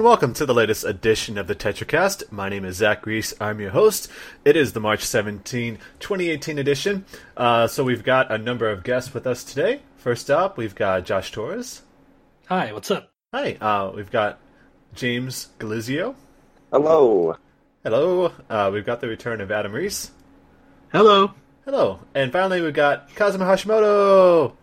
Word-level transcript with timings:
Hello 0.00 0.12
and 0.12 0.18
welcome 0.18 0.32
to 0.32 0.46
the 0.46 0.54
latest 0.54 0.82
edition 0.82 1.36
of 1.36 1.46
the 1.46 1.54
TetraCast. 1.54 2.32
My 2.32 2.48
name 2.48 2.64
is 2.64 2.76
Zach 2.76 3.04
Reese. 3.04 3.34
I'm 3.38 3.60
your 3.60 3.72
host. 3.72 4.08
It 4.46 4.56
is 4.56 4.72
the 4.72 4.80
March 4.80 5.04
17, 5.04 5.76
2018 5.98 6.58
edition. 6.58 7.04
Uh, 7.36 7.66
so 7.66 7.84
we've 7.84 8.02
got 8.02 8.32
a 8.32 8.38
number 8.38 8.66
of 8.70 8.82
guests 8.82 9.12
with 9.12 9.26
us 9.26 9.44
today. 9.44 9.82
First 9.98 10.30
up, 10.30 10.56
we've 10.56 10.74
got 10.74 11.04
Josh 11.04 11.32
Torres. 11.32 11.82
Hi, 12.48 12.72
what's 12.72 12.90
up? 12.90 13.12
Hi. 13.34 13.58
Uh, 13.60 13.92
we've 13.94 14.10
got 14.10 14.40
James 14.94 15.50
Galizio. 15.58 16.14
Hello. 16.72 17.36
Hello. 17.82 18.32
Uh, 18.48 18.70
we've 18.72 18.86
got 18.86 19.02
the 19.02 19.06
return 19.06 19.42
of 19.42 19.50
Adam 19.50 19.72
Reese. 19.72 20.12
Hello. 20.92 21.34
Hello. 21.66 22.00
And 22.14 22.32
finally, 22.32 22.62
we've 22.62 22.72
got 22.72 23.14
Kazuma 23.14 23.44
Hashimoto. 23.44 24.54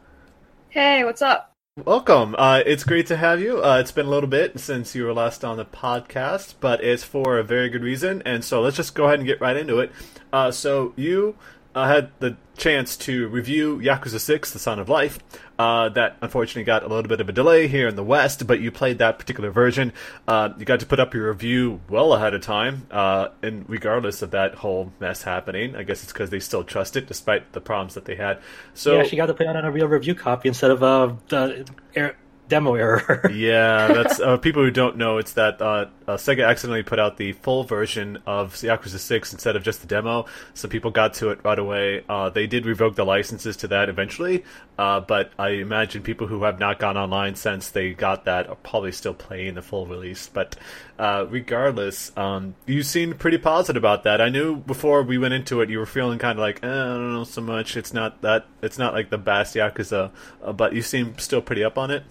Hey, 0.70 1.04
what's 1.04 1.22
up? 1.22 1.57
Welcome. 1.86 2.34
Uh, 2.40 2.64
it's 2.66 2.84
great 2.84 3.06
to 3.06 3.18
have 3.18 3.40
you. 3.40 3.64
Uh, 3.64 3.78
it's 3.80 3.92
been 3.92 4.08
a 4.08 4.10
little 4.10 4.28
bit 4.28 4.60
since 4.60 4.96
you 4.96 5.06
were 5.06 5.14
last 5.14 5.46
on 5.46 5.58
the 5.58 5.66
podcast, 5.66 6.56
but 6.60 6.84
it's 6.84 7.04
for 7.04 7.38
a 7.38 7.44
very 7.44 7.70
good 7.70 7.84
reason. 7.84 8.24
And 8.26 8.44
so 8.44 8.62
let's 8.62 8.78
just 8.78 8.96
go 8.96 9.06
ahead 9.06 9.20
and 9.20 9.28
get 9.28 9.40
right 9.40 9.56
into 9.56 9.80
it. 9.80 9.92
Uh, 10.34 10.50
so 10.50 10.94
you 10.96 11.36
uh, 11.76 11.88
had 11.88 12.10
the 12.20 12.38
chance 12.58 12.98
to 12.98 13.28
review 13.28 13.78
Yakuza 13.78 14.20
6, 14.20 14.52
The 14.52 14.60
Song 14.60 14.80
of 14.80 14.90
Life. 14.90 15.20
Uh, 15.60 15.90
that 15.90 16.18
unfortunately 16.22 16.64
got 16.64 16.84
a 16.84 16.88
little 16.88 17.10
bit 17.10 17.20
of 17.20 17.30
a 17.30 17.32
delay 17.32 17.68
here 17.68 17.88
in 17.88 17.96
the 17.96 18.04
West, 18.04 18.46
but 18.46 18.60
you 18.60 18.72
played 18.72 19.00
that 19.00 19.18
particular 19.18 19.50
version. 19.50 19.92
Uh, 20.28 20.50
you 20.58 20.66
got 20.66 20.80
to 20.80 20.86
put 20.86 21.00
up 21.00 21.14
your 21.14 21.30
review 21.30 21.80
well 21.90 22.14
ahead 22.14 22.34
of 22.34 22.42
time, 22.42 22.86
uh, 22.92 23.30
and 23.42 23.68
regardless 23.68 24.22
of 24.22 24.32
that 24.32 24.56
whole 24.56 24.92
mess 25.00 25.24
happening, 25.24 25.76
I 25.76 25.84
guess 25.84 26.04
it's 26.04 26.14
because 26.14 26.30
they 26.30 26.40
still 26.40 26.64
trust 26.64 26.96
it 26.96 27.08
despite 27.08 27.54
the 27.54 27.62
problems 27.62 27.96
that 27.96 28.06
they 28.06 28.16
had. 28.16 28.40
So 28.74 28.98
yeah, 28.98 29.04
she 29.04 29.16
got 29.16 29.28
to 29.28 29.34
play 29.34 29.48
on 29.48 29.56
a 29.56 29.72
real 29.72 29.88
review 29.88 30.14
copy 30.14 30.48
instead 30.48 30.72
of 30.72 30.84
uh, 30.84 31.14
the 31.30 31.68
air, 31.96 32.18
demo 32.48 32.76
error. 32.76 33.30
yeah, 33.34 33.88
that's 33.88 34.20
uh, 34.20 34.38
people 34.38 34.64
who 34.64 34.72
don't 34.72 34.98
know. 34.98 35.18
It's 35.18 35.34
that 35.34 35.62
uh, 35.62 35.88
uh, 36.08 36.18
Sega 36.18 36.48
accidentally 36.48 36.84
put 36.84 37.00
out 37.00 37.18
the 37.18 37.34
full 37.34 37.64
version 37.64 38.20
of 38.26 38.54
Yakuza 38.54 39.00
Six 39.00 39.34
instead 39.34 39.56
of 39.56 39.64
just 39.64 39.82
the 39.82 39.88
demo, 39.88 40.26
so 40.54 40.68
people 40.68 40.92
got 40.92 41.14
to 41.16 41.30
it 41.30 41.40
right 41.44 41.60
away. 41.60 42.04
Uh, 42.08 42.30
they 42.30 42.48
did 42.48 42.66
revoke 42.66 42.96
the 42.96 43.06
licenses 43.06 43.58
to 43.58 43.68
that 43.70 43.90
eventually, 43.90 44.44
uh, 44.78 45.00
but 45.00 45.32
I 45.38 45.50
imagine 45.50 46.02
people 46.02 46.28
who 46.28 46.44
have 46.44 46.60
not 46.60 46.80
gone 46.80 46.98
online 46.98 47.36
since 47.36 47.70
they 47.70 47.94
got 47.94 48.26
that 48.26 48.48
are 48.48 48.56
probably 48.56 48.92
still 48.92 49.14
playing 49.14 49.56
the 49.56 49.62
full 49.62 49.86
release. 49.86 50.30
But 50.32 50.56
uh, 50.98 51.26
regardless, 51.30 52.16
um, 52.18 52.56
you 52.66 52.84
seemed 52.84 53.20
pretty 53.20 53.38
positive 53.38 53.82
about 53.82 54.04
that. 54.04 54.22
I 54.22 54.30
knew 54.30 54.56
before 54.56 55.04
we 55.04 55.18
went 55.18 55.34
into 55.34 55.62
it, 55.62 55.70
you 55.70 55.80
were 55.80 55.86
feeling 55.86 56.20
kind 56.20 56.38
of 56.38 56.42
like 56.42 56.64
eh, 56.64 56.68
I 56.68 56.88
don't 56.88 57.14
know 57.14 57.24
so 57.24 57.42
much. 57.42 57.76
It's 57.78 57.94
not 57.94 58.22
that. 58.22 58.46
It's 58.62 58.78
not 58.78 58.94
like 58.94 59.10
the 59.10 59.18
best 59.18 59.56
Yakuza, 59.56 60.12
but 60.56 60.74
you 60.74 60.82
seem 60.82 61.18
still 61.18 61.42
pretty 61.42 61.64
up 61.64 61.78
on 61.78 61.92
it. 61.92 62.04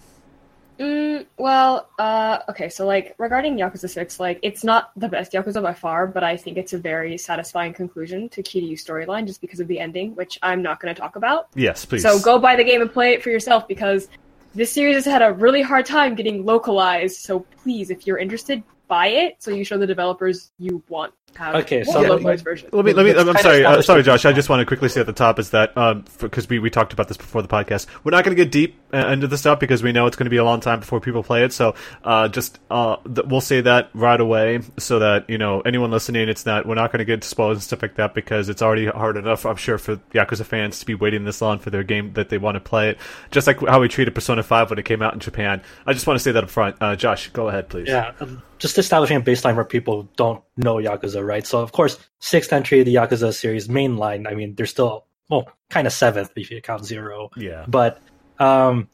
Mm, 0.79 1.25
well, 1.37 1.89
uh, 1.97 2.39
okay, 2.49 2.69
so 2.69 2.85
like 2.85 3.15
regarding 3.17 3.57
Yakuza 3.57 3.89
6, 3.89 4.19
like 4.19 4.39
it's 4.43 4.63
not 4.63 4.91
the 4.95 5.07
best 5.07 5.31
Yakuza 5.31 5.61
by 5.61 5.73
far, 5.73 6.07
but 6.07 6.23
I 6.23 6.37
think 6.37 6.57
it's 6.57 6.73
a 6.73 6.77
very 6.77 7.17
satisfying 7.17 7.73
conclusion 7.73 8.29
to 8.29 8.43
Kiryu's 8.43 8.85
storyline 8.85 9.25
just 9.25 9.41
because 9.41 9.59
of 9.59 9.67
the 9.67 9.79
ending, 9.79 10.15
which 10.15 10.37
I'm 10.41 10.61
not 10.61 10.79
going 10.79 10.93
to 10.93 10.99
talk 10.99 11.15
about. 11.15 11.47
Yes, 11.55 11.85
please. 11.85 12.03
So 12.03 12.19
go 12.19 12.37
buy 12.37 12.55
the 12.55 12.63
game 12.63 12.81
and 12.81 12.91
play 12.91 13.13
it 13.13 13.23
for 13.23 13.29
yourself 13.29 13.67
because 13.67 14.07
this 14.53 14.71
series 14.71 14.95
has 14.95 15.05
had 15.05 15.21
a 15.21 15.33
really 15.33 15.61
hard 15.61 15.85
time 15.85 16.15
getting 16.15 16.45
localized. 16.45 17.17
So 17.17 17.39
please, 17.61 17.89
if 17.89 18.05
you're 18.05 18.17
interested, 18.17 18.63
buy 18.87 19.07
it 19.07 19.35
so 19.39 19.51
you 19.51 19.63
show 19.63 19.77
the 19.77 19.87
developers 19.87 20.51
you 20.59 20.81
want 20.89 21.13
have 21.37 21.55
Okay, 21.55 21.83
so 21.83 21.91
a 21.91 21.93
let 21.93 22.03
me- 22.03 22.09
localized 22.09 22.43
version. 22.43 22.69
Let 22.71 22.85
me. 22.85 22.93
Let 22.93 23.05
me. 23.05 23.13
Let's 23.13 23.29
I'm 23.29 23.37
sorry. 23.37 23.63
Uh, 23.65 23.81
sorry, 23.81 24.03
Josh. 24.03 24.25
I 24.25 24.33
just 24.33 24.49
want 24.49 24.59
to 24.61 24.65
quickly 24.65 24.89
say 24.89 24.99
at 25.01 25.05
the 25.05 25.13
top 25.13 25.39
is 25.39 25.51
that 25.51 25.73
because 26.19 26.49
we 26.49 26.59
we 26.59 26.69
talked 26.69 26.93
about 26.93 27.07
this 27.07 27.17
before 27.17 27.41
the 27.41 27.47
podcast, 27.47 27.85
we're 28.03 28.11
not 28.11 28.23
going 28.23 28.35
to 28.35 28.43
get 28.43 28.51
deep 28.51 28.75
uh, 28.93 29.07
into 29.07 29.27
the 29.27 29.37
stuff 29.37 29.59
because 29.59 29.81
we 29.83 29.91
know 29.91 30.07
it's 30.07 30.15
going 30.15 30.25
to 30.25 30.29
be 30.31 30.37
a 30.37 30.43
long 30.43 30.59
time 30.59 30.79
before 30.79 30.99
people 30.99 31.23
play 31.23 31.43
it. 31.43 31.53
So 31.53 31.75
uh, 32.03 32.27
just 32.27 32.59
uh, 32.69 32.97
th- 33.05 33.27
we'll 33.27 33.41
say 33.41 33.61
that 33.61 33.89
right 33.93 34.19
away 34.19 34.61
so 34.77 34.99
that 34.99 35.29
you 35.29 35.37
know 35.37 35.61
anyone 35.61 35.91
listening, 35.91 36.29
it's 36.29 36.45
not 36.45 36.65
we're 36.65 36.75
not 36.75 36.91
going 36.91 36.99
to 36.99 37.05
get 37.05 37.13
into 37.15 37.27
spoilers 37.27 37.57
and 37.57 37.63
stuff 37.63 37.81
like 37.81 37.95
that 37.95 38.13
because 38.13 38.49
it's 38.49 38.61
already 38.61 38.87
hard 38.87 39.17
enough. 39.17 39.45
I'm 39.45 39.55
sure 39.57 39.77
for 39.77 39.97
Yakuza 40.13 40.45
fans 40.45 40.79
to 40.79 40.85
be 40.85 40.95
waiting 40.95 41.23
this 41.25 41.41
long 41.41 41.59
for 41.59 41.69
their 41.69 41.83
game 41.83 42.13
that 42.13 42.29
they 42.29 42.37
want 42.37 42.55
to 42.55 42.59
play 42.61 42.89
it, 42.89 42.97
just 43.31 43.47
like 43.47 43.59
how 43.67 43.79
we 43.79 43.87
treated 43.87 44.15
Persona 44.15 44.43
Five 44.43 44.69
when 44.69 44.79
it 44.79 44.85
came 44.85 45.01
out 45.01 45.13
in 45.13 45.19
Japan. 45.19 45.61
I 45.85 45.93
just 45.93 46.07
want 46.07 46.17
to 46.17 46.23
say 46.23 46.31
that 46.31 46.43
up 46.43 46.49
front. 46.49 46.77
Uh, 46.81 46.95
Josh, 46.95 47.29
go 47.29 47.47
ahead, 47.49 47.69
please. 47.69 47.87
yeah, 47.87 48.13
um, 48.19 48.41
just 48.57 48.77
establishing 48.77 49.17
a 49.17 49.21
baseline 49.21 49.55
where 49.55 49.65
people 49.65 50.07
don't 50.15 50.41
know 50.55 50.75
Yakuza, 50.77 51.23
right? 51.27 51.45
So 51.45 51.59
of 51.59 51.71
course, 51.71 51.99
sixth 52.19 52.51
entry 52.51 52.79
of 52.79 52.85
the 52.85 52.95
Yakuza 52.95 53.33
series 53.33 53.67
mainline. 53.67 54.27
I 54.27 54.33
mean, 54.33 54.55
they're 54.55 54.65
still 54.65 55.05
well, 55.29 55.49
kind 55.69 55.85
of 55.85 55.93
seventh 55.93 56.31
if 56.35 56.49
you 56.49 56.61
count 56.61 56.85
zero. 56.85 57.29
Yeah. 57.35 57.65
but 57.67 58.01
um, 58.39 58.89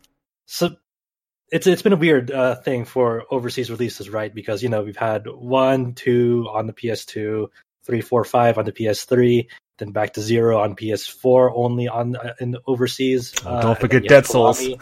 so 0.45 0.75
it's 1.51 1.67
it's 1.67 1.81
been 1.81 1.94
a 1.94 1.97
weird 1.97 2.31
uh, 2.31 2.55
thing 2.55 2.85
for 2.85 3.25
overseas 3.29 3.69
releases, 3.69 4.09
right? 4.09 4.33
Because 4.33 4.63
you 4.63 4.69
know 4.69 4.81
we've 4.81 4.97
had 4.97 5.27
one, 5.27 5.94
two 5.94 6.47
on 6.51 6.67
the 6.67 6.73
PS2, 6.73 7.47
three, 7.83 8.01
four, 8.01 8.23
five 8.23 8.57
on 8.57 8.65
the 8.65 8.71
PS3, 8.71 9.47
then 9.83 9.91
back 9.91 10.13
to 10.13 10.21
zero 10.21 10.59
on 10.61 10.75
PS4 10.75 11.51
only 11.55 11.88
on 11.88 12.16
uh, 12.16 12.33
in 12.39 12.55
overseas. 12.67 13.33
Oh, 13.45 13.49
Uh, 13.49 13.61
don't 13.61 13.69
and 13.71 13.79
forget 13.79 13.91
then 13.91 14.03
you 14.03 14.09
Dead 14.09 14.25
Souls. 14.25 14.59
Kiwami. 14.59 14.79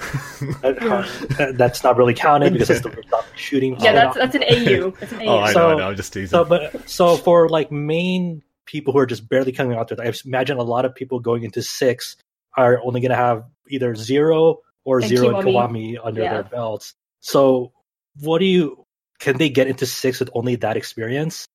Uh, 0.63 1.44
uh, 1.44 1.51
that's 1.53 1.84
not 1.84 1.97
really 1.97 2.13
counted 2.13 2.53
because 2.53 2.69
it's 2.69 2.81
the 2.81 3.23
shooting. 3.35 3.75
Yeah, 3.79 3.94
that's 3.94 4.16
that's 4.17 4.35
an 4.35 4.44
AU. 4.44 4.91
That's 5.00 5.12
an 5.13 5.22
AU. 5.22 5.25
Oh, 5.28 5.38
I 5.39 5.47
know. 5.47 5.53
So- 5.53 5.69
I 5.69 5.75
know. 5.75 5.88
I'm 5.89 5.95
just 5.95 6.13
teasing. 6.13 6.28
so, 6.29 6.45
but 6.45 6.89
so 6.89 7.17
for 7.17 7.50
like 7.50 7.72
main 7.72 8.41
people 8.66 8.94
who 8.94 9.00
are 9.00 9.06
just 9.06 9.28
barely 9.28 9.51
coming 9.51 9.78
out 9.78 9.88
there, 9.89 9.97
I 10.06 10.13
imagine 10.25 10.57
a 10.57 10.63
lot 10.63 10.85
of 10.85 10.95
people 10.95 11.19
going 11.19 11.44
into 11.44 11.62
six 11.62 12.16
are 12.56 12.79
only 12.83 13.01
going 13.01 13.09
to 13.12 13.16
have 13.18 13.44
either 13.69 13.95
zero 13.95 14.59
or 14.85 15.00
And 15.00 15.07
zero 15.07 15.35
and 15.38 15.47
Kiwami. 15.47 15.94
Kiwami 15.94 15.97
under 16.03 16.22
Yeah. 16.22 16.33
their 16.35 16.44
belts. 16.44 16.94
So, 17.22 17.72
what 18.19 18.39
do 18.39 18.45
you? 18.45 18.85
Can 19.19 19.38
they 19.38 19.50
get 19.50 19.68
into 19.68 19.85
six 19.85 20.19
with 20.19 20.29
only 20.33 20.56
that 20.57 20.78
experience? 20.78 21.45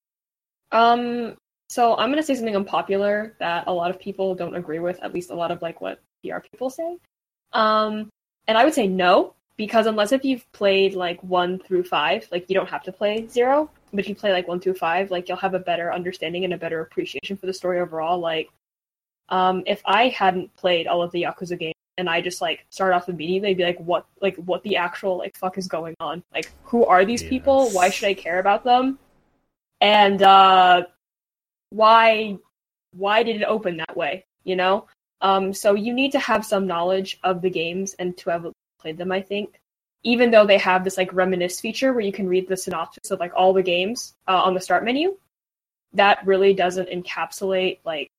Um, 0.71 1.35
so 1.67 1.95
I'm 1.97 2.09
gonna 2.09 2.23
say 2.23 2.35
something 2.35 2.55
unpopular 2.55 3.35
that 3.39 3.65
a 3.67 3.73
lot 3.73 3.91
of 3.91 3.99
people 3.99 4.35
don't 4.35 4.55
agree 4.55 4.79
with, 4.79 5.01
at 5.03 5.13
least 5.13 5.31
a 5.31 5.35
lot 5.35 5.51
of 5.51 5.61
like 5.61 5.81
what 5.81 6.01
PR 6.23 6.39
people 6.39 6.69
say. 6.69 6.97
Um, 7.53 8.09
and 8.47 8.57
I 8.57 8.63
would 8.63 8.73
say 8.73 8.87
no, 8.87 9.33
because 9.57 9.87
unless 9.87 10.11
if 10.11 10.23
you've 10.23 10.49
played 10.53 10.93
like 10.93 11.21
one 11.23 11.59
through 11.59 11.83
five, 11.83 12.27
like 12.31 12.49
you 12.49 12.55
don't 12.55 12.69
have 12.69 12.83
to 12.83 12.91
play 12.91 13.27
zero, 13.27 13.69
but 13.91 13.99
if 13.99 14.07
you 14.07 14.15
play 14.15 14.31
like 14.31 14.47
one 14.47 14.59
through 14.59 14.75
five, 14.75 15.11
like 15.11 15.27
you'll 15.27 15.37
have 15.37 15.55
a 15.55 15.59
better 15.59 15.91
understanding 15.93 16.45
and 16.45 16.53
a 16.53 16.57
better 16.57 16.81
appreciation 16.81 17.35
for 17.35 17.47
the 17.47 17.53
story 17.53 17.81
overall. 17.81 18.19
Like, 18.19 18.49
um, 19.29 19.63
if 19.65 19.81
I 19.85 20.07
hadn't 20.07 20.55
played 20.55 20.87
all 20.87 21.01
of 21.01 21.11
the 21.11 21.23
Yakuza 21.23 21.59
games 21.59 21.73
and 21.97 22.09
I 22.09 22.21
just 22.21 22.39
like 22.39 22.65
start 22.69 22.93
off 22.93 23.09
immediately, 23.09 23.49
I'd 23.49 23.57
be 23.57 23.63
like, 23.63 23.79
what, 23.79 24.05
like 24.21 24.35
what 24.37 24.63
the 24.63 24.77
actual 24.77 25.17
like 25.17 25.35
fuck 25.35 25.57
is 25.57 25.67
going 25.67 25.95
on? 25.99 26.23
Like, 26.33 26.51
who 26.63 26.85
are 26.85 27.03
these 27.03 27.23
people? 27.23 27.69
Why 27.71 27.89
should 27.89 28.07
I 28.07 28.13
care 28.13 28.39
about 28.39 28.63
them? 28.63 28.99
And 29.81 30.21
uh 30.21 30.85
why 31.69 32.37
why 32.91 33.23
did 33.23 33.37
it 33.37 33.45
open 33.45 33.77
that 33.77 33.95
way 33.95 34.25
you 34.43 34.55
know 34.55 34.85
um 35.21 35.53
so 35.53 35.73
you 35.73 35.93
need 35.93 36.11
to 36.11 36.19
have 36.19 36.45
some 36.45 36.67
knowledge 36.67 37.19
of 37.23 37.41
the 37.41 37.49
games 37.49 37.93
and 37.99 38.17
to 38.17 38.29
have 38.29 38.45
played 38.79 38.97
them 38.97 39.11
i 39.11 39.21
think 39.21 39.59
even 40.03 40.31
though 40.31 40.45
they 40.45 40.57
have 40.57 40.83
this 40.83 40.97
like 40.97 41.11
reminisce 41.13 41.59
feature 41.59 41.91
where 41.91 42.01
you 42.01 42.11
can 42.11 42.27
read 42.27 42.47
the 42.47 42.57
synopsis 42.57 43.11
of 43.11 43.19
like 43.19 43.33
all 43.35 43.53
the 43.53 43.63
games 43.63 44.13
uh, 44.27 44.41
on 44.41 44.53
the 44.53 44.61
start 44.61 44.83
menu 44.83 45.17
that 45.93 46.25
really 46.25 46.53
doesn't 46.53 46.89
encapsulate 46.89 47.79
like 47.83 48.09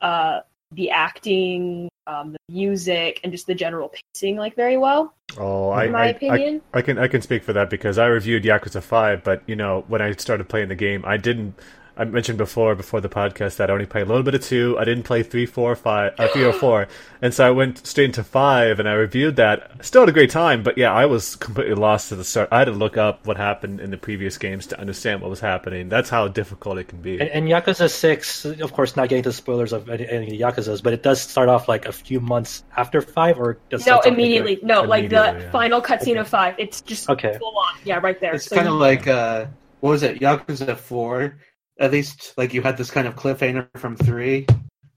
uh 0.00 0.40
the 0.72 0.90
acting 0.90 1.88
um 2.06 2.32
the 2.32 2.38
music 2.48 3.20
and 3.22 3.32
just 3.32 3.46
the 3.46 3.54
general 3.54 3.92
pacing 4.14 4.36
like 4.36 4.54
very 4.56 4.76
well 4.76 5.14
Oh, 5.38 5.70
I, 5.70 5.88
my 5.88 5.98
I, 5.98 6.04
I, 6.04 6.08
opinion 6.08 6.62
I 6.72 6.82
can 6.82 6.98
I 6.98 7.08
can 7.08 7.20
speak 7.20 7.42
for 7.42 7.52
that 7.54 7.70
because 7.70 7.98
I 7.98 8.06
reviewed 8.06 8.44
Yakuza 8.44 8.82
Five, 8.82 9.24
but 9.24 9.42
you 9.46 9.56
know 9.56 9.84
when 9.88 10.00
I 10.00 10.12
started 10.12 10.48
playing 10.48 10.68
the 10.68 10.74
game, 10.74 11.02
I 11.04 11.16
didn't. 11.16 11.58
I 11.96 12.04
mentioned 12.04 12.38
before 12.38 12.74
before 12.74 13.00
the 13.00 13.08
podcast 13.08 13.56
that 13.56 13.70
I 13.70 13.72
only 13.72 13.86
played 13.86 14.02
a 14.02 14.06
little 14.06 14.22
bit 14.22 14.34
of 14.34 14.42
two. 14.42 14.76
I 14.78 14.84
didn't 14.84 15.04
play 15.04 15.22
three, 15.22 15.46
four, 15.46 15.76
five, 15.76 16.12
uh, 16.18 16.28
three 16.28 16.44
or 16.44 16.52
four, 16.52 16.88
and 17.22 17.32
so 17.32 17.46
I 17.46 17.50
went 17.50 17.86
straight 17.86 18.06
into 18.06 18.24
five, 18.24 18.80
and 18.80 18.88
I 18.88 18.94
reviewed 18.94 19.36
that. 19.36 19.84
Still 19.84 20.02
had 20.02 20.08
a 20.08 20.12
great 20.12 20.30
time, 20.30 20.62
but 20.62 20.76
yeah, 20.76 20.92
I 20.92 21.06
was 21.06 21.36
completely 21.36 21.74
lost 21.74 22.08
to 22.08 22.16
the 22.16 22.24
start. 22.24 22.48
I 22.50 22.58
had 22.60 22.64
to 22.66 22.72
look 22.72 22.96
up 22.96 23.26
what 23.26 23.36
happened 23.36 23.80
in 23.80 23.90
the 23.90 23.96
previous 23.96 24.38
games 24.38 24.66
to 24.68 24.80
understand 24.80 25.20
what 25.20 25.30
was 25.30 25.40
happening. 25.40 25.88
That's 25.88 26.10
how 26.10 26.26
difficult 26.28 26.78
it 26.78 26.88
can 26.88 27.00
be. 27.00 27.20
And, 27.20 27.30
and 27.30 27.48
Yakuza 27.48 27.88
Six, 27.90 28.44
of 28.44 28.72
course, 28.72 28.96
not 28.96 29.08
getting 29.08 29.24
to 29.24 29.32
spoilers 29.32 29.72
of 29.72 29.88
any, 29.88 30.08
any 30.08 30.38
Yakuza's, 30.38 30.82
but 30.82 30.92
it 30.92 31.02
does 31.02 31.20
start 31.20 31.48
off 31.48 31.68
like 31.68 31.86
a 31.86 31.92
few 31.92 32.20
months 32.20 32.64
after 32.76 33.00
five, 33.00 33.38
or 33.38 33.58
does 33.70 33.86
no 33.86 33.98
it 33.98 34.02
start 34.02 34.06
immediately 34.06 34.58
no 34.62 34.82
like 34.82 35.08
the 35.08 35.16
yeah. 35.16 35.50
final 35.50 35.80
cutscene 35.80 36.12
Okay. 36.12 36.18
of 36.18 36.28
five 36.28 36.54
it's 36.58 36.80
just 36.82 37.08
Okay. 37.08 37.36
full 37.38 37.56
on 37.56 37.74
yeah 37.84 37.98
right 38.02 38.20
there 38.20 38.34
It's 38.34 38.46
So 38.46 38.56
kind 38.56 38.68
of 38.68 38.74
like 38.74 39.06
uh, 39.06 39.46
what 39.80 39.90
was 39.90 40.02
it? 40.02 40.20
Yakuza 40.20 40.76
Four. 40.76 41.36
At 41.78 41.92
least 41.92 42.34
like 42.36 42.54
you 42.54 42.62
had 42.62 42.76
this 42.76 42.90
kind 42.90 43.06
of 43.06 43.16
cliffhanger 43.16 43.68
from 43.76 43.96
three, 43.96 44.46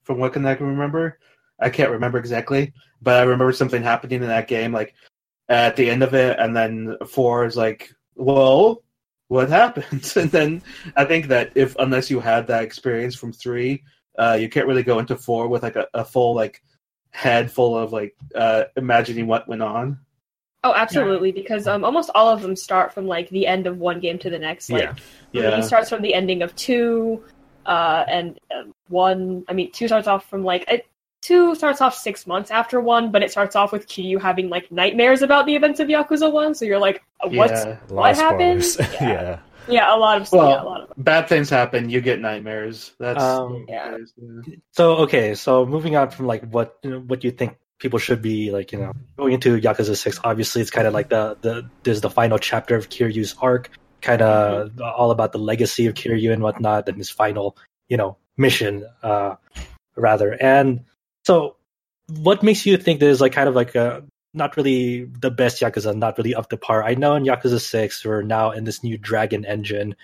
from 0.04 0.20
what 0.20 0.34
can 0.34 0.46
I 0.46 0.54
remember. 0.54 1.20
I 1.60 1.70
can't 1.70 1.92
remember 1.92 2.20
exactly, 2.20 2.74
but 3.02 3.16
I 3.20 3.24
remember 3.24 3.52
something 3.52 3.82
happening 3.82 4.22
in 4.22 4.28
that 4.28 4.48
game, 4.48 4.72
like 4.72 4.94
at 5.50 5.76
the 5.76 5.90
end 5.90 6.04
of 6.04 6.14
it, 6.14 6.38
and 6.40 6.56
then 6.56 6.98
four 7.08 7.46
is 7.46 7.58
like, 7.58 7.92
well, 8.16 8.84
what 9.28 9.50
happened? 9.50 10.12
and 10.16 10.32
then 10.32 10.62
I 10.96 11.06
think 11.06 11.28
that 11.28 11.52
if 11.56 11.76
unless 11.80 12.10
you 12.10 12.20
had 12.20 12.48
that 12.48 12.64
experience 12.64 13.16
from 13.16 13.34
three, 13.34 13.84
uh, 14.18 14.38
you 14.40 14.50
can't 14.50 14.68
really 14.68 14.84
go 14.84 15.00
into 15.00 15.16
four 15.16 15.48
with 15.48 15.64
like 15.64 15.76
a, 15.76 15.88
a 15.94 16.06
full 16.06 16.36
like 16.36 16.62
head 17.12 17.52
full 17.52 17.78
of 17.78 17.92
like 17.92 18.16
uh, 18.36 18.66
imagining 18.76 19.28
what 19.28 19.48
went 19.48 19.62
on. 19.62 20.00
Oh, 20.68 20.74
absolutely, 20.76 21.32
because 21.32 21.68
um, 21.68 21.84
almost 21.84 22.10
all 22.16 22.30
of 22.30 22.42
them 22.42 22.56
start 22.56 22.94
from 22.94 23.08
like 23.08 23.30
the 23.30 23.48
end 23.48 23.68
of 23.68 23.78
one 23.78 24.00
game 24.00 24.20
to 24.20 24.30
the 24.30 24.40
next. 24.40 24.70
Like, 24.70 24.90
Yeah. 25.32 25.56
he 25.56 25.62
starts 25.62 25.90
from 25.90 26.02
the 26.02 26.14
ending 26.14 26.42
of 26.42 26.56
two, 26.56 27.24
uh, 27.66 28.04
and 28.08 28.40
uh, 28.52 28.64
one. 28.90 29.44
I 29.48 29.54
mean, 29.54 29.72
two 29.72 29.88
starts 29.88 30.08
off 30.08 30.30
from 30.30 30.44
like 30.44 30.66
it, 30.70 30.88
two 31.22 31.56
starts 31.56 31.82
off 31.82 31.96
six 31.96 32.28
months 32.28 32.52
after 32.52 32.80
one, 32.82 33.12
but 33.12 33.24
it 33.24 33.32
starts 33.32 33.56
off 33.56 33.72
with 33.72 33.88
Kiryu 33.88 34.22
having 34.22 34.50
like 34.50 34.72
nightmares 34.72 35.22
about 35.22 35.46
the 35.46 35.56
events 35.56 35.80
of 35.80 35.88
Yakuza 35.88 36.32
One. 36.32 36.54
So 36.56 36.66
you're 36.66 36.80
like, 36.80 37.04
uh, 37.22 37.30
what's 37.30 37.66
Yeah. 37.66 37.78
What 37.90 38.12
of 38.12 38.18
happened? 38.18 38.64
Yeah. 38.80 38.88
yeah. 39.02 39.40
yeah, 39.68 39.96
a 39.96 39.98
lot 39.98 40.22
of 40.22 40.32
Well, 40.32 40.50
yeah, 40.50 40.62
a 40.62 40.64
lot 40.64 40.82
of 40.82 40.94
Bad 40.98 41.28
things 41.28 41.50
happen. 41.50 41.90
You 41.90 42.02
get 42.02 42.20
nightmares. 42.20 42.94
That's 43.00 43.24
Um, 43.24 43.66
Yeah. 43.68 43.98
So 44.72 44.98
okay, 44.98 45.36
so 45.36 45.66
moving 45.66 45.96
on 45.96 46.10
from 46.10 46.28
like 46.28 46.48
what 46.50 46.78
you 46.84 46.92
know, 46.92 47.00
what 47.00 47.24
you 47.24 47.32
think 47.32 47.58
people 47.80 48.00
should 48.00 48.22
be 48.22 48.52
like, 48.52 48.72
you 48.72 48.80
know, 48.80 48.94
going 49.18 49.34
into 49.34 49.60
Yakuza 49.60 49.96
Six. 49.96 50.20
Obviously, 50.24 50.62
it's 50.62 50.72
kind 50.72 50.88
of 50.88 50.94
like 50.94 51.10
the 51.10 51.38
the 51.42 51.70
there's 51.84 52.02
the 52.02 52.10
final 52.10 52.38
chapter 52.38 52.76
of 52.76 52.90
Kiryu's 52.90 53.36
arc, 53.42 53.70
kind 54.02 54.22
of 54.22 54.80
all 54.82 55.12
about 55.12 55.32
the 55.32 55.38
legacy 55.40 55.86
of 55.88 55.94
Kiryu 55.94 56.32
and 56.32 56.42
whatnot, 56.42 56.88
and 56.90 56.98
his 56.98 57.10
final, 57.10 57.58
you 57.88 57.98
know, 57.98 58.18
mission, 58.38 58.86
uh, 59.04 59.36
rather. 59.96 60.38
And 60.42 60.86
so, 61.26 61.56
what 62.08 62.44
makes 62.44 62.66
you 62.66 62.78
think 62.78 63.00
there's 63.00 63.22
like 63.22 63.34
kind 63.34 63.50
of 63.50 63.56
like 63.56 63.76
a 63.76 64.04
not 64.34 64.58
really 64.58 65.06
the 65.06 65.32
best 65.32 65.62
Yakuza, 65.62 65.96
not 65.96 66.18
really 66.18 66.36
up 66.36 66.50
to 66.50 66.58
par? 66.58 66.84
I 66.84 66.96
know 66.96 67.16
in 67.16 67.24
Yakuza 67.24 67.60
Six, 67.60 68.04
we're 68.06 68.22
now 68.22 68.52
in 68.52 68.64
this 68.64 68.84
new 68.84 68.98
Dragon 68.98 69.46
engine 69.46 69.96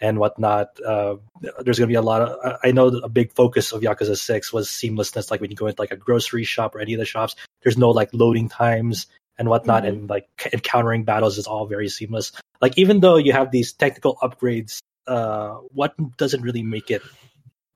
and 0.00 0.18
whatnot. 0.18 0.78
Uh, 0.80 1.16
there's 1.40 1.78
going 1.78 1.88
to 1.88 1.92
be 1.92 1.94
a 1.94 2.02
lot 2.02 2.22
of. 2.22 2.58
I 2.62 2.72
know 2.72 2.90
that 2.90 3.04
a 3.04 3.08
big 3.08 3.32
focus 3.32 3.72
of 3.72 3.82
Yakuza 3.82 4.16
Six 4.16 4.52
was 4.52 4.68
seamlessness. 4.68 5.30
Like 5.30 5.40
when 5.40 5.50
you 5.50 5.56
go 5.56 5.66
into 5.66 5.80
like 5.80 5.92
a 5.92 5.96
grocery 5.96 6.44
shop 6.44 6.74
or 6.74 6.80
any 6.80 6.94
of 6.94 6.98
the 6.98 7.04
shops, 7.04 7.36
there's 7.62 7.78
no 7.78 7.90
like 7.90 8.10
loading 8.12 8.48
times 8.48 9.06
and 9.38 9.48
whatnot, 9.48 9.82
Mhm. 9.82 9.88
and 9.88 10.10
like 10.10 10.28
encountering 10.52 11.04
battles 11.04 11.38
is 11.38 11.46
all 11.46 11.66
very 11.66 11.88
seamless. 11.88 12.32
Like 12.60 12.78
even 12.78 13.00
though 13.00 13.16
you 13.16 13.32
have 13.32 13.50
these 13.50 13.72
technical 13.72 14.16
upgrades, 14.22 14.78
uh, 15.06 15.54
what 15.72 15.94
doesn't 16.16 16.42
really 16.42 16.62
make 16.62 16.90
it 16.90 17.02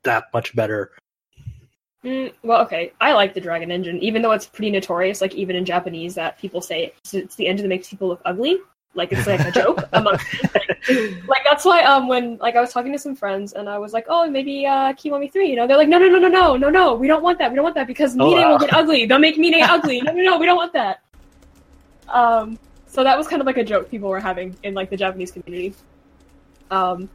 that 0.04 0.24
much 0.32 0.54
better? 0.54 0.92
Mm, 2.04 2.32
well, 2.44 2.62
okay. 2.62 2.92
I 3.00 3.12
like 3.12 3.34
the 3.34 3.40
Dragon 3.40 3.72
Engine, 3.72 3.98
even 3.98 4.22
though 4.22 4.30
it's 4.30 4.46
pretty 4.46 4.70
notorious. 4.70 5.20
Like 5.20 5.34
even 5.34 5.56
in 5.56 5.64
Japanese, 5.64 6.14
that 6.14 6.38
people 6.38 6.60
say 6.60 6.92
it's, 7.02 7.12
it's 7.12 7.34
the 7.34 7.48
engine 7.48 7.64
that 7.64 7.68
makes 7.68 7.88
people 7.88 8.06
look 8.06 8.22
ugly. 8.24 8.58
Like 8.94 9.12
it's 9.12 9.26
like 9.26 9.40
a 9.40 9.50
joke 9.52 9.80
among 9.92 10.14
like 11.28 11.44
that's 11.44 11.64
why 11.64 11.82
um 11.82 12.08
when 12.08 12.36
like 12.38 12.56
I 12.56 12.60
was 12.60 12.72
talking 12.72 12.90
to 12.92 12.98
some 12.98 13.14
friends 13.14 13.52
and 13.52 13.68
I 13.68 13.78
was 13.78 13.92
like 13.92 14.06
oh 14.08 14.28
maybe 14.28 14.66
uh 14.66 14.92
Kiwami 14.94 15.30
three 15.30 15.48
you 15.50 15.56
know? 15.56 15.66
They're 15.66 15.76
like 15.76 15.88
no 15.88 15.98
no 15.98 16.08
no 16.08 16.18
no 16.18 16.28
no 16.28 16.56
no 16.56 16.70
no 16.70 16.94
we 16.94 17.06
don't 17.06 17.22
want 17.22 17.38
that 17.38 17.50
we 17.50 17.56
don't 17.56 17.62
want 17.64 17.74
that 17.76 17.86
because 17.86 18.14
Oh, 18.18 18.30
Mine 18.30 18.42
wow. 18.42 18.50
will 18.52 18.58
get 18.58 18.72
ugly. 18.74 19.06
They'll 19.06 19.18
make 19.18 19.38
Mine 19.38 19.54
ugly. 19.62 20.00
No 20.00 20.12
no 20.12 20.22
no 20.22 20.38
we 20.38 20.46
don't 20.46 20.56
want 20.56 20.72
that. 20.72 21.00
Um 22.08 22.58
so 22.86 23.04
that 23.04 23.16
was 23.18 23.28
kind 23.28 23.40
of 23.40 23.46
like 23.46 23.58
a 23.58 23.64
joke 23.64 23.90
people 23.90 24.08
were 24.08 24.20
having 24.20 24.56
in 24.62 24.74
like 24.74 24.90
the 24.90 24.96
Japanese 24.96 25.30
community. 25.30 25.74
Um 26.70 27.08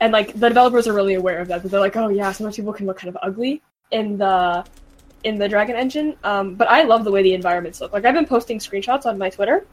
and 0.00 0.12
like 0.12 0.32
the 0.34 0.48
developers 0.48 0.86
are 0.86 0.92
really 0.92 1.14
aware 1.14 1.40
of 1.40 1.48
that 1.48 1.62
but 1.62 1.70
they're 1.70 1.80
like 1.80 1.96
oh 1.96 2.08
yeah 2.08 2.30
sometimes 2.32 2.56
people 2.56 2.72
can 2.72 2.86
look 2.86 2.98
kind 2.98 3.08
of 3.08 3.18
ugly 3.22 3.62
in 3.90 4.16
the 4.16 4.64
in 5.24 5.36
the 5.38 5.48
Dragon 5.48 5.74
Engine. 5.76 6.16
Um 6.22 6.54
but 6.54 6.68
I 6.70 6.84
love 6.84 7.04
the 7.04 7.10
way 7.10 7.22
the 7.22 7.34
environments 7.34 7.80
look. 7.80 7.92
Like 7.92 8.04
I've 8.04 8.14
been 8.14 8.26
posting 8.26 8.58
screenshots 8.60 9.06
on 9.06 9.18
my 9.18 9.28
Twitter 9.28 9.66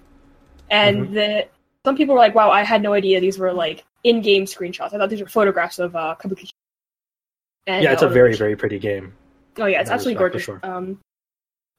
and 0.69 1.15
the 1.15 1.47
some 1.85 1.95
people 1.95 2.15
were 2.15 2.19
like, 2.19 2.35
"Wow, 2.35 2.51
I 2.51 2.63
had 2.63 2.81
no 2.81 2.93
idea 2.93 3.19
these 3.19 3.37
were 3.37 3.53
like 3.53 3.83
in-game 4.03 4.45
screenshots. 4.45 4.93
I 4.93 4.97
thought 4.97 5.09
these 5.09 5.21
were 5.21 5.27
photographs 5.27 5.79
of 5.79 5.95
uh, 5.95 6.15
Kabukicho." 6.19 6.49
And, 7.65 7.83
yeah, 7.83 7.93
it's 7.93 8.01
a 8.01 8.07
uh, 8.07 8.09
very 8.09 8.35
very 8.35 8.55
pretty 8.55 8.79
game. 8.79 9.13
Oh 9.57 9.65
yeah, 9.65 9.81
it's 9.81 9.89
that 9.89 9.95
absolutely 9.95 10.19
gorgeous. 10.19 10.43
sure. 10.43 10.59
Um, 10.63 10.99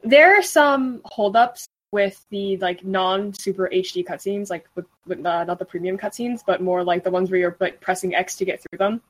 there 0.03 0.39
are 0.39 0.43
some 0.43 1.01
holdups 1.05 1.67
with 1.93 2.25
the 2.31 2.57
like 2.59 2.85
non-super 2.85 3.71
HD 3.73 4.05
cutscenes, 4.05 4.51
like 4.51 4.67
with, 4.75 4.87
with 5.07 5.25
uh, 5.25 5.45
not 5.45 5.59
the 5.59 5.65
premium 5.65 5.97
cutscenes, 5.97 6.41
but 6.45 6.61
more 6.61 6.83
like 6.83 7.05
the 7.05 7.11
ones 7.11 7.31
where 7.31 7.39
you're 7.39 7.57
like 7.61 7.81
pressing 7.81 8.15
X 8.15 8.37
to 8.37 8.45
get 8.45 8.61
through 8.61 8.79
them. 8.79 9.01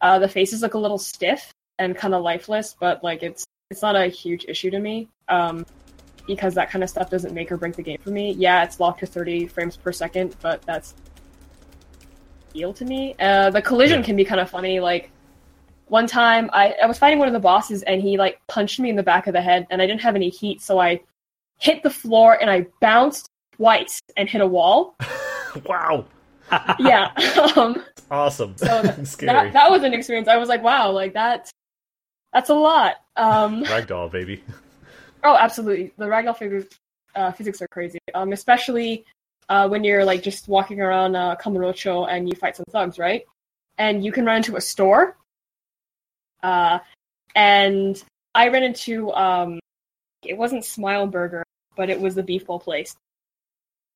Uh, 0.00 0.18
the 0.18 0.28
faces 0.28 0.62
look 0.62 0.74
a 0.74 0.78
little 0.78 0.98
stiff 0.98 1.52
and 1.78 1.96
kind 1.96 2.14
of 2.14 2.22
lifeless, 2.22 2.76
but 2.78 3.02
like 3.02 3.22
it's 3.22 3.44
it's 3.70 3.82
not 3.82 3.96
a 3.96 4.06
huge 4.06 4.44
issue 4.48 4.70
to 4.70 4.78
me. 4.78 5.08
Um, 5.28 5.64
because 6.34 6.54
that 6.54 6.70
kind 6.70 6.82
of 6.84 6.90
stuff 6.90 7.10
doesn't 7.10 7.34
make 7.34 7.50
or 7.52 7.56
break 7.56 7.74
the 7.74 7.82
game 7.82 7.98
for 8.02 8.10
me. 8.10 8.32
Yeah, 8.32 8.62
it's 8.64 8.78
locked 8.80 9.00
to 9.00 9.06
30 9.06 9.46
frames 9.48 9.76
per 9.76 9.92
second, 9.92 10.36
but 10.40 10.62
that's 10.62 10.94
deal 12.52 12.72
to 12.74 12.84
me. 12.84 13.14
Uh, 13.20 13.50
the 13.50 13.62
collision 13.62 14.00
Yeah. 14.00 14.04
can 14.06 14.16
be 14.16 14.24
kind 14.24 14.40
of 14.40 14.48
funny. 14.50 14.80
Like 14.80 15.10
one 15.86 16.06
time, 16.06 16.50
I, 16.52 16.74
I 16.82 16.86
was 16.86 16.98
fighting 16.98 17.18
one 17.18 17.28
of 17.28 17.34
the 17.34 17.40
bosses, 17.40 17.82
and 17.82 18.00
he 18.00 18.16
like 18.16 18.40
punched 18.48 18.78
me 18.80 18.90
in 18.90 18.96
the 18.96 19.02
back 19.02 19.26
of 19.26 19.32
the 19.34 19.40
head, 19.42 19.66
and 19.70 19.82
I 19.82 19.86
didn't 19.86 20.02
have 20.02 20.14
any 20.16 20.28
heat, 20.28 20.62
so 20.62 20.78
I 20.78 21.00
hit 21.58 21.82
the 21.82 21.90
floor 21.90 22.38
and 22.40 22.48
I 22.48 22.66
bounced 22.80 23.28
twice 23.56 24.00
and 24.16 24.28
hit 24.28 24.40
a 24.40 24.46
wall. 24.46 24.96
wow. 25.66 26.04
yeah, 26.80 27.12
um, 27.56 27.84
Awesome. 28.10 28.56
So 28.56 28.82
th- 28.94 29.06
Scary. 29.06 29.32
that 29.32 29.52
that 29.52 29.70
was 29.70 29.82
an 29.84 29.92
experience. 29.94 30.26
I 30.28 30.36
was 30.36 30.48
like, 30.48 30.62
wow, 30.62 30.90
like 30.90 31.12
that. 31.14 31.50
That's 32.32 32.50
a 32.50 32.54
lot. 32.54 32.94
Um, 33.16 33.64
Ragdoll, 33.64 34.10
baby. 34.10 34.42
Oh, 35.22 35.36
absolutely. 35.36 35.92
The 35.96 36.06
ragdoll 36.06 36.36
figures, 36.36 36.66
uh, 37.14 37.32
physics 37.32 37.60
are 37.62 37.68
crazy. 37.68 37.98
Um, 38.14 38.32
especially 38.32 39.04
uh, 39.48 39.68
when 39.68 39.84
you're 39.84 40.04
like 40.04 40.22
just 40.22 40.48
walking 40.48 40.80
around 40.80 41.16
uh, 41.16 41.36
Kamurocho 41.36 42.08
and 42.08 42.28
you 42.28 42.34
fight 42.36 42.56
some 42.56 42.64
thugs, 42.70 42.98
right? 42.98 43.24
And 43.78 44.04
you 44.04 44.12
can 44.12 44.24
run 44.24 44.36
into 44.36 44.56
a 44.56 44.60
store. 44.60 45.16
Uh, 46.42 46.78
and 47.34 48.02
I 48.34 48.48
ran 48.48 48.62
into 48.62 49.12
um, 49.12 49.60
it 50.24 50.36
wasn't 50.36 50.64
Smile 50.64 51.06
Burger, 51.06 51.44
but 51.76 51.90
it 51.90 52.00
was 52.00 52.14
the 52.14 52.22
beef 52.22 52.46
bowl 52.46 52.60
place. 52.60 52.96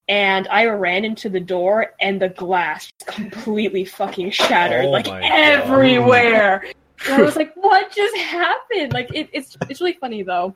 And 0.09 0.47
I 0.49 0.67
ran 0.67 1.05
into 1.05 1.31
the 1.31 1.41
door, 1.41 1.95
and 1.99 2.21
the 2.21 2.29
glass 2.29 2.91
just 3.01 3.17
completely 3.17 3.87
fucking 3.87 4.33
shattered, 4.33 4.85
Oh 4.85 4.91
like 4.91 5.09
everywhere. 5.09 6.63
And 7.07 7.15
I 7.15 7.23
was 7.25 7.37
like, 7.37 7.55
"What 7.55 7.91
just 7.91 8.15
happened?" 8.17 8.93
Like 8.93 9.15
it, 9.15 9.31
it's 9.33 9.57
it's 9.71 9.81
really 9.81 9.95
funny 9.95 10.23
though. 10.23 10.55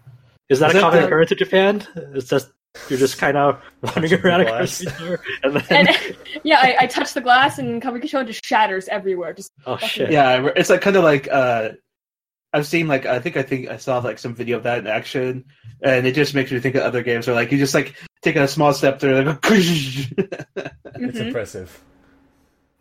Is 0.48 0.60
that 0.60 0.70
Is 0.70 0.74
a 0.74 0.78
that 0.78 0.80
common 0.82 1.00
the- 1.00 1.06
occurrence 1.06 1.32
in 1.32 1.38
Japan? 1.38 1.86
It's 2.14 2.28
just 2.28 2.50
you're 2.88 2.98
just 2.98 3.18
kind 3.18 3.36
of 3.36 3.60
running 3.82 4.10
Punching 4.10 4.20
around 4.20 4.40
the 4.40 4.46
a 4.46 4.50
glass. 4.50 4.82
grocery 4.82 4.92
store, 4.96 5.20
and 5.42 5.56
then 5.56 5.86
and 5.88 6.16
yeah, 6.44 6.58
I, 6.60 6.76
I 6.80 6.86
touched 6.86 7.14
the 7.14 7.20
glass 7.20 7.58
and 7.58 7.82
Kabukicho 7.82 8.26
just 8.26 8.44
shatters 8.44 8.88
everywhere. 8.88 9.32
Just 9.32 9.52
oh 9.66 9.76
shit! 9.78 10.10
Yeah, 10.10 10.48
it's 10.54 10.70
like 10.70 10.80
kind 10.80 10.96
of 10.96 11.02
like 11.04 11.28
uh, 11.30 11.70
I've 12.52 12.66
seen 12.66 12.86
like 12.86 13.04
I 13.06 13.18
think 13.20 13.36
I 13.36 13.42
think 13.42 13.68
I 13.68 13.78
saw 13.78 13.98
like 13.98 14.18
some 14.18 14.34
video 14.34 14.58
of 14.58 14.62
that 14.64 14.78
in 14.78 14.86
action, 14.86 15.44
and 15.82 16.06
it 16.06 16.14
just 16.14 16.34
makes 16.34 16.52
me 16.52 16.60
think 16.60 16.76
of 16.76 16.82
other 16.82 17.02
games 17.02 17.26
where 17.26 17.34
like 17.34 17.50
you 17.52 17.58
just 17.58 17.74
like 17.74 17.94
take 18.22 18.36
a 18.36 18.46
small 18.48 18.72
step 18.72 19.00
through, 19.00 19.22
like, 19.22 19.38
It's 19.44 21.18
Mhm. 21.18 21.26
impressive. 21.28 21.82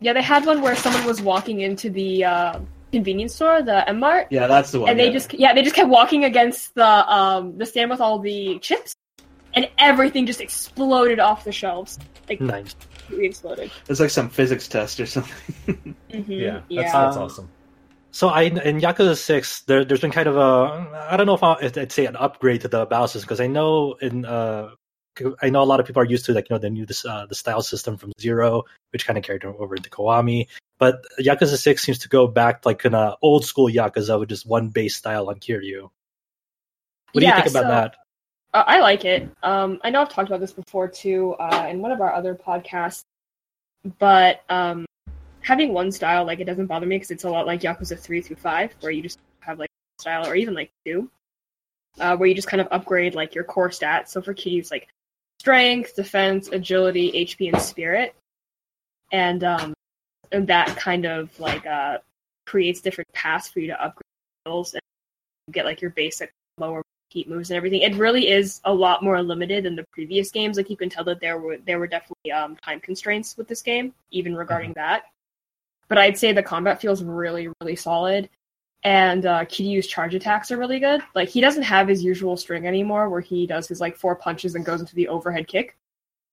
yeah, 0.00 0.12
they 0.12 0.22
had 0.22 0.44
one 0.46 0.60
where 0.62 0.76
someone 0.76 1.04
was 1.06 1.20
walking 1.22 1.60
into 1.60 1.90
the 1.90 2.24
uh, 2.24 2.60
convenience 2.92 3.34
store, 3.34 3.62
the 3.62 3.88
M 3.88 4.00
Mart, 4.00 4.28
yeah, 4.30 4.46
that's 4.46 4.72
the 4.72 4.80
one. 4.80 4.90
and 4.90 4.98
they 4.98 5.06
yeah. 5.06 5.12
just 5.12 5.34
yeah 5.34 5.54
they 5.54 5.62
just 5.62 5.76
kept 5.76 5.88
walking 5.88 6.24
against 6.24 6.74
the 6.74 6.84
um 6.86 7.56
the 7.58 7.66
stand 7.66 7.90
with 7.90 8.00
all 8.00 8.18
the 8.18 8.58
chips, 8.60 8.94
and 9.54 9.68
everything 9.78 10.26
just 10.26 10.40
exploded 10.40 11.20
off 11.20 11.44
the 11.44 11.52
shelves. 11.52 11.98
Like 12.28 12.40
Nice. 12.40 12.74
completely 13.06 13.26
exploded. 13.26 13.70
it's 13.88 14.00
like 14.00 14.10
some 14.10 14.28
physics 14.28 14.68
test 14.68 15.00
or 15.00 15.06
something. 15.06 15.94
hmm 16.10 16.32
Yeah, 16.32 16.52
that's, 16.54 16.64
yeah. 16.68 16.82
that's 16.82 17.16
Um, 17.16 17.22
awesome. 17.22 17.48
So 18.10 18.28
I 18.28 18.42
in 18.42 18.80
Yakuza 18.80 19.16
Six, 19.16 19.62
there, 19.62 19.84
there's 19.84 20.00
been 20.00 20.10
kind 20.10 20.28
of 20.28 20.36
a 20.36 21.06
I 21.10 21.16
don't 21.16 21.26
know 21.26 21.34
if 21.34 21.42
I, 21.42 21.54
if 21.60 21.76
I'd 21.76 21.92
say 21.92 22.06
an 22.06 22.16
upgrade 22.16 22.62
to 22.62 22.68
the 22.68 22.86
battle 22.86 23.06
system 23.08 23.26
because 23.26 23.40
I 23.40 23.46
know 23.46 23.94
in 24.00 24.24
uh 24.24 24.70
I 25.42 25.50
know 25.50 25.62
a 25.62 25.64
lot 25.64 25.80
of 25.80 25.86
people 25.86 26.00
are 26.02 26.06
used 26.06 26.24
to 26.26 26.32
like 26.32 26.48
you 26.48 26.54
know 26.54 26.58
the 26.58 26.70
new 26.70 26.86
this 26.86 27.04
uh, 27.04 27.26
the 27.26 27.34
style 27.34 27.62
system 27.62 27.96
from 27.96 28.12
Zero, 28.20 28.64
which 28.92 29.06
kind 29.06 29.18
of 29.18 29.24
carried 29.24 29.44
over 29.44 29.74
into 29.74 29.90
Kiwami. 29.90 30.46
But 30.78 31.02
Yakuza 31.20 31.56
Six 31.56 31.82
seems 31.82 31.98
to 32.00 32.08
go 32.08 32.26
back 32.26 32.64
like 32.64 32.84
in 32.84 32.94
a 32.94 33.16
old 33.20 33.44
school 33.44 33.68
Yakuza 33.68 34.18
with 34.18 34.28
just 34.28 34.46
one 34.46 34.68
base 34.68 34.96
style 34.96 35.28
on 35.28 35.40
Kiryu. 35.40 35.90
What 37.12 37.20
do 37.20 37.26
you 37.26 37.34
think 37.34 37.46
about 37.46 37.64
so- 37.64 37.68
that? 37.68 37.96
Uh, 38.54 38.64
I 38.66 38.80
like 38.80 39.04
it. 39.04 39.28
Um, 39.42 39.78
I 39.84 39.90
know 39.90 40.00
I've 40.00 40.08
talked 40.08 40.28
about 40.28 40.40
this 40.40 40.52
before 40.52 40.88
too 40.88 41.34
uh, 41.34 41.66
in 41.68 41.82
one 41.82 41.92
of 41.92 42.00
our 42.00 42.12
other 42.14 42.34
podcasts, 42.34 43.04
but 43.98 44.42
um, 44.48 44.86
having 45.40 45.74
one 45.74 45.92
style 45.92 46.24
like 46.24 46.40
it 46.40 46.44
doesn't 46.44 46.66
bother 46.66 46.86
me 46.86 46.96
because 46.96 47.10
it's 47.10 47.24
a 47.24 47.30
lot 47.30 47.46
like 47.46 47.60
Yakuza 47.60 47.98
three 47.98 48.22
through 48.22 48.36
five, 48.36 48.74
where 48.80 48.90
you 48.90 49.02
just 49.02 49.18
have 49.40 49.58
like 49.58 49.68
style 50.00 50.26
or 50.26 50.34
even 50.34 50.54
like 50.54 50.70
two, 50.86 51.10
uh, 52.00 52.16
where 52.16 52.26
you 52.28 52.34
just 52.34 52.48
kind 52.48 52.60
of 52.60 52.68
upgrade 52.70 53.14
like 53.14 53.34
your 53.34 53.44
core 53.44 53.68
stats. 53.68 54.08
So 54.08 54.22
for 54.22 54.32
Kiryu's 54.32 54.70
like 54.70 54.88
strength, 55.40 55.94
defense, 55.94 56.48
agility, 56.48 57.12
HP, 57.12 57.52
and 57.52 57.60
spirit, 57.60 58.14
and 59.12 59.44
um, 59.44 59.74
and 60.32 60.46
that 60.48 60.76
kind 60.76 61.04
of 61.06 61.38
like 61.40 61.66
uh, 61.66 61.98
creates 62.46 62.80
different 62.80 63.12
paths 63.12 63.48
for 63.48 63.60
you 63.60 63.68
to 63.68 63.82
upgrade 63.82 64.04
skills 64.44 64.74
and 64.74 64.82
get 65.52 65.64
like 65.64 65.80
your 65.80 65.90
basic 65.90 66.30
lower 66.58 66.82
heat 67.10 67.28
moves 67.28 67.50
and 67.50 67.56
everything. 67.56 67.80
It 67.80 67.94
really 67.94 68.28
is 68.28 68.60
a 68.64 68.72
lot 68.74 69.02
more 69.02 69.22
limited 69.22 69.64
than 69.64 69.76
the 69.76 69.84
previous 69.92 70.30
games. 70.30 70.56
Like 70.56 70.68
you 70.68 70.76
can 70.76 70.90
tell 70.90 71.04
that 71.04 71.20
there 71.20 71.38
were 71.38 71.56
there 71.58 71.78
were 71.78 71.86
definitely 71.86 72.32
um, 72.32 72.56
time 72.56 72.80
constraints 72.80 73.36
with 73.36 73.48
this 73.48 73.62
game, 73.62 73.94
even 74.10 74.34
regarding 74.36 74.72
that. 74.74 75.04
But 75.88 75.98
I'd 75.98 76.18
say 76.18 76.32
the 76.32 76.42
combat 76.42 76.80
feels 76.80 77.02
really 77.02 77.48
really 77.60 77.76
solid, 77.76 78.28
and 78.82 79.24
uh, 79.24 79.44
Kiryu's 79.46 79.86
charge 79.86 80.14
attacks 80.14 80.50
are 80.50 80.58
really 80.58 80.80
good. 80.80 81.00
Like 81.14 81.30
he 81.30 81.40
doesn't 81.40 81.62
have 81.62 81.88
his 81.88 82.04
usual 82.04 82.36
string 82.36 82.66
anymore, 82.66 83.08
where 83.08 83.22
he 83.22 83.46
does 83.46 83.68
his 83.68 83.80
like 83.80 83.96
four 83.96 84.14
punches 84.14 84.54
and 84.54 84.64
goes 84.66 84.80
into 84.80 84.94
the 84.94 85.08
overhead 85.08 85.48
kick. 85.48 85.76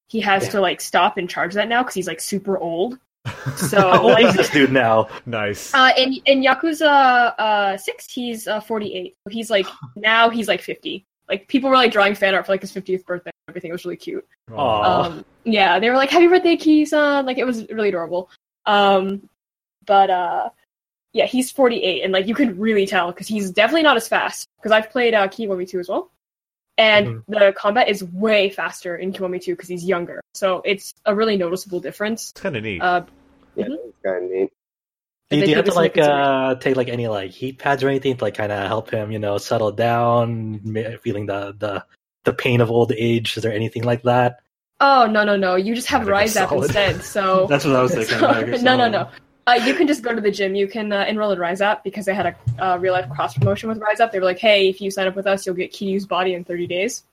he 0.07 0.19
has 0.21 0.43
Yeah. 0.43 0.49
to 0.51 0.61
like 0.61 0.81
stop 0.81 1.17
and 1.17 1.29
charge 1.29 1.53
that 1.55 1.67
now 1.69 1.81
because 1.83 1.95
he's 1.95 2.07
like 2.07 2.19
super 2.19 2.57
old. 2.57 2.99
How 3.25 3.55
So 3.55 3.91
old 4.01 4.19
is 4.19 4.25
like 4.25 4.35
this 4.35 4.49
dude 4.49 4.71
now? 4.71 5.07
nice. 5.25 5.73
uh, 5.73 5.91
in 5.97 6.13
in 6.25 6.43
Yakuza 6.43 7.33
uh 7.37 7.77
six, 7.77 8.11
he's 8.11 8.47
uh, 8.47 8.59
forty 8.59 8.93
eight. 8.93 9.17
He's 9.29 9.49
like 9.49 9.67
now 9.95 10.29
he's 10.29 10.47
like 10.47 10.61
fifty. 10.61 11.05
Like 11.27 11.47
people 11.47 11.69
were 11.69 11.75
like 11.75 11.91
drawing 11.91 12.15
fan 12.15 12.35
art 12.35 12.45
for 12.45 12.51
like 12.51 12.61
his 12.61 12.71
fiftieth 12.71 13.05
birthday. 13.05 13.31
Everything 13.49 13.71
was 13.71 13.85
really 13.85 13.97
cute. 13.97 14.25
Aw. 14.53 15.03
Um, 15.05 15.25
yeah, 15.43 15.79
they 15.79 15.89
were 15.89 15.95
like, 15.95 16.09
"Happy 16.09 16.27
birthday, 16.27 16.55
Kiryu-san!" 16.55 17.25
Like 17.25 17.37
it 17.37 17.45
was 17.45 17.67
really 17.69 17.89
adorable. 17.89 18.29
Um, 18.65 19.27
but 19.85 20.09
uh, 20.09 20.49
yeah, 21.13 21.25
he's 21.25 21.51
48, 21.51 22.03
and 22.03 22.11
like 22.13 22.27
you 22.27 22.35
can 22.35 22.59
really 22.59 22.85
tell 22.85 23.11
because 23.11 23.27
he's 23.27 23.51
definitely 23.51 23.83
not 23.83 23.97
as 23.97 24.07
fast. 24.07 24.49
Because 24.57 24.71
I've 24.71 24.89
played 24.89 25.13
uh, 25.13 25.27
Kiwami 25.27 25.67
2 25.67 25.79
as 25.79 25.89
well, 25.89 26.11
and 26.77 27.07
Mhm. 27.07 27.23
the 27.27 27.53
combat 27.57 27.87
is 27.89 28.03
way 28.03 28.49
faster 28.49 28.95
in 28.95 29.13
Kiwami 29.13 29.41
2 29.41 29.53
because 29.53 29.69
he's 29.69 29.83
younger. 29.85 30.21
So 30.33 30.61
it's 30.65 30.93
a 31.05 31.15
really 31.15 31.37
noticeable 31.37 31.79
difference. 31.79 32.31
It's 32.31 32.41
kind 32.41 32.55
of 32.55 32.63
neat. 32.63 32.81
Uh, 32.81 33.03
Yeah, 33.55 33.65
Mhm. 33.67 33.75
it's 33.87 33.97
kind 34.03 34.25
of 34.25 34.31
neat. 34.31 34.49
Do 35.29 35.37
you, 35.37 35.43
do 35.45 35.49
you 35.49 35.55
have 35.55 35.65
to 35.65 35.73
like 35.73 35.97
uh 35.97 36.55
take 36.55 36.75
like 36.75 36.89
any 36.89 37.07
like 37.07 37.31
heat 37.31 37.57
pads 37.57 37.83
or 37.83 37.89
anything 37.89 38.15
to 38.17 38.23
like 38.23 38.35
kind 38.35 38.51
of 38.51 38.67
help 38.67 38.91
him, 38.91 39.11
you 39.11 39.17
know, 39.19 39.37
settle 39.37 39.71
down, 39.71 40.59
feeling 41.01 41.25
the 41.25 41.55
the 41.57 41.83
the 42.25 42.33
pain 42.33 42.59
of 42.61 42.69
old 42.69 42.91
age? 42.91 43.37
Is 43.37 43.43
there 43.43 43.53
anything 43.53 43.83
like 43.83 44.03
that? 44.03 44.39
oh 44.81 45.07
no, 45.07 45.23
no, 45.23 45.37
no! 45.37 45.55
You 45.55 45.73
just 45.73 45.87
have 45.87 46.01
Gotta 46.01 46.11
go 46.11 46.17
Rise 46.17 46.35
Up 46.37 46.51
instead. 46.51 47.01
So 47.01 47.45
That's 47.49 47.63
what 47.63 47.75
I 47.77 47.81
was 47.81 47.93
thinking. 47.95 48.19
So- 48.19 48.41
no, 48.61 48.75
no, 48.75 48.89
no. 48.89 49.07
Uh, 49.47 49.59
you 49.63 49.75
can 49.75 49.85
just 49.85 50.01
go 50.01 50.13
to 50.13 50.19
the 50.21 50.31
gym. 50.31 50.55
You 50.55 50.67
can 50.67 50.91
uh, 50.91 51.05
enroll 51.07 51.31
in 51.31 51.37
Rise 51.37 51.61
Up 51.61 51.83
because 51.83 52.05
they 52.05 52.15
had 52.15 52.25
a 52.59 52.65
uh, 52.65 52.77
real 52.77 52.93
life 52.93 53.07
cross 53.09 53.37
promotion 53.37 53.69
with 53.69 53.77
Rise 53.79 53.99
Up. 53.99 54.11
They 54.11 54.19
were 54.19 54.25
like, 54.25 54.39
"Hey, 54.39 54.69
if 54.69 54.81
you 54.81 54.89
sign 54.89 55.05
up 55.07 55.15
with 55.15 55.27
us, 55.27 55.45
you'll 55.45 55.55
get 55.55 55.71
Kiryu's 55.71 56.07
body 56.07 56.33
in 56.33 56.43
30 56.43 56.65
days." 56.65 57.03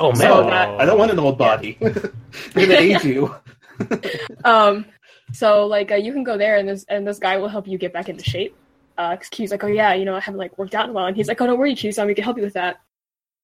Oh 0.00 0.08
man, 0.12 0.20
So 0.20 0.44
that- 0.44 0.68
I 0.80 0.86
don't 0.86 0.98
want 0.98 1.10
an 1.10 1.18
old 1.18 1.36
body. 1.36 1.76
They're 1.80 2.10
gonna 2.54 2.74
age 2.78 3.04
you. 3.04 3.34
Um, 4.44 4.86
so 5.32 5.66
like 5.66 5.90
uh, 5.92 5.96
you 5.96 6.12
can 6.12 6.24
go 6.24 6.38
there, 6.38 6.56
and 6.56 6.66
this 6.66 6.84
and 6.88 7.06
this 7.06 7.18
guy 7.18 7.36
will 7.36 7.48
help 7.48 7.68
you 7.68 7.76
get 7.76 7.92
back 7.92 8.08
into 8.08 8.24
shape. 8.24 8.56
Because 8.96 9.28
Kiryu's 9.28 9.50
like, 9.50 9.62
"Oh 9.64 9.66
yeah, 9.66 9.92
you 9.92 10.06
know, 10.06 10.14
I 10.16 10.20
haven't 10.20 10.38
like 10.38 10.56
worked 10.56 10.74
out 10.74 10.84
in 10.84 10.90
a 10.90 10.92
while," 10.94 11.06
and 11.06 11.16
he's 11.16 11.28
like, 11.28 11.38
"Oh, 11.42 11.46
don't 11.46 11.58
worry, 11.58 11.74
Kiryu-san, 11.74 12.06
we 12.06 12.14
can 12.14 12.24
help 12.24 12.38
you 12.38 12.42
with 12.44 12.54
that." 12.54 12.80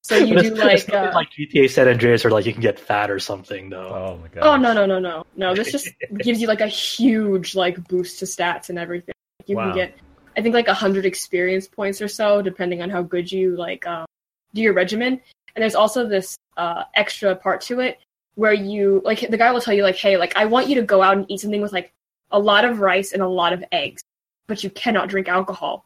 So 0.03 0.17
you 0.17 0.35
But 0.35 0.43
do 0.43 0.49
it's, 0.49 0.59
it's 0.59 0.59
like, 0.59 0.89
nothing 0.89 1.11
uh, 1.11 1.13
like 1.15 1.31
GTA 1.31 1.71
San 1.71 1.89
Andreas, 1.89 2.25
or 2.25 2.31
like 2.31 2.45
you 2.45 2.53
can 2.53 2.61
get 2.61 2.79
fat 2.81 3.09
or 3.11 3.21
something 3.21 3.71
though. 3.71 3.89
oh 3.89 4.19
my 4.21 4.29
god. 4.29 4.43
oh 4.43 4.57
no, 4.57 4.73
no, 4.73 4.85
no, 4.85 4.99
no, 4.99 5.25
no. 5.37 5.55
This 5.55 5.71
just 5.71 5.89
gives 6.19 6.41
you 6.41 6.49
like 6.49 6.61
a 6.61 6.67
huge 6.67 7.55
like 7.55 7.87
boost 7.87 8.19
to 8.19 8.25
stats 8.25 8.69
and 8.69 8.79
everything. 8.79 9.15
You 9.47 9.57
Wow. 9.57 9.67
can 9.67 9.75
get, 9.77 9.99
I 10.37 10.43
think, 10.43 10.55
like 10.55 10.67
hundred 10.67 11.07
experience 11.07 11.69
points 11.69 12.03
or 12.03 12.09
so, 12.09 12.43
depending 12.43 12.83
on 12.83 12.91
how 12.91 13.03
good 13.03 13.31
you 13.31 13.57
like 13.57 13.87
um, 13.87 14.07
do 14.55 14.63
your 14.63 14.73
regimen. 14.73 15.21
And 15.55 15.63
there's 15.63 15.77
also 15.77 16.09
this 16.09 16.37
uh, 16.57 16.85
extra 16.95 17.37
part 17.37 17.61
to 17.63 17.79
it 17.81 17.99
where 18.35 18.53
you 18.55 19.03
like 19.05 19.21
the 19.29 19.37
guy 19.37 19.53
will 19.53 19.61
tell 19.61 19.75
you 19.75 19.85
like, 19.85 19.97
hey, 19.97 20.17
like 20.17 20.37
I 20.37 20.47
want 20.47 20.69
you 20.69 20.75
to 20.77 20.83
go 20.83 21.01
out 21.03 21.17
and 21.17 21.27
eat 21.31 21.41
something 21.41 21.61
with 21.63 21.73
like 21.73 21.93
a 22.33 22.39
lot 22.41 22.65
of 22.65 22.81
rice 22.81 23.13
and 23.13 23.23
a 23.23 23.29
lot 23.29 23.53
of 23.53 23.63
eggs, 23.71 24.03
but 24.49 24.65
you 24.65 24.71
cannot 24.71 25.09
drink 25.09 25.29
alcohol. 25.29 25.85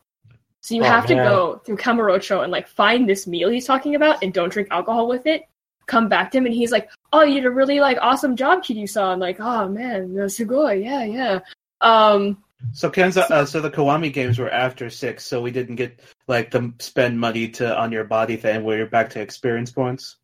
So 0.66 0.74
you 0.74 0.82
Oh, 0.82 0.86
have 0.86 1.06
to 1.06 1.14
man. 1.14 1.24
go 1.24 1.60
through 1.64 1.76
Kamurocho 1.76 2.42
and 2.42 2.50
like 2.50 2.66
find 2.66 3.08
this 3.08 3.28
meal 3.28 3.50
he's 3.50 3.66
talking 3.66 3.94
about 3.94 4.20
and 4.24 4.32
don't 4.34 4.48
drink 4.52 4.66
alcohol 4.72 5.06
with 5.06 5.24
it. 5.24 5.44
Come 5.86 6.08
back 6.08 6.32
to 6.32 6.38
him 6.38 6.46
and 6.46 6.52
he's 6.52 6.72
like, 6.72 6.90
"Oh, 7.12 7.22
you 7.22 7.34
did 7.34 7.46
a 7.46 7.52
really 7.52 7.78
like 7.78 7.98
awesome 8.02 8.34
job, 8.34 8.64
Kiryu-san." 8.64 9.20
Like, 9.20 9.36
"Oh 9.38 9.68
man, 9.68 10.12
no, 10.12 10.24
sugoi, 10.24 10.82
yeah, 10.82 11.04
yeah." 11.04 11.38
Um, 11.82 12.42
So 12.72 12.90
Kenza, 12.90 13.30
uh, 13.30 13.46
so 13.46 13.60
the 13.60 13.70
Kiwami 13.70 14.12
games 14.12 14.40
were 14.40 14.50
after 14.50 14.90
six, 14.90 15.24
so 15.24 15.40
we 15.40 15.52
didn't 15.52 15.76
get 15.76 16.00
like 16.26 16.50
the 16.50 16.72
spend 16.80 17.20
money 17.20 17.48
to 17.50 17.78
on 17.78 17.92
your 17.92 18.02
body 18.04 18.36
thing 18.36 18.64
where 18.64 18.76
you're 18.78 18.88
back 18.88 19.10
to 19.10 19.20
experience 19.20 19.70
points. 19.70 20.16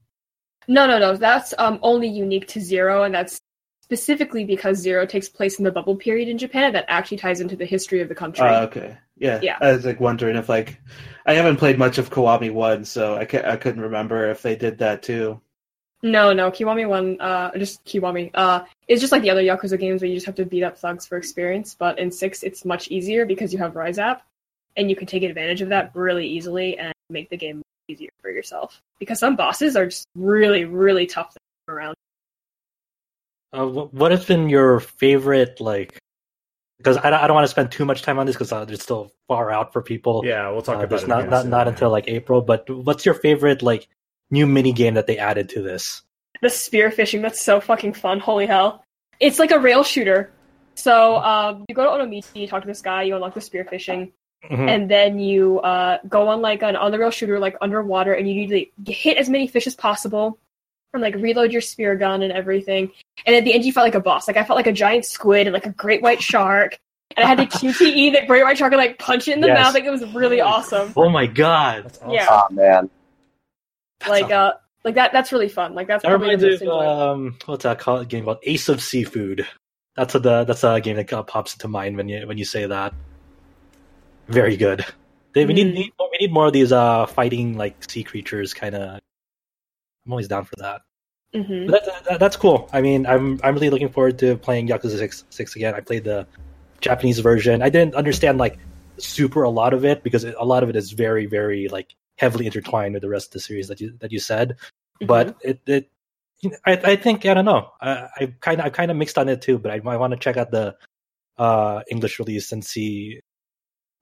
no, 0.66 0.88
no, 0.88 0.98
no, 0.98 1.16
that's 1.16 1.54
um 1.58 1.78
only 1.82 2.08
unique 2.08 2.48
to 2.48 2.60
Zero, 2.60 3.04
and 3.04 3.14
that's 3.14 3.40
specifically 3.92 4.44
because 4.44 4.78
Zero 4.78 5.04
takes 5.04 5.28
place 5.28 5.58
in 5.58 5.64
the 5.64 5.70
bubble 5.70 5.96
period 5.96 6.26
in 6.26 6.38
Japan. 6.38 6.72
That 6.72 6.86
actually 6.88 7.18
ties 7.18 7.40
into 7.40 7.56
the 7.56 7.66
history 7.66 8.00
of 8.00 8.08
the 8.08 8.14
country. 8.14 8.48
Uh, 8.48 8.62
okay, 8.62 8.96
yeah. 9.18 9.38
Yeah. 9.42 9.58
I 9.60 9.72
was 9.72 9.84
like 9.84 10.00
wondering 10.00 10.36
if 10.36 10.48
like 10.48 10.80
I 11.26 11.34
haven't 11.34 11.58
played 11.58 11.78
much 11.78 11.98
of 11.98 12.08
Kiwami 12.08 12.50
one, 12.52 12.86
so 12.86 13.16
I 13.16 13.26
ca- 13.26 13.44
I 13.44 13.56
couldn't 13.56 13.82
remember 13.82 14.30
if 14.30 14.40
they 14.40 14.56
did 14.56 14.78
that 14.78 15.02
too. 15.02 15.42
No, 16.02 16.32
no, 16.32 16.50
Kiwami 16.50 16.88
one, 16.88 17.20
uh, 17.20 17.56
just 17.56 17.84
Kiwami, 17.84 18.30
uh, 18.34 18.64
is 18.88 19.00
just 19.00 19.12
like 19.12 19.22
the 19.22 19.30
other 19.30 19.42
Yakuza 19.42 19.78
games 19.78 20.00
where 20.00 20.08
you 20.08 20.16
just 20.16 20.26
have 20.26 20.34
to 20.36 20.46
beat 20.46 20.64
up 20.64 20.78
thugs 20.78 21.06
for 21.06 21.16
experience. 21.18 21.76
But 21.78 21.98
in 21.98 22.10
six, 22.10 22.42
it's 22.42 22.64
much 22.64 22.88
easier 22.88 23.26
because 23.26 23.52
you 23.52 23.58
have 23.58 23.76
Rise 23.76 23.98
Up, 23.98 24.22
and 24.76 24.88
you 24.88 24.96
can 24.96 25.06
take 25.06 25.22
advantage 25.22 25.60
of 25.60 25.68
that 25.68 25.94
really 25.94 26.26
easily 26.26 26.78
and 26.78 26.94
make 27.10 27.28
the 27.28 27.36
game 27.36 27.62
easier 27.88 28.10
for 28.22 28.30
yourself. 28.30 28.80
Because 28.98 29.20
some 29.20 29.36
bosses 29.36 29.76
are 29.76 29.86
just 29.86 30.08
really, 30.16 30.64
really 30.64 31.06
tough 31.06 31.34
to 31.34 31.72
around. 31.72 31.94
Uh, 33.52 33.66
what 33.66 34.10
has 34.10 34.24
been 34.24 34.48
your 34.48 34.80
favorite 34.80 35.60
like? 35.60 35.98
Because 36.78 36.96
I, 36.96 37.10
don't- 37.10 37.20
I 37.20 37.26
don't 37.26 37.34
want 37.34 37.44
to 37.44 37.50
spend 37.50 37.70
too 37.70 37.84
much 37.84 38.02
time 38.02 38.18
on 38.18 38.26
this 38.26 38.34
because 38.34 38.52
uh, 38.52 38.64
it's 38.68 38.82
still 38.82 39.12
far 39.28 39.50
out 39.50 39.72
for 39.72 39.82
people. 39.82 40.22
Yeah, 40.24 40.50
we'll 40.50 40.62
talk 40.62 40.76
Uh, 40.76 40.78
about 40.80 40.90
there's 40.90 41.02
it. 41.04 41.08
not 41.08 41.28
not 41.28 41.42
soon. 41.42 41.50
not 41.50 41.68
until 41.68 41.90
like 41.90 42.08
April. 42.08 42.40
But 42.42 42.68
what's 42.68 43.04
your 43.06 43.14
favorite 43.14 43.62
like 43.62 43.88
new 44.30 44.46
mini 44.46 44.72
game 44.72 44.94
that 44.94 45.06
they 45.06 45.18
added 45.18 45.48
to 45.50 45.62
this? 45.62 46.02
The 46.40 46.50
spear 46.50 46.90
fishing, 46.90 47.22
that's 47.22 47.40
so 47.40 47.60
fucking 47.60 47.92
fun. 47.92 48.18
Holy 48.18 48.46
hell. 48.46 48.84
It's 49.20 49.38
like 49.38 49.52
a 49.52 49.58
rail 49.58 49.84
shooter. 49.84 50.32
So 50.74 51.16
um, 51.18 51.64
you 51.68 51.74
go 51.74 51.84
to 51.84 51.90
Onomichi, 52.04 52.34
you 52.40 52.48
talk 52.48 52.62
to 52.62 52.66
this 52.66 52.80
guy, 52.80 53.02
you 53.02 53.14
unlock 53.14 53.34
the 53.34 53.40
spear 53.42 53.64
fishing, 53.64 54.12
Mhm. 54.50 54.68
and 54.68 54.90
then 54.90 55.20
you 55.20 55.60
uh, 55.60 55.98
go 56.08 56.26
on 56.28 56.40
like 56.40 56.62
an 56.64 56.74
on 56.74 56.90
the 56.90 56.98
rail 56.98 57.10
shooter 57.12 57.38
like 57.38 57.56
underwater 57.60 58.12
and 58.14 58.26
you 58.28 58.34
need 58.34 58.48
to 58.48 58.54
like, 58.56 58.72
hit 58.96 59.18
as 59.18 59.28
many 59.28 59.46
fish 59.46 59.68
as 59.68 59.76
possible 59.76 60.36
and 60.94 61.02
like 61.02 61.14
reload 61.16 61.52
your 61.52 61.60
spear 61.60 61.96
gun 61.96 62.22
and 62.22 62.32
everything 62.32 62.90
and 63.26 63.34
at 63.34 63.44
the 63.44 63.54
end 63.54 63.64
you 63.64 63.72
felt 63.72 63.84
like 63.84 63.94
a 63.94 64.00
boss 64.00 64.28
like 64.28 64.36
i 64.36 64.44
felt 64.44 64.56
like 64.56 64.66
a 64.66 64.72
giant 64.72 65.04
squid 65.04 65.46
and 65.46 65.54
like 65.54 65.66
a 65.66 65.70
great 65.72 66.02
white 66.02 66.20
shark 66.22 66.78
and 67.16 67.24
i 67.24 67.28
had 67.28 67.38
to 67.38 67.46
qte 67.58 68.12
the 68.12 68.26
great 68.26 68.42
white 68.42 68.58
shark 68.58 68.72
and 68.72 68.78
like 68.80 68.98
punch 68.98 69.26
it 69.28 69.34
in 69.34 69.40
the 69.40 69.46
Yes. 69.46 69.58
mouth 69.58 69.74
like 69.74 69.84
it 69.84 69.90
was 69.90 70.04
really 70.14 70.40
awesome 70.40 70.92
Oh 70.96 71.08
my 71.08 71.26
god, 71.26 71.84
That's 71.84 71.98
awesome. 71.98 72.12
Yeah. 72.12 72.26
Oh 72.30 72.46
man, 72.52 72.90
That's 74.00 74.10
like 74.10 74.24
awesome. 74.24 74.36
uh 74.36 74.50
like 74.84 74.94
that 74.96 75.12
that's 75.12 75.30
really 75.32 75.48
fun 75.48 75.74
like 75.74 75.86
that's 75.86 76.02
that 76.02 76.08
probably 76.08 76.34
reminds 76.36 76.60
the 76.60 76.66
me 76.66 76.70
of 76.70 77.00
um, 77.16 77.36
what's 77.46 77.62
that 77.62 77.78
called? 77.78 78.08
game 78.08 78.24
called 78.24 78.38
Ace 78.42 78.68
of 78.68 78.82
Seafood. 78.82 79.46
That's 79.96 80.14
a 80.14 80.18
the 80.18 80.44
that's 80.44 80.64
a 80.64 80.80
game 80.80 80.96
that 80.96 81.12
uh, 81.12 81.22
pops 81.22 81.52
into 81.54 81.68
mind 81.68 81.96
when 81.96 82.08
you 82.08 82.26
when 82.26 82.36
you 82.36 82.44
say 82.44 82.66
that. 82.66 82.92
Very 84.28 84.56
good. 84.56 84.84
They, 85.34 85.46
we 85.46 85.52
need, 85.54 85.68
Mm. 85.68 85.74
need 85.74 85.92
we 85.98 86.26
need 86.26 86.32
more 86.32 86.46
of 86.48 86.52
these 86.52 86.72
uh 86.72 87.06
fighting 87.06 87.56
like 87.56 87.88
sea 87.90 88.02
creatures 88.02 88.54
kind 88.54 88.74
of. 88.74 89.00
I'm 90.04 90.12
always 90.12 90.28
down 90.28 90.44
for 90.44 90.54
that. 90.58 90.82
Mhm. 91.34 91.70
That, 91.70 92.04
that, 92.08 92.20
that's 92.20 92.36
cool. 92.36 92.68
I 92.72 92.82
mean, 92.82 93.06
I'm 93.06 93.40
I'm 93.42 93.54
really 93.54 93.70
looking 93.70 93.88
forward 93.88 94.18
to 94.18 94.36
playing 94.36 94.68
Yakuza 94.68 94.98
Six 94.98 95.24
Six 95.30 95.56
again. 95.56 95.74
I 95.74 95.80
played 95.80 96.04
the 96.04 96.26
Japanese 96.80 97.20
version. 97.20 97.62
I 97.62 97.70
didn't 97.70 97.94
understand 97.94 98.38
like 98.38 98.58
super 98.98 99.42
a 99.42 99.50
lot 99.50 99.72
of 99.72 99.84
it 99.84 100.02
because 100.02 100.24
it, 100.24 100.34
a 100.38 100.44
lot 100.44 100.62
of 100.62 100.68
it 100.68 100.76
is 100.76 100.92
very 100.92 101.26
very 101.26 101.68
like 101.68 101.94
heavily 102.18 102.46
intertwined 102.46 102.92
with 102.92 103.02
the 103.02 103.08
rest 103.08 103.28
of 103.28 103.32
the 103.32 103.40
series 103.40 103.68
that 103.68 103.80
you 103.80 103.96
that 104.00 104.12
you 104.12 104.18
said. 104.18 104.56
But 105.00 105.36
it 105.42 105.60
it 105.66 105.90
I 106.66 106.72
I 106.72 106.96
think 106.96 107.24
I 107.24 107.34
don't 107.34 107.46
know. 107.46 107.70
I 107.80 108.08
I 108.18 108.34
kind 108.40 108.60
of 108.60 108.66
I 108.66 108.70
kind 108.70 108.90
of 108.90 108.96
mixed 108.96 109.16
on 109.16 109.28
it 109.28 109.40
too. 109.40 109.58
But 109.58 109.72
I, 109.72 109.80
I 109.88 109.96
want 109.96 110.12
to 110.12 110.18
check 110.18 110.36
out 110.36 110.50
the 110.50 110.76
uh 111.38 111.80
English 111.90 112.18
release 112.18 112.52
and 112.52 112.62
see 112.62 113.20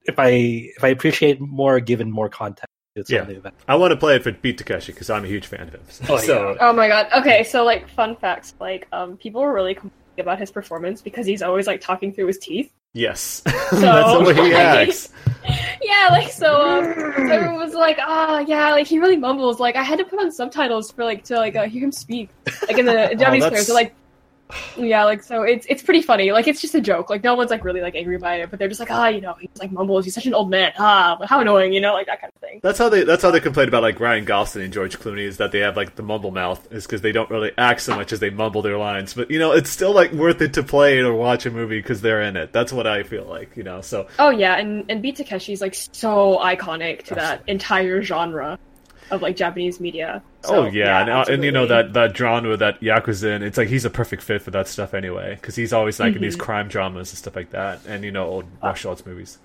if 0.05 0.19
I 0.19 0.29
if 0.77 0.83
I 0.83 0.89
appreciate 0.89 1.41
more 1.41 1.79
given 1.79 2.11
more 2.11 2.29
context. 2.29 2.75
To 3.07 3.15
Yeah. 3.15 3.21
of 3.23 3.29
the 3.29 3.37
event. 3.37 3.55
I 3.69 3.77
want 3.77 3.91
to 3.93 3.97
play 3.97 4.17
it 4.17 4.23
for 4.23 4.33
Beat 4.33 4.59
Takeshi 4.59 4.93
because 4.93 5.11
I'm 5.11 5.25
a 5.25 5.29
huge 5.29 5.47
fan 5.47 5.63
of 5.63 5.75
him. 5.75 5.81
Oh, 6.09 6.17
so 6.31 6.57
Oh 6.61 6.73
my 6.73 6.89
god. 6.89 7.09
Okay, 7.19 7.45
so 7.45 7.65
like 7.65 7.89
fun 7.91 8.17
facts. 8.17 8.55
Like 8.61 8.87
um 8.93 9.17
people 9.17 9.41
were 9.43 9.53
really 9.53 9.75
complaining 9.75 9.97
about 10.19 10.39
his 10.39 10.51
performance 10.51 11.01
because 11.03 11.25
he's 11.27 11.41
always 11.43 11.67
like 11.67 11.81
talking 11.81 12.13
through 12.13 12.27
his 12.27 12.39
teeth. 12.39 12.71
yes, 12.93 13.41
that's 13.45 13.71
the 14.19 14.25
way 14.27 14.35
he 14.35 14.53
acts. 14.55 15.09
yeah, 15.83 16.09
like 16.11 16.29
so 16.31 16.61
um 16.61 16.85
so 16.85 17.33
everyone 17.33 17.57
was 17.57 17.73
like, 17.75 17.99
ah 18.01 18.41
yeah, 18.41 18.73
like 18.73 18.87
he 18.87 18.99
really 18.99 19.17
mumbles. 19.17 19.59
Like 19.61 19.77
I 19.77 19.83
had 19.83 19.99
to 19.99 20.05
put 20.05 20.19
on 20.19 20.31
subtitles 20.31 20.91
for 20.91 21.05
like 21.05 21.25
to 21.25 21.37
like 21.37 21.57
uh, 21.57 21.65
hear 21.67 21.83
him 21.85 21.93
speak. 21.93 22.29
Like 22.69 22.79
in 22.79 22.85
the 22.87 23.15
Japanese 23.19 23.43
that's- 23.45 23.51
players. 23.51 23.67
So 23.69 23.75
like 23.75 23.95
yeah, 24.77 25.05
like 25.05 25.23
so 25.23 25.43
it's 25.43 25.67
it's 25.69 25.83
pretty 25.83 26.03
funny. 26.03 26.33
Like 26.33 26.49
it's 26.49 26.61
just 26.61 26.75
a 26.75 26.81
joke. 26.81 27.11
Like 27.11 27.23
no 27.25 27.35
one's 27.35 27.51
like 27.51 27.65
really 27.65 27.81
like 27.81 27.95
angry 27.95 28.19
by 28.19 28.37
it, 28.37 28.51
but 28.51 28.59
they're 28.59 28.69
just 28.69 28.81
like, 28.81 28.91
ah, 28.91 29.09
you 29.09 29.21
know, 29.21 29.35
he's 29.35 29.51
like 29.59 29.73
mumbles, 29.73 30.05
he's 30.05 30.15
such 30.15 30.27
an 30.27 30.35
old 30.35 30.51
man. 30.51 30.73
Ah, 30.79 31.17
but 31.19 31.29
how 31.29 31.41
annoying, 31.41 31.73
you 31.73 31.81
know, 31.81 31.93
like 31.93 32.07
that 32.07 32.21
kind 32.21 32.33
of 32.35 32.41
thing. 32.41 32.61
That's 32.63 32.79
how 32.79 32.89
they. 32.89 33.05
That's 33.05 33.23
how 33.23 33.31
they 33.31 33.41
complain 33.41 33.69
about 33.69 33.83
like 33.83 34.01
Ryan 34.01 34.25
Gosling 34.25 34.65
and 34.65 34.73
George 34.73 34.99
Clooney 34.99 35.25
is 35.25 35.37
that 35.39 35.53
they 35.53 35.61
have 35.61 35.77
like 35.77 35.97
the 35.97 36.03
mumble 36.03 36.31
mouth 36.31 36.67
is 36.73 36.87
because 36.87 37.01
they 37.01 37.13
don't 37.13 37.31
really 37.31 37.53
act 37.59 37.83
so 37.83 37.95
much 37.95 38.13
as 38.13 38.21
they 38.21 38.31
mumble 38.31 38.63
their 38.63 38.79
lines. 38.79 39.15
But 39.15 39.31
you 39.31 39.39
know, 39.39 39.53
it's 39.53 39.71
still 39.71 39.93
like 39.93 40.13
worth 40.13 40.41
it 40.41 40.55
to 40.55 40.63
play 40.63 40.99
it 40.99 41.03
or 41.03 41.15
watch 41.15 41.47
a 41.47 41.51
movie 41.51 41.79
because 41.79 42.01
they're 42.01 42.23
in 42.23 42.37
it. 42.37 42.53
That's 42.53 42.73
what 42.73 42.87
I 42.87 43.03
feel 43.03 43.25
like. 43.25 43.57
You 43.57 43.63
know, 43.63 43.81
so 43.81 44.07
Oh 44.19 44.31
yeah, 44.31 44.57
and 44.57 44.85
and 44.89 45.03
Beat 45.03 45.17
Takeshi 45.17 45.53
is 45.53 45.61
like 45.61 45.75
so 45.75 46.39
iconic 46.39 47.05
to 47.05 47.15
that 47.15 47.43
entire 47.47 48.03
genre 48.03 48.59
of 49.11 49.23
like 49.23 49.37
Japanese 49.37 49.81
media. 49.81 50.23
So, 50.43 50.63
oh 50.63 50.67
yeah, 50.67 51.01
and, 51.01 51.11
uh, 51.11 51.25
and 51.29 51.45
you 51.45 51.53
know 51.53 51.67
that 51.67 51.93
that 51.95 52.17
genre 52.17 52.57
that 52.57 52.81
Yakuza 52.81 53.37
in, 53.37 53.43
it's 53.43 53.59
like 53.59 53.69
he's 53.69 53.85
a 53.85 53.91
perfect 53.91 54.23
fit 54.23 54.43
for 54.43 54.51
that 54.53 54.69
stuff 54.69 54.95
anyway 54.95 55.35
because 55.35 55.57
he's 55.57 55.73
always 55.73 56.01
like 56.01 56.15
in 56.17 56.23
these 56.23 56.35
Mm-hmm. 56.37 56.43
crime 56.45 56.69
dramas 56.69 57.11
and 57.11 57.19
stuff 57.19 57.37
like 57.37 57.51
that, 57.51 57.81
and 57.87 58.05
you 58.05 58.11
know 58.13 58.27
old 58.27 58.47
martial 58.63 58.91
arts 58.91 59.05
movies. 59.05 59.39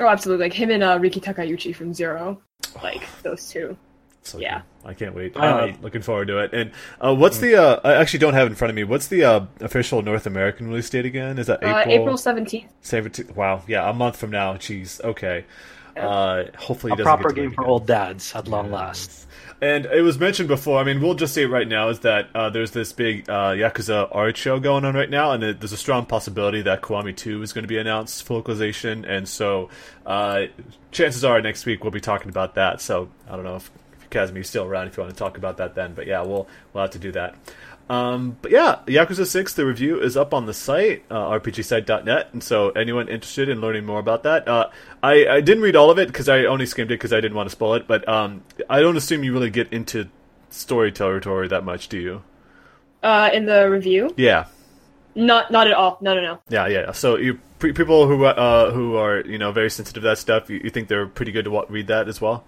Oh, 0.00 0.06
absolutely. 0.08 0.46
Like 0.46 0.52
him 0.54 0.70
and 0.70 0.82
uh, 0.82 0.98
Riki 1.00 1.20
Takeuchi 1.20 1.74
from 1.74 1.92
Zero, 1.92 2.40
like 2.82 3.06
those 3.22 3.48
two. 3.48 3.76
So 4.22 4.38
Yeah. 4.38 4.62
I 4.84 4.94
can't 4.94 5.14
wait. 5.14 5.36
All 5.36 5.42
Uh, 5.44 5.58
right. 5.66 5.82
looking 5.82 6.02
forward 6.02 6.28
to 6.28 6.38
it. 6.38 6.52
And 6.54 6.72
uh, 7.00 7.14
what's 7.14 7.38
the? 7.38 7.54
Uh, 7.56 7.80
I 7.84 7.94
actually 7.94 8.18
don't 8.20 8.32
have 8.34 8.46
it 8.46 8.50
in 8.50 8.56
front 8.56 8.70
of 8.70 8.74
me. 8.76 8.84
What's 8.84 9.08
the 9.08 9.24
uh, 9.24 9.46
official 9.60 10.00
North 10.02 10.26
American 10.26 10.68
release 10.68 10.88
date 10.90 11.04
again? 11.06 11.38
Is 11.38 11.46
that 11.48 11.58
April? 11.62 11.74
Uh, 11.76 11.84
April 11.86 12.16
seventeenth. 12.16 12.70
17th? 12.82 13.34
Wow, 13.36 13.62
yeah, 13.68 13.88
a 13.88 13.92
month 13.92 14.16
from 14.16 14.30
now. 14.30 14.54
Jeez, 14.54 15.02
okay. 15.04 15.44
Uh, 15.96 16.44
hopefully, 16.56 16.92
A 16.92 16.96
proper 16.96 17.30
get 17.30 17.42
game 17.42 17.52
for 17.52 17.66
old 17.66 17.86
dads 17.86 18.34
at 18.34 18.48
long 18.48 18.70
last. 18.70 19.26
And 19.62 19.84
it 19.86 20.00
was 20.00 20.18
mentioned 20.18 20.48
before. 20.48 20.78
I 20.78 20.84
mean, 20.84 21.02
we'll 21.02 21.14
just 21.14 21.34
say 21.34 21.42
it 21.42 21.48
right 21.48 21.68
now 21.68 21.90
is 21.90 22.00
that 22.00 22.28
uh, 22.34 22.48
there's 22.48 22.70
this 22.70 22.92
big 22.92 23.28
uh, 23.28 23.50
Yakuza 23.50 24.08
art 24.10 24.36
show 24.36 24.58
going 24.58 24.86
on 24.86 24.94
right 24.94 25.10
now, 25.10 25.32
and 25.32 25.42
there's 25.42 25.72
a 25.72 25.76
strong 25.76 26.06
possibility 26.06 26.62
that 26.62 26.80
Kiwami 26.80 27.14
2 27.14 27.42
is 27.42 27.52
going 27.52 27.64
to 27.64 27.68
be 27.68 27.76
announced 27.76 28.22
for 28.22 28.34
localization. 28.34 29.04
And 29.04 29.28
so, 29.28 29.68
uh, 30.06 30.46
chances 30.92 31.24
are 31.24 31.40
next 31.42 31.66
week 31.66 31.84
we'll 31.84 31.90
be 31.90 32.00
talking 32.00 32.30
about 32.30 32.54
that. 32.54 32.80
So 32.80 33.10
I 33.28 33.36
don't 33.36 33.44
know 33.44 33.56
if, 33.56 33.70
if 34.00 34.10
Kazuma 34.10 34.40
is 34.40 34.48
still 34.48 34.64
around 34.64 34.88
if 34.88 34.96
you 34.96 35.02
want 35.02 35.14
to 35.14 35.18
talk 35.18 35.36
about 35.36 35.58
that 35.58 35.74
then. 35.74 35.92
But 35.94 36.06
yeah, 36.06 36.22
we'll 36.22 36.48
we'll 36.72 36.82
have 36.84 36.92
to 36.92 36.98
do 36.98 37.12
that. 37.12 37.34
Um, 37.90 38.36
but 38.40 38.52
yeah, 38.52 38.76
Yakuza 38.86 39.26
6, 39.26 39.54
the 39.54 39.66
review 39.66 40.00
is 40.00 40.16
up 40.16 40.32
on 40.32 40.46
the 40.46 40.54
site, 40.54 41.02
uh, 41.10 41.28
rpgsite.net, 41.40 42.28
and 42.32 42.40
so 42.40 42.70
anyone 42.70 43.08
interested 43.08 43.48
in 43.48 43.60
learning 43.60 43.84
more 43.84 43.98
about 43.98 44.22
that, 44.22 44.46
uh, 44.46 44.70
I, 45.02 45.26
I 45.26 45.40
didn't 45.40 45.64
read 45.64 45.74
all 45.74 45.90
of 45.90 45.98
it 45.98 46.06
because 46.06 46.28
I 46.28 46.44
only 46.44 46.66
skimmed 46.66 46.92
it 46.92 46.94
because 47.00 47.12
I 47.12 47.20
didn't 47.20 47.34
want 47.36 47.48
to 47.48 47.50
spoil 47.50 47.74
it, 47.74 47.88
but 47.88 48.08
um, 48.08 48.44
I 48.68 48.78
don't 48.78 48.96
assume 48.96 49.24
you 49.24 49.32
really 49.32 49.50
get 49.50 49.72
into 49.72 50.08
story 50.50 50.92
territory 50.92 51.48
that 51.48 51.64
much, 51.64 51.88
do 51.88 51.98
you? 51.98 52.22
Uh, 53.02 53.28
in 53.32 53.46
the 53.46 53.68
review, 53.68 54.14
Yeah, 54.16 54.44
not 55.16 55.50
not 55.50 55.66
at 55.66 55.72
all. 55.72 55.98
No, 56.00 56.14
no, 56.14 56.20
no. 56.20 56.40
yeah, 56.48 56.68
yeah. 56.68 56.92
So 56.92 57.16
you 57.16 57.40
pre- 57.58 57.72
people 57.72 58.06
who 58.06 58.24
uh, 58.24 58.70
who 58.70 58.94
are 58.96 59.20
you 59.22 59.38
know 59.38 59.50
very 59.52 59.70
sensitive 59.70 60.02
to 60.02 60.08
that 60.10 60.18
stuff, 60.18 60.48
you, 60.48 60.60
you 60.62 60.70
think 60.70 60.86
they're 60.88 61.06
pretty 61.08 61.32
good 61.32 61.46
to 61.46 61.50
wa- 61.50 61.64
read 61.68 61.88
that 61.88 62.08
as 62.08 62.20
well? 62.20 62.44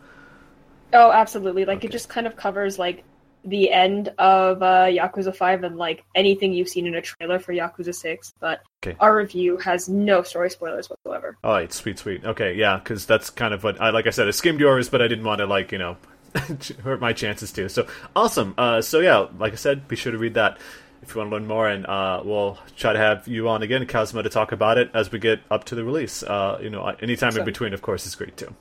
Oh, 0.93 1.11
absolutely. 1.11 1.65
Like 1.65 1.79
Okay. 1.79 1.89
it 1.89 1.91
just 1.91 2.09
kind 2.09 2.27
of 2.27 2.37
covers 2.37 2.79
like 2.79 3.03
the 3.45 3.73
end 3.73 4.09
of 4.19 4.63
uh, 4.63 4.85
Yakuza 4.87 5.35
Five 5.35 5.65
and 5.65 5.77
like 5.77 6.05
anything 6.15 6.53
you've 6.53 6.69
seen 6.69 6.87
in 6.87 6.95
a 6.95 7.03
trailer 7.03 7.39
for 7.39 7.53
Yakuza 7.53 7.95
Six. 7.95 8.33
But 8.41 8.63
Okay. 8.85 8.97
our 8.99 9.17
review 9.17 9.59
has 9.59 9.89
no 9.89 10.23
story 10.23 10.51
spoilers 10.51 10.91
whatsoever. 10.91 11.37
All 11.45 11.53
right, 11.53 11.73
sweet, 11.73 11.99
sweet. 12.01 12.25
Okay, 12.25 12.55
yeah, 12.55 12.79
because 12.79 13.07
that's 13.07 13.31
kind 13.31 13.55
of 13.55 13.63
what 13.63 13.81
I 13.81 13.91
like. 13.91 14.07
I 14.09 14.11
said, 14.11 14.27
I 14.27 14.33
skimmed 14.33 14.59
yours, 14.61 14.89
but 14.89 15.01
I 15.01 15.07
didn't 15.09 15.25
want 15.25 15.39
to 15.39 15.47
like 15.47 15.71
you 15.73 15.79
know 15.79 15.97
hurt 16.83 17.01
my 17.01 17.13
chances 17.13 17.53
too. 17.53 17.69
So 17.69 17.87
awesome. 18.17 18.55
Uh, 18.59 18.81
so 18.83 18.99
yeah, 19.01 19.27
like 19.39 19.53
I 19.53 19.57
said, 19.57 19.87
be 19.87 19.97
sure 19.97 20.11
to 20.13 20.19
read 20.19 20.35
that 20.35 20.59
if 21.03 21.15
you 21.15 21.19
want 21.21 21.31
to 21.31 21.37
learn 21.37 21.47
more, 21.47 21.69
and 21.69 21.85
uh, 21.87 22.23
we'll 22.25 22.59
try 22.77 22.93
to 22.93 22.99
have 22.99 23.27
you 23.29 23.49
on 23.49 23.63
again, 23.63 23.87
Kazuma, 23.87 24.23
to 24.25 24.31
talk 24.31 24.53
about 24.53 24.79
it 24.79 24.91
as 24.95 25.11
we 25.13 25.19
get 25.19 25.41
up 25.51 25.65
to 25.65 25.75
the 25.75 25.85
release. 25.85 26.23
Uh, 26.23 26.59
you 26.63 26.71
know, 26.71 26.85
anytime 27.01 27.37
in 27.37 27.45
between, 27.45 27.75
of 27.75 27.83
course, 27.83 28.07
is 28.07 28.15
great 28.15 28.37
too. 28.37 28.55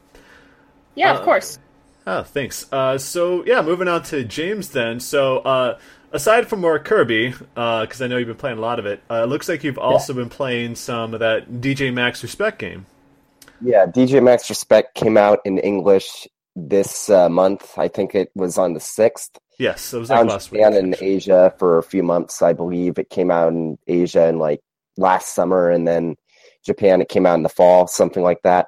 Yeah, 0.95 1.11
Uh, 1.13 1.17
of 1.19 1.21
course. 1.23 1.57
Oh, 2.07 2.23
thanks. 2.23 2.71
Uh, 2.71 2.97
so 2.97 3.45
yeah, 3.45 3.61
moving 3.61 3.87
on 3.87 4.03
to 4.03 4.23
James 4.23 4.69
then. 4.69 4.99
So 4.99 5.39
uh, 5.39 5.79
aside 6.11 6.47
from 6.47 6.61
more 6.61 6.79
Kirby, 6.79 7.29
because 7.29 8.01
I 8.01 8.07
know 8.07 8.17
you've 8.17 8.27
been 8.27 8.37
playing 8.37 8.57
a 8.57 8.61
lot 8.61 8.79
of 8.79 8.85
it, 8.85 9.01
uh, 9.09 9.23
it 9.23 9.27
looks 9.27 9.47
like 9.47 9.63
you've 9.63 9.77
also 9.77 10.13
been 10.13 10.29
playing 10.29 10.75
some 10.75 11.13
of 11.13 11.19
that 11.19 11.49
DJ 11.49 11.93
Max 11.93 12.23
Respect 12.23 12.59
game. 12.59 12.85
Yeah, 13.61 13.85
DJ 13.85 14.23
Max 14.23 14.49
Respect 14.49 14.95
came 14.95 15.17
out 15.17 15.39
in 15.45 15.59
English 15.59 16.27
this 16.55 17.09
uh, 17.09 17.29
month. 17.29 17.77
I 17.77 17.87
think 17.87 18.15
it 18.15 18.31
was 18.35 18.57
on 18.57 18.73
the 18.73 18.79
6th. 18.79 19.29
Yes, 19.59 19.93
it 19.93 19.99
was 19.99 20.09
like 20.09 20.27
last 20.27 20.51
week. 20.51 20.61
And 20.63 20.95
Asia 20.99 21.53
for 21.59 21.77
a 21.77 21.83
few 21.83 22.01
months, 22.01 22.41
I 22.41 22.53
believe. 22.53 22.97
It 22.97 23.11
came 23.11 23.29
out 23.29 23.49
in 23.49 23.77
Asia 23.87 24.27
in 24.27 24.39
like 24.39 24.61
last 24.97 25.35
summer, 25.35 25.69
and 25.69 25.87
then 25.87 26.15
Japan, 26.65 27.01
it 27.01 27.09
came 27.09 27.27
out 27.27 27.35
in 27.35 27.43
the 27.43 27.49
fall, 27.49 27.85
something 27.85 28.23
like 28.23 28.41
that. 28.41 28.67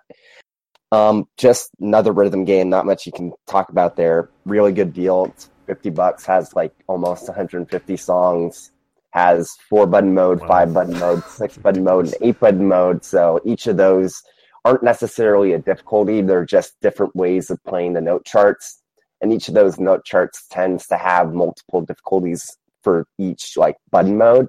Um, 0.94 1.28
just 1.38 1.72
another 1.80 2.12
rhythm 2.12 2.46
game. 2.46 2.70
Not 2.70 2.86
much 2.86 3.06
you 3.08 3.12
can 3.12 3.34
talk 3.48 3.70
about 3.70 3.96
there. 3.96 4.30
Really 4.46 4.72
good 4.72 4.94
deal. 4.94 5.26
It's 5.26 5.50
50 5.66 5.90
bucks, 5.90 6.26
has 6.26 6.54
like 6.56 6.72
almost 6.88 7.28
150 7.28 7.98
songs, 7.98 8.70
has 9.12 9.50
four 9.70 9.88
button 9.88 10.14
mode, 10.14 10.40
Wow. 10.42 10.48
five 10.48 10.74
button 10.74 11.00
mode, 11.00 11.24
six 11.24 11.58
button 11.58 11.84
mode, 11.84 12.06
and 12.06 12.16
eight 12.22 12.40
button 12.40 12.68
mode. 12.68 13.04
So 13.04 13.40
each 13.44 13.66
of 13.66 13.78
those 13.78 14.22
aren't 14.66 14.84
necessarily 14.84 15.54
a 15.54 15.60
difficulty. 15.60 16.22
They're 16.22 16.46
just 16.46 16.80
different 16.82 17.16
ways 17.16 17.50
of 17.50 17.58
playing 17.64 17.94
the 17.94 18.02
note 18.02 18.26
charts. 18.26 18.80
And 19.20 19.34
each 19.34 19.48
of 19.48 19.56
those 19.56 19.80
note 19.80 20.06
charts 20.06 20.46
tends 20.52 20.86
to 20.88 20.98
have 20.98 21.34
multiple 21.34 21.82
difficulties 21.82 22.56
for 22.84 23.08
each 23.18 23.58
like 23.58 23.78
button 23.90 24.18
mode. 24.18 24.48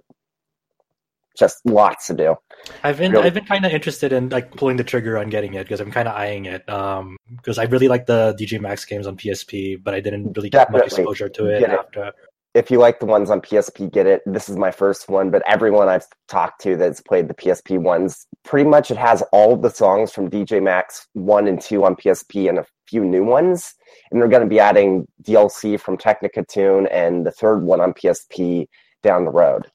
Just 1.37 1.65
lots 1.67 2.07
to 2.07 2.15
do. 2.15 2.37
I've 2.83 2.99
been 2.99 3.13
Really? 3.13 3.27
I've 3.27 3.35
been 3.35 3.45
kind 3.45 3.65
of 3.65 3.73
interested 3.73 4.13
in 4.13 4.29
like 4.29 4.57
pulling 4.57 4.77
the 4.77 4.85
trigger 4.85 5.19
on 5.19 5.29
getting 5.29 5.55
it 5.55 5.65
because 5.65 5.81
I'm 5.81 5.91
kind 5.91 6.09
of 6.09 6.15
eyeing 6.15 6.47
it. 6.47 6.69
Um, 6.69 7.17
because 7.37 7.59
I 7.59 7.65
really 7.65 7.89
like 7.89 8.07
the 8.07 8.37
DJ 8.39 8.61
Max 8.61 8.85
games 8.85 9.07
on 9.07 9.17
PSP, 9.17 9.83
but 9.83 9.95
I 9.95 10.01
didn't 10.01 10.37
really 10.37 10.51
get 10.51 10.71
much 10.71 10.87
exposure 10.87 11.29
to 11.29 11.47
it 11.47 11.63
it. 11.63 11.71
after. 11.71 12.13
if 12.55 12.71
you 12.71 12.79
like 12.79 13.01
the 13.01 13.07
ones 13.07 13.31
on 13.31 13.41
PSP, 13.41 13.93
get 13.93 14.07
it. 14.07 14.23
This 14.27 14.49
is 14.49 14.57
my 14.57 14.71
first 14.71 15.09
one, 15.09 15.31
but 15.31 15.43
everyone 15.47 15.89
I've 15.89 16.07
talked 16.29 16.61
to 16.63 16.77
that's 16.77 17.01
played 17.01 17.29
the 17.29 17.35
PSP 17.35 17.79
ones, 17.79 18.27
pretty 18.45 18.69
much 18.69 18.91
it 18.91 18.97
has 18.97 19.23
all 19.33 19.55
of 19.55 19.63
the 19.63 19.71
songs 19.71 20.13
from 20.13 20.31
DJ 20.31 20.63
Max 20.63 21.09
1 21.15 21.49
and 21.49 21.61
2 21.61 21.85
on 21.85 21.97
PSP 21.97 22.49
and 22.49 22.59
a 22.59 22.67
few 22.87 23.05
new 23.05 23.25
ones. 23.25 23.75
And 24.11 24.21
they're 24.21 24.29
going 24.29 24.43
to 24.43 24.49
be 24.49 24.61
adding 24.61 25.07
DLC 25.23 25.81
from 25.81 25.97
Technika 25.97 26.47
Tune 26.47 26.87
and 26.87 27.27
the 27.27 27.33
third 27.33 27.65
one 27.65 27.81
on 27.81 27.93
PSP 27.93 28.67
down 29.03 29.25
the 29.25 29.31
road. 29.31 29.67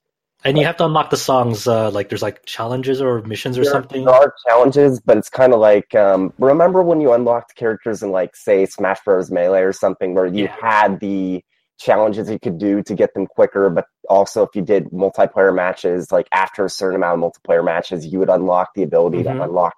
And 0.44 0.56
you 0.58 0.64
have 0.64 0.76
to 0.78 0.86
unlock 0.86 1.10
the 1.10 1.16
songs. 1.18 1.66
Uh, 1.66 1.90
like 1.90 2.08
there's 2.08 2.22
like 2.22 2.44
challenges 2.46 3.00
or 3.02 3.20
missions 3.22 3.58
or 3.58 3.62
There- 3.64 3.72
something. 3.72 4.04
There 4.04 4.14
are 4.14 4.34
challenges, 4.48 5.00
but 5.00 5.16
it's 5.18 5.28
kind 5.28 5.52
of 5.52 5.60
like 5.60 5.94
um, 5.94 6.32
remember 6.38 6.82
when 6.82 7.00
you 7.00 7.12
unlocked 7.12 7.56
characters 7.56 8.02
in 8.02 8.10
like 8.10 8.34
say 8.36 8.64
Smash 8.66 9.00
Bros. 9.04 9.30
Melee 9.30 9.60
or 9.60 9.72
something, 9.72 10.14
where 10.14 10.26
you 10.26 10.44
Yeah. 10.44 10.56
had 10.60 11.00
the 11.00 11.42
challenges 11.78 12.30
you 12.30 12.38
could 12.38 12.58
do 12.58 12.82
to 12.82 12.94
get 12.94 13.12
them 13.14 13.26
quicker, 13.26 13.70
but 13.70 13.86
also 14.08 14.42
if 14.42 14.50
you 14.54 14.62
did 14.62 14.90
multiplayer 14.90 15.54
matches, 15.54 16.10
like 16.12 16.26
after 16.32 16.64
a 16.64 16.70
certain 16.70 16.96
amount 16.96 17.22
of 17.22 17.32
multiplayer 17.32 17.64
matches, 17.64 18.06
you 18.06 18.18
would 18.18 18.28
unlock 18.30 18.68
the 18.74 18.82
ability 18.82 19.18
Mhm. 19.22 19.34
to 19.36 19.42
unlock. 19.42 19.74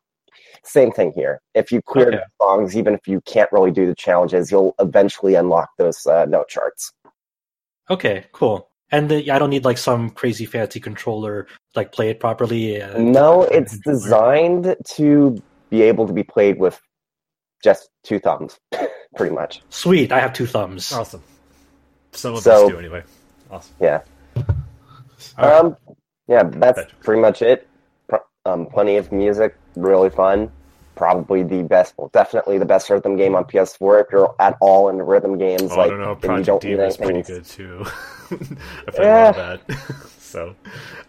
Same 0.64 0.90
thing 0.92 1.12
here. 1.14 1.40
If 1.54 1.70
you 1.72 1.80
clear 1.82 2.08
Okay. 2.08 2.16
the 2.16 2.44
songs, 2.44 2.76
even 2.76 2.94
if 2.94 3.06
you 3.06 3.20
can't 3.22 3.50
really 3.52 3.70
do 3.70 3.86
the 3.86 3.94
challenges, 3.94 4.50
you'll 4.50 4.74
eventually 4.80 5.34
unlock 5.36 5.70
those 5.78 6.04
uh, 6.06 6.24
note 6.24 6.48
charts. 6.48 6.92
Okay, 7.90 8.24
cool. 8.32 8.68
And 8.92 9.10
the, 9.10 9.30
I 9.30 9.38
don't 9.38 9.50
need 9.50 9.64
like 9.64 9.78
some 9.78 10.10
crazy 10.10 10.44
fancy 10.44 10.78
controller 10.78 11.46
like 11.74 11.92
play 11.92 12.10
it 12.10 12.20
properly. 12.20 12.80
uh, 12.80 12.98
No, 12.98 13.46
to- 13.46 13.56
it's 13.56 13.78
designed 13.78 14.76
to 14.96 15.42
be 15.70 15.82
able 15.82 16.06
to 16.06 16.12
be 16.12 16.22
played 16.22 16.58
with 16.58 16.78
just 17.64 17.88
two 18.04 18.18
thumbs, 18.18 18.58
pretty 19.16 19.34
much. 19.34 19.62
Sweet, 19.70 20.12
I 20.12 20.20
have 20.20 20.32
two 20.34 20.46
thumbs. 20.46 20.92
Awesome. 20.92 21.22
Some 22.12 22.34
of 22.34 22.42
So- 22.42 22.66
us 22.66 22.70
do 22.70 22.78
anyway. 22.78 23.02
Awesome. 23.50 23.74
Yeah. 23.80 24.02
All 24.36 24.44
right. 25.38 25.52
Um, 25.60 25.76
yeah, 26.28 26.42
that's 26.44 26.80
pretty 27.00 27.20
much 27.20 27.42
it. 27.42 27.66
Um, 28.44 28.66
plenty 28.66 28.96
of 28.96 29.12
music, 29.12 29.56
really 29.76 30.10
fun. 30.10 30.50
Probably 30.94 31.42
the 31.42 31.62
best, 31.62 31.94
well, 31.96 32.10
definitely 32.12 32.58
the 32.58 32.66
best 32.66 32.90
rhythm 32.90 33.16
game 33.16 33.34
on 33.34 33.44
PS4. 33.44 34.04
If 34.04 34.06
you're 34.12 34.34
at 34.38 34.56
all 34.60 34.88
into 34.88 35.04
rhythm 35.04 35.38
games, 35.38 35.70
Oh, 35.72 35.76
like 35.76 35.86
I 35.86 35.90
don't 35.90 36.00
know. 36.00 36.14
Project 36.14 36.62
Diva 36.62 36.86
is 36.86 36.96
pretty 36.96 37.22
good 37.22 37.44
too. 37.44 37.84
I've 38.30 38.94
Yeah. 38.94 39.32
that. 39.32 39.60
so, 40.18 40.54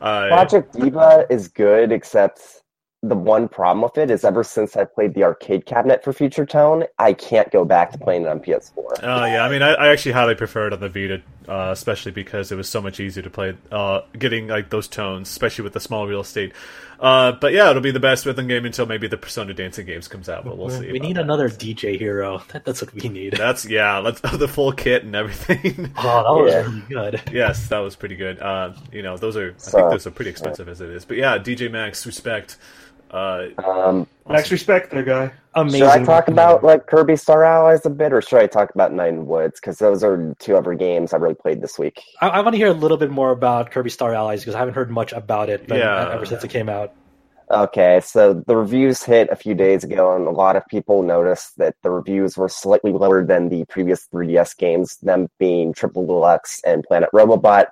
uh, 0.01 0.27
Project 0.29 0.73
Diva 0.73 1.25
is 1.29 1.47
good, 1.49 1.91
except 1.91 2.62
the 3.03 3.15
one 3.15 3.49
problem 3.49 3.81
with 3.83 3.97
it 3.97 4.09
is 4.09 4.23
ever 4.23 4.45
since 4.45 4.77
I 4.77 4.85
played 4.85 5.13
the 5.13 5.23
arcade 5.25 5.65
cabinet 5.65 6.03
for 6.05 6.13
Future 6.13 6.45
Tone, 6.45 6.85
I 6.99 7.11
can't 7.11 7.51
go 7.51 7.65
back 7.65 7.91
to 7.91 7.97
playing 7.97 8.21
it 8.23 8.29
on 8.29 8.39
PS4. 8.39 9.03
Uh, 9.03 9.25
yeah, 9.25 9.43
I 9.43 9.49
mean, 9.49 9.61
I, 9.61 9.73
I 9.73 9.87
actually 9.89 10.13
highly 10.13 10.35
prefer 10.35 10.67
it 10.67 10.73
on 10.73 10.79
the 10.79 10.87
Vita, 10.87 11.21
uh, 11.49 11.71
especially 11.73 12.13
because 12.13 12.49
it 12.51 12.55
was 12.55 12.69
so 12.69 12.81
much 12.81 13.01
easier 13.01 13.21
to 13.21 13.29
play, 13.29 13.57
uh, 13.73 14.01
getting 14.17 14.47
like 14.47 14.69
those 14.69 14.87
tones, 14.87 15.29
especially 15.29 15.63
with 15.63 15.73
the 15.73 15.81
small 15.81 16.07
real 16.07 16.21
estate. 16.21 16.53
Uh, 16.97 17.33
but 17.33 17.51
yeah, 17.51 17.69
it'll 17.69 17.81
be 17.81 17.91
the 17.91 17.99
best 17.99 18.25
rhythm 18.25 18.47
game 18.47 18.63
until 18.63 18.85
maybe 18.85 19.07
the 19.09 19.17
Persona 19.17 19.53
Dancing 19.53 19.85
games 19.85 20.07
comes 20.07 20.29
out. 20.29 20.45
But 20.45 20.57
we'll 20.57 20.69
see. 20.69 20.89
we 20.89 20.99
need 20.99 21.17
that. 21.17 21.23
another 21.23 21.49
DJ 21.49 21.99
hero. 21.99 22.41
That, 22.53 22.63
that's 22.63 22.81
what 22.81 22.93
we 22.93 23.09
need. 23.09 23.33
That's 23.33 23.65
yeah. 23.65 23.97
Let's 23.97 24.21
the 24.37 24.47
full 24.47 24.71
kit 24.71 25.03
and 25.03 25.13
everything. 25.13 25.91
Oh, 25.97 26.23
that 26.37 26.43
was 26.43 26.53
Yeah. 26.53 26.61
really 26.61 27.11
good. 27.11 27.21
yes, 27.33 27.67
that 27.67 27.79
was 27.79 27.97
pretty 27.97 28.15
good. 28.15 28.39
Uh, 28.39 28.71
you 28.93 29.01
know, 29.01 29.17
those 29.17 29.35
are 29.35 29.49
I 29.67 29.69
think 29.71 29.89
those 29.89 30.07
are 30.07 30.11
pretty 30.11 30.31
expensive 30.31 30.69
as 30.69 30.79
it 30.79 30.89
is. 30.89 31.03
But 31.03 31.17
yeah, 31.17 31.37
DJ 31.37 31.69
Max, 31.69 32.05
respect. 32.05 32.55
Uh, 33.13 33.47
Um, 33.63 34.07
Max 34.27 34.51
respect 34.51 34.89
there, 34.91 35.03
guy. 35.03 35.31
Amazing. 35.55 35.79
should 35.81 35.89
I 35.89 36.03
talk 36.03 36.27
about 36.29 36.63
like 36.63 36.87
Kirby 36.87 37.15
Star 37.15 37.43
Allies 37.43 37.85
a 37.85 37.89
bit, 37.89 38.11
or 38.11 38.21
should 38.21 38.39
I 38.39 38.47
talk 38.47 38.73
about 38.73 38.91
Night 38.91 39.09
in 39.09 39.27
Woods? 39.27 39.59
Because 39.59 39.77
those 39.77 40.03
are 40.03 40.33
two 40.39 40.57
other 40.57 40.73
games 40.73 41.13
I 41.13 41.17
really 41.17 41.35
played 41.35 41.61
this 41.61 41.77
week. 41.77 42.01
I, 42.21 42.29
I 42.29 42.39
want 42.41 42.53
to 42.53 42.57
hear 42.57 42.69
a 42.69 42.73
little 42.73 42.97
bit 42.97 43.11
more 43.11 43.29
about 43.31 43.69
Kirby 43.69 43.91
Star 43.91 44.15
Allies 44.15 44.41
because 44.41 44.55
I 44.55 44.59
haven't 44.59 44.73
heard 44.73 44.89
much 44.89 45.13
about 45.13 45.49
it. 45.49 45.67
But 45.67 45.77
Yeah. 45.77 46.09
ever 46.11 46.25
since 46.25 46.43
it 46.43 46.47
came 46.49 46.69
out. 46.69 46.93
Okay, 47.51 47.99
so 48.03 48.33
the 48.47 48.55
reviews 48.55 49.03
hit 49.03 49.29
a 49.29 49.35
few 49.35 49.53
days 49.53 49.83
ago, 49.83 50.15
and 50.15 50.25
a 50.25 50.31
lot 50.31 50.55
of 50.55 50.65
people 50.67 51.03
noticed 51.03 51.57
that 51.57 51.75
the 51.83 51.91
reviews 51.91 52.35
were 52.35 52.49
slightly 52.49 52.91
lower 52.91 53.23
than 53.23 53.49
the 53.49 53.65
previous 53.65 54.07
3DS 54.07 54.57
games, 54.57 54.97
them 55.03 55.27
being 55.37 55.71
Triple 55.73 56.07
Deluxe 56.07 56.61
and 56.65 56.83
Planet 56.83 57.09
Robobot. 57.13 57.67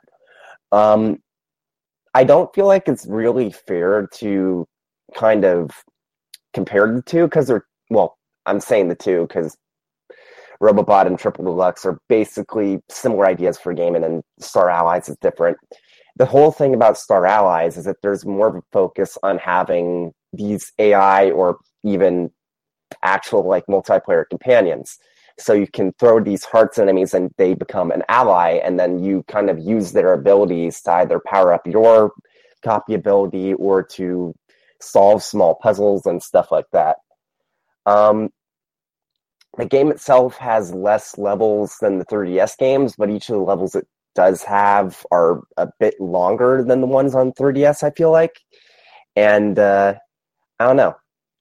Um, 0.71 1.23
I 2.13 2.25
don't 2.25 2.53
feel 2.53 2.67
like 2.67 2.87
it's 2.87 3.07
really 3.07 3.51
fair 3.51 4.07
to 4.15 4.67
kind 5.15 5.45
of 5.45 5.71
compared 6.53 6.97
the 6.97 7.01
two 7.01 7.25
because 7.25 7.47
they're, 7.47 7.65
well, 7.89 8.17
I'm 8.45 8.59
saying 8.59 8.89
the 8.89 8.95
two 8.95 9.21
because 9.27 9.57
Robobot 10.61 11.07
and 11.07 11.17
Triple 11.17 11.45
Deluxe 11.45 11.85
are 11.85 11.99
basically 12.07 12.79
similar 12.89 13.25
ideas 13.25 13.57
for 13.57 13.73
gaming, 13.73 14.03
and 14.03 14.21
Star 14.39 14.69
Allies 14.69 15.09
is 15.09 15.17
different. 15.21 15.57
The 16.17 16.25
whole 16.25 16.51
thing 16.51 16.75
about 16.75 16.97
Star 16.97 17.25
Allies 17.25 17.77
is 17.77 17.85
that 17.85 17.97
there's 18.03 18.25
more 18.25 18.47
of 18.47 18.55
a 18.55 18.61
focus 18.71 19.17
on 19.23 19.39
having 19.39 20.11
these 20.33 20.71
AI 20.77 21.31
or 21.31 21.57
even 21.83 22.29
actual 23.03 23.47
like 23.47 23.65
multiplayer 23.67 24.25
companions. 24.29 24.97
So 25.39 25.53
you 25.53 25.65
can 25.65 25.93
throw 25.99 26.19
these 26.19 26.43
hearts 26.43 26.77
enemies 26.77 27.13
and 27.13 27.31
they 27.37 27.55
become 27.55 27.89
an 27.89 28.03
ally, 28.07 28.59
and 28.63 28.79
then 28.79 29.03
you 29.03 29.23
kind 29.27 29.49
of 29.49 29.57
use 29.57 29.93
their 29.93 30.13
abilities 30.13 30.81
to 30.81 30.91
either 30.91 31.19
power 31.25 31.53
up 31.53 31.65
your 31.65 32.11
copy 32.63 32.93
ability 32.93 33.55
or 33.55 33.81
to 33.81 34.35
solve 34.81 35.23
small 35.23 35.55
puzzles 35.55 36.05
and 36.05 36.21
stuff 36.21 36.51
like 36.51 36.65
that. 36.71 36.97
Um, 37.85 38.29
the 39.57 39.65
game 39.65 39.91
itself 39.91 40.37
has 40.37 40.73
less 40.73 41.17
levels 41.17 41.77
than 41.81 41.99
the 41.99 42.05
3DS 42.05 42.57
games, 42.57 42.95
but 42.97 43.09
each 43.09 43.29
of 43.29 43.35
the 43.35 43.41
levels 43.41 43.75
it 43.75 43.87
does 44.15 44.43
have 44.43 45.05
are 45.11 45.41
a 45.57 45.69
bit 45.79 45.99
longer 45.99 46.63
than 46.63 46.81
the 46.81 46.87
ones 46.87 47.15
on 47.15 47.33
3DS, 47.33 47.83
I 47.83 47.91
feel 47.91 48.11
like. 48.11 48.39
And 49.15 49.59
uh, 49.59 49.95
I 50.59 50.65
don't 50.65 50.77
know. 50.77 50.95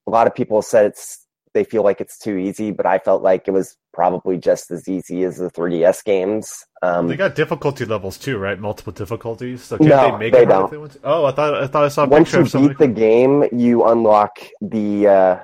A 0.06 0.10
lot 0.10 0.26
of 0.26 0.34
people 0.34 0.62
said 0.62 0.86
it's 0.86 1.26
they 1.54 1.64
feel 1.64 1.82
like 1.82 2.00
it's 2.00 2.18
too 2.18 2.36
easy, 2.36 2.70
but 2.70 2.86
I 2.86 2.98
felt 2.98 3.22
like 3.22 3.48
it 3.48 3.50
was 3.52 3.76
probably 3.92 4.38
just 4.38 4.70
as 4.70 4.88
easy 4.88 5.24
as 5.24 5.38
the 5.38 5.50
3DS 5.50 6.04
games. 6.04 6.52
Um, 6.82 7.08
They 7.08 7.16
got 7.16 7.34
difficulty 7.34 7.84
levels 7.84 8.18
too, 8.18 8.38
right? 8.38 8.58
Multiple 8.58 8.92
difficulties. 8.92 9.64
So 9.64 9.76
can 9.78 9.88
No, 9.88 10.12
they 10.12 10.18
make 10.18 10.32
they 10.32 10.42
it 10.42 10.48
don't. 10.48 10.70
they? 10.70 10.98
Oh, 11.04 11.24
I 11.26 11.32
thought 11.32 11.54
I 11.54 11.66
thought 11.66 11.84
I 11.84 11.88
saw 11.88 12.04
a 12.04 12.08
once 12.08 12.32
you 12.32 12.44
beat 12.44 12.78
the 12.78 12.88
game, 12.88 13.44
you 13.52 13.84
unlock 13.84 14.38
the 14.60 15.06
uh, 15.08 15.38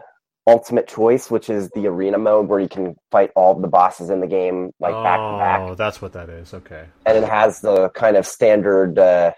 ultimate 0.47 0.87
choice, 0.87 1.29
which 1.31 1.51
is 1.51 1.69
the 1.71 1.87
arena 1.89 2.19
mode 2.19 2.47
where 2.49 2.61
you 2.61 2.69
can 2.69 2.95
fight 3.11 3.31
all 3.35 3.59
the 3.59 3.67
bosses 3.69 4.11
in 4.11 4.21
the 4.21 4.27
game 4.29 4.71
like 4.79 4.93
back 4.95 5.19
to 5.19 5.39
back. 5.39 5.61
Oh, 5.61 5.75
that's 5.75 6.01
what 6.01 6.13
that 6.13 6.29
is. 6.29 6.55
Okay. 6.55 6.85
and 7.05 7.19
it 7.19 7.25
has 7.29 7.61
the 7.61 7.89
kind 7.91 8.17
of 8.17 8.25
standard 8.27 8.97
uh, 8.99 9.33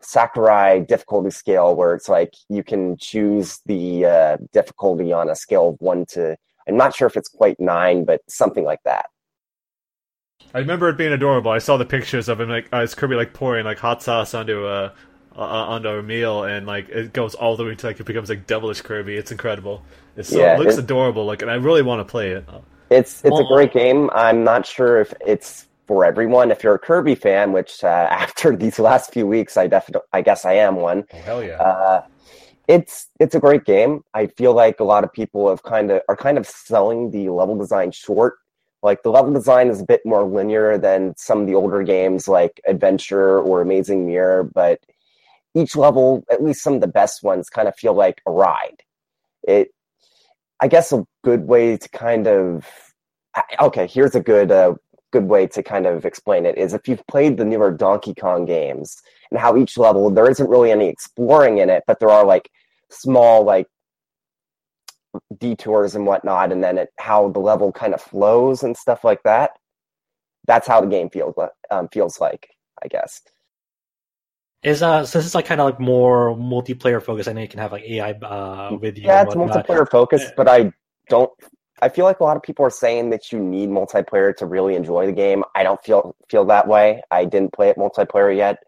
Sakurai 0.00 0.80
difficulty 0.80 1.30
scale 1.30 1.74
where 1.74 1.94
it's 1.94 2.08
like 2.08 2.32
you 2.48 2.62
can 2.62 2.96
choose 2.98 3.60
the 3.66 4.04
uh, 4.06 4.36
difficulty 4.52 5.12
on 5.12 5.28
a 5.28 5.36
scale 5.36 5.70
of 5.70 5.76
one 5.80 6.06
to. 6.10 6.36
I'm 6.68 6.76
not 6.76 6.94
sure 6.94 7.06
if 7.08 7.16
it's 7.16 7.28
quite 7.28 7.58
nine, 7.58 8.04
but 8.04 8.20
something 8.28 8.64
like 8.64 8.82
that. 8.84 9.06
I 10.54 10.58
remember 10.60 10.88
it 10.88 10.96
being 10.96 11.12
adorable. 11.12 11.50
I 11.50 11.58
saw 11.58 11.76
the 11.76 11.84
pictures 11.84 12.28
of 12.28 12.40
him 12.40 12.48
like 12.48 12.68
uh, 12.72 12.78
it's 12.78 12.94
Kirby 12.94 13.16
like 13.16 13.32
pouring 13.32 13.64
like 13.64 13.78
hot 13.78 14.02
sauce 14.02 14.34
onto 14.34 14.66
a 14.66 14.92
uh, 15.36 15.40
onto 15.40 15.88
a 15.88 16.02
meal, 16.02 16.44
and 16.44 16.66
like 16.66 16.88
it 16.88 17.12
goes 17.12 17.34
all 17.34 17.56
the 17.56 17.64
way 17.64 17.74
to 17.74 17.86
like 17.86 18.00
it 18.00 18.06
becomes 18.06 18.28
like 18.28 18.46
devilish 18.46 18.80
Kirby. 18.80 19.16
It's 19.16 19.30
incredible. 19.32 19.82
It's 20.16 20.30
so, 20.30 20.38
Yeah, 20.38 20.54
it 20.54 20.60
looks 20.60 20.74
it- 20.74 20.80
adorable. 20.80 21.24
Like, 21.26 21.42
and 21.42 21.50
I 21.50 21.54
really 21.54 21.82
want 21.82 22.00
to 22.00 22.10
play 22.10 22.30
it. 22.32 22.44
It's 22.90 23.20
it's 23.24 23.30
Well- 23.32 23.40
a 23.46 23.46
great 23.54 23.72
game. 23.72 24.10
I'm 24.12 24.42
not 24.44 24.66
sure 24.66 25.00
if 25.00 25.12
it's 25.26 25.66
for 25.88 26.04
everyone. 26.04 26.52
If 26.52 26.62
you're 26.62 26.74
a 26.74 26.78
Kirby 26.78 27.16
fan, 27.16 27.52
which 27.52 27.82
uh, 27.82 27.86
after 28.10 28.54
these 28.54 28.78
last 28.78 29.12
few 29.12 29.26
weeks, 29.26 29.56
I 29.56 29.66
definitely 29.66 30.06
I 30.12 30.22
guess 30.22 30.44
I 30.44 30.52
am 30.52 30.76
one. 30.76 31.04
Oh 31.12 31.18
hell 31.18 31.42
yeah! 31.42 31.56
Uh, 31.56 32.06
it's 32.68 33.08
it's 33.18 33.34
a 33.34 33.40
great 33.40 33.64
game. 33.64 34.02
I 34.14 34.26
feel 34.26 34.52
like 34.52 34.78
a 34.78 34.84
lot 34.84 35.02
of 35.02 35.12
people 35.12 35.48
have 35.48 35.64
kind 35.64 35.90
of 35.90 36.02
are 36.08 36.16
kind 36.16 36.38
of 36.38 36.46
selling 36.46 37.10
the 37.10 37.30
level 37.30 37.56
design 37.56 37.90
short. 37.90 38.36
Like 38.82 39.02
the 39.02 39.10
level 39.10 39.32
design 39.32 39.68
is 39.68 39.80
a 39.80 39.84
bit 39.84 40.02
more 40.04 40.22
linear 40.22 40.78
than 40.78 41.14
some 41.16 41.40
of 41.40 41.46
the 41.48 41.56
older 41.56 41.82
games 41.82 42.28
like 42.28 42.60
Adventure 42.68 43.40
or 43.40 43.60
Amazing 43.60 44.06
Mirror, 44.06 44.44
but 44.54 44.78
each 45.54 45.74
level, 45.74 46.22
at 46.30 46.44
least 46.44 46.62
some 46.62 46.74
of 46.74 46.80
the 46.80 46.86
best 46.86 47.24
ones, 47.24 47.48
kind 47.48 47.66
of 47.66 47.74
feel 47.74 47.94
like 47.94 48.22
a 48.26 48.30
ride. 48.30 48.82
It, 49.42 49.74
I 50.60 50.68
guess, 50.68 50.92
a 50.92 51.04
good 51.24 51.48
way 51.48 51.76
to 51.76 51.88
kind 51.88 52.28
of 52.28 52.66
okay. 53.60 53.86
Here's 53.86 54.14
a 54.14 54.20
good 54.20 54.52
uh, 54.52 54.74
good 55.12 55.24
way 55.24 55.46
to 55.46 55.62
kind 55.62 55.86
of 55.86 56.04
explain 56.04 56.46
it 56.46 56.58
is 56.58 56.74
if 56.74 56.86
you've 56.88 57.06
played 57.06 57.36
the 57.36 57.44
newer 57.44 57.70
Donkey 57.70 58.14
Kong 58.14 58.44
games 58.44 59.00
and 59.30 59.40
how 59.40 59.56
each 59.56 59.78
level 59.78 60.10
there 60.10 60.30
isn't 60.30 60.48
really 60.48 60.70
any 60.70 60.88
exploring 60.88 61.58
in 61.58 61.70
it, 61.70 61.84
but 61.86 61.98
there 62.00 62.10
are 62.10 62.24
like 62.24 62.50
small 62.90 63.44
like 63.44 63.66
detours 65.38 65.94
and 65.94 66.06
whatnot, 66.06 66.52
and 66.52 66.62
then 66.62 66.78
it, 66.78 66.90
how 66.98 67.30
the 67.30 67.40
level 67.40 67.72
kind 67.72 67.94
of 67.94 68.00
flows 68.00 68.62
and 68.62 68.76
stuff 68.76 69.04
like 69.04 69.22
that. 69.24 69.52
That's 70.46 70.66
how 70.66 70.80
the 70.80 70.86
game 70.86 71.10
feels 71.10 71.34
li- 71.36 71.46
um, 71.70 71.88
feels 71.88 72.20
like, 72.20 72.48
I 72.82 72.88
guess. 72.88 73.20
Is 74.62 74.82
uh 74.82 75.06
since 75.06 75.24
it's 75.24 75.36
like 75.36 75.46
kind 75.46 75.60
of 75.60 75.66
like 75.66 75.78
more 75.78 76.34
multiplayer 76.34 77.00
focused, 77.00 77.28
I 77.28 77.32
know 77.32 77.42
you 77.42 77.48
can 77.48 77.60
have 77.60 77.70
like 77.70 77.84
AI 77.84 78.10
uh 78.10 78.76
with 78.80 78.98
you. 78.98 79.04
Yeah, 79.04 79.22
it's 79.22 79.36
whatnot. 79.36 79.66
multiplayer 79.66 79.88
focused, 79.88 80.32
but 80.36 80.48
I 80.48 80.72
don't. 81.08 81.30
I 81.80 81.88
feel 81.88 82.04
like 82.04 82.20
a 82.20 82.24
lot 82.24 82.36
of 82.36 82.42
people 82.42 82.64
are 82.64 82.70
saying 82.70 83.10
that 83.10 83.30
you 83.32 83.38
need 83.38 83.68
multiplayer 83.68 84.34
to 84.36 84.46
really 84.46 84.74
enjoy 84.74 85.06
the 85.06 85.12
game. 85.12 85.44
I 85.54 85.62
don't 85.62 85.82
feel 85.82 86.16
feel 86.28 86.44
that 86.46 86.66
way. 86.66 87.02
I 87.10 87.24
didn't 87.24 87.52
play 87.52 87.68
it 87.68 87.76
multiplayer 87.76 88.36
yet. 88.36 88.58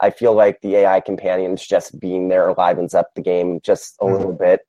I 0.00 0.10
feel 0.10 0.34
like 0.34 0.60
the 0.60 0.76
AI 0.76 1.00
companions 1.00 1.64
just 1.66 1.98
being 2.00 2.28
there 2.28 2.52
livens 2.54 2.94
up 2.94 3.14
the 3.14 3.22
game 3.22 3.60
just 3.62 3.96
a 4.00 4.04
Mhm. 4.04 4.16
little 4.16 4.32
bit. 4.32 4.60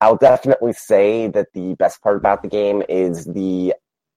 I'll 0.00 0.16
definitely 0.16 0.72
say 0.74 1.26
that 1.28 1.48
the 1.54 1.74
best 1.74 2.02
part 2.02 2.16
about 2.16 2.42
the 2.42 2.48
game 2.48 2.82
is 2.88 3.24
the 3.24 3.74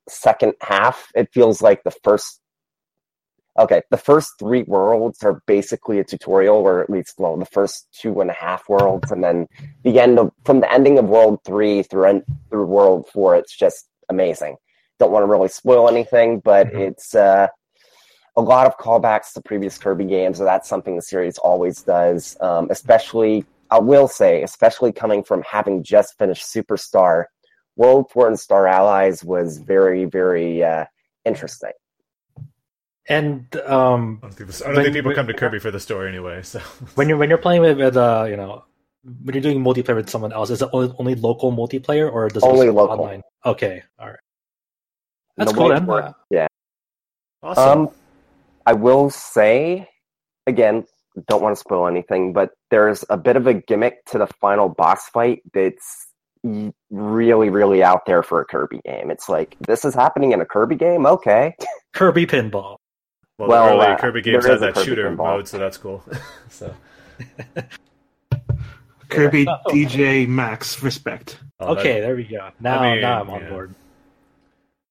second 0.08 0.54
half. 0.62 1.10
It 1.16 1.30
feels 1.34 1.62
like 1.62 1.84
the 1.84 1.92
first. 2.04 2.42
Okay, 3.58 3.82
the 3.92 3.98
first 3.98 4.34
three 4.40 4.64
worlds 4.64 5.24
are 5.24 5.42
basically 5.46 6.00
a 6.00 6.04
tutorial, 6.04 6.58
or 6.58 6.82
at 6.82 6.90
least 6.90 7.16
well, 7.18 7.36
the 7.36 7.46
first 7.46 7.88
two 7.92 8.22
and 8.22 8.30
a 8.30 8.34
half 8.34 8.70
worlds, 8.70 9.12
and 9.12 9.24
then 9.24 9.48
the 9.84 10.00
end 10.00 10.18
of 10.20 10.32
from 10.46 10.62
the 10.62 10.72
ending 10.72 10.98
of 10.98 11.06
World 11.10 11.40
Three 11.44 11.84
through 11.84 12.06
en- 12.06 12.26
through 12.50 12.66
World 12.66 13.08
Four. 13.12 13.36
It's 13.36 13.56
just 13.56 13.88
amazing. 14.08 14.56
Don't 15.00 15.12
want 15.12 15.24
to 15.24 15.28
really 15.28 15.48
spoil 15.50 15.90
anything, 15.90 16.40
but 16.40 16.68
Mhm. 16.68 16.90
it's 16.90 17.16
uh, 17.16 17.48
a 18.36 18.42
lot 18.42 18.68
of 18.68 18.78
callbacks 18.78 19.34
to 19.34 19.42
previous 19.42 19.78
Kirby 19.78 20.06
games. 20.06 20.38
So 20.38 20.46
that's 20.46 20.70
something 20.70 20.96
the 20.96 21.02
series 21.02 21.38
always 21.38 21.82
does. 21.82 22.38
Um, 22.40 22.68
especially, 22.70 23.46
I 23.72 23.80
will 23.80 24.08
say, 24.08 24.44
especially 24.44 24.94
coming 24.94 25.24
from 25.24 25.42
having 25.42 25.84
just 25.84 26.18
finished 26.18 26.46
Superstar, 26.46 27.26
World 27.76 28.10
Four 28.12 28.28
and 28.28 28.40
Star 28.40 28.68
Allies 28.68 29.24
was 29.24 29.58
very, 29.58 30.06
very 30.06 30.64
uh, 30.64 30.86
interesting. 31.26 31.72
And 33.10 33.54
um 33.66 34.20
I 34.22 34.28
don't 34.28 34.34
think, 34.36 34.48
this- 34.48 34.62
I 34.62 34.72
don't 34.72 34.84
think 34.84 34.94
people 34.96 35.10
when- 35.10 35.16
come 35.16 35.28
to 35.28 35.34
Kirby 35.34 35.60
for 35.60 35.72
the 35.72 35.80
story 35.80 36.08
anyway. 36.10 36.44
So 36.44 36.60
when 36.96 37.10
you're 37.10 37.18
when 37.18 37.28
you're 37.30 37.38
playing 37.40 37.62
with, 37.62 37.78
with 37.80 37.98
uh 37.98 38.26
you 38.30 38.38
know 38.38 38.64
when 39.24 39.34
you're 39.34 39.42
doing 39.42 39.64
multiplayer 39.64 39.96
with 39.96 40.10
someone 40.10 40.32
else, 40.34 40.50
is 40.50 40.62
it 40.62 40.70
only, 40.74 40.94
only 41.00 41.16
local 41.16 41.52
multiplayer 41.52 42.12
or 42.12 42.28
does 42.30 42.44
it 42.44 42.46
Only 42.48 42.68
also 42.68 42.74
local. 42.78 43.00
online? 43.02 43.22
Okay, 43.46 43.82
all 43.98 44.08
right. 44.08 44.20
That's 45.38 45.52
The 45.54 45.58
cool. 45.58 45.70
Then. 45.70 46.14
Yeah. 46.30 46.48
awesome. 47.42 47.80
Um, 47.88 47.90
I 48.66 48.74
will 48.74 49.10
say 49.10 49.88
again, 50.46 50.86
don't 51.28 51.42
want 51.42 51.56
to 51.56 51.60
spoil 51.60 51.88
anything, 51.88 52.34
but 52.34 52.52
there's 52.72 53.06
a 53.10 53.16
bit 53.18 53.38
of 53.38 53.48
a 53.48 53.54
gimmick 53.54 54.04
to 54.08 54.18
the 54.18 54.28
final 54.28 54.68
boss 54.68 55.08
fight 55.10 55.42
that's 55.54 56.08
really, 56.92 57.50
really 57.50 57.82
out 57.82 58.06
there 58.06 58.22
for 58.22 58.42
a 58.42 58.46
Kirby 58.46 58.82
game. 58.86 59.10
It's 59.12 59.30
like 59.30 59.56
this 59.62 59.86
is 59.86 59.96
happening 59.96 60.34
in 60.34 60.42
a 60.42 60.46
Kirby 60.46 60.76
game. 60.76 61.06
Okay, 61.06 61.56
Kirby 61.94 62.26
pinball. 62.28 62.79
Well, 63.40 63.50
well, 63.50 63.82
early 63.82 63.94
uh, 63.94 63.98
Kirby 63.98 64.22
games 64.22 64.44
there 64.44 64.60
had 64.60 64.62
that 64.62 64.84
shooter 64.84 65.10
pinball. 65.10 65.18
mode, 65.18 65.48
so 65.48 65.58
that's 65.58 65.78
cool. 65.78 66.04
so 66.50 66.74
Kirby 69.10 69.44
Yeah. 69.44 69.58
Oh. 69.66 69.72
DJ 69.72 70.28
Max, 70.28 70.84
respect. 70.84 71.40
oh, 71.60 71.74
that- 71.74 71.82
okay, 71.82 72.00
there 72.02 72.16
we 72.16 72.26
go. 72.26 72.50
Now, 72.60 72.82
mean, 72.84 73.02
now 73.02 73.22
I'm 73.22 73.30
on 73.30 73.42
yeah. 73.42 73.50
board. 73.50 73.76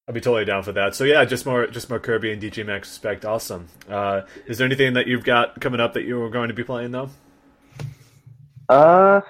I'd 0.09 0.15
be 0.15 0.21
totally 0.23 0.47
down 0.47 0.63
for 0.63 0.73
that. 0.73 0.95
So 0.95 1.05
yeah, 1.05 1.23
just 1.27 1.45
more, 1.45 1.67
just 1.67 1.91
more 1.91 1.99
Kirby 1.99 2.33
and 2.33 2.41
DJ 2.41 2.65
Max 2.65 2.89
respect. 2.89 3.27
Awesome. 3.27 3.69
Uh, 3.89 4.23
is 4.47 4.57
there 4.57 4.65
anything 4.67 4.95
that 4.95 5.07
you've 5.07 5.25
got 5.25 5.61
coming 5.61 5.81
up 5.81 5.93
that 5.93 6.05
you 6.05 6.19
were 6.19 6.31
going 6.31 6.49
to 6.49 6.55
be 6.55 6.65
playing 6.65 6.93
though? 6.93 7.11
uh, 8.71 9.21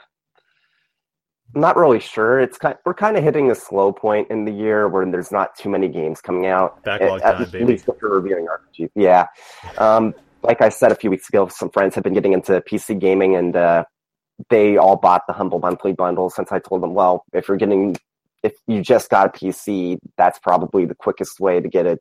I'm 1.55 1.61
not 1.61 1.77
really 1.77 2.01
sure. 2.01 2.41
It's 2.41 2.59
kind 2.59 2.77
we're 2.85 2.95
kind 2.95 3.17
of 3.17 3.25
hitting 3.25 3.51
a 3.51 3.55
slow 3.55 3.93
point 3.93 4.31
in 4.31 4.45
the 4.45 4.53
year 4.53 4.87
where 4.89 5.11
there's 5.11 5.33
not 5.33 5.57
too 5.57 5.69
many 5.69 5.89
games 5.89 6.21
coming 6.21 6.47
out. 6.47 6.83
Backlog 6.85 7.23
at, 7.23 7.33
time, 7.33 7.43
at 7.43 7.53
baby. 7.53 7.65
least 7.65 7.89
reviewing 8.01 8.47
RPGs. 8.47 8.91
Yeah. 8.95 9.27
Um, 9.79 10.15
like 10.43 10.61
I 10.61 10.69
said 10.69 10.93
a 10.93 10.95
few 10.95 11.11
weeks 11.11 11.29
ago, 11.29 11.49
some 11.49 11.71
friends 11.71 11.95
have 11.95 12.05
been 12.05 12.15
getting 12.15 12.33
into 12.33 12.61
PC 12.61 12.99
gaming 12.99 13.35
and 13.35 13.57
uh, 13.57 13.85
they 14.51 14.77
all 14.77 14.97
bought 14.97 15.23
the 15.27 15.33
Humble 15.33 15.59
Monthly 15.59 15.93
bundle 15.93 16.31
since 16.31 16.53
I 16.53 16.59
told 16.59 16.83
them, 16.83 16.95
well, 16.95 17.25
if 17.33 17.49
you're 17.49 17.57
getting, 17.57 17.97
if 18.43 18.53
you 18.67 18.83
just 18.83 19.11
got 19.11 19.27
a 19.27 19.31
PC, 19.31 19.99
that's 20.17 20.39
probably 20.39 20.85
the 20.85 20.95
quickest 20.95 21.41
way 21.41 21.61
to 21.61 21.69
get 21.69 21.87
a 21.87 21.99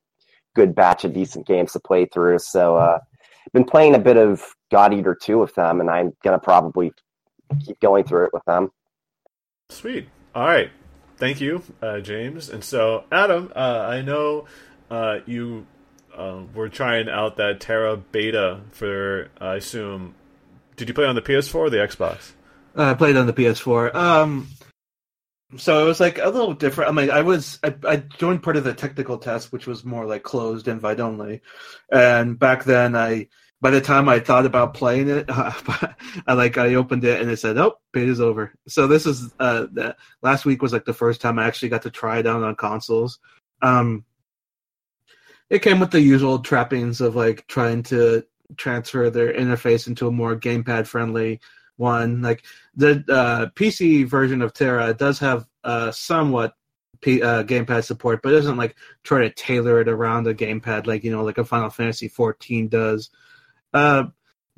good 0.56 0.76
batch 0.76 1.04
of 1.04 1.14
decent 1.14 1.48
games 1.48 1.72
to 1.72 1.80
play 1.80 2.06
through. 2.06 2.40
So, 2.40 2.76
uh, 2.76 3.00
I've 3.48 3.54
been 3.54 3.64
playing 3.64 3.96
a 3.96 4.00
bit 4.00 4.18
of 4.18 4.44
God 4.72 4.94
Eater 4.94 5.16
2 5.16 5.40
with 5.40 5.56
them, 5.56 5.80
and 5.80 5.90
I'm 5.90 6.12
going 6.22 6.38
to 6.38 6.44
probably 6.44 6.92
keep 7.66 7.80
going 7.80 8.04
through 8.04 8.26
it 8.26 8.34
with 8.34 8.44
them. 8.44 8.70
Sweet. 9.70 10.08
All 10.34 10.46
right. 10.46 10.72
Thank 11.18 11.42
you, 11.42 11.64
uh, 11.82 12.00
James. 12.00 12.50
And 12.50 12.64
so, 12.64 13.04
Adam, 13.12 13.52
uh, 13.56 13.60
I 13.90 14.02
know 14.02 14.46
uh, 14.90 15.20
you 15.26 15.66
uh, 16.16 16.42
were 16.54 16.70
trying 16.70 17.10
out 17.10 17.38
that 17.38 17.60
TERA 17.60 17.98
beta 17.98 18.62
for, 18.72 19.30
I 19.42 19.56
assume. 19.56 20.16
Did 20.76 20.88
you 20.88 20.94
play 20.94 21.06
on 21.06 21.16
the 21.16 21.22
PS4 21.22 21.56
or 21.56 21.70
the 21.70 21.78
Xbox? 21.78 22.32
I 22.76 22.94
played 22.94 23.18
on 23.18 23.26
the 23.26 23.34
PS4. 23.34 23.94
Um, 23.96 24.48
so 25.58 25.84
it 25.84 25.88
was 25.88 26.00
like 26.00 26.20
a 26.20 26.30
little 26.30 26.54
different. 26.54 26.90
I 26.90 26.94
mean, 26.94 27.10
I 27.10 27.22
was 27.22 27.58
I, 27.64 27.74
I 27.88 27.96
joined 27.98 28.44
part 28.44 28.58
of 28.58 28.64
the 28.64 28.74
technical 28.74 29.18
test, 29.18 29.52
which 29.52 29.66
was 29.66 29.84
more 29.84 30.06
like 30.06 30.22
closed 30.22 30.68
invite 30.68 31.00
only, 31.00 31.42
and 31.92 32.38
back 32.38 32.66
then 32.66 32.96
I 32.96 33.30
by 33.60 33.72
the 33.72 33.82
time 33.82 34.08
I 34.08 34.20
thought 34.20 34.46
about 34.46 34.74
playing 34.74 35.10
it, 35.10 35.26
I 35.30 36.34
like 36.34 36.58
I 36.58 36.76
opened 36.76 37.04
it 37.04 37.22
and 37.22 37.30
it 37.30 37.38
said, 37.38 37.58
"Oh, 37.58 37.80
beta's 37.92 38.22
over." 38.22 38.54
So 38.68 38.88
this 38.88 39.06
is 39.06 39.34
uh, 39.40 39.68
the, 39.72 39.96
last 40.22 40.46
week 40.46 40.62
was 40.62 40.74
like 40.74 40.86
the 40.86 40.94
first 40.94 41.22
time 41.22 41.40
I 41.40 41.48
actually 41.48 41.70
got 41.70 41.82
to 41.84 41.92
try 41.92 42.20
it 42.20 42.28
out 42.28 42.44
on 42.44 42.56
consoles. 42.56 43.20
Um, 43.62 44.06
it 45.50 45.62
came 45.62 45.80
with 45.80 45.92
the 45.92 46.02
usual 46.02 46.40
trappings 46.40 47.02
of 47.02 47.16
like 47.16 47.48
trying 47.48 47.84
to 47.84 48.24
transfer 48.58 49.10
their 49.10 49.34
interface 49.34 49.88
into 49.88 50.08
a 50.08 50.12
more 50.12 50.36
gamepad 50.36 50.88
friendly 50.88 51.40
one. 51.78 52.22
Like 52.22 52.44
the 52.76 53.04
uh, 53.10 53.48
PC 53.56 54.06
version 54.08 54.42
of 54.42 54.54
TERA 54.54 54.94
does 54.94 55.20
have 55.20 55.48
uh, 55.64 55.92
somewhat 55.92 56.54
P- 57.02 57.22
uh, 57.22 57.44
gamepad 57.44 57.86
support, 57.86 58.22
but 58.22 58.34
it 58.34 58.38
doesn't 58.38 58.58
like 58.58 58.76
try 59.04 59.22
to 59.22 59.30
tailor 59.32 59.80
it 59.82 59.88
around 59.88 60.28
a 60.28 60.34
gamepad 60.34 60.88
like 60.88 61.04
you 61.04 61.12
know 61.12 61.24
like 61.24 61.38
a 61.38 61.46
Final 61.46 61.70
Fantasy 61.70 62.08
14 62.08 62.68
does. 62.68 63.10
Uh, 63.78 64.08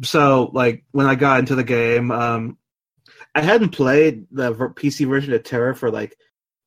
so 0.01 0.49
like 0.53 0.85
when 0.91 1.05
I 1.05 1.15
got 1.15 1.39
into 1.39 1.55
the 1.55 1.63
game, 1.63 2.09
um, 2.09 2.57
I 3.35 3.41
hadn't 3.41 3.69
played 3.69 4.27
the 4.31 4.53
PC 4.53 5.07
version 5.07 5.33
of 5.33 5.43
TERA 5.43 5.75
for 5.75 5.91
like 5.91 6.15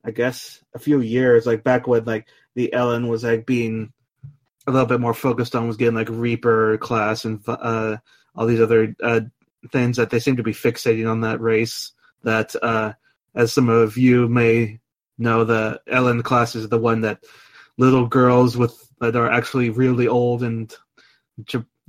I 0.05 0.11
guess 0.11 0.61
a 0.75 0.79
few 0.79 0.99
years, 1.01 1.45
like 1.45 1.63
back 1.63 1.87
when 1.87 2.05
like 2.05 2.27
the 2.55 2.71
Elin 2.73 3.07
was 3.07 3.23
like 3.23 3.45
being 3.45 3.91
a 4.67 4.71
little 4.71 4.85
bit 4.85 4.99
more 4.99 5.13
focused 5.13 5.55
on 5.55 5.67
was 5.67 5.77
getting 5.77 5.95
like 5.95 6.09
Reaper 6.09 6.77
class 6.77 7.25
and 7.25 7.41
uh, 7.47 7.97
all 8.35 8.45
these 8.45 8.61
other 8.61 8.95
uh, 9.01 9.21
things 9.71 9.97
that 9.97 10.09
they 10.09 10.19
seem 10.19 10.37
to 10.37 10.43
be 10.43 10.53
fixating 10.53 11.09
on 11.09 11.21
that 11.21 11.41
race. 11.41 11.91
That, 12.23 12.55
uh, 12.61 12.93
as 13.35 13.51
some 13.51 13.69
of 13.69 13.97
you 13.97 14.29
may 14.29 14.79
know, 15.17 15.43
the 15.43 15.81
Elin 15.87 16.21
class 16.21 16.55
is 16.55 16.69
the 16.69 16.77
one 16.77 17.01
that 17.01 17.23
little 17.77 18.07
girls 18.07 18.55
with 18.55 18.77
that 18.99 19.15
are 19.15 19.31
actually 19.31 19.69
really 19.69 20.07
old 20.07 20.43
and 20.43 20.73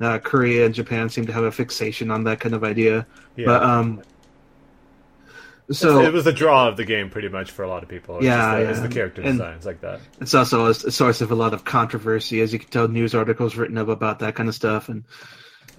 uh, 0.01 0.19
Korea 0.19 0.67
and 0.67 0.75
Japan 0.75 1.09
seem 1.09 1.27
to 1.27 1.33
have 1.33 1.45
a 1.45 1.53
fixation 1.53 2.11
on 2.11 2.25
that 2.25 2.41
kind 2.41 2.55
of 2.55 2.65
idea. 2.65 3.07
Yeah. 3.37 3.47
But 3.47 3.63
um, 3.63 4.03
so 5.71 6.01
it 6.01 6.13
was 6.13 6.25
the 6.25 6.33
draw 6.33 6.69
of 6.69 6.77
the 6.77 6.85
game, 6.85 7.09
pretty 7.09 7.29
much 7.29 7.51
for 7.51 7.63
a 7.63 7.69
lot 7.69 7.83
of 7.83 7.89
people. 7.89 8.17
It's 8.17 8.27
yeah, 8.27 8.57
the, 8.57 8.63
yeah. 8.63 8.71
It's 8.71 8.81
the 8.81 8.89
character 8.89 9.23
and 9.23 9.39
designs 9.39 9.65
like 9.65 9.81
that. 9.81 10.01
It's 10.21 10.35
also 10.35 10.67
a, 10.67 10.75
source 10.75 11.21
of 11.23 11.31
a 11.31 11.35
lot 11.35 11.55
of 11.55 11.65
controversy, 11.65 12.41
as 12.43 12.53
you 12.53 12.59
can 12.59 12.69
tell. 12.69 12.89
News 12.89 13.15
articles 13.15 13.57
written 13.57 13.79
up 13.79 13.89
about 13.89 14.19
that 14.19 14.35
kind 14.35 14.49
of 14.49 14.55
stuff, 14.55 14.91
and 14.91 15.05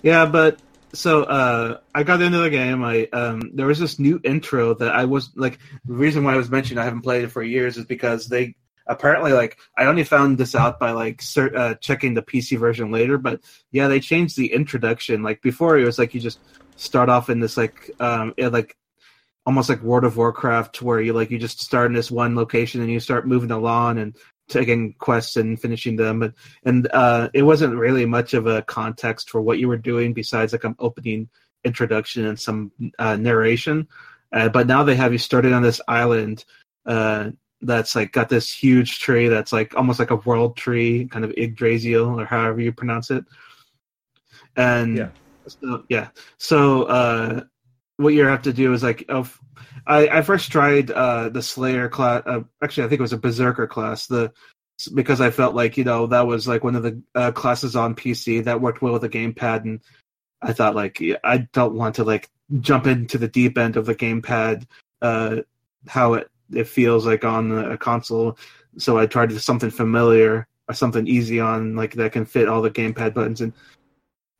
yeah. 0.01 0.25
But 0.25 0.59
so 0.93 1.23
uh, 1.23 1.79
I 1.93 2.01
got 2.01 2.21
into 2.21 2.39
the 2.39 2.49
game. 2.49 2.83
I 2.83 3.07
um, 3.13 3.51
there 3.53 3.67
was 3.67 3.77
this 3.77 3.99
new 3.99 4.19
intro 4.23 4.73
that 4.73 4.91
I 4.91 5.05
was 5.05 5.29
like. 5.35 5.59
The 5.85 5.93
reason 5.93 6.23
why 6.23 6.33
I 6.33 6.37
was 6.37 6.49
mentioning 6.49 6.79
I 6.79 6.85
haven't 6.85 7.01
played 7.01 7.23
it 7.23 7.31
for 7.31 7.43
years 7.43 7.77
is 7.77 7.85
because 7.85 8.27
they 8.27 8.55
apparently 8.87 9.33
like 9.33 9.57
I 9.77 9.85
only 9.85 10.03
found 10.03 10.37
this 10.37 10.55
out 10.55 10.79
by 10.79 10.91
like 10.91 11.21
uh, 11.37 11.75
checking 11.75 12.13
the 12.13 12.21
PC 12.21 12.59
version 12.59 12.91
later. 12.91 13.17
But 13.17 13.41
yeah, 13.71 13.87
they 13.87 13.99
changed 13.99 14.37
the 14.37 14.53
introduction. 14.53 15.23
Like 15.23 15.41
before, 15.41 15.77
it 15.77 15.85
was 15.85 15.99
like 15.99 16.13
you 16.13 16.21
just 16.21 16.39
start 16.75 17.09
off 17.09 17.29
in 17.29 17.39
this 17.39 17.57
like 17.57 17.91
um, 17.99 18.33
it, 18.37 18.49
like 18.49 18.75
almost 19.45 19.69
like 19.69 19.81
World 19.81 20.03
of 20.03 20.17
Warcraft, 20.17 20.81
where 20.81 21.01
you 21.01 21.13
like 21.13 21.31
you 21.31 21.39
just 21.39 21.61
start 21.61 21.87
in 21.87 21.93
this 21.93 22.11
one 22.11 22.35
location 22.35 22.81
and 22.81 22.91
you 22.91 22.99
start 22.99 23.27
moving 23.27 23.51
along 23.51 23.99
and 23.99 24.15
taking 24.47 24.93
quests 24.93 25.37
and 25.37 25.59
finishing 25.59 25.95
them. 25.95 26.19
But 26.19 26.33
and 26.63 26.87
uh, 26.93 27.29
it 27.33 27.43
wasn't 27.43 27.75
really 27.75 28.05
much 28.05 28.33
of 28.33 28.47
a 28.47 28.61
context 28.61 29.29
for 29.29 29.41
what 29.41 29.59
you 29.59 29.67
were 29.67 29.77
doing 29.77 30.13
besides 30.13 30.53
like 30.53 30.63
an 30.63 30.75
opening 30.79 31.29
introduction 31.63 32.25
and 32.25 32.39
some 32.39 32.71
uh, 32.99 33.15
narration. 33.15 33.87
Uh, 34.31 34.49
but 34.49 34.67
now 34.67 34.83
they 34.83 34.95
have 34.95 35.11
you 35.11 35.17
started 35.17 35.53
on 35.53 35.63
this 35.63 35.81
island 35.87 36.43
uh, 36.85 37.31
that's 37.65 37.95
like 37.95 38.11
got 38.11 38.29
this 38.29 38.51
huge 38.51 38.99
tree 38.99 39.27
that's 39.27 39.53
like 39.53 39.75
almost 39.75 39.99
like 39.99 40.11
a 40.11 40.17
world 40.17 40.57
tree, 40.57 41.07
kind 41.07 41.25
of 41.25 41.33
Yggdrasil 41.37 42.19
or 42.19 42.25
however 42.25 42.61
you 42.61 42.71
pronounce 42.71 43.11
it. 43.11 43.25
And 44.55 44.97
yeah, 44.97 45.09
so, 45.47 45.83
yeah. 45.89 46.09
So 46.37 46.83
uh, 46.83 47.43
what 47.97 48.13
you 48.13 48.25
have 48.25 48.43
to 48.43 48.53
do 48.53 48.73
is 48.73 48.83
like 48.83 49.05
oh, 49.09 49.29
I, 49.87 50.07
I 50.07 50.21
first 50.21 50.51
tried 50.51 50.91
uh, 50.91 51.29
the 51.29 51.41
Slayer 51.41 51.89
class. 51.89 52.23
Uh, 52.25 52.41
actually, 52.63 52.85
I 52.85 52.89
think 52.89 52.99
it 52.99 53.03
was 53.03 53.13
a 53.13 53.17
Berserker 53.17 53.67
class. 53.67 54.07
The 54.07 54.31
because 54.93 55.21
I 55.21 55.29
felt 55.29 55.55
like 55.55 55.77
you 55.77 55.83
know 55.83 56.07
that 56.07 56.27
was 56.27 56.47
like 56.47 56.63
one 56.63 56.75
of 56.75 56.83
the 56.83 57.01
uh, 57.13 57.31
classes 57.31 57.75
on 57.75 57.95
PC 57.95 58.43
that 58.45 58.61
worked 58.61 58.81
well 58.81 58.93
with 58.93 59.01
the 59.01 59.09
gamepad, 59.09 59.63
and 59.63 59.81
I 60.41 60.53
thought 60.53 60.75
like 60.75 61.01
I 61.23 61.47
don't 61.53 61.75
want 61.75 61.95
to 61.95 62.03
like 62.03 62.29
jump 62.59 62.87
into 62.87 63.17
the 63.17 63.27
deep 63.27 63.57
end 63.57 63.77
of 63.77 63.85
the 63.85 63.95
gamepad, 63.95 64.65
uh, 65.01 65.37
how 65.87 66.15
it 66.15 66.29
it 66.53 66.67
feels 66.67 67.05
like 67.05 67.23
on 67.23 67.51
a 67.51 67.77
console. 67.77 68.37
So 68.77 68.97
I 68.97 69.05
tried 69.05 69.31
something 69.39 69.69
familiar 69.69 70.47
or 70.67 70.73
something 70.73 71.07
easy 71.07 71.39
on 71.39 71.75
like 71.75 71.93
that 71.93 72.11
can 72.11 72.25
fit 72.25 72.47
all 72.47 72.61
the 72.61 72.71
gamepad 72.71 73.13
buttons 73.13 73.41
and. 73.41 73.53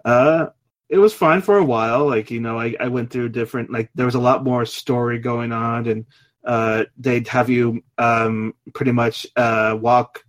Uh, 0.04 0.48
it 0.90 0.98
was 0.98 1.14
fine 1.14 1.42
for 1.42 1.58
a 1.58 1.64
while. 1.64 2.06
Like 2.06 2.30
you 2.32 2.40
know, 2.40 2.60
I, 2.60 2.76
I 2.80 2.88
went 2.88 3.10
through 3.10 3.30
different 3.30 3.72
like 3.72 3.90
there 3.96 4.06
was 4.06 4.16
a 4.16 4.20
lot 4.20 4.44
more 4.44 4.66
story 4.66 5.20
going 5.20 5.52
on, 5.52 5.88
and 5.88 6.06
uh, 6.46 6.86
they'd 6.98 7.28
have 7.28 7.50
you 7.50 7.84
um, 7.98 8.54
pretty 8.74 8.92
much 8.92 9.26
uh, 9.36 9.78
walk 9.80 10.24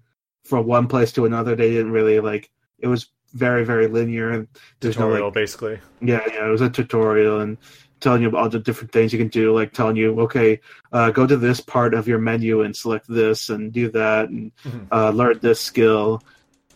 from 0.44 0.66
one 0.66 0.86
place 0.86 1.12
to 1.12 1.26
another. 1.26 1.54
They 1.54 1.70
didn't 1.70 1.92
really 1.92 2.20
like 2.20 2.50
it 2.78 2.86
was 2.86 3.10
very 3.32 3.64
very 3.64 3.86
linear. 3.86 4.48
There's 4.80 4.94
tutorial, 4.94 5.18
no 5.18 5.24
like, 5.26 5.34
basically. 5.34 5.78
Yeah, 6.00 6.22
yeah, 6.32 6.46
it 6.46 6.50
was 6.50 6.62
a 6.62 6.70
tutorial 6.70 7.40
and 7.40 7.58
telling 8.00 8.22
you 8.22 8.28
about 8.28 8.42
all 8.42 8.48
the 8.48 8.58
different 8.58 8.92
things 8.92 9.12
you 9.12 9.18
can 9.18 9.28
do, 9.28 9.54
like 9.54 9.72
telling 9.72 9.96
you, 9.96 10.20
okay, 10.20 10.60
uh, 10.92 11.10
go 11.10 11.26
to 11.26 11.36
this 11.36 11.60
part 11.60 11.94
of 11.94 12.06
your 12.06 12.18
menu 12.18 12.62
and 12.62 12.76
select 12.76 13.06
this 13.08 13.48
and 13.50 13.72
do 13.72 13.90
that 13.90 14.28
and 14.28 14.52
mm-hmm. 14.64 14.84
uh, 14.90 15.10
learn 15.10 15.38
this 15.40 15.60
skill. 15.60 16.22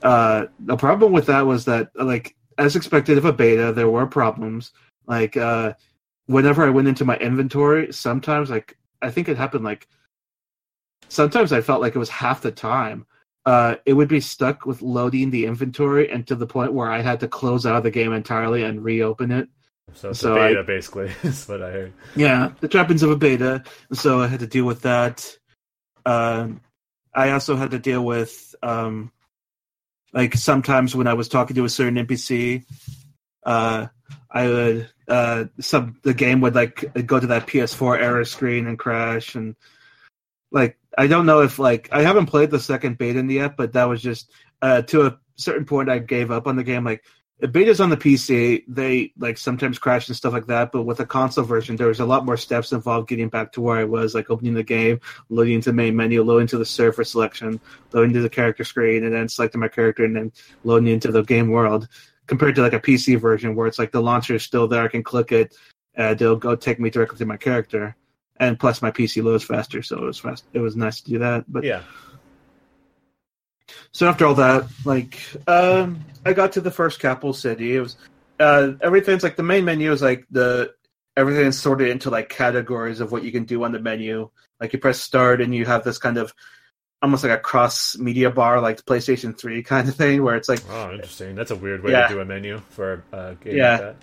Uh, 0.02 0.46
the 0.60 0.76
problem 0.76 1.12
with 1.12 1.26
that 1.26 1.46
was 1.46 1.66
that 1.66 1.90
like 1.94 2.36
as 2.58 2.76
expected 2.76 3.18
of 3.18 3.24
a 3.24 3.32
beta, 3.32 3.72
there 3.72 3.90
were 3.90 4.06
problems. 4.06 4.72
Like 5.06 5.36
uh, 5.36 5.74
whenever 6.26 6.64
I 6.64 6.70
went 6.70 6.88
into 6.88 7.04
my 7.04 7.16
inventory, 7.16 7.92
sometimes 7.92 8.50
like 8.50 8.78
I 9.02 9.10
think 9.10 9.28
it 9.28 9.36
happened 9.36 9.64
like 9.64 9.88
sometimes 11.08 11.52
I 11.52 11.60
felt 11.60 11.80
like 11.80 11.94
it 11.94 11.98
was 11.98 12.08
half 12.08 12.40
the 12.40 12.52
time. 12.52 13.06
Uh, 13.46 13.76
it 13.86 13.94
would 13.94 14.08
be 14.08 14.20
stuck 14.20 14.66
with 14.66 14.82
loading 14.82 15.30
the 15.30 15.46
inventory 15.46 16.10
and 16.10 16.26
to 16.26 16.34
the 16.34 16.46
point 16.46 16.74
where 16.74 16.90
I 16.90 17.00
had 17.00 17.20
to 17.20 17.28
close 17.28 17.64
out 17.64 17.76
of 17.76 17.82
the 17.82 17.90
game 17.90 18.12
entirely 18.12 18.62
and 18.64 18.84
reopen 18.84 19.30
it. 19.30 19.48
So 19.94 20.10
it's 20.10 20.20
so 20.20 20.36
a 20.36 20.48
beta, 20.48 20.60
I, 20.60 20.62
basically, 20.62 21.12
is 21.22 21.48
what 21.48 21.62
I 21.62 21.70
heard. 21.70 21.92
Yeah, 22.16 22.52
the 22.60 22.68
trappings 22.68 23.02
of 23.02 23.10
a 23.10 23.16
beta. 23.16 23.64
So 23.92 24.20
I 24.20 24.26
had 24.26 24.40
to 24.40 24.46
deal 24.46 24.64
with 24.64 24.82
that. 24.82 25.36
Uh, 26.04 26.48
I 27.14 27.30
also 27.30 27.56
had 27.56 27.72
to 27.72 27.78
deal 27.78 28.04
with 28.04 28.54
um, 28.62 29.12
like 30.12 30.34
sometimes 30.34 30.94
when 30.94 31.06
I 31.06 31.14
was 31.14 31.28
talking 31.28 31.56
to 31.56 31.64
a 31.64 31.68
certain 31.68 32.06
NPC, 32.06 32.64
uh, 33.44 33.86
I 34.30 34.46
would 34.46 34.90
uh, 35.08 35.44
some 35.60 35.98
the 36.02 36.14
game 36.14 36.40
would 36.40 36.54
like 36.54 37.06
go 37.06 37.18
to 37.18 37.28
that 37.28 37.46
PS4 37.46 38.00
error 38.00 38.24
screen 38.24 38.66
and 38.66 38.78
crash 38.78 39.34
and 39.34 39.56
like 40.52 40.78
I 40.96 41.06
don't 41.06 41.26
know 41.26 41.42
if 41.42 41.58
like 41.58 41.88
I 41.92 42.02
haven't 42.02 42.26
played 42.26 42.50
the 42.50 42.60
second 42.60 42.98
beta 42.98 43.24
yet, 43.24 43.56
but 43.56 43.72
that 43.72 43.88
was 43.88 44.02
just 44.02 44.30
uh, 44.62 44.82
to 44.82 45.06
a 45.06 45.18
certain 45.36 45.64
point 45.64 45.88
I 45.88 45.98
gave 45.98 46.30
up 46.30 46.46
on 46.46 46.56
the 46.56 46.64
game. 46.64 46.84
Like 46.84 47.04
betas 47.46 47.82
on 47.82 47.90
the 47.90 47.96
PC, 47.96 48.64
they 48.68 49.12
like 49.18 49.38
sometimes 49.38 49.78
crash 49.78 50.08
and 50.08 50.16
stuff 50.16 50.32
like 50.32 50.46
that. 50.46 50.72
But 50.72 50.82
with 50.82 50.98
the 50.98 51.06
console 51.06 51.44
version, 51.44 51.76
there 51.76 51.86
was 51.86 52.00
a 52.00 52.04
lot 52.04 52.24
more 52.24 52.36
steps 52.36 52.72
involved 52.72 53.08
getting 53.08 53.28
back 53.28 53.52
to 53.52 53.60
where 53.60 53.78
I 53.78 53.84
was, 53.84 54.14
like 54.14 54.30
opening 54.30 54.54
the 54.54 54.62
game, 54.62 55.00
loading 55.28 55.54
into 55.54 55.70
the 55.70 55.74
main 55.74 55.96
menu, 55.96 56.22
loading 56.22 56.48
to 56.48 56.58
the 56.58 56.64
server 56.64 57.04
selection, 57.04 57.60
loading 57.92 58.12
to 58.14 58.20
the 58.20 58.28
character 58.28 58.64
screen, 58.64 59.04
and 59.04 59.14
then 59.14 59.28
selecting 59.28 59.60
my 59.60 59.68
character, 59.68 60.04
and 60.04 60.16
then 60.16 60.32
loading 60.64 60.88
into 60.88 61.10
the 61.10 61.22
game 61.22 61.48
world. 61.48 61.88
Compared 62.26 62.54
to 62.54 62.62
like 62.62 62.74
a 62.74 62.80
PC 62.80 63.18
version 63.18 63.54
where 63.54 63.66
it's 63.66 63.78
like 63.78 63.90
the 63.90 64.02
launcher 64.02 64.36
is 64.36 64.42
still 64.42 64.68
there, 64.68 64.84
I 64.84 64.88
can 64.88 65.02
click 65.02 65.32
it, 65.32 65.56
and 65.94 66.20
it'll 66.20 66.36
go 66.36 66.54
take 66.56 66.78
me 66.78 66.90
directly 66.90 67.18
to 67.18 67.26
my 67.26 67.36
character. 67.36 67.96
And 68.36 68.58
plus, 68.58 68.80
my 68.80 68.90
PC 68.90 69.22
loads 69.22 69.44
faster, 69.44 69.82
so 69.82 69.98
it 69.98 70.04
was 70.04 70.18
fast. 70.18 70.44
It 70.52 70.60
was 70.60 70.74
nice 70.74 71.00
to 71.02 71.10
do 71.10 71.18
that. 71.18 71.44
But 71.46 71.64
yeah, 71.64 71.82
so 73.92 74.08
after 74.08 74.26
all 74.26 74.34
that, 74.34 74.66
like, 74.84 75.20
um, 75.46 76.04
I 76.24 76.32
got 76.32 76.52
to 76.52 76.60
the 76.60 76.70
first 76.70 77.00
capital 77.00 77.32
city. 77.32 77.76
It 77.76 77.80
was 77.80 77.96
uh, 78.38 78.72
everything's 78.80 79.22
like 79.22 79.36
the 79.36 79.42
main 79.42 79.64
menu 79.64 79.92
is 79.92 80.02
like 80.02 80.26
the 80.30 80.74
everything's 81.16 81.58
sorted 81.58 81.88
into 81.88 82.10
like 82.10 82.28
categories 82.28 83.00
of 83.00 83.12
what 83.12 83.22
you 83.22 83.32
can 83.32 83.44
do 83.44 83.62
on 83.64 83.72
the 83.72 83.78
menu. 83.78 84.30
Like 84.60 84.72
you 84.72 84.78
press 84.78 85.00
start 85.00 85.40
and 85.40 85.54
you 85.54 85.66
have 85.66 85.84
this 85.84 85.98
kind 85.98 86.16
of 86.16 86.32
almost 87.02 87.24
like 87.24 87.32
a 87.32 87.38
cross 87.38 87.96
media 87.96 88.30
bar, 88.30 88.60
like 88.60 88.84
PlayStation 88.84 89.36
Three 89.36 89.62
kind 89.64 89.88
of 89.88 89.94
thing, 89.94 90.22
where 90.22 90.36
it's 90.36 90.48
like, 90.48 90.62
oh, 90.70 90.92
interesting. 90.92 91.34
That's 91.34 91.50
a 91.50 91.56
weird 91.56 91.82
way 91.82 91.92
yeah. 91.92 92.08
to 92.08 92.14
do 92.14 92.20
a 92.20 92.24
menu 92.24 92.60
for 92.70 93.04
a 93.12 93.34
game 93.34 93.56
yeah. 93.56 93.70
like 93.72 93.80
that. 93.80 93.96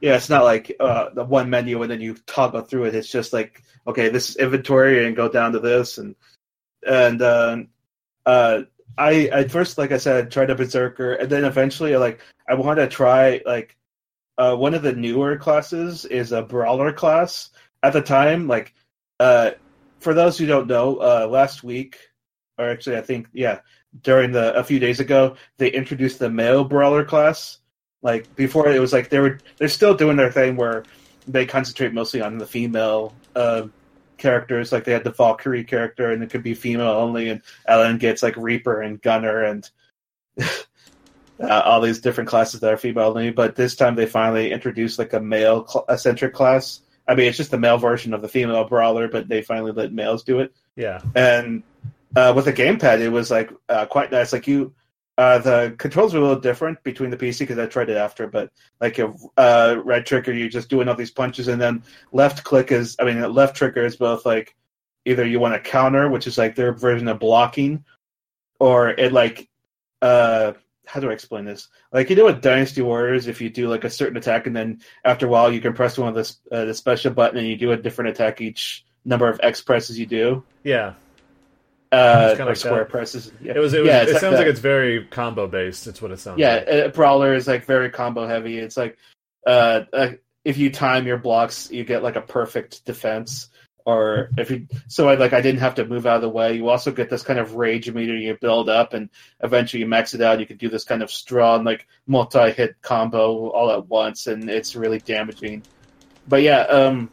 Yeah, 0.00 0.16
it's 0.16 0.28
not 0.28 0.44
like 0.44 0.76
uh, 0.78 1.10
the 1.14 1.24
one 1.24 1.48
menu 1.48 1.80
and 1.80 1.90
then 1.90 2.00
you 2.00 2.14
toggle 2.26 2.60
through 2.60 2.84
it. 2.84 2.94
It's 2.94 3.10
just 3.10 3.32
like, 3.32 3.62
okay, 3.86 4.10
this 4.10 4.30
is 4.30 4.36
inventory 4.36 5.06
and 5.06 5.16
go 5.16 5.30
down 5.30 5.52
to 5.52 5.60
this 5.60 5.96
and 5.98 6.14
and 6.86 7.22
uh, 7.22 7.56
uh, 8.26 8.62
I 8.98 9.26
at 9.28 9.50
first, 9.50 9.78
like 9.78 9.92
I 9.92 9.98
said, 9.98 10.30
tried 10.30 10.50
a 10.50 10.54
berserker, 10.54 11.14
and 11.14 11.30
then 11.30 11.44
eventually, 11.44 11.96
like 11.96 12.20
I 12.48 12.54
wanted 12.54 12.82
to 12.82 12.88
try 12.88 13.40
like 13.44 13.76
uh, 14.38 14.56
one 14.56 14.74
of 14.74 14.82
the 14.82 14.92
newer 14.92 15.36
classes 15.36 16.04
is 16.04 16.32
a 16.32 16.42
brawler 16.42 16.92
class. 16.92 17.50
At 17.82 17.92
the 17.92 18.00
time, 18.02 18.48
like 18.48 18.74
uh, 19.20 19.52
for 20.00 20.14
those 20.14 20.38
who 20.38 20.46
don't 20.46 20.66
know, 20.66 20.96
uh, 20.96 21.26
last 21.28 21.62
week, 21.62 21.98
or 22.58 22.68
actually, 22.68 22.96
I 22.96 23.02
think 23.02 23.28
yeah, 23.32 23.60
during 24.02 24.32
the 24.32 24.54
a 24.54 24.64
few 24.64 24.78
days 24.78 25.00
ago, 25.00 25.36
they 25.58 25.70
introduced 25.70 26.18
the 26.18 26.30
male 26.30 26.64
brawler 26.64 27.04
class. 27.04 27.58
Like 28.02 28.34
before, 28.36 28.68
it 28.68 28.80
was 28.80 28.92
like 28.92 29.08
they 29.08 29.18
were 29.18 29.38
they're 29.56 29.68
still 29.68 29.94
doing 29.94 30.16
their 30.16 30.32
thing 30.32 30.56
where 30.56 30.84
they 31.26 31.46
concentrate 31.46 31.94
mostly 31.94 32.20
on 32.20 32.38
the 32.38 32.46
female 32.46 33.14
uh, 33.34 33.66
characters. 34.16 34.72
Like 34.72 34.84
they 34.84 34.92
had 34.92 35.04
the 35.04 35.10
Valkyrie 35.10 35.64
character, 35.64 36.10
and 36.10 36.22
it 36.22 36.30
could 36.30 36.42
be 36.42 36.54
female 36.54 36.88
only, 36.88 37.28
and 37.28 37.42
Elin 37.66 37.98
gets 37.98 38.22
like 38.22 38.36
Reaper 38.36 38.80
and 38.80 39.00
Gunner 39.00 39.44
and 39.44 39.70
uh, 40.40 41.62
all 41.64 41.80
these 41.80 42.00
different 42.00 42.28
classes 42.28 42.60
that 42.60 42.72
are 42.72 42.76
female 42.76 43.08
only. 43.08 43.30
But 43.30 43.56
this 43.56 43.76
time 43.76 43.94
they 43.94 44.06
finally 44.06 44.52
introduced 44.52 44.98
like 44.98 45.12
a 45.12 45.20
male 45.20 45.66
cl- 45.66 45.84
eccentric 45.88 46.34
class. 46.34 46.80
I 47.06 47.14
mean, 47.14 47.28
it's 47.28 47.36
just 47.36 47.50
the 47.50 47.58
male 47.58 47.78
version 47.78 48.14
of 48.14 48.22
the 48.22 48.28
female 48.28 48.64
brawler, 48.64 49.08
but 49.08 49.28
they 49.28 49.42
finally 49.42 49.72
let 49.72 49.92
males 49.92 50.24
do 50.24 50.40
it. 50.40 50.54
Yeah. 50.74 51.02
And 51.14 51.62
uh, 52.16 52.32
with 52.34 52.46
the 52.46 52.52
gamepad, 52.52 53.00
it 53.00 53.10
was 53.10 53.30
like 53.30 53.50
uh, 53.68 53.86
quite 53.86 54.10
nice. 54.10 54.32
Like 54.32 54.46
you, 54.46 54.72
uh, 55.16 55.38
the 55.38 55.74
controls 55.78 56.12
were 56.12 56.20
a 56.20 56.22
little 56.22 56.40
different 56.40 56.82
between 56.82 57.10
the 57.10 57.16
PC 57.16 57.40
because 57.40 57.58
I 57.58 57.66
tried 57.66 57.90
it 57.90 57.96
after. 57.96 58.26
But 58.26 58.50
like 58.80 58.98
a 58.98 59.14
uh, 59.36 59.80
right 59.84 60.04
trigger, 60.04 60.32
you're 60.32 60.48
just 60.48 60.68
doing 60.68 60.88
all 60.88 60.96
these 60.96 61.10
punches, 61.10 61.48
and 61.48 61.60
then 61.60 61.84
left 62.12 62.44
click 62.44 62.72
is, 62.72 62.96
I 62.98 63.04
mean, 63.04 63.20
left 63.32 63.56
trigger 63.56 63.84
is 63.84 63.96
both 63.96 64.26
like 64.26 64.56
either 65.04 65.24
you 65.24 65.38
want 65.38 65.54
to 65.54 65.70
counter, 65.70 66.08
which 66.08 66.26
is 66.26 66.38
like 66.38 66.56
their 66.56 66.72
version 66.72 67.08
of 67.08 67.20
blocking, 67.20 67.84
or 68.58 68.90
it 68.90 69.12
like 69.12 69.48
uh 70.02 70.52
how 70.86 71.00
do 71.00 71.10
I 71.10 71.12
explain 71.12 71.44
this? 71.44 71.68
Like 71.92 72.10
you 72.10 72.16
do 72.16 72.26
with 72.26 72.42
Dynasty 72.42 72.82
Warriors, 72.82 73.26
if 73.26 73.40
you 73.40 73.50
do 73.50 73.68
like 73.68 73.84
a 73.84 73.90
certain 73.90 74.16
attack, 74.16 74.46
and 74.46 74.54
then 74.54 74.80
after 75.04 75.26
a 75.26 75.28
while 75.28 75.52
you 75.52 75.60
can 75.60 75.72
press 75.72 75.96
one 75.96 76.08
of 76.08 76.14
the 76.14 76.56
uh, 76.56 76.64
the 76.66 76.74
special 76.74 77.12
button, 77.12 77.38
and 77.38 77.48
you 77.48 77.56
do 77.56 77.72
a 77.72 77.76
different 77.76 78.10
attack 78.10 78.40
each 78.40 78.84
number 79.04 79.28
of 79.28 79.40
X 79.42 79.60
presses 79.60 79.98
you 79.98 80.06
do. 80.06 80.42
Yeah. 80.62 80.94
Uh, 81.92 82.28
kinda 82.36 82.44
or 82.44 82.46
like 82.48 82.56
square 82.56 82.78
that. 82.80 82.88
presses. 82.88 83.32
Yeah. 83.40 83.52
It 83.56 83.58
was. 83.58 83.74
It, 83.74 83.80
was, 83.80 83.88
Yeah, 83.88 84.02
it 84.02 84.08
sounds 84.20 84.22
like 84.24 84.40
like 84.40 84.46
it's 84.48 84.60
very 84.60 85.04
combo 85.06 85.46
based. 85.46 85.86
It's 85.86 86.02
what 86.02 86.10
it 86.10 86.18
sounds 86.18 86.40
like. 86.40 86.66
yeah, 86.66 86.76
like. 86.76 86.86
a 86.86 86.88
brawler 86.90 87.34
is 87.34 87.46
like 87.46 87.64
very 87.64 87.90
combo 87.90 88.26
heavy. 88.26 88.58
It's 88.58 88.76
like 88.76 88.98
uh, 89.46 89.84
uh, 89.92 90.10
if 90.44 90.58
you 90.58 90.70
time 90.70 91.06
your 91.06 91.18
blocks, 91.18 91.70
you 91.70 91.84
get 91.84 92.02
like 92.02 92.16
a 92.16 92.20
perfect 92.20 92.84
defense. 92.84 93.48
Or 93.86 94.30
if 94.38 94.50
you 94.50 94.66
so 94.88 95.10
I 95.10 95.16
like 95.16 95.34
I 95.34 95.42
didn't 95.42 95.60
have 95.60 95.74
to 95.74 95.84
move 95.84 96.06
out 96.06 96.16
of 96.16 96.22
the 96.22 96.30
way. 96.30 96.54
You 96.54 96.70
also 96.70 96.90
get 96.90 97.10
this 97.10 97.22
kind 97.22 97.38
of 97.38 97.54
rage 97.54 97.90
meter 97.90 98.16
you 98.16 98.34
build 98.40 98.70
up, 98.70 98.94
and 98.94 99.10
eventually 99.42 99.80
you 99.80 99.86
max 99.86 100.14
it 100.14 100.22
out. 100.22 100.40
You 100.40 100.46
can 100.46 100.56
do 100.56 100.70
this 100.70 100.84
kind 100.84 101.02
of 101.02 101.10
strong 101.10 101.64
like 101.64 101.86
multi 102.06 102.50
hit 102.50 102.80
combo 102.80 103.50
all 103.50 103.70
at 103.70 103.86
once, 103.86 104.26
and 104.26 104.48
it's 104.48 104.74
really 104.74 105.00
damaging. 105.00 105.62
But 106.26 106.40
yeah, 106.40 106.60
um, 106.60 107.10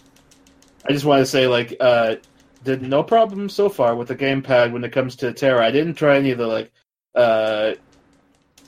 I 0.87 0.93
just 0.93 1.03
want 1.03 1.19
to 1.19 1.25
say 1.25 1.47
like 1.47 1.75
uh, 1.77 2.15
did 2.63 2.81
no 2.81 3.03
problem 3.03 3.49
so 3.49 3.69
far 3.69 3.95
with 3.95 4.07
the 4.07 4.15
gamepad 4.15 4.71
when 4.71 4.83
it 4.83 4.91
comes 4.91 5.15
to 5.17 5.33
TERA. 5.33 5.65
I 5.65 5.71
didn't 5.71 5.95
try 5.95 6.17
any 6.17 6.31
of 6.31 6.37
the 6.37 6.47
like 6.47 6.71
uh 7.15 7.73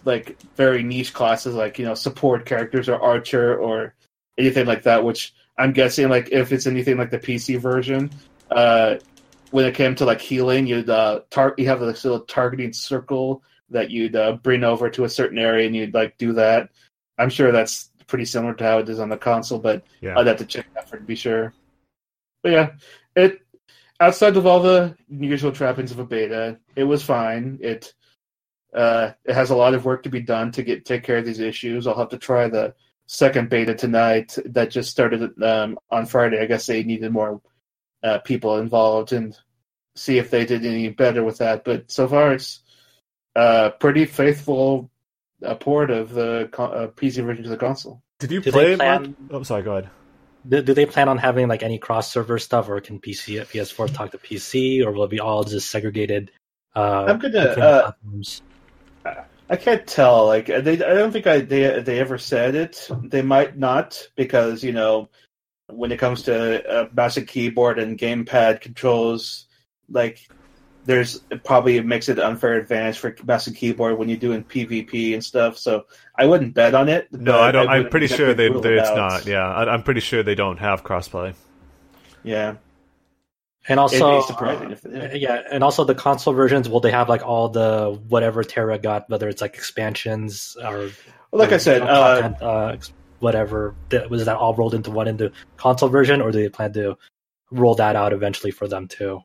like 0.06 0.38
very 0.56 0.84
niche 0.84 1.13
classes 1.13 1.56
like 1.56 1.79
you 1.79 1.86
know 1.86 1.93
support 1.95 2.45
characters 2.45 2.89
or 2.89 3.01
archer 3.01 3.56
or 3.58 3.93
anything 4.38 4.65
like 4.65 4.84
that 4.84 5.01
which 5.01 5.34
i'm 5.58 5.71
guessing 5.71 6.10
like 6.10 6.29
if 6.32 6.51
it's 6.51 6.67
anything 6.67 6.97
like 6.97 7.10
the 7.10 7.17
pc 7.19 7.58
version 7.58 8.10
uh 8.51 8.95
when 9.51 9.63
it 9.63 9.73
came 9.75 9.95
to 9.95 10.03
like 10.03 10.19
healing 10.19 10.67
you'd 10.67 10.89
uh 10.89 11.21
tar- 11.29 11.56
you 11.58 11.65
have 11.67 11.79
this 11.79 12.03
little 12.03 12.19
targeting 12.21 12.73
circle 12.73 13.41
that 13.69 13.89
you'd 13.89 14.15
uh, 14.17 14.34
bring 14.34 14.63
over 14.65 14.89
to 14.89 15.06
a 15.06 15.10
certain 15.10 15.38
area 15.38 15.65
and 15.65 15.75
you'd 15.75 15.93
like 15.93 16.17
do 16.17 16.34
that 16.34 16.69
i'm 17.17 17.29
sure 17.29 17.53
that's 17.53 17.91
pretty 18.08 18.25
similar 18.25 18.53
to 18.53 18.63
how 18.65 18.79
it 18.79 18.89
is 18.89 18.99
on 18.99 19.08
the 19.08 19.15
console 19.15 19.58
but 19.60 19.86
Yeah. 20.01 20.19
i'd 20.19 20.27
have 20.27 20.38
to 20.38 20.45
check 20.45 20.65
that 20.73 20.89
for 20.89 20.97
to 20.97 21.03
be 21.03 21.15
sure 21.15 21.53
but 22.41 22.51
yeah 22.51 22.71
it 23.15 23.42
outside 23.99 24.36
of 24.38 24.45
all 24.45 24.62
the 24.62 24.95
usual 25.10 25.51
trappings 25.51 25.91
of 25.91 25.99
a 25.99 26.06
beta 26.06 26.58
it 26.75 26.84
was 26.84 27.03
fine 27.03 27.60
it 27.62 27.93
uh, 28.73 29.12
it 29.25 29.34
has 29.34 29.51
a 29.51 29.56
lot 29.56 29.73
of 29.73 29.86
work 29.86 30.03
to 30.03 30.10
be 30.10 30.21
done 30.21 30.51
to 30.51 30.63
get 30.63 30.86
take 30.86 31.03
care 31.03 31.17
of 31.17 31.25
these 31.25 31.39
issues. 31.39 31.86
I'll 31.86 31.97
have 31.97 32.10
to 32.10 32.17
try 32.17 32.47
the 32.47 32.73
second 33.08 33.49
beta 33.49 33.75
tonight 33.75 34.38
that 34.45 34.71
just 34.71 34.89
started 34.89 35.41
um, 35.43 35.77
on 35.91 36.06
Friday. 36.06 36.41
I 36.41 36.45
guess 36.45 36.65
they 36.65 36.84
needed 36.84 37.12
more 37.12 37.41
uh, 38.01 38.19
people 38.19 38.58
involved 38.58 39.13
and 39.13 39.38
see 39.95 40.17
if 40.17 40.32
they 40.32 40.45
did 40.45 40.65
any 40.65 40.89
better 40.89 41.23
with 41.23 41.38
that. 41.38 41.63
But 41.63 41.91
so 41.91 42.08
far, 42.08 42.34
it's 42.34 42.62
uh, 43.36 43.71
pretty 43.71 44.06
faithful 44.06 44.89
uh, 45.45 45.56
port 45.56 45.91
of 45.91 46.10
the 46.10 46.49
co- 46.51 46.65
uh, 46.65 46.88
PC 46.88 47.23
version 47.23 47.43
to 47.43 47.49
the 47.49 47.58
console. 47.58 48.01
Did 48.19 48.32
you 48.32 48.41
Do 48.41 48.51
play 48.51 48.75
they 48.75 48.86
it, 48.86 49.15
Oh, 49.29 49.43
sorry. 49.43 49.62
Go 49.62 49.77
ahead. 49.77 49.91
Do, 50.47 50.62
do 50.62 50.73
they 50.73 50.86
plan 50.86 51.10
on 51.10 51.17
having 51.17 51.47
like 51.47 51.63
any 51.63 51.77
cross 51.77 52.12
server 52.12 52.38
stuff, 52.39 52.69
or 52.69 52.79
can 52.82 52.99
PC 52.99 53.39
PS4 53.41 53.93
talk 53.93 54.12
to 54.12 54.17
PC, 54.17 54.86
or 54.86 54.91
will 54.91 55.06
it 55.06 55.10
be 55.10 55.19
all 55.19 55.43
just 55.43 55.69
segregated? 55.69 56.32
Uh, 56.75 57.06
I'm 57.08 57.19
gonna, 57.19 57.39
uh, 57.39 57.82
platforms? 57.84 58.41
I 59.49 59.56
can't 59.56 59.86
tell. 59.86 60.25
Like 60.25 60.47
they, 60.47 60.73
I 60.73 60.93
don't 60.95 61.12
think 61.12 61.27
I 61.27 61.39
they 61.41 61.79
they 61.82 61.99
ever 61.99 62.17
said 62.17 62.56
it. 62.56 62.88
They 63.03 63.21
might 63.21 63.58
not 63.58 64.08
because 64.15 64.63
you 64.63 64.71
know 64.71 65.10
when 65.67 65.91
it 65.91 65.99
comes 65.99 66.23
to 66.23 66.67
uh, 66.67 66.89
mouse 66.93 67.17
and 67.17 67.27
keyboard 67.27 67.79
and 67.79 67.97
gamepad 67.97 68.62
controls, 68.62 69.47
like 69.89 70.27
there's 70.85 71.21
it 71.29 71.43
probably 71.43 71.79
makes 71.81 72.09
it 72.09 72.17
an 72.19 72.25
unfair 72.25 72.55
advantage 72.55 72.97
for 72.99 73.15
mouse 73.25 73.47
and 73.47 73.55
keyboard 73.55 73.97
when 73.97 74.09
you're 74.09 74.17
doing 74.17 74.43
PvP 74.43 75.13
and 75.13 75.23
stuff. 75.23 75.57
So 75.57 75.85
I 76.17 76.25
wouldn't 76.25 76.53
bet 76.53 76.75
on 76.75 76.89
it. 76.89 77.07
No, 77.11 77.39
I 77.39 77.51
don't. 77.51 77.67
I'm 77.69 77.89
pretty 77.89 78.07
sure 78.07 78.33
they, 78.33 78.49
they 78.49 78.55
it 78.55 78.79
it's 78.79 78.89
out. 78.89 78.97
not. 78.97 79.25
Yeah, 79.25 79.47
I, 79.47 79.73
I'm 79.73 79.83
pretty 79.83 80.01
sure 80.01 80.23
they 80.23 80.35
don't 80.35 80.57
have 80.57 80.83
crossplay. 80.83 81.35
Yeah, 82.23 82.55
And 83.67 83.79
also, 83.79 84.21
be 84.21 84.73
if 84.73 84.85
uh, 84.85 84.89
yeah. 84.89 85.13
yeah, 85.13 85.41
and 85.51 85.63
also 85.63 85.83
the 85.85 85.95
console 85.95 86.33
versions. 86.33 86.67
Will 86.67 86.79
they 86.79 86.91
have 86.91 87.07
like 87.09 87.21
all 87.23 87.49
the 87.49 87.99
whatever 88.09 88.43
TERA 88.43 88.77
got, 88.79 89.09
whether 89.09 89.29
it's 89.29 89.41
like 89.41 89.55
expansions 89.55 90.57
or 90.61 90.89
Well, 91.31 91.39
like 91.39 91.51
I 91.51 91.57
said, 91.57 91.79
you 91.79 91.85
know, 91.85 91.91
uh, 91.91 92.21
content, 92.21 92.41
uh, 92.41 92.65
ex- 92.73 92.93
whatever 93.19 93.75
that 93.89 94.09
was 94.09 94.25
that 94.25 94.35
all 94.35 94.53
rolled 94.53 94.73
into 94.73 94.91
one 94.91 95.07
into 95.07 95.31
console 95.55 95.89
version, 95.89 96.21
or 96.21 96.31
do 96.31 96.41
they 96.41 96.49
plan 96.49 96.73
to 96.73 96.97
roll 97.51 97.75
that 97.75 97.95
out 97.95 98.11
eventually 98.11 98.51
for 98.51 98.67
them 98.67 98.87
too? 98.87 99.21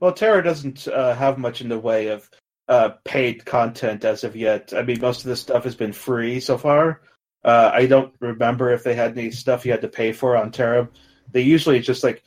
Well, 0.00 0.12
TERA 0.12 0.42
doesn't 0.42 0.88
uh, 0.88 1.14
have 1.14 1.38
much 1.38 1.60
in 1.60 1.68
the 1.68 1.78
way 1.78 2.08
of 2.08 2.28
uh, 2.68 2.90
paid 3.04 3.44
content 3.44 4.04
as 4.04 4.24
of 4.24 4.36
yet. 4.36 4.72
I 4.74 4.82
mean, 4.82 5.00
most 5.00 5.20
of 5.20 5.26
this 5.26 5.40
stuff 5.40 5.64
has 5.64 5.74
been 5.74 5.92
free 5.92 6.40
so 6.40 6.56
far. 6.58 7.02
Uh, 7.44 7.70
I 7.74 7.86
don't 7.86 8.14
remember 8.20 8.70
if 8.72 8.84
they 8.84 8.94
had 8.94 9.16
any 9.16 9.30
stuff 9.30 9.66
you 9.66 9.72
had 9.72 9.82
to 9.82 9.88
pay 9.88 10.12
for 10.12 10.36
on 10.36 10.50
TERA. 10.50 10.88
They 11.30 11.42
usually 11.42 11.80
just 11.80 12.02
like 12.02 12.22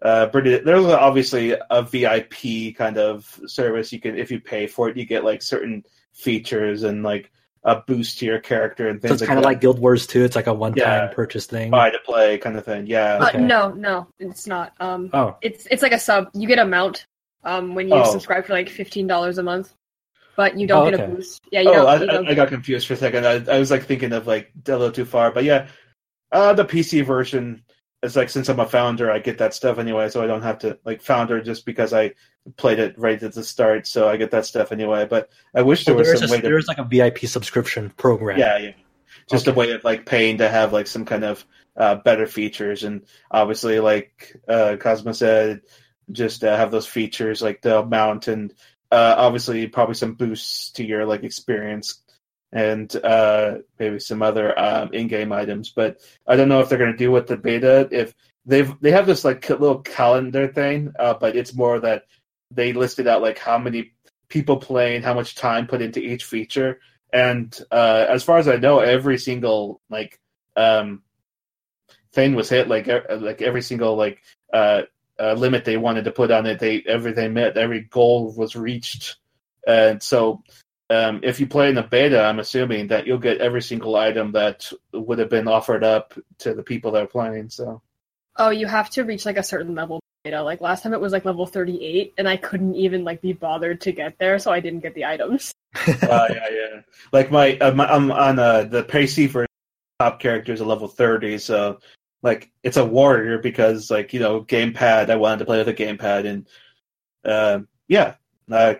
uh, 0.00 0.26
British. 0.26 0.64
There's 0.64 0.86
obviously 0.86 1.54
a 1.70 1.82
VIP 1.82 2.74
kind 2.76 2.96
of 2.96 3.38
service. 3.46 3.92
You 3.92 4.00
can, 4.00 4.16
if 4.16 4.30
you 4.30 4.40
pay 4.40 4.66
for 4.66 4.88
it, 4.88 4.96
you 4.96 5.04
get 5.04 5.24
like 5.24 5.42
certain 5.42 5.84
features 6.12 6.82
and 6.84 7.02
like 7.02 7.30
a 7.64 7.76
boost 7.86 8.18
to 8.18 8.26
your 8.26 8.40
character 8.40 8.88
and 8.88 9.00
things. 9.00 9.10
So 9.10 9.14
things 9.14 9.22
it's 9.22 9.28
kind 9.28 9.38
of 9.38 9.44
like 9.44 9.60
Guild 9.60 9.78
Wars 9.78 10.06
2. 10.06 10.24
It's 10.24 10.34
like 10.34 10.48
a 10.48 10.54
one-time 10.54 10.82
Yeah. 10.84 11.06
purchase 11.14 11.46
thing. 11.46 11.70
buy 11.70 11.90
to 11.90 11.98
play 12.00 12.38
kind 12.38 12.56
of 12.56 12.64
thing. 12.64 12.86
Yeah. 12.86 13.18
Uh, 13.20 13.28
Okay. 13.28 13.38
no, 13.40 13.70
no, 13.70 14.08
it's 14.18 14.46
not. 14.46 14.72
Um, 14.80 15.10
Oh, 15.12 15.36
it's 15.42 15.66
it's 15.70 15.82
like 15.82 15.92
a 15.92 15.98
sub. 15.98 16.28
You 16.34 16.48
get 16.48 16.58
a 16.58 16.64
mount 16.66 17.06
um 17.44 17.74
when 17.74 17.88
you 17.88 17.94
Oh. 17.94 18.04
subscribe 18.04 18.46
for 18.46 18.52
like 18.52 18.68
fifteen 18.68 19.06
dollars 19.06 19.38
a 19.38 19.42
month, 19.44 19.74
but 20.36 20.58
you 20.58 20.66
don't 20.66 20.86
Oh, 20.86 20.90
get 20.90 21.00
a 21.00 21.08
boost. 21.08 21.40
Yeah, 21.52 21.60
you 21.60 21.70
oh, 21.70 21.72
don't. 21.74 21.86
I, 21.88 21.94
you 21.96 22.02
I, 22.02 22.12
don't 22.12 22.28
I 22.28 22.34
got 22.34 22.48
confused 22.48 22.86
for 22.88 22.94
a 22.94 22.96
second. 22.96 23.26
I, 23.26 23.44
I 23.54 23.58
was 23.60 23.70
like 23.70 23.84
thinking 23.84 24.12
of 24.12 24.26
like 24.26 24.50
a 24.66 24.72
little 24.72 24.90
too 24.90 25.04
far, 25.04 25.30
but 25.30 25.44
yeah, 25.44 25.68
uh, 26.32 26.52
the 26.54 26.64
PC 26.64 27.04
version 27.04 27.62
It's 28.02 28.16
like 28.16 28.28
since 28.30 28.48
I'm 28.48 28.58
a 28.58 28.66
founder, 28.66 29.12
I 29.12 29.20
get 29.20 29.38
that 29.38 29.54
stuff 29.54 29.78
anyway, 29.78 30.08
so 30.08 30.20
I 30.20 30.26
don't 30.26 30.42
have 30.42 30.58
to 30.60 30.76
like 30.84 31.00
founder 31.00 31.40
just 31.40 31.64
because 31.64 31.92
I 31.92 32.14
played 32.56 32.78
it 32.78 32.98
right 32.98 33.22
at 33.22 33.34
the 33.34 33.44
start, 33.44 33.86
so 33.86 34.08
I 34.08 34.16
get 34.16 34.30
that 34.32 34.46
stuff 34.46 34.72
anyway. 34.72 35.06
But 35.06 35.30
I 35.54 35.62
wish 35.62 35.84
there 35.84 35.94
so 35.94 36.10
was 36.10 36.20
some 36.20 36.28
a, 36.28 36.32
way 36.32 36.40
to 36.40 36.42
there's 36.42 36.68
like 36.68 36.78
a 36.78 36.84
VIP 36.84 37.20
subscription 37.20 37.90
program. 37.90 38.38
yeah, 38.38 38.58
yeah, 38.58 38.72
just 39.30 39.46
a 39.46 39.52
way 39.52 39.72
of 39.72 39.84
like 39.84 40.06
paying 40.06 40.38
to 40.38 40.48
have 40.48 40.72
like 40.72 40.86
some 40.86 41.04
kind 41.04 41.24
of 41.24 41.44
uh, 41.76 41.96
better 41.96 42.26
features, 42.26 42.84
and 42.84 43.06
obviously 43.30 43.80
like 43.80 44.36
uh, 44.48 44.76
Cosmo 44.78 45.12
said, 45.12 45.62
just 46.10 46.44
uh, 46.44 46.56
have 46.56 46.70
those 46.70 46.86
features 46.86 47.42
like 47.42 47.62
the 47.62 47.84
mount 47.84 48.28
and 48.28 48.52
uh, 48.90 49.14
obviously 49.16 49.66
probably 49.68 49.94
some 49.94 50.14
boosts 50.14 50.70
to 50.72 50.84
your 50.84 51.06
like 51.06 51.22
experience 51.22 52.02
and 52.52 52.94
uh, 52.96 53.58
maybe 53.78 53.98
some 53.98 54.22
other 54.22 54.58
um, 54.58 54.90
in-game 54.92 55.32
items. 55.32 55.70
But 55.70 56.00
I 56.26 56.36
don't 56.36 56.48
know 56.48 56.60
if 56.60 56.68
they're 56.68 56.78
going 56.78 56.92
to 56.92 56.98
do 56.98 57.10
with 57.10 57.26
the 57.26 57.38
beta. 57.38 57.88
If 57.90 58.14
they've 58.44 58.72
they 58.80 58.90
have 58.90 59.06
this 59.06 59.24
like 59.24 59.48
little 59.48 59.78
calendar 59.78 60.48
thing, 60.48 60.92
uh, 60.98 61.14
but 61.14 61.36
it's 61.36 61.54
more 61.54 61.80
that 61.80 62.04
they 62.54 62.72
listed 62.72 63.06
out 63.06 63.22
like 63.22 63.38
how 63.38 63.58
many 63.58 63.92
people 64.28 64.56
playing, 64.56 65.02
how 65.02 65.14
much 65.14 65.34
time 65.34 65.66
put 65.66 65.82
into 65.82 66.00
each 66.00 66.24
feature, 66.24 66.80
and 67.12 67.58
uh, 67.70 68.06
as 68.08 68.24
far 68.24 68.38
as 68.38 68.48
I 68.48 68.56
know, 68.56 68.80
every 68.80 69.18
single 69.18 69.80
like 69.90 70.18
um, 70.56 71.02
thing 72.12 72.34
was 72.34 72.48
hit. 72.48 72.68
Like 72.68 72.88
e- 72.88 73.14
like 73.14 73.42
every 73.42 73.62
single 73.62 73.96
like 73.96 74.22
uh, 74.52 74.82
uh, 75.20 75.34
limit 75.34 75.64
they 75.64 75.76
wanted 75.76 76.04
to 76.04 76.12
put 76.12 76.30
on 76.30 76.46
it, 76.46 76.58
they 76.58 76.82
everything 76.86 77.34
met. 77.34 77.56
Every 77.56 77.80
goal 77.80 78.32
was 78.34 78.56
reached, 78.56 79.16
and 79.66 80.02
so. 80.02 80.42
Um, 80.90 81.20
if 81.22 81.40
you 81.40 81.46
play 81.46 81.70
in 81.70 81.74
the 81.74 81.82
beta, 81.82 82.22
I'm 82.22 82.38
assuming 82.38 82.88
that 82.88 83.06
you'll 83.06 83.16
get 83.16 83.38
every 83.40 83.62
single 83.62 83.96
item 83.96 84.32
that 84.32 84.70
would 84.92 85.20
have 85.20 85.30
been 85.30 85.48
offered 85.48 85.82
up 85.82 86.12
to 86.40 86.52
the 86.52 86.62
people 86.62 86.90
that 86.92 87.04
are 87.04 87.06
playing. 87.06 87.48
So, 87.48 87.80
Oh, 88.36 88.50
you 88.50 88.66
have 88.66 88.90
to 88.90 89.02
reach 89.04 89.24
like 89.24 89.38
a 89.38 89.42
certain 89.42 89.74
level 89.74 90.01
beta. 90.24 90.42
Like 90.42 90.60
last 90.60 90.82
time 90.82 90.94
it 90.94 91.00
was 91.00 91.12
like 91.12 91.24
level 91.24 91.46
38 91.46 92.14
and 92.18 92.28
I 92.28 92.36
couldn't 92.36 92.74
even 92.74 93.04
like 93.04 93.20
be 93.20 93.32
bothered 93.32 93.80
to 93.82 93.92
get 93.92 94.18
there, 94.18 94.38
so 94.38 94.52
I 94.52 94.60
didn't 94.60 94.80
get 94.80 94.94
the 94.94 95.04
items. 95.04 95.52
uh, 95.86 96.28
yeah, 96.30 96.48
yeah. 96.50 96.80
Like 97.12 97.30
my, 97.30 97.56
uh, 97.58 97.72
my 97.72 97.86
I'm 97.86 98.12
on 98.12 98.38
uh, 98.38 98.64
the 98.64 98.84
PC 98.84 99.30
for 99.30 99.46
top 99.98 100.20
characters 100.20 100.60
at 100.60 100.66
level 100.66 100.88
30, 100.88 101.38
so 101.38 101.78
like 102.22 102.50
it's 102.62 102.76
a 102.76 102.84
warrior 102.84 103.38
because 103.38 103.90
like 103.90 104.12
you 104.12 104.20
know 104.20 104.42
gamepad. 104.42 105.10
I 105.10 105.16
wanted 105.16 105.40
to 105.40 105.44
play 105.44 105.58
with 105.58 105.68
a 105.68 105.74
gamepad, 105.74 106.26
and 106.26 106.48
uh, 107.24 107.60
yeah, 107.88 108.14
uh, 108.50 108.74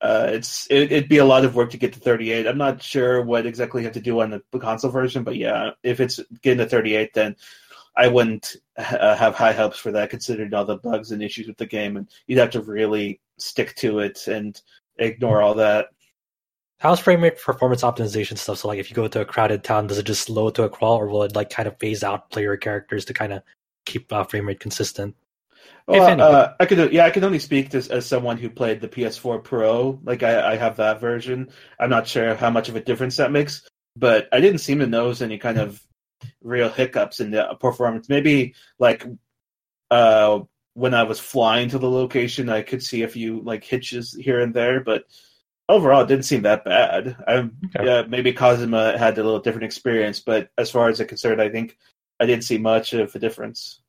uh, 0.00 0.28
it's 0.32 0.66
it, 0.68 0.90
would 0.90 1.08
be 1.08 1.18
a 1.18 1.24
lot 1.24 1.46
of 1.46 1.54
work 1.54 1.70
to 1.70 1.78
get 1.78 1.94
to 1.94 2.00
38. 2.00 2.46
I'm 2.46 2.58
not 2.58 2.82
sure 2.82 3.22
what 3.22 3.46
exactly 3.46 3.80
you 3.80 3.86
have 3.86 3.94
to 3.94 4.00
do 4.00 4.20
on 4.20 4.42
the 4.50 4.58
console 4.58 4.90
version, 4.90 5.24
but 5.24 5.36
yeah, 5.36 5.70
if 5.82 6.00
it's 6.00 6.20
getting 6.42 6.58
to 6.58 6.66
38, 6.66 7.14
then 7.14 7.36
I 7.96 8.08
wouldn't 8.08 8.56
uh, 8.76 9.16
have 9.16 9.34
high 9.34 9.52
hopes 9.52 9.78
for 9.78 9.92
that, 9.92 10.10
considering 10.10 10.52
all 10.52 10.64
the 10.64 10.76
bugs 10.76 11.12
and 11.12 11.22
issues 11.22 11.46
with 11.46 11.56
the 11.56 11.66
game, 11.66 11.96
and 11.96 12.08
you'd 12.26 12.38
have 12.38 12.50
to 12.50 12.60
really 12.60 13.20
stick 13.38 13.74
to 13.76 14.00
it 14.00 14.26
and 14.26 14.60
ignore 14.98 15.42
all 15.42 15.54
that. 15.54 15.88
How's 16.78 17.00
frame 17.00 17.22
rate 17.22 17.40
performance 17.40 17.82
optimization 17.82 18.36
stuff? 18.36 18.58
So, 18.58 18.68
like, 18.68 18.78
if 18.78 18.90
you 18.90 18.96
go 18.96 19.08
to 19.08 19.20
a 19.20 19.24
crowded 19.24 19.64
town, 19.64 19.86
does 19.86 19.98
it 19.98 20.06
just 20.06 20.22
slow 20.22 20.50
to 20.50 20.64
a 20.64 20.68
crawl, 20.68 20.98
or 20.98 21.06
will 21.06 21.22
it 21.22 21.36
like 21.36 21.50
kind 21.50 21.68
of 21.68 21.78
phase 21.78 22.02
out 22.02 22.30
player 22.30 22.56
characters 22.56 23.04
to 23.06 23.14
kind 23.14 23.32
of 23.32 23.42
keep 23.86 24.12
uh, 24.12 24.24
frame 24.24 24.48
rate 24.48 24.60
consistent? 24.60 25.14
Well, 25.86 26.20
uh, 26.20 26.54
I 26.58 26.66
could, 26.66 26.92
yeah, 26.92 27.04
I 27.04 27.10
can 27.10 27.24
only 27.24 27.38
speak 27.38 27.70
to, 27.70 27.78
as 27.90 28.06
someone 28.06 28.38
who 28.38 28.48
played 28.48 28.80
the 28.80 28.88
PS4 28.88 29.44
Pro. 29.44 30.00
Like, 30.02 30.22
I, 30.22 30.52
I 30.52 30.56
have 30.56 30.76
that 30.76 31.00
version. 31.00 31.50
I'm 31.78 31.90
not 31.90 32.08
sure 32.08 32.34
how 32.34 32.50
much 32.50 32.68
of 32.68 32.76
a 32.76 32.80
difference 32.80 33.18
that 33.18 33.32
makes, 33.32 33.68
but 33.94 34.28
I 34.32 34.40
didn't 34.40 34.60
seem 34.60 34.78
to 34.78 34.86
notice 34.86 35.20
any 35.20 35.38
kind 35.38 35.58
of 35.58 35.80
real 36.42 36.68
hiccups 36.68 37.20
in 37.20 37.30
the 37.30 37.56
performance. 37.60 38.08
Maybe 38.08 38.54
like 38.78 39.04
uh, 39.90 40.40
when 40.74 40.94
I 40.94 41.04
was 41.04 41.20
flying 41.20 41.68
to 41.70 41.78
the 41.78 41.90
location, 41.90 42.48
I 42.48 42.62
could 42.62 42.82
see 42.82 43.02
a 43.02 43.08
few 43.08 43.40
like 43.40 43.64
hitches 43.64 44.14
here 44.14 44.40
and 44.40 44.52
there, 44.52 44.80
but 44.80 45.04
overall, 45.68 46.02
it 46.02 46.08
didn't 46.08 46.24
seem 46.24 46.42
that 46.42 46.64
bad. 46.64 47.16
I, 47.26 47.32
okay. 47.36 47.50
yeah, 47.84 48.02
maybe 48.08 48.32
Kazuma 48.32 48.98
had 48.98 49.18
a 49.18 49.22
little 49.22 49.40
different 49.40 49.64
experience, 49.64 50.20
but 50.20 50.50
as 50.58 50.70
far 50.70 50.88
as 50.88 51.00
I'm 51.00 51.06
concerned, 51.06 51.40
I 51.40 51.48
think 51.48 51.78
I 52.20 52.26
didn't 52.26 52.44
see 52.44 52.58
much 52.58 52.92
of 52.92 53.14
a 53.14 53.18
difference. 53.18 53.80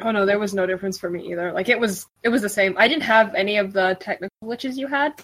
Oh 0.00 0.10
no, 0.10 0.26
there 0.26 0.38
was 0.38 0.54
no 0.54 0.66
difference 0.66 0.98
for 0.98 1.10
me 1.10 1.30
either. 1.30 1.52
Like 1.52 1.68
it 1.68 1.78
was, 1.78 2.06
it 2.22 2.28
was 2.28 2.42
the 2.42 2.48
same. 2.48 2.74
I 2.78 2.88
didn't 2.88 3.04
have 3.04 3.34
any 3.34 3.58
of 3.58 3.72
the 3.72 3.96
technical 4.00 4.34
glitches 4.42 4.76
you 4.76 4.86
had. 4.86 5.22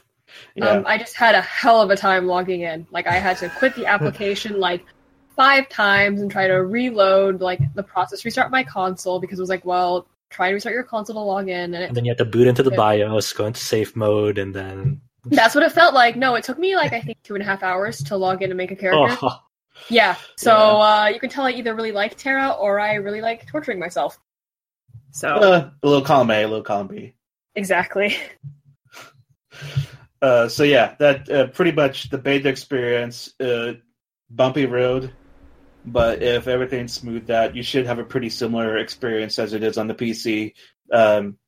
Yeah. 0.54 0.68
Um, 0.68 0.84
I 0.86 0.98
just 0.98 1.16
had 1.16 1.34
a 1.34 1.40
hell 1.40 1.80
of 1.80 1.90
a 1.90 1.96
time 1.96 2.26
logging 2.26 2.60
in. 2.60 2.86
Like 2.90 3.06
I 3.06 3.14
had 3.14 3.38
to 3.38 3.48
quit 3.48 3.74
the 3.74 3.86
application 3.86 4.60
like 4.60 4.84
five 5.38 5.68
times 5.68 6.20
and 6.20 6.30
try 6.30 6.48
to 6.48 6.54
reload 6.54 7.40
like 7.40 7.60
the 7.74 7.82
process, 7.82 8.24
restart 8.24 8.50
my 8.50 8.64
console 8.64 9.20
because 9.20 9.38
it 9.38 9.42
was 9.42 9.48
like, 9.48 9.64
well, 9.64 10.08
try 10.30 10.48
to 10.48 10.54
restart 10.54 10.74
your 10.74 10.82
console 10.82 11.14
to 11.14 11.20
log 11.20 11.48
in, 11.48 11.74
and, 11.74 11.76
it, 11.76 11.88
and 11.88 11.96
then 11.96 12.04
you 12.04 12.10
have 12.10 12.18
to 12.18 12.24
boot 12.24 12.48
into 12.48 12.62
the 12.62 12.72
BIOS, 12.72 13.32
go 13.32 13.46
into 13.46 13.60
safe 13.60 13.96
mode, 13.96 14.36
and 14.36 14.52
then. 14.52 15.00
That's 15.24 15.54
what 15.54 15.62
it 15.62 15.72
felt 15.72 15.94
like. 15.94 16.16
No, 16.16 16.34
it 16.34 16.44
took 16.44 16.58
me 16.58 16.74
like 16.74 16.92
I 16.92 17.00
think 17.00 17.18
two 17.22 17.34
and 17.34 17.42
a 17.42 17.46
half 17.46 17.62
hours 17.62 18.02
to 18.04 18.16
log 18.16 18.42
in 18.42 18.50
and 18.50 18.58
make 18.58 18.72
a 18.72 18.76
character. 18.76 19.16
Oh. 19.30 19.40
Yeah, 19.88 20.16
so 20.36 20.50
yeah. 20.50 20.56
Uh, 20.56 21.06
you 21.06 21.20
can 21.20 21.30
tell 21.30 21.44
I 21.44 21.52
either 21.52 21.72
really 21.72 21.92
like 21.92 22.16
TERA 22.16 22.50
or 22.50 22.80
I 22.80 22.94
really 22.94 23.20
like 23.20 23.46
torturing 23.46 23.78
myself. 23.78 24.18
So 25.12 25.28
uh, 25.28 25.70
a 25.80 25.86
little 25.86 26.04
column 26.04 26.32
A, 26.32 26.42
a 26.42 26.48
little 26.48 26.64
column 26.64 26.88
B. 26.88 27.14
Exactly. 27.54 28.16
Uh, 30.20 30.48
so 30.48 30.64
yeah, 30.64 30.96
that 30.98 31.30
uh, 31.30 31.46
pretty 31.46 31.70
much 31.70 32.10
the 32.10 32.18
beta 32.18 32.48
experience. 32.48 33.32
Uh, 33.38 33.74
bumpy 34.30 34.66
road, 34.66 35.12
but 35.92 36.22
if 36.22 36.48
everything's 36.48 36.92
smoothed 36.92 37.30
out, 37.30 37.56
you 37.56 37.62
should 37.62 37.86
have 37.86 37.98
a 37.98 38.04
pretty 38.04 38.30
similar 38.30 38.78
experience 38.78 39.38
as 39.38 39.52
it 39.52 39.62
is 39.62 39.78
on 39.78 39.86
the 39.86 39.94
PC. 39.94 40.54
Um, 40.92 41.38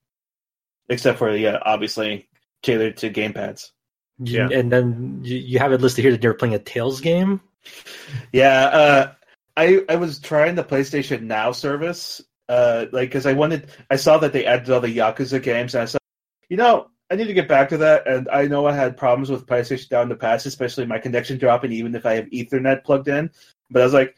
except 0.88 1.18
for 1.18 1.34
yeah, 1.34 1.58
obviously 1.62 2.28
tailored 2.62 2.98
to 2.98 3.10
gamepads. 3.10 3.70
Yeah, 4.18 4.48
and 4.52 4.70
then 4.70 5.20
you 5.22 5.58
have 5.58 5.72
it 5.72 5.80
listed 5.80 6.04
here 6.04 6.12
that 6.12 6.22
you're 6.22 6.34
playing 6.34 6.54
a 6.54 6.58
Tales 6.58 7.00
game. 7.00 7.40
Yeah, 8.32 8.64
uh, 8.64 9.12
I 9.56 9.84
I 9.88 9.96
was 9.96 10.18
trying 10.18 10.56
the 10.56 10.64
PlayStation 10.64 11.22
Now 11.22 11.52
service 11.52 12.22
uh, 12.50 12.86
like 12.90 13.08
because 13.08 13.26
I 13.26 13.32
wanted, 13.32 13.70
I 13.88 13.96
saw 13.96 14.18
that 14.18 14.32
they 14.32 14.44
added 14.44 14.68
all 14.70 14.80
the 14.80 14.94
Yakuza 14.94 15.40
games, 15.40 15.74
and 15.74 15.82
I 15.82 15.84
said, 15.84 16.00
you 16.48 16.56
know, 16.56 16.88
I 17.08 17.14
need 17.14 17.28
to 17.28 17.32
get 17.32 17.46
back 17.46 17.68
to 17.68 17.78
that. 17.78 18.08
And 18.08 18.28
I 18.28 18.46
know 18.46 18.66
I 18.66 18.74
had 18.74 18.96
problems 18.96 19.30
with 19.30 19.46
PlayStation 19.46 19.92
Now 19.92 20.02
in 20.02 20.08
the 20.08 20.16
past, 20.16 20.46
especially 20.46 20.84
my 20.84 20.98
connection 20.98 21.38
dropping, 21.38 21.70
even 21.70 21.94
if 21.94 22.04
I 22.04 22.14
have 22.14 22.26
Ethernet 22.26 22.82
plugged 22.82 23.06
in. 23.06 23.30
But 23.70 23.82
I 23.82 23.84
was 23.84 23.94
like, 23.94 24.16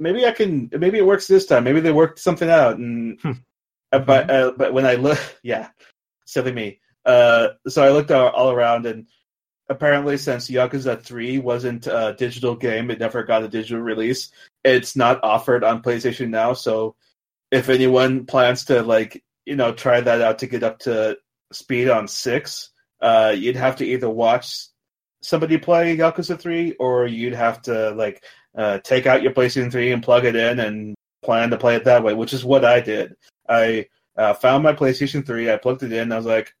maybe 0.00 0.26
I 0.26 0.32
can, 0.32 0.70
maybe 0.72 0.98
it 0.98 1.06
works 1.06 1.26
this 1.26 1.46
time. 1.46 1.64
Maybe 1.64 1.80
they 1.80 1.92
worked 1.92 2.18
something 2.18 2.50
out. 2.50 2.78
And 2.78 3.20
hmm. 3.20 3.32
uh, 3.92 4.00
but 4.00 4.30
uh, 4.30 4.52
but 4.56 4.72
when 4.72 4.86
I 4.86 4.94
look, 4.94 5.20
yeah, 5.42 5.68
silly 6.26 6.52
me. 6.52 6.80
Uh, 7.04 7.48
so 7.68 7.84
I 7.84 7.90
looked 7.90 8.10
all, 8.10 8.28
all 8.28 8.50
around, 8.50 8.86
and 8.86 9.06
apparently, 9.68 10.16
since 10.16 10.50
Yakuza 10.50 11.02
Three 11.02 11.38
wasn't 11.38 11.86
a 11.86 12.14
digital 12.18 12.56
game, 12.56 12.90
it 12.90 12.98
never 12.98 13.22
got 13.22 13.44
a 13.44 13.48
digital 13.48 13.82
release. 13.82 14.30
It's 14.64 14.96
not 14.96 15.22
offered 15.22 15.64
on 15.64 15.82
PlayStation 15.82 16.30
Now, 16.30 16.54
so 16.54 16.96
if 17.50 17.68
anyone 17.68 18.26
plans 18.26 18.64
to 18.66 18.82
like 18.82 19.22
you 19.46 19.56
know 19.56 19.72
try 19.72 20.00
that 20.00 20.20
out 20.20 20.40
to 20.40 20.46
get 20.46 20.62
up 20.62 20.80
to 20.80 21.18
speed 21.52 21.88
on 21.88 22.08
six, 22.08 22.70
uh, 23.00 23.34
you'd 23.36 23.56
have 23.56 23.76
to 23.76 23.86
either 23.86 24.10
watch 24.10 24.66
somebody 25.22 25.58
play 25.58 25.96
Yakuza 25.96 26.38
three, 26.38 26.72
or 26.72 27.06
you'd 27.06 27.34
have 27.34 27.62
to 27.62 27.90
like 27.92 28.22
uh, 28.56 28.78
take 28.78 29.06
out 29.06 29.22
your 29.22 29.32
PlayStation 29.32 29.70
three 29.70 29.92
and 29.92 30.02
plug 30.02 30.24
it 30.24 30.36
in 30.36 30.60
and 30.60 30.94
plan 31.22 31.50
to 31.50 31.58
play 31.58 31.76
it 31.76 31.84
that 31.84 32.02
way, 32.02 32.14
which 32.14 32.32
is 32.32 32.44
what 32.44 32.64
I 32.64 32.80
did. 32.80 33.16
I 33.48 33.86
uh, 34.16 34.34
found 34.34 34.64
my 34.64 34.72
PlayStation 34.72 35.26
three, 35.26 35.50
I 35.50 35.56
plugged 35.56 35.82
it 35.82 35.92
in, 35.92 36.12
I 36.12 36.16
was 36.16 36.26
like, 36.26 36.54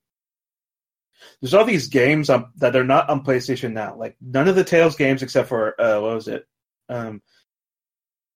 "There's 1.40 1.54
all 1.54 1.64
these 1.64 1.88
games 1.88 2.30
on, 2.30 2.50
that 2.56 2.76
are 2.76 2.84
not 2.84 3.10
on 3.10 3.24
PlayStation 3.24 3.72
now. 3.72 3.96
Like 3.96 4.16
none 4.20 4.48
of 4.48 4.56
the 4.56 4.64
Tales 4.64 4.96
games 4.96 5.22
except 5.22 5.48
for 5.48 5.80
uh, 5.80 6.00
what 6.00 6.14
was 6.14 6.28
it? 6.28 6.46
Um, 6.88 7.22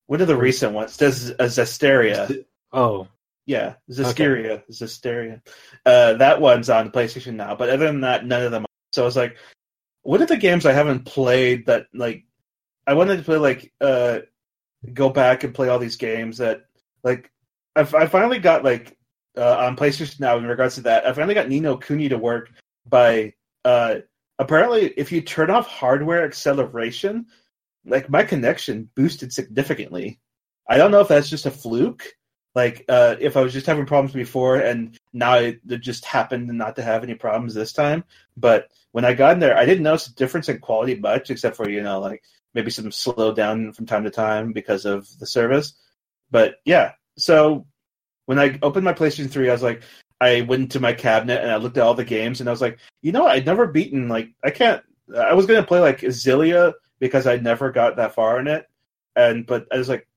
what 0.07 0.21
are 0.21 0.27
the 0.27 0.37
recent 0.37 0.75
ones? 0.75 0.97
Does 0.97 1.31
a 1.31 1.45
Zestiria? 1.45 2.45
Oh, 2.73 3.09
yeah, 3.47 3.75
Zestiria, 3.91 4.51
okay. 4.51 4.65
Zestiria. 4.71 5.41
Uh, 5.85 6.15
that 6.15 6.41
one's 6.41 6.71
on 6.71 6.91
PlayStation 6.91 7.35
now, 7.35 7.55
but 7.55 7.71
other 7.71 7.87
than 7.87 8.03
that, 8.03 8.25
none 8.25 8.43
of 8.43 8.51
them. 8.51 8.65
Are. 8.65 8.69
So 8.93 9.03
I 9.03 9.07
was 9.07 9.17
like, 9.17 9.37
what 10.03 10.21
are 10.21 10.27
the 10.27 10.37
games 10.37 10.67
I 10.67 10.73
haven't 10.73 11.05
played 11.05 11.67
that 11.67 11.87
like 11.93 12.25
I 12.87 12.95
wanted 12.95 13.17
to 13.19 13.23
play 13.23 13.37
like 13.37 13.73
uh 13.81 14.21
go 14.93 15.09
back 15.09 15.45
and 15.45 15.55
play 15.55 15.69
all 15.69 15.79
these 15.79 15.97
games 15.97 16.39
that 16.39 16.67
like 17.03 17.31
I, 17.77 17.81
I 17.81 18.07
finally 18.07 18.39
got 18.39 18.65
like 18.65 18.97
uh, 19.37 19.57
on 19.59 19.77
PlayStation 19.77 20.21
now 20.21 20.37
in 20.37 20.47
regards 20.47 20.77
to 20.77 20.83
that 20.83 21.07
I 21.07 21.13
finally 21.13 21.35
got 21.35 21.49
Ni 21.49 21.61
no 21.61 21.77
Kuni 21.77 22.09
to 22.09 22.19
work 22.19 22.51
by 22.87 23.33
uh 23.65 23.97
apparently 24.39 24.89
if 24.97 25.11
you 25.11 25.23
turn 25.23 25.51
off 25.51 25.67
hardware 25.67 26.25
acceleration 26.25 27.27
like 27.87 28.09
my 28.09 28.23
connection 28.23 28.89
boosted 28.95 29.33
significantly. 29.33 30.21
I 30.69 30.79
don't 30.79 30.91
know 30.91 31.01
if 31.01 31.09
that's 31.09 31.29
just 31.29 31.47
a 31.47 31.51
fluke. 31.51 32.05
Like 32.55 32.85
uh, 32.89 33.17
if 33.21 33.37
I 33.37 33.43
was 33.43 33.53
just 33.53 33.67
having 33.67 33.85
problems 33.85 34.15
before 34.15 34.57
and 34.57 34.97
now 35.13 35.35
it 35.35 35.61
just 35.81 36.05
happened 36.05 36.47
not 36.47 36.77
to 36.77 36.83
have 36.83 37.03
any 37.03 37.15
problems 37.15 37.53
this 37.53 37.73
time. 37.73 38.05
But 38.37 38.69
when 38.93 39.05
I 39.05 39.13
got 39.13 39.33
in 39.33 39.41
there, 39.41 39.57
I 39.57 39.67
didn't 39.67 39.83
notice 39.83 40.07
a 40.07 40.15
difference 40.15 40.49
in 40.49 40.61
quality 40.61 40.95
much, 40.95 41.31
except 41.31 41.57
for 41.57 41.69
you 41.69 41.83
know 41.83 41.99
like 41.99 42.23
maybe 42.55 42.71
some 42.71 42.91
slow 42.93 43.33
down 43.33 43.73
from 43.73 43.87
time 43.87 44.05
to 44.05 44.11
time 44.11 44.53
because 44.53 44.85
of 44.85 45.09
the 45.19 45.27
service. 45.27 45.75
But 46.31 46.57
yeah, 46.65 46.93
so 47.17 47.67
when 48.27 48.39
I 48.39 48.59
opened 48.63 48.85
my 48.85 48.93
PlayStation 48.93 49.31
3, 49.31 49.49
I 49.49 49.53
was 49.53 49.63
like, 49.63 49.83
I 50.21 50.43
went 50.43 50.63
into 50.63 50.81
my 50.81 50.93
cabinet 50.93 51.43
and 51.43 51.51
I 51.51 51.57
looked 51.57 51.77
at 51.77 51.83
all 51.83 51.95
the 51.95 52.05
games 52.05 52.41
and 52.41 52.49
I 52.49 52.53
was 52.53 52.61
like, 52.61 52.79
you 53.03 53.13
know, 53.13 53.27
I'd 53.27 53.47
never 53.47 53.67
beaten 53.67 54.09
like 54.09 54.31
I 54.43 54.51
can't. 54.51 54.83
I 55.15 55.35
was 55.35 55.47
gonna 55.47 55.67
play 55.67 55.81
like 55.81 56.01
Xillia 56.01 56.73
because 56.99 57.27
I 57.27 57.37
never 57.37 57.71
got 57.71 57.97
that 57.97 58.15
far 58.15 58.39
in 58.41 58.47
it. 58.47 58.67
And 59.17 59.47
but 59.47 59.67
I 59.73 59.79
was 59.79 59.89
like, 59.89 60.09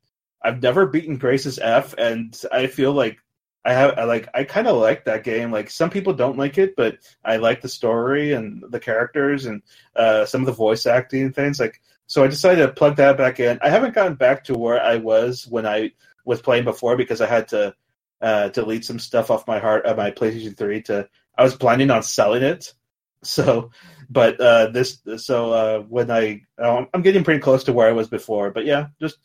I've 0.42 0.62
never 0.62 0.86
beaten 0.86 1.18
Graces 1.18 1.60
F, 1.60 1.94
and 1.98 2.40
I 2.52 2.68
feel 2.68 2.94
like 2.94 3.18
I 3.66 3.74
have 3.74 3.98
I 3.98 4.06
like 4.06 4.30
I 4.34 4.44
kind 4.46 4.68
of 4.68 4.78
like 4.78 5.06
that 5.06 5.24
game. 5.24 5.52
Like 5.52 5.70
some 5.70 5.90
people 5.90 6.14
don't 6.14 6.38
like 6.38 6.58
it, 6.58 6.76
but 6.78 7.00
I 7.26 7.38
like 7.38 7.62
the 7.62 7.70
story 7.70 8.32
and 8.34 8.64
the 8.70 8.80
characters 8.80 9.46
and 9.46 9.62
uh, 9.96 10.26
some 10.26 10.42
of 10.42 10.46
the 10.46 10.54
voice 10.54 10.86
acting 10.86 11.24
and 11.24 11.36
things. 11.36 11.60
Like 11.60 11.82
so, 12.08 12.24
I 12.24 12.28
decided 12.28 12.66
to 12.66 12.74
plug 12.74 12.96
that 12.98 13.18
back 13.18 13.40
in. 13.40 13.60
I 13.62 13.70
haven't 13.70 13.94
gotten 13.94 14.16
back 14.16 14.46
to 14.46 14.58
where 14.58 14.82
I 14.82 14.96
was 14.98 15.46
when 15.48 15.66
I 15.66 15.92
was 16.26 16.42
playing 16.42 16.64
before 16.64 16.98
because 16.98 17.22
I 17.22 17.28
had 17.28 17.48
to 17.50 17.76
uh, 18.22 18.50
delete 18.50 18.86
some 18.86 19.00
stuff 19.00 19.30
off 19.30 19.48
my 19.48 19.60
heart, 19.60 19.86
uh, 19.86 19.96
my 19.96 20.12
PlayStation 20.12 20.58
Three. 20.58 20.82
To 20.84 21.08
I 21.38 21.44
was 21.44 21.56
planning 21.56 21.92
on 21.92 22.04
selling 22.04 22.44
it, 22.44 22.74
so 23.24 23.72
but 24.10 24.40
uh, 24.40 24.68
this 24.68 25.02
so 25.18 25.52
uh, 25.52 25.80
when 25.82 26.10
I 26.10 26.42
um, 26.58 26.88
I'm 26.94 27.02
getting 27.02 27.24
pretty 27.24 27.42
close 27.42 27.64
to 27.66 27.74
where 27.74 27.88
I 27.88 27.94
was 27.94 28.08
before. 28.08 28.52
But 28.52 28.66
yeah, 28.66 28.88
just 29.00 29.18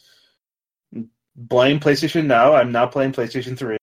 blame 1.37 1.81
PlayStation 1.81 2.27
now. 2.27 2.55
I'm 2.55 2.73
not 2.73 2.93
playing 2.93 3.13
PlayStation 3.13 3.57
Three. 3.57 3.79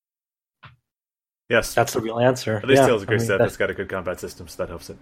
Yes, 1.49 1.73
That's 1.73 1.93
the 1.93 1.99
real 1.99 2.19
answer. 2.19 2.57
at 2.57 2.67
least 2.67 2.81
yeah, 2.81 2.85
Tales 2.87 3.01
of 3.01 3.09
I 3.09 3.13
mean, 3.13 3.19
set 3.21 3.27
that- 3.29 3.39
that's 3.39 3.57
got 3.57 3.71
a 3.71 3.73
good 3.73 3.89
combat 3.89 4.19
system, 4.19 4.47
so 4.47 4.57
that 4.61 4.69
helps 4.69 4.91
it. 4.91 4.97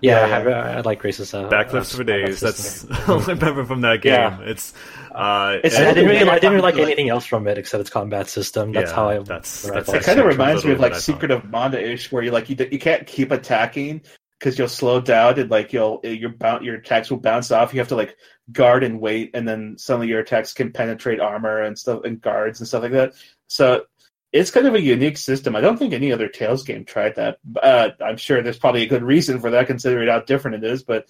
yeah, 0.00 0.26
Yeah, 0.26 0.38
I, 0.38 0.50
I, 0.50 0.76
I 0.78 0.80
like 0.80 0.98
Grace's 0.98 1.32
uh, 1.32 1.48
Backflips 1.48 1.94
uh, 1.94 1.96
for 1.98 2.02
days. 2.04 2.40
That's 2.40 2.84
all 3.08 3.20
I 3.22 3.26
remember 3.26 3.64
from 3.64 3.82
that 3.82 4.02
game. 4.02 4.14
Yeah. 4.14 4.40
It's 4.40 4.74
uh, 5.14 5.58
It's 5.62 5.76
I 5.78 5.94
didn't 5.94 6.06
really, 6.10 6.28
I 6.28 6.34
didn't 6.40 6.54
really 6.54 6.62
like 6.62 6.74
Like- 6.74 6.82
anything 6.84 7.08
else 7.08 7.24
from 7.24 7.46
it 7.46 7.56
except 7.56 7.82
its 7.82 7.90
combat 7.90 8.28
system. 8.28 8.72
That's 8.72 8.90
Yeah, 8.90 8.96
how 8.96 9.08
I. 9.10 9.18
that's- 9.20 9.62
what 9.64 9.74
that's. 9.74 9.92
It 9.92 10.02
kind 10.02 10.18
of 10.18 10.26
reminds 10.26 10.64
me 10.64 10.72
of 10.72 10.80
like 10.80 10.96
Secret 10.96 11.30
of 11.30 11.44
Mana-ish, 11.44 12.10
where 12.10 12.24
you 12.24 12.32
like 12.32 12.50
you, 12.50 12.56
you 12.72 12.80
can't 12.80 13.06
keep 13.06 13.30
attacking 13.30 14.02
because 14.40 14.58
you'll 14.58 14.66
slow 14.66 15.00
down 15.00 15.38
and 15.38 15.52
like 15.52 15.72
you'll 15.72 16.00
your 16.02 16.30
boun 16.30 16.64
your 16.64 16.74
attacks 16.74 17.12
will 17.12 17.18
bounce 17.20 17.52
off. 17.52 17.72
You 17.72 17.78
have 17.78 17.86
to 17.90 17.96
like 17.96 18.16
guard 18.50 18.82
and 18.82 19.00
wait, 19.00 19.30
and 19.34 19.46
then 19.46 19.76
suddenly 19.78 20.08
your 20.08 20.18
attacks 20.18 20.52
can 20.52 20.72
penetrate 20.72 21.20
armor 21.20 21.60
and 21.62 21.78
stuff 21.78 22.02
and 22.02 22.20
guards 22.20 22.58
and 22.58 22.66
stuff 22.66 22.82
like 22.82 22.90
that. 22.90 23.12
So 23.46 23.84
it's 24.32 24.50
kind 24.50 24.66
of 24.66 24.74
a 24.74 24.80
unique 24.80 25.18
system. 25.18 25.54
I 25.54 25.60
don't 25.60 25.76
think 25.76 25.92
any 25.92 26.10
other 26.12 26.28
Tales 26.28 26.62
game 26.64 26.84
tried 26.84 27.16
that. 27.16 27.38
Uh, 27.62 27.90
I'm 28.00 28.16
sure 28.16 28.42
there's 28.42 28.58
probably 28.58 28.82
a 28.82 28.86
good 28.88 29.02
reason 29.02 29.40
for 29.40 29.50
that, 29.50 29.66
considering 29.66 30.08
how 30.08 30.20
different 30.20 30.64
it 30.64 30.70
is. 30.70 30.82
But 30.82 31.06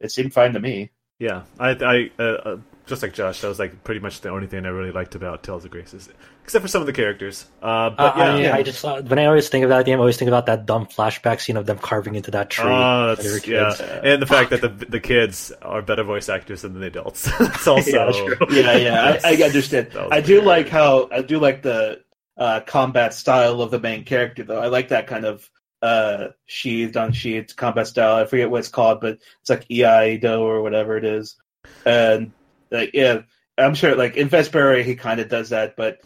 it 0.00 0.10
seemed 0.10 0.32
fine 0.34 0.52
to 0.54 0.60
me. 0.60 0.90
Yeah, 1.18 1.44
I, 1.58 1.70
I 1.70 2.10
uh, 2.18 2.22
uh, 2.22 2.56
just 2.84 3.02
like 3.02 3.14
Josh, 3.14 3.40
that 3.40 3.48
was 3.48 3.58
like 3.58 3.82
pretty 3.84 4.00
much 4.00 4.20
the 4.20 4.28
only 4.28 4.46
thing 4.46 4.66
I 4.66 4.68
really 4.68 4.92
liked 4.92 5.14
about 5.14 5.42
Tales 5.42 5.64
of 5.64 5.70
Graces, 5.70 6.10
except 6.44 6.60
for 6.60 6.68
some 6.68 6.82
of 6.82 6.86
the 6.86 6.92
characters. 6.92 7.46
Uh, 7.62 7.88
but 7.88 8.16
Uh, 8.16 8.18
yeah, 8.18 8.24
I, 8.34 8.38
yeah. 8.40 8.54
I 8.56 8.62
just 8.62 8.84
uh, 8.84 9.00
when 9.00 9.18
I 9.18 9.24
always 9.24 9.48
think 9.48 9.64
of 9.64 9.70
that 9.70 9.86
game, 9.86 9.96
I 9.96 10.00
always 10.00 10.18
think 10.18 10.28
about 10.28 10.44
that 10.46 10.66
dumb 10.66 10.84
flashback 10.84 11.40
scene 11.40 11.56
of 11.56 11.64
them 11.64 11.78
carving 11.78 12.16
into 12.16 12.30
that 12.32 12.50
tree. 12.50 12.66
When 12.66 12.74
they 12.74 12.78
were 12.82 13.14
that's 13.16 13.46
yeah, 13.48 13.68
kids. 13.76 13.80
and 13.80 14.20
the 14.20 14.26
fact 14.26 14.50
that 14.50 14.60
the 14.60 14.68
the 14.68 15.00
kids 15.00 15.52
are 15.62 15.80
better 15.80 16.02
voice 16.02 16.28
actors 16.28 16.62
than 16.62 16.78
the 16.78 16.86
adults. 16.86 17.30
That's 17.38 17.66
also 17.66 17.90
Yeah, 17.90 18.04
that's 18.04 18.18
true. 18.18 18.36
yeah, 18.50 18.76
yeah, 18.76 19.20
I, 19.24 19.36
I 19.38 19.42
understand. 19.42 19.88
I 19.96 20.20
do 20.20 20.34
pretty 20.34 20.40
like 20.46 20.66
good. 20.66 20.72
how 20.72 21.08
I 21.10 21.22
do 21.22 21.38
like 21.38 21.62
the 21.62 22.02
uh, 22.36 22.60
combat 22.60 23.14
style 23.14 23.62
of 23.62 23.70
the 23.70 23.80
main 23.80 24.04
character, 24.04 24.44
though. 24.44 24.60
I 24.60 24.68
like 24.68 24.88
that 24.88 25.06
kind 25.06 25.24
of 25.24 25.48
uh, 25.82 26.28
sheathed, 26.46 26.96
unsheathed 26.96 27.56
combat 27.56 27.86
style. 27.86 28.16
I 28.16 28.26
forget 28.26 28.50
what 28.50 28.58
it's 28.58 28.68
called, 28.68 29.00
but 29.00 29.18
it's 29.40 29.50
like 29.50 29.68
Eido 29.68 30.40
or 30.40 30.62
whatever 30.62 30.96
it 30.96 31.04
is. 31.04 31.36
And 31.84 32.32
like, 32.70 32.90
yeah, 32.94 33.22
I'm 33.58 33.74
sure 33.74 33.94
like 33.96 34.16
in 34.16 34.28
Vesperia 34.28 34.84
he 34.84 34.96
kind 34.96 35.20
of 35.20 35.28
does 35.28 35.50
that, 35.50 35.76
but 35.76 36.00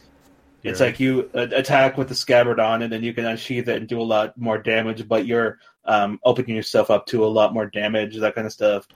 it's 0.63 0.81
like 0.81 1.01
you 1.01 1.31
uh, 1.35 1.47
attack 1.53 1.97
with 1.97 2.09
the 2.09 2.15
scabbard 2.15 2.61
on, 2.61 2.83
and 2.83 2.93
then 2.93 3.03
you 3.03 3.15
can 3.15 3.25
unsheath 3.25 3.69
it 3.69 3.77
and 3.77 3.89
do 3.89 4.01
a 4.01 4.03
lot 4.03 4.37
more 4.37 4.59
damage, 4.59 5.09
but 5.09 5.27
you're 5.27 5.59
um, 5.87 6.21
opening 6.23 6.55
yourself 6.55 6.91
up 6.91 7.07
to 7.07 7.25
a 7.25 7.27
lot 7.27 7.55
more 7.55 7.67
damage, 7.67 8.19
that 8.19 8.35
kind 8.35 8.47
of 8.47 8.53
stuff. 8.53 8.87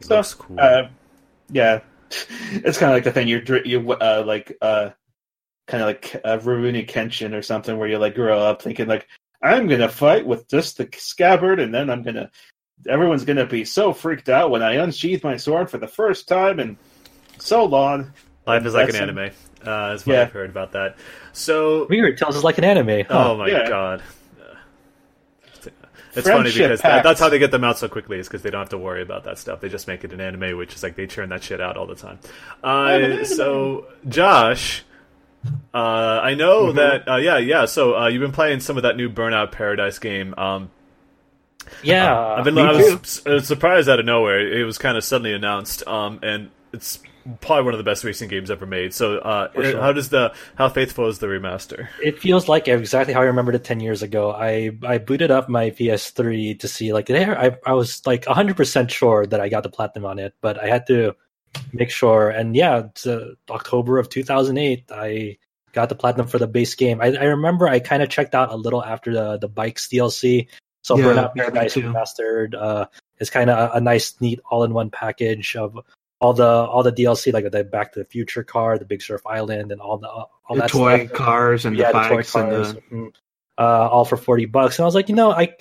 it 0.00 0.06
so, 0.06 0.22
cool. 0.38 0.58
Uh, 0.58 0.88
yeah, 1.50 1.80
it's 2.10 2.78
kind 2.78 2.90
of 2.90 2.96
like 2.96 3.04
the 3.04 3.12
thing 3.12 3.28
you're 3.28 3.64
you 3.64 3.92
uh, 3.92 4.24
like 4.26 4.56
uh, 4.62 4.90
kind 5.66 5.82
of 5.82 5.86
like 5.86 6.20
uh, 6.24 6.38
Rurouni 6.38 6.88
Kenshin 6.88 7.34
or 7.34 7.42
something, 7.42 7.76
where 7.78 7.88
you 7.88 7.98
like 7.98 8.14
grow 8.14 8.38
up 8.38 8.62
thinking 8.62 8.86
like 8.88 9.06
I'm 9.42 9.66
gonna 9.68 9.88
fight 9.88 10.26
with 10.26 10.48
just 10.48 10.78
the 10.78 10.88
scabbard, 10.96 11.60
and 11.60 11.74
then 11.74 11.90
I'm 11.90 12.02
gonna 12.02 12.30
everyone's 12.88 13.24
gonna 13.24 13.46
be 13.46 13.64
so 13.64 13.92
freaked 13.92 14.28
out 14.28 14.50
when 14.50 14.62
I 14.62 14.74
unsheath 14.74 15.22
my 15.24 15.36
sword 15.36 15.70
for 15.70 15.78
the 15.78 15.88
first 15.88 16.28
time 16.28 16.60
in 16.60 16.76
so 17.38 17.64
long. 17.64 18.12
Life 18.46 18.66
is 18.66 18.74
like 18.74 18.88
an 18.88 18.96
anime. 18.96 19.30
Uh, 19.64 19.92
is 19.94 20.04
what 20.04 20.14
Yeah. 20.14 20.22
I've 20.22 20.32
heard 20.32 20.50
about 20.50 20.72
that. 20.72 20.96
So, 21.32 21.86
Weird. 21.88 22.18
Tells 22.18 22.36
us 22.36 22.42
like 22.42 22.58
an 22.58 22.64
anime. 22.64 23.04
Huh? 23.06 23.30
oh 23.30 23.36
my 23.36 23.46
Yeah. 23.48 23.68
god. 23.68 24.02
It's 26.14 26.28
funny 26.28 26.52
because 26.52 26.80
that, 26.82 27.02
that's 27.02 27.18
how 27.20 27.30
they 27.30 27.38
get 27.38 27.50
them 27.50 27.64
out 27.64 27.78
so 27.78 27.88
quickly 27.88 28.18
is 28.18 28.28
because 28.28 28.42
they 28.42 28.50
don't 28.50 28.60
have 28.60 28.68
to 28.70 28.78
worry 28.78 29.00
about 29.00 29.24
that 29.24 29.38
stuff. 29.38 29.60
They 29.60 29.70
just 29.70 29.88
make 29.88 30.04
it 30.04 30.12
an 30.12 30.20
anime, 30.20 30.58
which 30.58 30.74
is 30.74 30.82
like 30.82 30.94
they 30.94 31.06
churn 31.06 31.30
that 31.30 31.42
shit 31.42 31.58
out 31.58 31.78
all 31.78 31.86
the 31.86 31.94
time. 31.94 32.18
Uh, 32.62 33.24
so, 33.24 33.86
Josh, 34.06 34.84
uh, 35.74 35.76
I 36.22 36.34
know 36.34 36.66
Mhm. 36.66 36.74
that, 36.76 37.08
uh, 37.08 37.16
yeah, 37.16 37.38
yeah. 37.38 37.64
So 37.66 37.96
uh, 37.96 38.08
you've 38.08 38.20
been 38.22 38.32
playing 38.32 38.60
some 38.60 38.76
of 38.76 38.82
that 38.84 38.96
new 38.96 39.08
Burnout 39.10 39.52
Paradise 39.52 39.98
game. 39.98 40.34
Um, 40.36 40.70
yeah. 41.82 42.14
Uh, 42.14 42.34
I've 42.38 42.44
been. 42.44 42.54
me 42.54 42.62
I 42.62 42.72
too. 42.72 43.00
was 43.26 43.46
surprised 43.46 43.88
out 43.88 43.98
of 44.00 44.06
nowhere. 44.06 44.40
It 44.40 44.64
was 44.64 44.78
kind 44.78 44.96
of 44.96 45.04
suddenly 45.04 45.32
announced, 45.32 45.86
um, 45.86 46.18
and 46.22 46.50
it's 46.72 46.98
probably 47.40 47.64
one 47.64 47.72
of 47.74 47.78
the 47.78 47.84
best 47.84 48.02
racing 48.02 48.28
games 48.28 48.50
ever 48.50 48.66
made. 48.66 48.92
So, 48.92 49.18
uh, 49.18 49.52
sure. 49.54 49.80
how 49.80 49.92
does 49.92 50.08
the 50.08 50.32
how 50.56 50.68
faithful 50.68 51.06
is 51.08 51.18
the 51.20 51.28
remaster? 51.28 51.88
It 52.02 52.18
feels 52.18 52.48
like 52.48 52.66
exactly 52.68 53.14
how 53.14 53.20
I 53.20 53.24
remembered 53.24 53.54
it 53.54 53.64
ten 53.64 53.80
years 53.80 54.02
ago. 54.02 54.32
I 54.32 54.72
I 54.82 54.98
booted 54.98 55.30
up 55.30 55.48
my 55.48 55.70
PS3 55.70 56.58
to 56.60 56.68
see 56.68 56.92
like 56.92 57.06
there. 57.06 57.38
I 57.38 57.56
I 57.64 57.72
was 57.74 58.04
like 58.06 58.24
hundred 58.26 58.56
percent 58.56 58.90
sure 58.90 59.24
that 59.26 59.40
I 59.40 59.48
got 59.48 59.62
the 59.62 59.70
platinum 59.70 60.04
on 60.04 60.18
it, 60.18 60.34
but 60.40 60.62
I 60.62 60.66
had 60.66 60.86
to 60.88 61.14
make 61.72 61.90
sure. 61.90 62.30
And 62.30 62.54
yeah, 62.54 62.84
it's, 62.86 63.06
uh, 63.06 63.34
October 63.50 63.98
of 63.98 64.08
2008, 64.08 64.90
I 64.90 65.38
got 65.72 65.88
the 65.88 65.94
platinum 65.94 66.26
for 66.26 66.38
the 66.38 66.46
base 66.46 66.74
game. 66.74 67.00
I, 67.00 67.14
I 67.14 67.24
remember 67.24 67.66
I 67.68 67.80
kind 67.80 68.02
of 68.02 68.08
checked 68.08 68.34
out 68.34 68.52
a 68.52 68.56
little 68.56 68.84
after 68.84 69.12
the 69.12 69.38
the 69.38 69.48
bikes 69.48 69.88
DLC. 69.88 70.48
So 70.82 70.96
Yeah, 70.96 71.04
Burnout 71.04 71.34
Paradise. 71.34 71.76
Remastered 71.76 72.54
uh, 72.54 72.86
is 73.18 73.30
kind 73.30 73.50
of 73.50 73.70
a, 73.70 73.76
a 73.76 73.80
nice, 73.80 74.20
neat 74.20 74.40
all-in-one 74.50 74.90
package 74.90 75.56
of 75.56 75.78
all 76.20 76.34
the 76.34 76.46
all 76.46 76.82
the 76.82 76.92
DLC, 76.92 77.32
like 77.32 77.50
the 77.50 77.64
Back 77.64 77.92
to 77.92 78.00
the 78.00 78.04
Future 78.04 78.44
car, 78.44 78.78
the 78.78 78.84
Big 78.84 79.02
Surf 79.02 79.22
Island, 79.26 79.72
and 79.72 79.80
all 79.80 79.98
the 79.98 80.08
all 80.08 80.28
the 80.50 80.62
that 80.62 80.70
toy 80.70 81.06
stuff 81.06 81.16
cars 81.16 81.64
and 81.64 81.76
yeah, 81.76 81.92
the 81.92 81.98
the 81.98 82.08
toy 82.08 82.16
bikes 82.16 82.34
and 82.34 82.50
cars, 82.50 82.74
the 82.74 82.80
mm, 82.92 83.12
uh, 83.58 83.88
all 83.88 84.04
for 84.04 84.16
forty 84.16 84.44
bucks. 84.46 84.78
And 84.78 84.84
I 84.84 84.86
was 84.86 84.94
like, 84.94 85.08
you 85.08 85.14
know, 85.14 85.32
I 85.32 85.54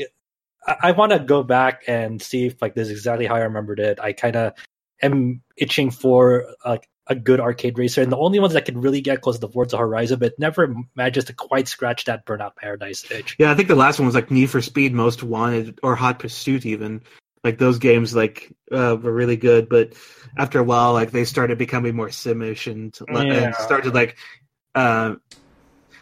I, 0.65 0.75
I 0.83 0.91
want 0.91 1.11
to 1.13 1.19
go 1.19 1.43
back 1.43 1.83
and 1.87 2.21
see 2.21 2.47
if 2.47 2.61
like 2.61 2.75
this 2.75 2.87
is 2.87 2.91
exactly 2.91 3.25
how 3.25 3.35
I 3.35 3.41
remembered 3.41 3.79
it. 3.79 3.99
I 3.99 4.13
kind 4.13 4.35
of 4.35 4.53
am 5.01 5.41
itching 5.57 5.91
for 5.91 6.45
like 6.65 6.87
a 7.07 7.15
good 7.15 7.39
arcade 7.39 7.77
racer, 7.77 8.01
and 8.01 8.11
the 8.11 8.17
only 8.17 8.39
ones 8.39 8.53
that 8.53 8.65
can 8.65 8.79
really 8.79 9.01
get 9.01 9.21
close 9.21 9.35
to 9.35 9.41
the 9.41 9.49
Forza 9.49 9.77
Horizon, 9.77 10.19
but 10.19 10.37
never 10.39 10.73
manages 10.95 11.25
to 11.25 11.33
quite 11.33 11.67
scratch 11.67 12.05
that 12.05 12.25
Burnout 12.25 12.55
Paradise 12.55 13.09
itch. 13.11 13.35
Yeah, 13.39 13.51
I 13.51 13.55
think 13.55 13.67
the 13.67 13.75
last 13.75 13.99
one 13.99 14.05
was 14.05 14.15
like 14.15 14.31
Need 14.31 14.49
for 14.49 14.61
Speed 14.61 14.93
Most 14.93 15.23
Wanted 15.23 15.79
or 15.83 15.95
Hot 15.95 16.19
Pursuit 16.19 16.65
even. 16.65 17.01
Like 17.43 17.57
those 17.57 17.79
games 17.79 18.15
like 18.15 18.53
uh, 18.71 18.95
were 19.01 19.11
really 19.11 19.35
good, 19.35 19.67
but 19.67 19.93
after 20.37 20.59
a 20.59 20.63
while 20.63 20.93
like 20.93 21.11
they 21.11 21.25
started 21.25 21.57
becoming 21.57 21.95
more 21.95 22.09
simish 22.09 22.71
and, 22.71 22.95
Yeah. 23.09 23.45
and 23.45 23.55
started 23.55 23.95
like 23.95 24.15
uh 24.75 25.15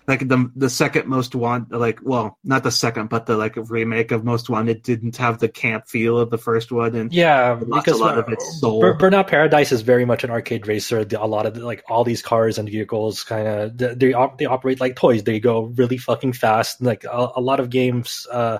like 0.10 0.28
the 0.28 0.51
the 0.55 0.72
second 0.72 1.05
most 1.05 1.36
want 1.36 1.72
like 1.72 1.99
well 2.01 2.39
not 2.43 2.64
the 2.64 2.72
second 2.72 3.10
but 3.10 3.28
the 3.28 3.38
like 3.38 3.53
remake 3.70 4.12
of 4.12 4.24
most 4.24 4.49
wanted 4.49 4.82
didn't 4.82 5.16
have 5.18 5.38
the 5.38 5.47
camp 5.47 5.88
feel 5.88 6.18
of 6.18 6.32
the 6.32 6.38
first 6.38 6.72
one 6.72 6.95
and 6.95 7.14
Yeah, 7.14 7.53
because 7.53 7.99
a 7.99 8.03
lot 8.03 8.18
of 8.18 8.28
its 8.28 8.60
soul. 8.60 8.82
Burnout 8.82 9.28
Paradise 9.28 9.72
is 9.72 9.82
very 9.82 10.05
much 10.05 10.24
an 10.24 10.32
arcade 10.32 10.68
racer. 10.68 11.05
A 11.16 11.28
lot 11.28 11.45
of 11.45 11.53
the, 11.53 11.64
like 11.64 11.84
all 11.88 12.03
these 12.03 12.24
cars 12.24 12.57
and 12.57 12.68
vehicles 12.68 13.24
kind 13.24 13.47
of 13.47 13.78
they 13.78 13.93
they, 13.93 14.14
op- 14.14 14.39
they 14.39 14.45
operate 14.45 14.80
like 14.80 14.95
toys. 14.95 15.24
They 15.24 15.39
go 15.39 15.62
really 15.62 15.97
fucking 15.97 16.34
fast. 16.34 16.82
Like 16.82 17.03
a, 17.03 17.30
a 17.36 17.41
lot 17.41 17.60
of 17.60 17.70
games 17.70 18.26
uh, 18.32 18.57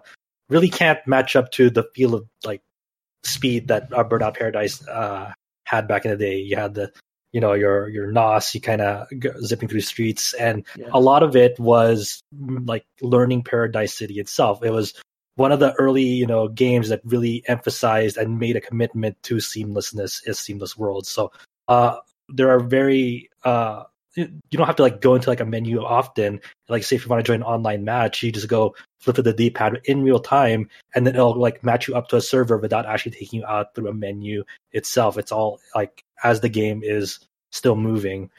really 0.50 0.70
can't 0.70 1.00
match 1.08 1.36
up 1.36 1.50
to 1.54 1.72
the 1.72 1.86
feel 1.96 2.14
of 2.14 2.28
like 2.46 2.62
speed 3.24 3.70
that 3.70 3.92
uh, 3.92 4.04
Burnout 4.04 4.38
Paradise 4.38 4.88
uh, 4.88 5.34
had 5.64 5.88
back 5.88 6.06
in 6.06 6.12
the 6.12 6.18
day. 6.18 6.38
You 6.42 6.58
had 6.58 6.76
the 6.76 6.92
you 7.32 7.42
know 7.42 7.54
your 7.54 7.90
your 7.90 8.12
nos, 8.12 8.54
you 8.56 8.62
kind 8.62 8.82
of 8.82 9.08
zipping 9.44 9.70
through 9.70 9.82
streets, 9.82 10.34
and 10.34 10.66
Yeah. 10.76 10.90
a 10.92 11.00
lot 11.00 11.24
of 11.24 11.36
it 11.36 11.60
was 11.60 12.22
like 12.32 12.86
learning 13.02 13.44
Paradise 13.44 13.94
City 13.94 14.20
itself. 14.20 14.64
It 14.64 14.72
was 14.72 14.94
one 15.36 15.54
of 15.54 15.60
the 15.60 15.74
early 15.74 16.04
you 16.04 16.28
know 16.28 16.48
games 16.50 16.90
that 16.90 17.02
really 17.06 17.44
emphasized 17.48 18.18
and 18.18 18.40
made 18.40 18.58
a 18.58 18.62
commitment 18.62 19.16
to 19.24 19.36
seamlessness 19.36 20.22
is 20.28 20.38
seamless 20.38 20.76
worlds 20.78 21.08
so 21.08 21.32
uh 21.70 21.96
there 22.28 22.50
are 22.50 22.60
very 22.60 23.30
uh 23.46 23.84
you 24.16 24.28
don't 24.52 24.66
have 24.68 24.76
to 24.78 24.82
like 24.84 25.02
go 25.02 25.16
into 25.16 25.30
like 25.30 25.40
a 25.40 25.46
menu 25.46 25.82
often 25.84 26.42
like 26.68 26.84
say 26.84 26.96
if 26.96 27.04
you 27.06 27.10
want 27.10 27.24
to 27.24 27.28
join 27.30 27.42
an 27.42 27.48
online 27.48 27.84
match 27.84 28.24
you 28.24 28.32
just 28.32 28.48
go 28.48 28.76
flip 29.00 29.16
to 29.16 29.22
the 29.22 29.34
d-pad 29.34 29.80
in 29.86 30.04
real 30.04 30.20
time 30.20 30.68
and 30.96 31.06
then 31.06 31.16
it'll 31.16 31.40
like 31.40 31.64
match 31.64 31.88
you 31.88 31.96
up 31.96 32.08
to 32.08 32.16
a 32.18 32.22
server 32.22 32.58
without 32.58 32.86
actually 32.86 33.12
taking 33.12 33.40
you 33.40 33.46
out 33.46 33.74
through 33.76 33.88
a 33.88 33.94
menu 33.94 34.44
itself 34.72 35.18
it's 35.18 35.32
all 35.32 35.60
like 35.76 36.04
as 36.24 36.42
the 36.42 36.50
game 36.50 36.82
is 36.84 37.20
still 37.52 37.76
moving 37.76 38.30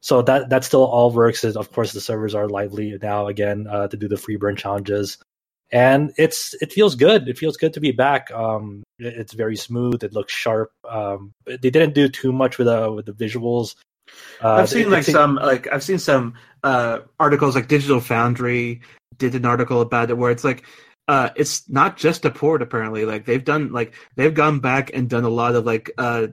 so 0.00 0.22
that 0.22 0.48
that 0.50 0.64
still 0.64 0.84
all 0.84 1.10
works 1.10 1.44
is 1.44 1.56
of 1.56 1.70
course 1.72 1.92
the 1.92 2.00
servers 2.00 2.34
are 2.34 2.48
lively 2.48 2.96
now 3.02 3.26
again 3.26 3.66
uh, 3.70 3.86
to 3.88 3.96
do 3.96 4.08
the 4.08 4.16
free 4.16 4.36
burn 4.36 4.56
challenges 4.56 5.18
and 5.70 6.12
it's 6.16 6.54
it 6.62 6.72
feels 6.72 6.94
good. 6.94 7.28
It 7.28 7.36
feels 7.36 7.58
good 7.58 7.74
to 7.74 7.80
be 7.80 7.92
back. 7.92 8.30
Um, 8.30 8.84
it- 8.98 9.18
it's 9.18 9.34
very 9.34 9.54
smooth. 9.56 10.02
It 10.02 10.14
looks 10.14 10.32
sharp. 10.32 10.70
Um, 10.88 11.32
they 11.44 11.58
didn't 11.68 11.92
do 11.94 12.08
too 12.08 12.32
much 12.32 12.56
with 12.56 12.68
uh 12.68 12.90
with 12.94 13.04
the 13.04 13.12
visuals. 13.12 13.74
Uh, 14.42 14.54
I've 14.54 14.68
seen 14.68 14.82
it- 14.86 14.90
like 14.90 15.04
some 15.12 15.34
like 15.36 15.68
I've 15.72 15.82
seen 15.82 15.98
some 15.98 16.34
uh 16.64 17.00
articles 17.20 17.54
like 17.54 17.68
Digital 17.68 18.00
Foundry 18.00 18.80
did 19.16 19.34
an 19.34 19.44
article 19.44 19.80
about 19.80 20.10
it 20.10 20.18
where 20.18 20.30
it's 20.30 20.44
like 20.44 20.64
uh 21.08 21.30
it's 21.36 21.68
not 21.68 21.96
just 21.96 22.24
a 22.24 22.30
port 22.30 22.62
apparently. 22.62 23.04
Like 23.04 23.24
they've 23.24 23.44
done 23.44 23.72
like 23.72 23.94
they've 24.16 24.34
gone 24.34 24.60
back 24.60 24.90
and 24.94 25.08
done 25.08 25.24
a 25.24 25.28
lot 25.28 25.54
of 25.54 25.64
like 25.66 25.90
uh 25.98 26.28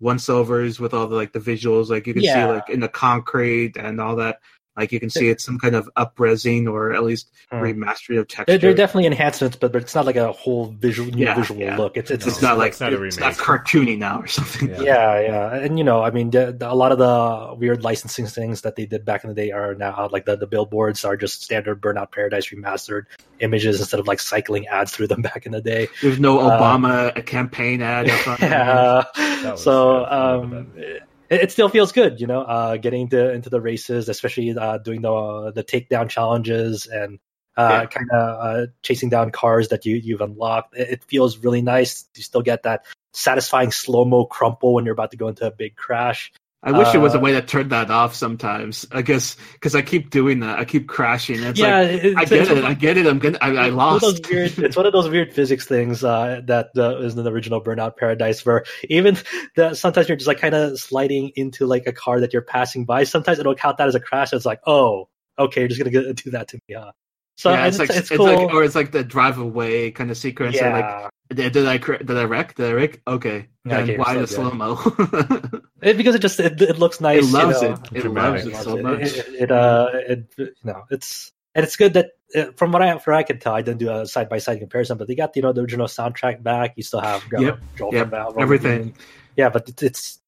once 0.00 0.28
overs 0.28 0.78
with 0.78 0.92
all 0.92 1.06
the 1.06 1.16
like 1.16 1.32
the 1.32 1.38
visuals 1.40 1.88
like 1.88 2.06
you 2.06 2.12
can 2.14 2.22
see 2.48 2.52
like 2.54 2.68
in 2.68 2.80
the 2.80 2.88
concrete 2.88 3.76
and 3.78 4.00
all 4.00 4.16
that 4.16 4.40
Like 4.76 4.92
you 4.92 5.00
can 5.00 5.10
see 5.10 5.28
it's 5.30 5.44
some 5.44 5.58
kind 5.58 5.74
of 5.74 5.88
upresing 5.96 6.70
or 6.70 6.92
at 6.92 7.02
least 7.02 7.30
Hmm. 7.50 7.58
remastering 7.62 8.18
of 8.18 8.26
There, 8.28 8.44
texture. 8.44 8.58
there 8.58 8.70
are 8.70 8.74
definitely 8.74 9.06
enhancements, 9.06 9.56
but, 9.56 9.72
but 9.72 9.80
it's 9.82 9.94
not 9.94 10.04
like 10.04 10.16
a 10.16 10.32
whole 10.32 10.74
visual 10.78 11.10
new 11.12 11.24
Yeah, 11.24 11.34
visual 11.36 11.60
yeah. 11.60 11.76
look. 11.76 11.96
It's 11.96 12.10
it's, 12.10 12.26
it's 12.26 12.42
not 12.42 12.58
like 12.58 12.70
it's 12.72 12.80
not 12.80 12.92
a 12.92 13.02
it's 13.04 13.18
not 13.20 13.34
cartoony 13.34 13.96
now 13.96 14.20
or 14.22 14.26
something. 14.38 14.68
Yeah. 14.68 14.80
yeah, 14.80 15.20
yeah, 15.20 15.54
and 15.54 15.78
you 15.78 15.84
know, 15.84 16.02
I 16.02 16.10
mean, 16.10 16.30
the, 16.30 16.52
the- 16.58 16.70
a 16.70 16.74
lot 16.74 16.90
of 16.92 16.98
the 16.98 17.54
weird 17.54 17.84
licensing 17.84 18.26
things 18.26 18.62
that 18.62 18.74
they 18.76 18.84
did 18.84 19.04
back 19.04 19.22
in 19.22 19.28
the 19.28 19.34
day 19.34 19.52
are 19.52 19.74
now 19.76 19.94
out. 19.96 20.12
Like 20.12 20.24
the, 20.24 20.36
the 20.36 20.46
billboards 20.48 21.04
are 21.04 21.16
just 21.16 21.42
standard 21.44 21.80
Burnout 21.80 22.10
Paradise 22.10 22.48
remastered 22.48 23.04
images 23.38 23.78
instead 23.80 24.00
of 24.00 24.06
like 24.08 24.18
cycling 24.20 24.66
ads 24.66 24.90
through 24.92 25.06
them 25.06 25.22
back 25.30 25.46
in 25.46 25.52
the 25.52 25.60
day. 25.60 25.88
There's 26.02 26.18
no 26.18 26.40
Uh, 26.40 26.58
Obama 26.58 27.16
a 27.16 27.22
campaign 27.22 27.80
ad. 27.82 28.10
up 28.10 28.26
on 28.28 28.36
there. 28.40 28.50
yeah. 29.44 29.54
so 29.54 30.00
yeah, 30.00 30.06
I 30.06 30.32
remember 30.34 30.56
um, 30.58 30.98
it, 31.28 31.42
it 31.42 31.52
still 31.52 31.68
feels 31.68 31.92
good, 31.92 32.20
you 32.20 32.26
know, 32.26 32.42
uh, 32.42 32.76
getting 32.76 33.08
to, 33.10 33.32
into 33.32 33.50
the 33.50 33.60
races, 33.60 34.08
especially 34.08 34.56
uh, 34.56 34.78
doing 34.78 35.02
the 35.02 35.12
uh, 35.12 35.50
the 35.50 35.64
takedown 35.64 36.08
challenges 36.08 36.86
and 36.86 37.18
uh, 37.56 37.70
Yeah. 37.70 37.86
kind 37.86 38.10
of 38.10 38.38
uh, 38.40 38.66
chasing 38.82 39.08
down 39.08 39.30
cars 39.30 39.68
that 39.68 39.86
you 39.86 39.96
you've 39.96 40.20
unlocked. 40.20 40.76
It, 40.76 40.90
it 40.90 41.04
feels 41.04 41.38
really 41.38 41.62
nice. 41.62 42.08
You 42.14 42.22
still 42.22 42.42
get 42.42 42.64
that 42.64 42.84
satisfying 43.12 43.72
slow 43.72 44.04
mo 44.04 44.26
crumple 44.26 44.74
when 44.74 44.84
you're 44.84 44.92
about 44.92 45.12
to 45.12 45.16
go 45.16 45.28
into 45.28 45.46
a 45.46 45.50
big 45.50 45.76
crash. 45.76 46.32
I 46.66 46.72
wish 46.76 46.90
there 46.90 47.00
was 47.00 47.14
a 47.14 47.18
Uh, 47.18 47.20
way 47.20 47.32
to 47.32 47.42
turn 47.42 47.68
that 47.68 47.90
off 47.90 48.14
sometimes. 48.14 48.86
I 48.90 49.02
guess 49.02 49.36
because 49.52 49.74
I 49.76 49.82
keep 49.82 50.10
doing 50.10 50.40
that. 50.40 50.58
I 50.58 50.64
keep 50.64 50.88
crashing. 50.88 51.42
It's 51.42 51.58
yeah, 51.60 51.80
like 51.80 51.90
it- 52.04 52.16
I 52.16 52.24
get 52.24 52.40
it's 52.42 52.50
it. 52.50 52.64
I 52.64 52.74
get 52.74 52.96
it. 52.96 53.06
I'm 53.06 53.18
gonna. 53.20 53.38
I, 53.40 53.46
I 53.48 53.50
It's 53.50 53.58
one 53.68 53.74
lost. 53.76 54.00
those 54.02 54.20
weird, 54.28 54.58
it's 54.58 54.76
one 54.76 54.84
of 54.84 54.92
those 54.92 55.08
weird 55.08 55.32
physics 55.32 55.64
things 55.64 56.02
uh, 56.02 56.40
that 56.46 56.70
uh, 56.76 56.98
is 56.98 57.16
in 57.16 57.22
the 57.24 57.30
original 57.30 57.62
Burnout 57.62 57.96
Paradise, 57.96 58.44
where 58.44 58.64
even 58.90 59.16
the, 59.54 59.74
sometimes 59.74 60.08
you're 60.08 60.16
just 60.16 60.26
like 60.28 60.40
kind 60.40 60.54
of 60.54 60.78
sliding 60.78 61.30
into 61.36 61.66
like 61.66 61.86
a 61.86 61.92
car 61.92 62.20
that 62.20 62.32
you're 62.32 62.42
passing 62.42 62.84
by. 62.84 63.04
Sometimes 63.04 63.38
it'll 63.38 63.54
count 63.54 63.78
that 63.78 63.86
as 63.88 63.94
a 63.94 64.00
crash. 64.00 64.32
It's 64.32 64.44
like, 64.44 64.60
oh, 64.66 65.08
okay, 65.38 65.60
you're 65.60 65.68
just 65.68 65.80
gonna 65.80 66.12
do 66.14 66.30
that 66.32 66.48
to 66.48 66.56
me, 66.68 66.74
huh? 66.74 66.90
So 67.38 67.50
yeah, 67.50 67.58
and 67.58 67.66
it's, 67.68 67.78
like 67.78 67.90
it's, 67.90 67.98
it's 67.98 68.08
cool. 68.16 68.26
like 68.26 68.52
or 68.52 68.64
it's 68.64 68.74
like 68.74 68.90
the 68.92 69.04
drive 69.04 69.38
away 69.38 69.90
kind 69.92 70.10
of 70.10 70.16
sequence. 70.16 70.56
Yeah. 70.56 70.72
Like 70.72 70.84
yeah, 70.84 71.08
did, 71.32 71.52
did 71.52 71.66
I 71.66 71.76
did 71.78 72.10
I 72.16 72.24
wreck? 72.24 72.54
Did 72.54 72.66
I 72.66 72.72
wreck? 72.72 73.00
Okay. 73.06 73.48
Yeah, 73.64 73.74
Then 73.76 73.82
okay, 73.84 73.96
why 73.98 74.14
the 74.18 74.26
slow 74.26 74.50
mo? 74.52 74.76
It- 75.82 75.96
because 75.96 76.14
it 76.14 76.20
just 76.20 76.40
it, 76.40 76.60
it 76.62 76.78
looks 76.78 77.00
nice. 77.00 77.24
it 77.24 77.32
loves 77.32 77.62
you 77.62 77.68
know. 77.68 77.74
it. 77.74 77.96
It 77.96 78.00
Dramatic. 78.02 78.44
loves 78.44 78.58
it 78.60 78.64
so 78.64 78.76
much. 78.78 79.00
It, 79.00 79.16
it, 79.16 79.34
it, 79.42 79.50
uh, 79.50 79.88
it, 79.92 80.34
you 80.38 80.48
know, 80.64 80.84
it's 80.90 81.32
and 81.54 81.64
it's 81.64 81.76
good 81.76 81.94
that 81.94 82.10
uh, 82.34 82.46
from 82.56 82.72
what 82.72 82.82
I 82.82 82.96
from 82.98 83.12
what 83.14 83.18
I 83.18 83.22
can 83.24 83.38
tell, 83.38 83.54
I 83.54 83.62
didn't 83.62 83.78
do 83.78 83.90
a 83.90 84.06
side 84.06 84.28
by 84.28 84.38
side 84.38 84.58
comparison, 84.58 84.98
but 84.98 85.06
they 85.08 85.14
got 85.14 85.36
you 85.36 85.42
know 85.42 85.52
the 85.52 85.60
original 85.60 85.86
soundtrack 85.86 86.42
back. 86.42 86.74
You 86.76 86.82
still 86.82 87.00
have 87.00 87.22
Joel, 87.30 87.42
Yep. 87.42 87.58
Joel 87.76 87.92
Yep. 87.94 88.02
from 88.02 88.10
Valve, 88.10 88.38
Everything. 88.38 88.94
yeah, 89.36 89.48
but 89.50 89.68
it's 89.68 89.82
it's, 89.82 90.18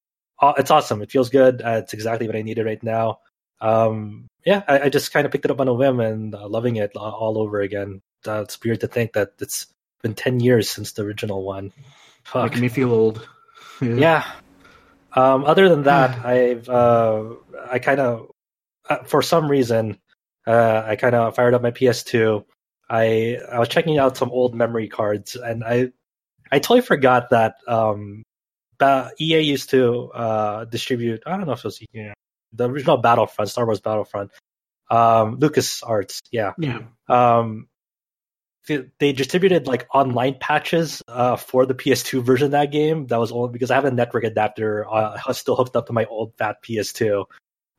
it's 0.43 0.71
awesome. 0.71 1.03
It 1.03 1.11
feels 1.11 1.31
good. 1.31 1.63
Uh, 1.63 1.81
it's 1.83 1.93
exactly 1.95 2.27
what 2.27 2.37
I 2.37 2.43
needed 2.43 2.67
right 2.67 2.83
now. 2.83 3.21
Um, 3.61 4.29
yeah, 4.45 4.63
I, 4.69 4.81
I 4.83 4.89
just 4.91 5.13
kind 5.13 5.27
of 5.27 5.33
picked 5.33 5.45
it 5.45 5.51
up 5.51 5.61
on 5.61 5.69
a 5.69 5.75
whim 5.75 5.99
and 6.01 6.35
uh, 6.35 6.47
loving 6.49 6.77
it 6.77 6.95
all 6.97 7.39
over 7.39 7.61
again. 7.61 8.03
Uh, 8.27 8.43
it's 8.43 8.63
weird 8.63 8.81
to 8.81 8.87
think 8.87 9.15
that 9.15 9.33
it's 9.41 9.67
been 10.03 10.15
ten 10.15 10.41
years 10.41 10.69
since 10.71 10.93
the 10.93 11.03
original 11.03 11.43
one. 11.43 11.73
Fuck. 12.25 12.45
Making 12.51 12.61
me 12.63 12.69
feel 12.69 12.93
old. 12.93 13.27
Yeah. 13.81 14.25
Um, 15.15 15.45
other 15.45 15.69
than 15.69 15.85
that, 15.85 16.25
I've 16.25 16.69
uh, 16.69 17.25
I 17.71 17.79
kind 17.79 18.01
of 18.01 18.31
uh, 18.89 19.05
for 19.05 19.23
some 19.23 19.51
reason 19.51 19.99
uh, 20.47 20.83
I 20.87 20.97
kind 20.97 21.15
of 21.15 21.35
fired 21.35 21.55
up 21.55 21.63
my 21.63 21.71
PS2. 21.71 22.45
I 22.91 23.39
I 23.51 23.59
was 23.59 23.69
checking 23.69 23.99
out 23.99 24.17
some 24.17 24.31
old 24.31 24.55
memory 24.55 24.89
cards, 24.89 25.37
and 25.37 25.63
I 25.65 25.91
I 26.51 26.59
totally 26.59 26.81
forgot 26.81 27.31
that 27.31 27.57
um, 27.67 28.23
ba- 28.79 29.11
EA 29.21 29.41
used 29.41 29.71
to 29.71 30.11
uh, 30.13 30.65
distribute. 30.65 31.23
I 31.27 31.37
don't 31.37 31.47
know 31.47 31.53
if 31.53 31.59
it 31.61 31.65
was 31.65 31.83
EA, 31.95 32.13
the 32.53 32.69
original 32.71 32.97
Battlefront, 32.97 33.51
Star 33.51 33.67
Wars 33.67 33.81
Battlefront. 33.81 34.31
Um, 34.91 35.37
Lucas 35.39 35.83
Arts, 35.83 36.23
yeah 36.33 36.55
Yeah. 36.57 36.81
um 37.11 37.69
they- 38.99 39.13
distributed 39.13 39.67
like 39.67 39.87
online 39.93 40.37
patches 40.41 41.03
uh, 41.09 41.37
for 41.37 41.67
the 41.67 41.75
PS2 41.75 42.23
version 42.23 42.47
of 42.47 42.51
that 42.53 42.71
game. 42.71 43.07
That 43.07 43.19
was 43.19 43.33
only 43.33 43.53
because 43.53 43.71
I 43.71 43.75
have 43.75 43.85
a 43.85 43.91
network 43.91 44.25
adapter 44.25 44.87
uh, 44.89 45.33
still 45.33 45.57
hooked 45.57 45.77
up 45.77 45.87
to 45.87 45.93
my 45.93 46.05
old 46.07 46.33
fat 46.39 46.63
PS2. 46.63 47.25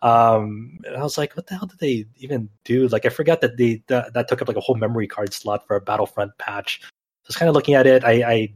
Um, 0.01 0.79
and 0.85 0.95
I 0.95 1.03
was 1.03 1.17
like, 1.17 1.35
what 1.35 1.47
the 1.47 1.55
hell 1.55 1.67
did 1.67 1.79
they 1.79 2.05
even 2.17 2.49
do? 2.63 2.87
Like, 2.87 3.05
I 3.05 3.09
forgot 3.09 3.41
that 3.41 3.57
they 3.57 3.83
that, 3.87 4.13
that 4.13 4.27
took 4.27 4.41
up 4.41 4.47
like 4.47 4.57
a 4.57 4.61
whole 4.61 4.75
memory 4.75 5.07
card 5.07 5.33
slot 5.33 5.67
for 5.67 5.75
a 5.75 5.81
Battlefront 5.81 6.37
patch. 6.37 6.81
I 6.83 6.87
was 7.27 7.35
kind 7.35 7.49
of 7.49 7.55
looking 7.55 7.75
at 7.75 7.85
it, 7.85 8.03
I, 8.03 8.11
I 8.23 8.53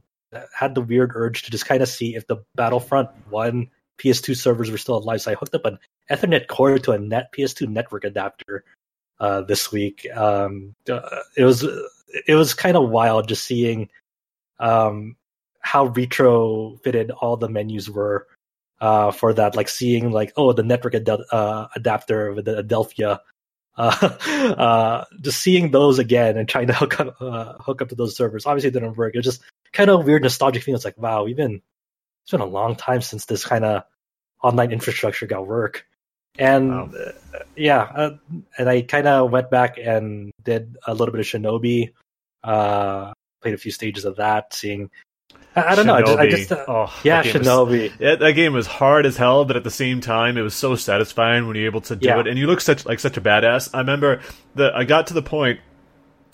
had 0.58 0.76
the 0.76 0.82
weird 0.82 1.12
urge 1.14 1.44
to 1.44 1.52
just 1.52 1.66
kind 1.66 1.82
of 1.84 1.90
see 1.90 2.16
if 2.16 2.28
the 2.28 2.38
Battlefront 2.56 3.10
One 3.30 3.70
PS2 4.00 4.36
servers 4.36 4.72
were 4.72 4.78
still 4.78 4.98
alive. 4.98 5.22
So 5.22 5.32
I 5.32 5.36
hooked 5.36 5.56
up 5.56 5.66
an 5.66 5.80
Ethernet 6.10 6.48
cord 6.48 6.84
to 6.86 6.92
a 6.92 7.00
net 7.00 7.32
PS2 7.34 7.68
network 7.68 8.04
adapter 8.04 8.64
uh, 9.20 9.42
this 9.42 9.72
week. 9.72 10.08
Um, 10.14 10.76
uh, 10.90 11.20
it 11.38 11.44
was 11.44 11.66
it 12.28 12.36
was 12.36 12.54
kind 12.54 12.78
of 12.78 12.90
wild 12.90 13.28
just 13.28 13.44
seeing 13.44 13.90
um, 14.60 15.16
how 15.60 15.90
retrofitted 15.90 17.12
all 17.20 17.38
the 17.38 17.50
menus 17.50 17.90
were 17.90 18.28
uh, 18.82 19.12
for 19.12 19.34
that. 19.34 19.56
Like 19.56 19.70
seeing 19.70 20.12
like 20.12 20.34
oh 20.38 20.54
the 20.54 20.64
network 20.64 20.96
ad- 20.96 21.10
uh, 21.10 21.68
adapter 21.76 22.34
with 22.34 22.46
the 22.46 22.62
Adelphia. 22.64 23.20
Uh, 23.76 23.90
uh, 24.56 25.06
just 25.22 25.42
seeing 25.42 25.72
those 25.72 25.98
again 25.98 26.38
and 26.38 26.48
trying 26.48 26.68
to 26.68 26.74
hook 26.82 27.00
up 27.00 27.20
uh, 27.20 27.54
hook 27.54 27.82
up 27.82 27.90
to 27.90 27.96
those 27.96 28.16
servers. 28.16 28.46
Obviously, 28.46 28.68
it 28.68 28.74
didn't 28.74 28.96
work. 28.96 29.16
It 29.16 29.18
was 29.18 29.26
just 29.26 29.42
kind 29.72 29.90
of 29.90 30.06
weird 30.06 30.22
nostalgic 30.22 30.62
feeling. 30.62 30.76
It's 30.76 30.86
like 30.86 30.96
wow, 31.00 31.24
we've 31.24 31.36
been 31.36 31.60
it's 32.24 32.30
been 32.32 32.42
a 32.42 32.46
long 32.46 32.76
time 32.76 33.02
since 33.02 33.26
this 33.26 33.44
kind 33.44 33.66
of 33.66 33.82
online 34.44 34.72
infrastructure 34.72 35.26
got 35.26 35.48
work. 35.48 35.88
And 36.38 36.70
Wow. 36.70 36.90
uh, 36.94 37.40
yeah, 37.56 37.82
uh, 37.82 38.18
and 38.60 38.70
I 38.70 38.84
kind 38.84 39.08
of 39.08 39.32
went 39.32 39.50
back 39.50 39.80
and 39.80 40.32
did 40.44 40.78
a 40.86 40.94
little 40.94 41.12
bit 41.12 41.22
of 41.22 41.26
Shinobi. 41.26 41.94
Uh, 42.44 43.14
played 43.42 43.54
a 43.54 43.58
few 43.58 43.72
stages 43.72 44.06
of 44.06 44.18
that, 44.18 44.54
seeing. 44.54 44.90
I, 45.56 45.64
I 45.64 45.76
don't 45.76 45.86
know. 45.86 45.94
I 45.96 46.02
just, 46.02 46.18
I 46.20 46.30
just 46.30 46.52
uh, 46.52 46.66
oh, 46.68 47.00
yeah, 47.04 47.22
that 47.22 47.32
game 47.32 47.40
was- 47.42 47.48
Shinobi. 47.48 47.94
Yeah, 48.00 48.16
that 48.16 48.32
game 48.34 48.54
was 48.54 48.66
hard 48.68 49.06
as 49.06 49.18
hell, 49.18 49.46
but 49.46 49.56
at 49.56 49.64
the 49.64 49.72
same 49.72 50.02
time, 50.02 50.38
it 50.38 50.42
was 50.42 50.56
so 50.56 50.76
satisfying 50.76 51.48
when 51.48 51.56
you're 51.56 51.66
able 51.68 51.82
to 51.82 51.96
do 51.96 52.08
Yeah. 52.08 52.20
it. 52.20 52.28
And 52.28 52.38
you 52.40 52.48
look 52.48 52.60
such 52.62 52.86
like 52.86 53.00
such 53.00 53.18
a 53.18 53.22
badass. 53.22 53.70
I 53.74 53.80
remember 53.80 54.22
that 54.56 54.76
I 54.76 54.84
got 54.84 55.08
to 55.08 55.14
the 55.14 55.22
point 55.22 55.60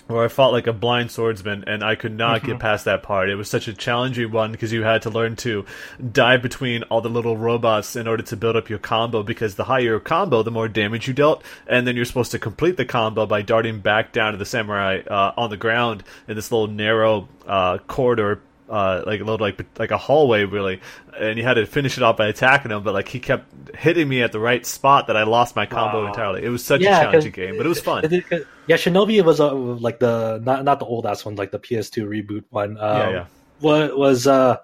where 0.09 0.25
I 0.25 0.27
fought 0.27 0.51
like 0.51 0.65
a 0.65 0.73
blind 0.73 1.11
swordsman, 1.11 1.65
and 1.67 1.83
I 1.83 1.93
could 1.93 2.17
not 2.17 2.43
get 2.43 2.57
past 2.59 2.85
that 2.85 3.03
part. 3.03 3.29
It 3.29 3.35
was 3.35 3.47
such 3.47 3.67
a 3.67 3.73
challenging 3.73 4.31
one 4.31 4.51
because 4.51 4.73
you 4.73 4.81
had 4.81 5.03
to 5.03 5.11
learn 5.11 5.35
to 5.37 5.65
dive 6.11 6.41
between 6.41 6.81
all 6.83 7.01
the 7.01 7.09
little 7.09 7.37
robots 7.37 7.95
in 7.95 8.07
order 8.07 8.23
to 8.23 8.35
build 8.35 8.55
up 8.55 8.69
your 8.69 8.79
combo. 8.79 9.21
Because 9.21 9.53
the 9.53 9.65
higher 9.65 9.81
your 9.81 9.99
combo, 9.99 10.41
the 10.41 10.51
more 10.51 10.67
damage 10.67 11.07
you 11.07 11.13
dealt, 11.13 11.43
and 11.67 11.85
then 11.85 11.95
you're 11.95 12.05
supposed 12.05 12.31
to 12.31 12.39
complete 12.39 12.75
the 12.75 12.85
combo 12.85 13.27
by 13.27 13.43
darting 13.43 13.81
back 13.81 14.11
down 14.11 14.31
to 14.31 14.37
the 14.37 14.45
samurai 14.45 15.01
uh, 15.07 15.33
on 15.37 15.51
the 15.51 15.57
ground 15.57 16.03
in 16.27 16.35
this 16.35 16.51
little 16.51 16.67
narrow 16.67 17.29
uh, 17.47 17.77
corridor 17.77 18.41
uh, 18.69 19.03
like 19.05 19.19
a 19.21 19.23
little 19.23 19.39
like 19.45 19.65
like 19.79 19.91
a 19.91 19.97
hallway 19.97 20.45
really, 20.45 20.79
and 21.19 21.37
you 21.37 21.43
had 21.43 21.55
to 21.55 21.65
finish 21.65 21.97
it 21.97 22.03
off 22.03 22.17
by 22.17 22.27
attacking 22.27 22.71
him. 22.71 22.83
But 22.83 22.93
like 22.93 23.07
he 23.07 23.19
kept 23.19 23.75
hitting 23.75 24.07
me 24.07 24.21
at 24.21 24.31
the 24.31 24.39
right 24.39 24.65
spot 24.65 25.07
that 25.07 25.17
I 25.17 25.23
lost 25.23 25.55
my 25.55 25.65
combo 25.65 26.03
Wow. 26.03 26.07
entirely. 26.07 26.43
It 26.43 26.49
was 26.49 26.63
such 26.63 26.81
Yeah, 26.81 26.97
a 26.99 27.03
challenging 27.03 27.31
game, 27.31 27.57
but 27.57 27.65
it 27.65 27.69
was 27.69 27.81
fun. 27.81 28.05
It- 28.05 28.13
it- 28.31 28.47
yeah, 28.67 28.75
Shinobi 28.77 29.23
was 29.25 29.39
uh, 29.39 29.53
like 29.55 29.99
the 29.99 30.39
not 30.43 30.63
not 30.63 30.79
the 30.79 30.85
old 30.85 31.05
ass 31.07 31.25
one, 31.25 31.35
like 31.35 31.51
the 31.51 31.59
PS2 31.59 32.05
reboot 32.07 32.43
one. 32.51 32.77
Um, 32.77 32.97
yeah, 32.97 33.09
yeah. 33.09 33.25
wa- 33.61 33.95
was 33.95 34.27
uh 34.27 34.57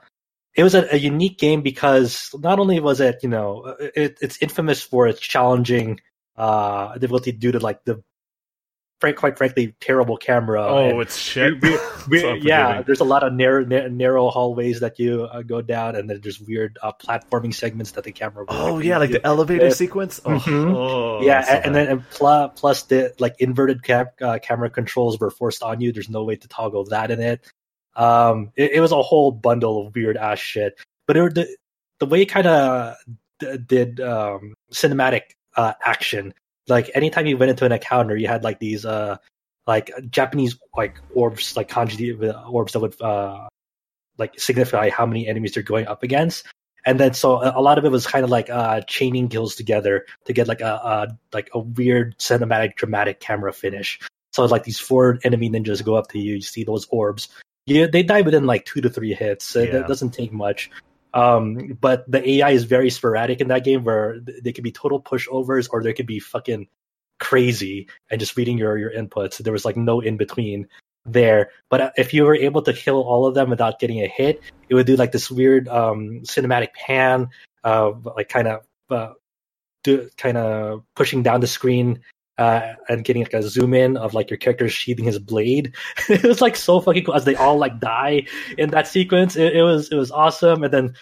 it 0.55 0.63
was 0.63 0.75
a, 0.75 0.87
a 0.93 0.97
unique 0.97 1.37
game 1.39 1.61
because 1.61 2.29
not 2.35 2.59
only 2.59 2.79
was 2.79 3.01
it 3.01 3.17
you 3.23 3.29
know 3.29 3.75
it, 3.79 4.17
it's 4.21 4.41
infamous 4.41 4.81
for 4.81 5.07
its 5.07 5.19
challenging 5.19 5.99
uh 6.37 6.93
difficulty 6.97 7.31
due 7.31 7.51
to 7.51 7.59
like 7.59 7.83
the 7.85 8.03
frank 9.01 9.17
quite 9.17 9.37
frankly 9.37 9.75
terrible 9.81 10.15
camera 10.17 10.65
Oh, 10.65 10.89
and 10.89 11.01
it's 11.01 11.17
shit. 11.17 11.61
we- 11.61 11.77
we- 12.09 12.19
So 12.25 12.33
yeah 12.33 12.81
there's 12.81 13.01
a 13.01 13.03
lot 13.05 13.23
of 13.23 13.33
narrow 13.33 13.65
na- 13.65 13.87
narrow 13.89 14.29
hallways 14.29 14.79
that 14.79 14.97
you 14.99 15.23
uh, 15.23 15.41
go 15.41 15.61
down 15.61 15.95
and 15.95 16.09
then 16.09 16.21
there's 16.23 16.39
weird 16.39 16.77
uh, 16.81 16.91
platforming 16.93 17.53
segments 17.53 17.91
that 17.91 18.03
the 18.05 18.11
camera 18.11 18.45
Oh 18.47 18.75
like, 18.75 18.85
yeah, 18.85 18.97
like 18.97 19.09
do. 19.09 19.19
the 19.19 19.25
elevator 19.25 19.65
Yeah. 19.65 19.71
sequence. 19.71 20.21
Oh, 20.25 20.29
Mhm. 20.31 20.73
oh, 20.75 21.21
yeah, 21.21 21.41
so 21.43 21.51
and, 21.53 21.65
and 21.65 21.75
then 21.75 21.87
and 21.89 22.09
plus, 22.09 22.51
plus 22.55 22.83
the 22.83 23.13
like 23.19 23.35
inverted 23.39 23.83
cap, 23.83 24.13
uh, 24.21 24.39
camera 24.41 24.69
controls 24.69 25.19
were 25.19 25.29
forced 25.29 25.61
on 25.61 25.81
you. 25.81 25.91
There's 25.91 26.09
no 26.09 26.23
way 26.23 26.35
to 26.37 26.47
toggle 26.47 26.85
that 26.85 27.11
in 27.11 27.19
it. 27.19 27.41
Um, 27.95 28.51
it, 28.55 28.71
it 28.73 28.79
was 28.81 28.91
a 28.91 29.01
whole 29.01 29.31
bundle 29.31 29.87
of 29.87 29.95
weird 29.95 30.17
ass 30.17 30.39
shit. 30.39 30.79
But 31.07 31.17
it, 31.17 31.35
the 31.35 31.55
the 31.99 32.05
way 32.05 32.21
it 32.23 32.25
kind 32.27 32.47
of 32.47 32.95
d- 33.39 33.57
did 33.57 33.99
um, 33.99 34.53
cinematic 34.73 35.21
uh, 35.55 35.73
action, 35.85 36.33
like 36.67 36.91
anytime 36.95 37.25
you 37.27 37.37
went 37.37 37.51
into 37.51 37.65
an 37.65 37.71
encounter, 37.71 38.15
you 38.15 38.27
had 38.27 38.43
like 38.43 38.59
these 38.59 38.85
uh 38.85 39.17
like 39.67 39.91
Japanese 40.09 40.57
like 40.75 40.99
orbs, 41.13 41.55
like 41.55 41.69
kanji 41.69 42.13
orbs 42.49 42.73
that 42.73 42.79
would 42.79 42.99
uh 43.01 43.47
like 44.17 44.39
signify 44.39 44.89
how 44.89 45.05
many 45.05 45.27
enemies 45.27 45.55
you're 45.55 45.63
going 45.63 45.87
up 45.87 46.03
against. 46.03 46.45
And 46.85 46.99
then 46.99 47.13
so 47.15 47.41
a 47.41 47.61
lot 47.61 47.77
of 47.79 47.85
it 47.85 47.91
was 47.91 48.05
kind 48.05 48.23
of 48.23 48.29
like 48.29 48.49
uh 48.49 48.81
chaining 48.81 49.27
kills 49.27 49.55
together 49.55 50.05
to 50.25 50.33
get 50.33 50.47
like 50.47 50.61
a, 50.61 50.65
a 50.65 51.17
like 51.33 51.49
a 51.53 51.59
weird 51.59 52.17
cinematic 52.19 52.75
dramatic 52.75 53.19
camera 53.19 53.51
finish. 53.53 53.99
So 54.33 54.45
like 54.45 54.63
these 54.63 54.79
four 54.79 55.17
enemy 55.23 55.49
ninjas 55.49 55.83
go 55.83 55.95
up 55.95 56.09
to 56.09 56.19
you 56.19 56.35
you 56.35 56.41
see 56.41 56.63
those 56.63 56.85
orbs. 56.91 57.29
Yeah 57.65 57.87
they 57.87 58.03
die 58.03 58.21
within 58.21 58.45
like 58.45 58.65
two 58.65 58.81
to 58.81 58.89
three 58.89 59.13
hits. 59.13 59.55
It- 59.55 59.69
Yeah. 59.73 59.79
it 59.81 59.87
doesn't 59.87 60.11
take 60.11 60.31
much 60.31 60.69
um 61.15 61.77
but 61.81 62.09
the 62.11 62.29
ai 62.29 62.51
is 62.51 62.65
very 62.65 62.91
sporadic 62.91 63.41
in 63.41 63.47
that 63.47 63.63
game 63.63 63.83
where 63.83 64.19
they 64.43 64.53
could 64.53 64.63
be 64.63 64.71
total 64.71 65.01
pushovers 65.01 65.67
or 65.71 65.81
they 65.81 65.93
could 65.93 66.05
be 66.05 66.19
fucking 66.19 66.67
crazy 67.19 67.87
and 68.09 68.19
just 68.19 68.37
reading 68.37 68.57
your 68.57 68.77
your 68.77 68.91
inputs. 68.91 69.37
There 69.37 69.53
was 69.53 69.65
like 69.65 69.77
no 69.77 69.99
in 69.99 70.17
between 70.17 70.67
there. 71.05 71.51
But 71.69 71.81
uh, 71.81 71.91
if 71.97 72.13
you 72.13 72.23
were 72.23 72.35
able 72.35 72.61
to 72.63 72.73
kill 72.73 73.01
all 73.01 73.25
of 73.25 73.35
them 73.35 73.49
without 73.49 73.79
getting 73.79 74.01
a 74.01 74.07
hit, 74.07 74.41
it 74.69 74.75
would 74.75 74.87
do 74.87 74.95
like 74.95 75.11
this 75.11 75.29
weird 75.29 75.67
um, 75.67 76.21
cinematic 76.23 76.73
pan, 76.73 77.29
uh, 77.63 77.91
like 78.15 78.29
kind 78.29 78.47
of 78.47 78.61
uh, 78.89 79.13
kind 80.17 80.37
of 80.37 80.83
pushing 80.95 81.23
down 81.23 81.41
the 81.41 81.47
screen 81.47 82.01
uh, 82.37 82.73
and 82.89 83.03
getting 83.03 83.23
like 83.23 83.33
a 83.33 83.43
zoom 83.43 83.73
in 83.73 83.97
of 83.97 84.13
like 84.13 84.29
your 84.29 84.37
character 84.37 84.67
sheathing 84.69 85.05
his 85.05 85.19
blade. 85.19 85.73
it 86.09 86.23
was 86.23 86.41
like 86.41 86.55
so 86.55 86.79
fucking 86.79 87.05
cool 87.05 87.15
as 87.15 87.25
they 87.25 87.35
all 87.35 87.57
like 87.57 87.79
die 87.79 88.25
in 88.57 88.69
that 88.71 88.87
sequence. 88.87 89.35
It, 89.35 89.55
it 89.55 89.63
was 89.63 89.89
it 89.91 89.95
was 89.95 90.11
awesome, 90.11 90.63
and 90.63 90.73
then 90.73 90.93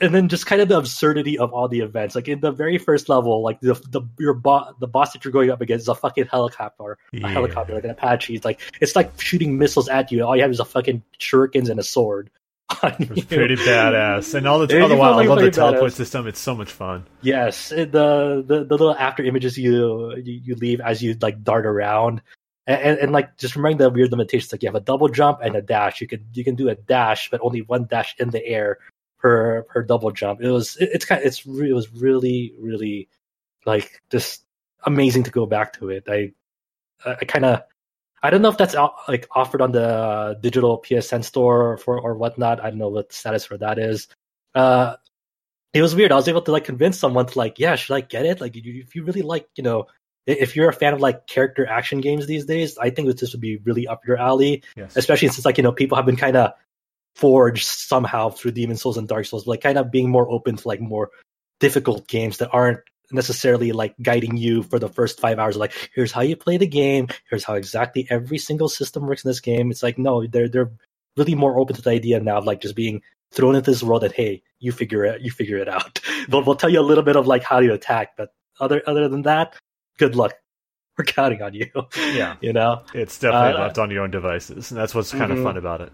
and 0.00 0.14
then 0.14 0.28
just 0.28 0.46
kind 0.46 0.62
of 0.62 0.68
the 0.68 0.78
absurdity 0.78 1.38
of 1.38 1.52
all 1.52 1.68
the 1.68 1.80
events. 1.80 2.14
Like 2.14 2.28
in 2.28 2.40
the 2.40 2.52
very 2.52 2.78
first 2.78 3.08
level, 3.08 3.42
like 3.42 3.60
the 3.60 3.74
the 3.90 4.02
your 4.18 4.34
bo- 4.34 4.74
the 4.80 4.86
boss 4.86 5.12
that 5.12 5.24
you're 5.24 5.32
going 5.32 5.50
up 5.50 5.60
against 5.60 5.82
is 5.84 5.88
a 5.88 5.94
fucking 5.94 6.26
helicopter, 6.26 6.98
Yeah. 7.12 7.26
a 7.26 7.30
helicopter 7.30 7.74
like 7.74 7.84
an 7.84 7.90
Apache. 7.90 8.34
It's 8.34 8.44
like 8.44 8.60
it's 8.80 8.94
like 8.96 9.20
shooting 9.20 9.58
missiles 9.58 9.88
at 9.88 10.10
you. 10.12 10.24
All 10.24 10.36
you 10.36 10.42
have 10.42 10.50
is 10.50 10.60
a 10.60 10.64
fucking 10.64 11.02
shurikens 11.18 11.68
and 11.68 11.80
a 11.80 11.84
sword. 11.84 12.30
It 13.00 13.10
was 13.10 13.24
pretty 13.24 13.56
badass, 13.56 14.34
and 14.34 14.46
all 14.46 14.58
the 14.64 14.82
all 14.82 14.88
the 14.88 14.96
while, 14.96 15.14
felt 15.14 15.24
I 15.24 15.28
love 15.28 15.40
the 15.40 15.50
teleport 15.50 15.90
badass. 15.90 15.96
system. 15.96 16.26
It's 16.26 16.38
so 16.38 16.54
much 16.54 16.70
fun. 16.70 17.06
Yes, 17.22 17.70
the, 17.70 17.86
the 18.46 18.64
the 18.64 18.64
little 18.64 18.94
after 18.94 19.24
images 19.24 19.56
you 19.56 20.14
you, 20.16 20.40
you 20.44 20.54
leave 20.54 20.80
as 20.80 21.02
you 21.02 21.16
like 21.20 21.42
dart 21.42 21.64
around, 21.64 22.20
and, 22.66 22.80
and, 22.80 22.98
and 22.98 23.12
like 23.12 23.38
just 23.38 23.56
remembering 23.56 23.78
the 23.78 23.90
weird 23.90 24.10
limitations. 24.10 24.52
Like 24.52 24.62
you 24.62 24.68
have 24.68 24.76
a 24.76 24.80
double 24.80 25.08
jump 25.08 25.40
and 25.42 25.56
a 25.56 25.62
dash. 25.62 26.00
You 26.00 26.06
could 26.06 26.26
you 26.34 26.44
can 26.44 26.56
do 26.56 26.68
a 26.68 26.74
dash, 26.74 27.30
but 27.30 27.40
only 27.42 27.62
one 27.62 27.86
dash 27.86 28.14
in 28.18 28.30
the 28.30 28.44
air 28.44 28.78
per 29.18 29.62
per 29.62 29.82
double 29.82 30.12
jump. 30.12 30.42
It 30.42 30.50
was 30.50 30.76
it, 30.76 30.90
it's 30.92 31.04
kind 31.06 31.22
it's 31.24 31.46
re- 31.46 31.70
it 31.70 31.74
was 31.74 31.90
really 31.92 32.52
really 32.58 33.08
like 33.64 34.02
just 34.10 34.44
amazing 34.84 35.22
to 35.24 35.30
go 35.30 35.46
back 35.46 35.72
to 35.74 35.88
it. 35.88 36.04
I 36.06 36.32
I, 37.04 37.12
I 37.12 37.24
kind 37.24 37.46
of. 37.46 37.62
I 38.22 38.30
don't 38.30 38.42
know 38.42 38.48
if 38.48 38.58
that's 38.58 38.74
out, 38.74 38.94
like 39.06 39.28
offered 39.34 39.60
on 39.60 39.72
the 39.72 39.86
uh, 39.86 40.34
digital 40.34 40.82
PSN 40.82 41.24
store 41.24 41.78
for 41.78 42.00
or 42.00 42.16
whatnot. 42.16 42.60
I 42.60 42.70
don't 42.70 42.78
know 42.78 42.88
what 42.88 43.10
the 43.10 43.14
status 43.14 43.44
for 43.44 43.58
that 43.58 43.78
is. 43.78 44.08
Uh, 44.54 44.96
it 45.72 45.82
was 45.82 45.94
weird. 45.94 46.12
I 46.12 46.16
was 46.16 46.28
able 46.28 46.42
to 46.42 46.52
like 46.52 46.64
convince 46.64 46.98
someone 46.98 47.26
to 47.26 47.38
like, 47.38 47.58
yeah, 47.58 47.76
should 47.76 47.94
I 47.94 48.00
get 48.00 48.26
it? 48.26 48.40
Like, 48.40 48.56
if 48.56 48.94
you 48.94 49.04
really 49.04 49.22
like, 49.22 49.48
you 49.56 49.62
know, 49.62 49.86
if 50.26 50.56
you're 50.56 50.68
a 50.68 50.74
fan 50.74 50.94
of 50.94 51.00
like 51.00 51.26
character 51.26 51.66
action 51.66 52.00
games 52.00 52.26
these 52.26 52.44
days, 52.44 52.76
I 52.76 52.90
think 52.90 53.08
that 53.08 53.18
this 53.18 53.32
would 53.32 53.40
be 53.40 53.56
really 53.58 53.86
up 53.86 54.06
your 54.06 54.18
alley. 54.18 54.62
Yes. 54.76 54.96
Especially 54.96 55.28
since 55.28 55.44
like 55.44 55.56
you 55.56 55.62
know 55.62 55.72
people 55.72 55.96
have 55.96 56.06
been 56.06 56.16
kind 56.16 56.36
of 56.36 56.52
forged 57.16 57.64
somehow 57.64 58.30
through 58.30 58.52
Demon 58.52 58.76
Souls 58.76 58.98
and 58.98 59.08
Dark 59.08 59.26
Souls, 59.26 59.46
like 59.46 59.62
kind 59.62 59.78
of 59.78 59.90
being 59.90 60.10
more 60.10 60.30
open 60.30 60.56
to 60.56 60.68
like 60.68 60.80
more 60.80 61.10
difficult 61.60 62.06
games 62.06 62.38
that 62.38 62.50
aren't 62.52 62.80
necessarily 63.12 63.72
like 63.72 63.94
guiding 64.02 64.36
you 64.36 64.62
for 64.62 64.78
the 64.78 64.88
first 64.88 65.20
five 65.20 65.38
hours. 65.38 65.56
Like, 65.56 65.72
here's 65.94 66.12
how 66.12 66.20
you 66.22 66.36
play 66.36 66.56
the 66.56 66.66
game. 66.66 67.08
Here's 67.30 67.44
how 67.44 67.54
exactly 67.54 68.06
every 68.10 68.38
single 68.38 68.68
system 68.68 69.06
works 69.06 69.24
in 69.24 69.28
this 69.30 69.40
game. 69.40 69.70
It's 69.70 69.82
like 69.82 69.98
no, 69.98 70.26
they're 70.26 70.48
they're 70.48 70.70
really 71.16 71.34
more 71.34 71.58
open 71.58 71.74
to 71.76 71.82
the 71.82 71.90
idea 71.90 72.20
now 72.20 72.38
of 72.38 72.44
like 72.44 72.60
just 72.60 72.76
being 72.76 73.02
thrown 73.32 73.54
into 73.56 73.70
this 73.70 73.82
world 73.82 74.02
that 74.02 74.12
hey, 74.12 74.42
you 74.60 74.72
figure 74.72 75.04
it, 75.04 75.20
you 75.22 75.30
figure 75.30 75.58
it 75.58 75.68
out. 75.68 76.00
They'll, 76.28 76.42
they'll 76.42 76.54
tell 76.56 76.70
you 76.70 76.80
a 76.80 76.82
little 76.82 77.04
bit 77.04 77.16
of 77.16 77.26
like 77.26 77.42
how 77.42 77.60
to 77.60 77.72
attack, 77.72 78.16
but 78.16 78.30
other 78.60 78.82
other 78.86 79.08
than 79.08 79.22
that, 79.22 79.54
good 79.98 80.14
luck. 80.16 80.34
We're 80.98 81.04
counting 81.04 81.42
on 81.42 81.54
you. 81.54 81.66
Yeah. 81.96 82.36
you 82.40 82.52
know. 82.52 82.82
It's 82.92 83.18
definitely 83.18 83.54
Uh, 83.60 83.64
left 83.66 83.78
on 83.78 83.90
your 83.90 84.02
own 84.02 84.10
devices, 84.10 84.70
and 84.72 84.80
that's 84.80 84.94
what's 84.94 85.12
kind 85.12 85.30
of 85.30 85.38
Mhm. 85.38 85.42
fun 85.44 85.56
about 85.56 85.80
it. 85.80 85.92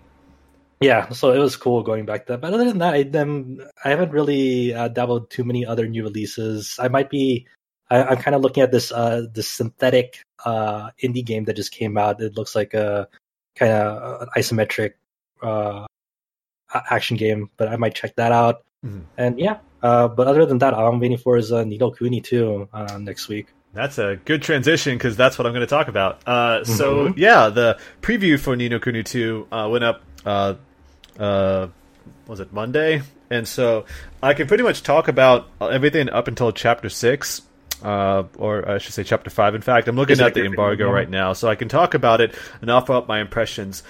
Yeah, 0.85 1.09
so 1.11 1.33
it 1.33 1.39
was 1.39 1.57
cool 1.57 1.83
going 1.83 2.05
back 2.05 2.27
to 2.27 2.33
that. 2.33 2.41
But 2.43 2.53
other 2.53 2.65
than 2.69 2.79
that, 2.79 2.95
I 2.95 3.03
um, 3.19 3.61
I 3.85 3.89
haven't 3.95 4.13
really 4.13 4.75
uh, 4.75 4.89
dabbled 4.89 5.31
too 5.31 5.45
many 5.45 5.65
other 5.65 5.87
new 5.89 6.03
releases. 6.05 6.77
I 6.79 6.89
might 6.89 7.09
be. 7.09 7.47
I, 7.91 8.03
I'm 8.03 8.17
kind 8.21 8.35
of 8.37 8.43
looking 8.43 8.63
at 8.63 8.73
this 8.73 8.93
uh 8.93 9.25
this 9.33 9.49
synthetic 9.49 10.21
uh 10.45 10.91
indie 11.03 11.25
game 11.25 11.45
that 11.45 11.57
just 11.57 11.73
came 11.73 11.97
out. 11.97 12.21
It 12.21 12.37
looks 12.37 12.55
like 12.55 12.75
a 12.75 13.09
kind 13.57 13.73
of 13.73 14.23
an 14.23 14.29
isometric 14.37 14.93
uh 15.43 15.87
action 16.91 17.17
game, 17.17 17.51
but 17.57 17.69
I 17.69 17.77
might 17.77 17.95
check 17.95 18.17
that 18.17 18.33
out. 18.33 18.63
Mhm. 18.85 19.03
And 19.17 19.39
yeah, 19.39 19.59
uh, 19.83 20.09
but 20.09 20.27
other 20.27 20.45
than 20.47 20.59
that, 20.59 20.75
all 20.75 20.89
I'm 20.93 21.01
waiting 21.01 21.19
for 21.19 21.37
is 21.37 21.53
uh, 21.53 21.65
Ni 21.65 21.79
no 21.79 21.91
Kuni 21.91 22.21
2 22.21 22.69
uh, 22.73 22.99
next 22.99 23.29
week. 23.29 23.47
That's 23.73 23.99
a 23.99 24.17
good 24.25 24.43
transition 24.43 24.97
because 24.97 25.17
that's 25.17 25.37
what 25.39 25.47
I'm 25.47 25.53
going 25.53 25.67
to 25.67 25.75
talk 25.79 25.89
about. 25.89 26.21
Uh, 26.27 26.65
so 26.65 27.09
Mhm. 27.09 27.15
yeah, 27.17 27.49
the 27.49 27.79
preview 28.03 28.39
for 28.39 28.57
Ni 28.57 28.69
no 28.69 28.79
Kuni 28.79 29.03
2 29.03 29.49
uh, 29.53 29.69
went 29.71 29.85
up. 29.85 30.03
Uh, 30.25 30.55
uh, 31.19 31.69
was 32.27 32.41
it 32.41 32.53
Monday? 32.53 33.03
And 33.31 33.49
so 33.49 33.87
I 34.23 34.35
can 34.35 34.47
pretty 34.47 34.63
much 34.63 34.83
talk 34.83 35.09
about 35.09 35.49
everything 35.61 36.09
up 36.11 36.29
until 36.29 36.53
chapter 36.53 36.89
six. 36.89 37.43
Uh, 37.83 38.25
or 38.39 38.67
I 38.67 38.79
should 38.79 38.95
say 38.95 39.05
chapter 39.05 39.31
five. 39.31 39.55
In 39.55 39.61
fact, 39.61 39.89
I'm 39.89 39.97
looking 39.97 40.15
Is 40.15 40.21
at 40.21 40.33
the 40.33 40.45
embargo 40.45 40.91
right 40.91 41.11
now, 41.11 41.35
so 41.35 41.49
I 41.49 41.55
can 41.55 41.69
talk 41.69 41.93
about 41.93 42.21
it 42.21 42.35
and 42.63 42.71
offer 42.71 42.95
up 42.95 43.09
my 43.09 43.21
impressions. 43.21 43.83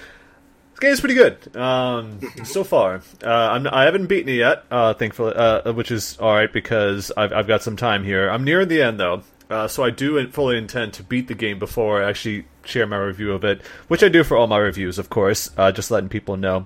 This 0.71 0.79
game 0.79 0.91
is 0.91 0.99
pretty 0.99 1.15
good 1.15 1.55
um, 1.55 2.19
so 2.43 2.65
far. 2.65 3.01
Uh, 3.23 3.29
I'm, 3.29 3.67
I 3.67 3.83
haven't 3.83 4.07
beaten 4.07 4.27
it 4.27 4.37
yet, 4.37 4.65
uh, 4.69 4.93
thankfully, 4.95 5.33
uh, 5.33 5.71
which 5.71 5.91
is 5.91 6.17
all 6.17 6.33
right 6.33 6.51
because 6.51 7.11
I've, 7.15 7.31
I've 7.31 7.47
got 7.47 7.63
some 7.63 7.77
time 7.77 8.03
here. 8.03 8.29
I'm 8.29 8.43
near 8.43 8.65
the 8.65 8.81
end 8.81 8.99
though, 8.99 9.23
uh, 9.49 9.69
so 9.69 9.83
I 9.83 9.91
do 9.91 10.27
fully 10.31 10.57
intend 10.57 10.93
to 10.95 11.03
beat 11.03 11.29
the 11.29 11.35
game 11.35 11.59
before 11.59 12.03
I 12.03 12.09
actually 12.09 12.45
share 12.65 12.87
my 12.87 12.97
review 12.97 13.31
of 13.31 13.45
it, 13.45 13.61
which 13.87 14.03
I 14.03 14.09
do 14.09 14.25
for 14.25 14.35
all 14.35 14.47
my 14.47 14.57
reviews, 14.57 14.99
of 14.99 15.09
course. 15.09 15.49
Uh, 15.55 15.71
just 15.71 15.91
letting 15.91 16.09
people 16.09 16.35
know. 16.35 16.65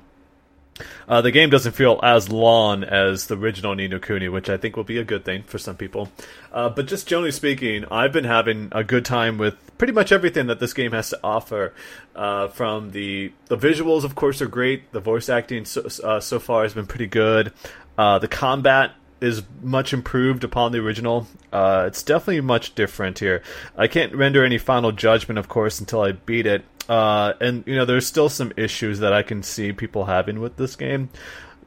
Uh, 1.08 1.22
the 1.22 1.32
game 1.32 1.50
doesn't 1.50 1.74
feel 1.74 2.00
as 2.04 2.30
long 2.30 2.84
as 2.84 3.28
the 3.28 3.38
original 3.38 3.76
Ni 3.76 3.88
no 3.88 4.00
Kuni, 4.00 4.30
which 4.30 4.50
I 4.50 4.58
think 4.58 4.76
will 4.76 4.84
be 4.84 4.98
a 4.98 5.04
good 5.04 5.26
thing 5.26 5.44
for 5.44 5.58
some 5.58 5.76
people. 5.76 6.10
Uh, 6.52 6.70
but 6.70 6.88
just 6.88 7.08
generally 7.08 7.32
speaking, 7.32 7.86
I've 7.92 8.14
been 8.14 8.24
having 8.26 8.70
a 8.72 8.84
good 8.84 9.06
time 9.06 9.38
with 9.38 9.56
pretty 9.78 9.94
much 9.94 10.12
everything 10.12 10.48
that 10.48 10.60
this 10.60 10.74
game 10.74 10.92
has 10.92 11.10
to 11.10 11.20
offer. 11.24 11.74
Uh, 12.16 12.48
from 12.50 12.92
the 12.92 13.32
the 13.46 13.58
visuals, 13.58 14.04
of 14.04 14.16
course, 14.16 14.42
are 14.42 14.48
great. 14.48 14.92
The 14.92 15.00
voice 15.00 15.30
acting 15.30 15.66
so, 15.66 15.88
uh, 16.04 16.20
so 16.20 16.40
far 16.40 16.64
has 16.64 16.74
been 16.74 16.88
pretty 16.88 17.08
good. 17.08 17.54
Uh, 17.98 18.20
the 18.20 18.28
combat 18.28 18.92
is 19.22 19.44
much 19.62 19.94
improved 19.94 20.44
upon 20.44 20.72
the 20.72 20.80
original. 20.80 21.28
Uh, 21.52 21.86
it's 21.88 22.04
definitely 22.04 22.42
much 22.42 22.76
different 22.76 23.20
here. 23.20 23.42
I 23.78 23.88
can't 23.88 24.14
render 24.16 24.46
any 24.46 24.58
final 24.58 24.92
judgment, 24.92 25.38
of 25.38 25.50
course, 25.50 25.80
until 25.80 26.02
I 26.02 26.14
beat 26.14 26.46
it. 26.46 26.64
Uh, 26.90 27.34
and 27.40 27.64
you 27.68 27.76
know, 27.76 27.86
there's 27.86 28.08
still 28.08 28.30
some 28.30 28.52
issues 28.58 29.00
that 29.00 29.14
I 29.14 29.22
can 29.22 29.44
see 29.44 29.72
people 29.72 30.06
having 30.06 30.40
with 30.40 30.58
this 30.58 30.76
game. 30.76 31.10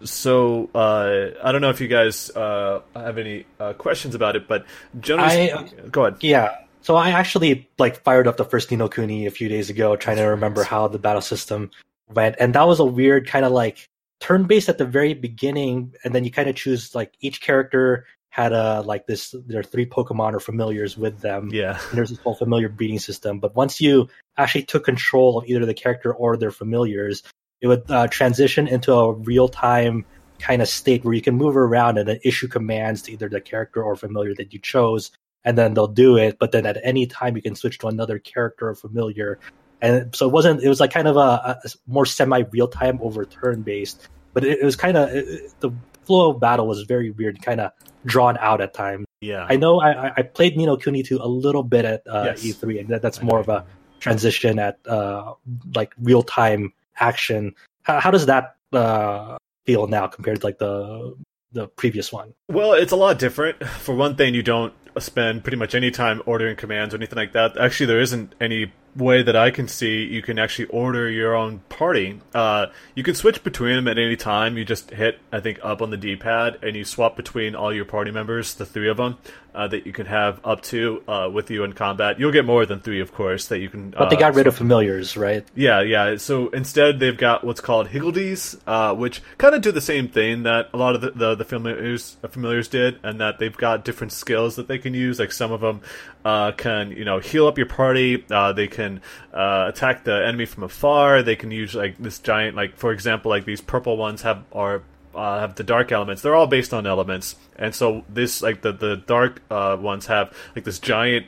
So 0.02 0.68
uh, 0.74 1.28
I 1.42 1.52
don't 1.52 1.60
know 1.60 1.70
if 1.70 1.80
you 1.80 1.86
guys 1.86 2.28
uh, 2.30 2.80
have 2.96 3.18
any 3.18 3.46
uh, 3.60 3.72
questions 3.74 4.16
about 4.16 4.34
it, 4.34 4.48
but 4.48 4.66
generally, 4.98 5.52
I- 5.52 5.68
go 5.90 6.06
ahead. 6.06 6.22
Yeah. 6.22 6.56
So 6.80 6.96
I 6.96 7.10
actually 7.10 7.70
like 7.78 8.02
fired 8.02 8.26
up 8.26 8.36
the 8.36 8.44
first 8.44 8.72
Ni 8.72 8.76
no 8.76 8.88
Kuni 8.88 9.26
a 9.26 9.30
few 9.30 9.48
days 9.48 9.70
ago, 9.70 9.94
trying 9.94 10.16
to 10.16 10.24
remember 10.24 10.64
how 10.64 10.88
the 10.88 10.98
battle 10.98 11.22
system 11.22 11.70
went, 12.12 12.34
and 12.40 12.54
that 12.56 12.66
was 12.66 12.80
a 12.80 12.84
weird 12.84 13.28
kind 13.28 13.44
of 13.44 13.52
like 13.52 13.88
turn-based 14.18 14.68
at 14.68 14.78
the 14.78 14.84
very 14.84 15.14
beginning, 15.14 15.94
and 16.02 16.12
then 16.12 16.24
you 16.24 16.32
kind 16.32 16.48
of 16.48 16.56
choose 16.56 16.92
like 16.96 17.12
each 17.20 17.40
character 17.40 18.06
had 18.33 18.55
a 18.55 18.80
like 18.80 19.07
this. 19.07 19.35
their 19.47 19.62
three 19.62 19.85
Pokemon 19.85 20.33
or 20.33 20.41
familiars 20.41 20.97
with 20.97 21.20
them. 21.20 21.51
Yeah, 21.53 21.78
and 21.91 21.99
there's 21.99 22.09
this 22.09 22.18
whole 22.20 22.35
familiar 22.35 22.70
breeding 22.70 22.99
system. 22.99 23.41
But 23.41 23.55
once 23.55 23.78
you 23.78 24.09
actually 24.39 24.62
took 24.62 24.87
control 24.87 25.39
of 25.39 25.47
either 25.47 25.66
the 25.66 25.74
character 25.74 26.14
or 26.14 26.39
their 26.39 26.51
familiars, 26.51 27.22
it 27.61 27.66
would 27.66 27.91
uh, 27.91 28.07
transition 28.09 28.66
into 28.68 28.95
a 28.95 29.12
real 29.12 29.49
time 29.49 30.07
kind 30.39 30.62
of 30.62 30.68
state 30.68 31.05
where 31.05 31.12
you 31.12 31.20
can 31.20 31.35
move 31.35 31.59
around 31.59 31.99
and 31.99 32.09
then 32.09 32.20
issue 32.24 32.49
commands 32.49 33.03
to 33.03 33.12
either 33.12 33.28
the 33.28 33.39
character 33.39 33.83
or 33.83 33.97
familiar 33.97 34.35
that 34.37 34.55
you 34.55 34.59
chose, 34.59 35.11
and 35.45 35.59
then 35.59 35.74
they'll 35.74 35.87
do 35.87 36.16
it. 36.16 36.39
But 36.39 36.53
then 36.53 36.64
at 36.64 36.78
any 36.83 37.07
time, 37.07 37.37
you 37.37 37.43
can 37.43 37.55
switch 37.55 37.80
to 37.80 37.89
another 37.89 38.18
character 38.18 38.66
or 38.66 38.74
familiar. 38.74 39.41
And 39.83 40.16
so 40.16 40.26
it 40.26 40.33
wasn't. 40.33 40.62
It 40.62 40.70
was 40.70 40.80
like 40.80 40.91
kind 40.91 41.07
of 41.07 41.18
a, 41.18 41.61
a 41.62 41.68
more 41.87 42.07
semi 42.07 42.45
real 42.51 42.68
time 42.68 42.99
over 43.03 43.26
turn 43.26 43.61
based. 43.61 44.09
But 44.33 44.45
it, 44.45 44.61
it 44.61 44.64
was 44.64 44.76
kind 44.76 44.97
of 44.97 45.11
the 45.11 45.70
flow 46.07 46.30
of 46.30 46.41
battle 46.41 46.66
was 46.66 46.85
very 46.85 47.11
weird, 47.11 47.43
kind 47.43 47.61
of 47.61 47.72
drawn 48.05 48.36
out 48.38 48.61
at 48.61 48.74
times. 48.74 49.07
yeah. 49.20 49.46
I 49.48 49.57
know 49.57 49.80
I, 49.80 50.12
I- 50.16 50.22
played 50.22 50.57
Ni 50.57 50.66
no 50.66 50.76
Kuni 50.76 51.03
2 51.03 51.18
a 51.22 51.26
little 51.28 51.62
bit 51.62 51.84
at 51.84 52.03
uh, 52.07 52.24
Yes. 52.34 52.42
E3, 52.42 52.80
and 52.80 52.88
that, 52.88 53.03
that's 53.03 53.22
more 53.22 53.38
of 53.38 53.48
a 53.48 53.64
transition 54.00 54.59
at 54.59 54.78
uh, 54.86 55.34
like 55.74 55.92
real 56.00 56.22
time 56.22 56.72
action. 56.98 57.55
How, 57.82 58.00
how 58.00 58.11
does 58.11 58.26
that 58.26 58.57
uh, 58.72 59.36
feel 59.66 59.86
now 59.86 60.07
compared 60.09 60.40
to 60.40 60.46
like 60.46 60.59
the 60.59 61.14
the 61.53 61.68
previous 61.68 62.12
one? 62.12 62.34
Well, 62.48 62.72
it's 62.72 62.92
a 62.92 62.96
lot 62.96 63.18
different. 63.18 63.62
For 63.84 63.94
one 63.94 64.16
thing, 64.16 64.34
you 64.34 64.42
don't 64.42 64.72
spend 64.99 65.43
pretty 65.43 65.57
much 65.57 65.74
any 65.74 65.90
time 65.90 66.22
ordering 66.26 66.57
commands 66.57 66.95
or 66.95 66.97
anything 66.97 67.16
like 67.16 67.32
that. 67.32 67.57
Actually, 67.57 67.86
there 67.86 68.01
isn't 68.01 68.34
any 68.40 68.72
way 68.95 69.22
that 69.22 69.34
I 69.34 69.51
can 69.51 69.68
see 69.68 70.05
you 70.05 70.22
can 70.22 70.38
actually 70.38 70.66
order 70.66 71.09
your 71.09 71.34
own 71.34 71.61
party. 71.68 72.20
Uh, 72.34 72.66
you 72.95 73.03
can 73.03 73.14
switch 73.14 73.43
between 73.43 73.76
them 73.76 73.88
at 73.88 73.99
any 73.99 74.16
time. 74.16 74.59
You 74.59 74.64
just 74.64 74.90
hit, 74.90 75.18
I 75.32 75.40
think, 75.40 75.61
up 75.62 75.80
on 75.80 75.90
the 75.90 75.97
D-pad, 75.97 76.59
and 76.62 76.76
you 76.76 76.84
swap 76.84 77.16
between 77.16 77.55
all 77.55 77.72
your 77.72 77.84
party 77.84 78.11
members, 78.11 78.55
the 78.55 78.66
three 78.66 78.90
of 78.90 78.99
them, 78.99 79.16
uh, 79.55 79.68
that 79.68 79.86
you 79.86 79.93
can 79.93 80.07
have 80.07 80.40
up 80.45 80.62
to 80.62 81.03
uh, 81.09 81.30
with 81.32 81.51
you 81.51 81.64
in 81.64 81.72
combat. 81.72 82.18
You'll 82.18 82.32
get 82.32 82.45
more 82.45 82.66
than 82.66 82.80
three, 82.80 83.01
of 83.01 83.12
course, 83.12 83.47
that 83.49 83.59
you 83.59 83.68
can. 83.68 83.90
But 83.90 84.11
they 84.11 84.16
uh, 84.16 84.20
got 84.20 84.34
rid 84.34 84.47
of 84.47 84.57
familiars, 84.57 85.16
right? 85.16 85.47
yeah, 85.55 85.80
yeah. 85.80 86.16
So 86.16 86.49
instead, 86.49 87.01
they've 87.01 87.16
got 87.16 87.45
what's 87.45 87.61
called 87.61 87.88
Higgledies, 87.88 88.59
uh, 88.66 88.95
which 88.95 89.22
kind 89.38 89.55
of 89.55 89.62
do 89.62 89.72
the 89.72 89.80
same 89.80 90.09
thing 90.09 90.43
that 90.43 90.68
a 90.72 90.76
lot 90.76 90.95
of 90.95 91.01
the, 91.01 91.11
the, 91.12 91.34
the 91.34 91.45
familiars, 91.45 92.16
familiars 92.28 92.68
did, 92.68 92.99
and 93.03 93.20
that 93.20 93.38
they've 93.38 93.57
got 93.57 93.84
different 93.84 94.12
skills 94.12 94.57
that 94.57 94.68
they 94.68 94.78
can 94.83 94.95
use. 94.95 95.18
Like 95.18 95.33
some 95.33 95.53
of 95.53 95.61
them 95.62 95.80
uh, 96.24 96.53
can 96.53 96.91
you 96.91 97.05
know 97.05 97.18
heal 97.18 97.47
up 97.47 97.57
your 97.57 97.66
party. 97.66 98.24
Uh, 98.30 98.53
they 98.53 98.68
can 98.68 99.01
uh, 99.33 99.66
attack 99.68 100.05
the 100.05 100.26
enemy 100.26 100.45
from 100.45 100.64
afar. 100.64 101.22
They 101.22 101.37
can 101.37 101.51
use 101.51 101.74
like 101.74 101.97
this 101.99 102.18
giant 102.18 102.57
like 102.57 102.76
for 102.76 102.93
example 102.93 103.30
like 103.30 103.45
these 103.47 103.61
purple 103.61 103.97
ones 103.97 104.22
have 104.22 104.45
are 104.53 104.83
uh, 105.14 105.41
have 105.41 105.55
the 105.55 105.64
dark 105.64 105.93
elements. 105.93 106.22
They're 106.22 106.35
all 106.35 106.47
based 106.47 106.74
on 106.74 106.87
elements, 106.87 107.37
and 107.57 107.74
so 107.74 108.05
this 108.09 108.43
like 108.43 108.62
the 108.62 108.72
the 108.72 108.97
dark 108.97 109.43
uh, 109.51 109.76
ones 109.80 110.07
have 110.07 110.37
like 110.55 110.64
this 110.64 110.78
giant 110.78 111.26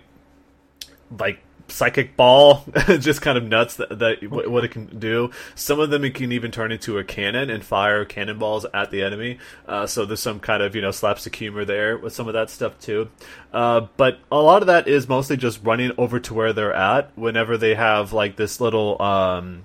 like 1.18 1.40
psychic 1.68 2.16
ball 2.16 2.64
just 2.98 3.22
kind 3.22 3.38
of 3.38 3.44
nuts 3.44 3.76
that, 3.76 3.98
that 3.98 4.30
what, 4.30 4.50
what 4.50 4.64
it 4.64 4.70
can 4.70 4.86
do. 4.98 5.30
Some 5.54 5.80
of 5.80 5.90
them 5.90 6.04
it 6.04 6.14
can 6.14 6.32
even 6.32 6.50
turn 6.50 6.72
into 6.72 6.98
a 6.98 7.04
cannon 7.04 7.50
and 7.50 7.64
fire 7.64 8.04
cannonballs 8.04 8.66
at 8.72 8.90
the 8.90 9.02
enemy. 9.02 9.38
Uh, 9.66 9.86
so 9.86 10.04
there's 10.04 10.20
some 10.20 10.40
kind 10.40 10.62
of 10.62 10.74
you 10.74 10.82
know 10.82 10.90
slapstick 10.90 11.34
humor 11.36 11.64
there 11.64 11.96
with 11.96 12.12
some 12.12 12.28
of 12.28 12.34
that 12.34 12.50
stuff 12.50 12.78
too. 12.80 13.10
Uh, 13.52 13.86
but 13.96 14.18
a 14.30 14.40
lot 14.40 14.62
of 14.62 14.66
that 14.66 14.88
is 14.88 15.08
mostly 15.08 15.36
just 15.36 15.60
running 15.62 15.92
over 15.98 16.20
to 16.20 16.34
where 16.34 16.52
they're 16.52 16.74
at. 16.74 17.16
Whenever 17.16 17.56
they 17.56 17.74
have 17.74 18.12
like 18.12 18.36
this 18.36 18.60
little 18.60 19.00
um, 19.00 19.64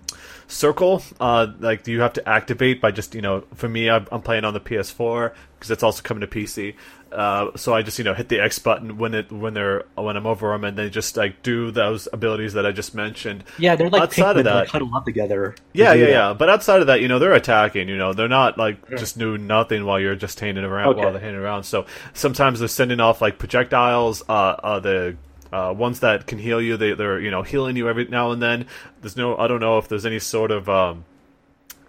circle 0.50 1.04
uh, 1.20 1.48
like 1.60 1.88
you 1.88 2.02
have 2.02 2.14
to 2.14 2.28
activate 2.28 2.82
by 2.82 2.90
just 2.90 3.14
you 3.14 3.22
know 3.22 3.44
for 3.54 3.70
me 3.70 3.88
i'm, 3.88 4.08
I'm 4.12 4.24
playing 4.24 4.46
on 4.46 4.56
the 4.56 4.60
ps4 4.60 5.32
because 5.54 5.70
it's 5.70 5.84
also 5.84 6.02
coming 6.02 6.22
to 6.22 6.28
pc 6.28 6.74
uh, 7.12 7.56
so 7.56 7.74
I 7.74 7.82
just 7.82 7.98
you 7.98 8.04
know 8.04 8.14
hit 8.14 8.30
the 8.30 8.40
X 8.40 8.60
button 8.60 8.98
when 8.98 9.14
it 9.14 9.32
when 9.32 9.54
they're 9.54 9.84
when 9.96 10.16
I'm 10.18 10.28
over 10.28 10.52
them, 10.52 10.64
and 10.64 10.78
they 10.78 10.90
just 10.90 11.18
like 11.18 11.42
do 11.44 11.72
those 11.72 12.08
abilities 12.12 12.54
that 12.54 12.66
I 12.66 12.72
just 12.72 12.94
mentioned. 12.94 13.44
Yeah, 13.58 13.76
they're 13.76 13.90
like 13.90 14.02
Outside 14.04 14.38
of 14.38 14.44
that- 14.44 14.56
like, 14.56 14.68
huddle 14.70 14.94
up 14.96 15.06
together. 15.06 15.56
Yeah, 15.74 15.94
do 15.94 16.02
yeah, 16.02 16.08
yeah. 16.08 16.34
But 16.34 16.50
outside 16.50 16.82
of 16.82 16.88
that, 16.88 17.02
you 17.02 17.08
know, 17.08 17.20
they're 17.20 17.34
attacking. 17.34 17.90
You 17.90 17.98
know, 17.98 18.14
they're 18.14 18.28
not 18.28 18.58
like 18.58 18.90
just 18.90 19.18
doing 19.18 19.48
nothing 19.48 19.86
while 19.86 20.00
you're 20.00 20.16
just 20.16 20.40
hanging 20.40 20.64
around 20.64 20.90
Okay. 20.90 21.02
while 21.02 21.12
they're 21.12 21.22
hanging 21.22 21.40
around. 21.40 21.64
So 21.64 21.86
sometimes 22.14 22.60
they're 22.60 22.68
sending 22.68 23.00
off 23.00 23.22
like 23.22 23.38
projectiles. 23.40 24.24
Uh, 24.30 24.56
uh 24.64 24.80
the 24.80 25.18
uh, 25.52 25.74
ones 25.76 26.00
that 26.02 26.28
can 26.28 26.38
heal 26.38 26.62
you, 26.62 26.78
they 26.78 26.94
they're 26.94 27.20
you 27.20 27.32
know 27.32 27.42
healing 27.42 27.76
you 27.76 27.90
every 27.90 28.06
now 28.06 28.32
and 28.32 28.42
then. 28.42 28.68
There's 29.02 29.18
no, 29.18 29.38
I 29.38 29.48
don't 29.48 29.60
know 29.60 29.78
if 29.78 29.88
there's 29.88 30.06
any 30.06 30.20
sort 30.20 30.52
of 30.52 30.70
um, 30.70 31.06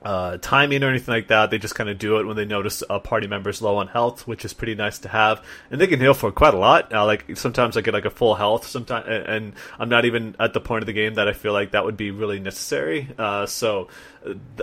uh, 0.03 0.39
timing 0.39 0.83
or 0.83 0.89
anything 0.89 1.13
like 1.13 1.29
that. 1.29 1.51
They 1.51 1.59
just 1.59 1.75
kind 1.75 1.91
of 1.91 1.99
do 1.99 2.19
it 2.19 2.27
when 2.27 2.37
they 2.37 2.45
notice 2.45 2.83
a 2.89 3.01
party 3.01 3.27
member's 3.27 3.61
low 3.61 3.77
on 3.77 3.89
health, 3.89 4.27
which 4.27 4.45
is 4.45 4.53
pretty 4.53 4.75
nice 4.75 4.99
to 5.01 5.09
have. 5.09 5.45
And 5.71 5.81
they 5.81 5.87
can 5.87 6.01
heal 6.01 6.15
for 6.15 6.33
quite 6.33 6.55
a 6.55 6.59
lot. 6.59 6.93
Uh, 6.93 7.05
like 7.05 7.37
sometimes 7.37 7.77
I 7.77 7.83
get 7.83 7.95
like 7.95 8.05
a 8.05 8.11
full 8.11 8.35
health, 8.35 8.67
sometimes, 8.67 9.07
and 9.09 9.53
I'm 9.79 9.89
not 9.89 10.05
even 10.05 10.37
at 10.39 10.53
the 10.55 10.61
point 10.61 10.83
of 10.83 10.87
the 10.87 10.93
game 10.93 11.15
that 11.15 11.29
I 11.29 11.33
feel 11.33 11.53
like 11.53 11.73
that 11.73 11.85
would 11.85 11.97
be 11.97 12.11
really 12.11 12.41
necessary. 12.41 13.09
Uh, 13.19 13.47
so, 13.47 13.89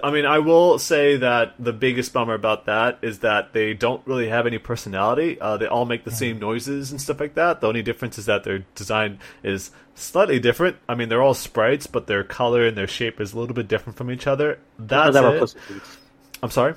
I 0.04 0.12
mean, 0.12 0.26
I 0.26 0.38
will 0.40 0.78
say 0.78 1.18
that 1.18 1.56
the 1.58 1.74
biggest 1.74 2.14
bummer 2.14 2.36
about 2.36 2.66
that 2.66 3.00
is 3.02 3.20
that 3.20 3.54
they 3.54 3.74
don't 3.74 4.06
really 4.06 4.30
have 4.30 4.46
any 4.46 4.60
personality. 4.60 5.40
Uh, 5.42 5.58
they 5.58 5.66
all 5.66 5.86
make 5.86 6.04
the 6.04 6.12
same 6.12 6.38
noises 6.38 6.92
and 6.92 7.02
stuff 7.02 7.20
like 7.20 7.34
that. 7.36 7.62
The 7.62 7.68
only 7.68 7.82
difference 7.82 8.20
is 8.20 8.28
that 8.28 8.44
their 8.44 8.60
design 8.76 9.20
is 9.42 9.72
slightly 9.96 10.40
different. 10.40 10.78
I 10.88 10.94
mean, 10.94 11.10
they're 11.10 11.24
all 11.24 11.34
sprites, 11.34 11.88
but 11.88 12.06
their 12.06 12.24
color 12.24 12.68
and 12.68 12.78
their 12.78 12.88
shape 12.88 13.20
is 13.20 13.34
a 13.34 13.40
little 13.40 13.56
bit 13.56 13.68
different 13.68 13.98
from 13.98 14.12
each 14.12 14.28
other. 14.28 14.60
None 14.78 15.08
of 15.08 15.14
That's 15.14 15.16
them 15.16 15.26
are 15.26 15.36
it. 15.36 15.40
Puss 15.40 15.56
in 15.56 15.62
Boots. 15.76 15.98
I'm 16.44 16.52
sorry. 16.52 16.76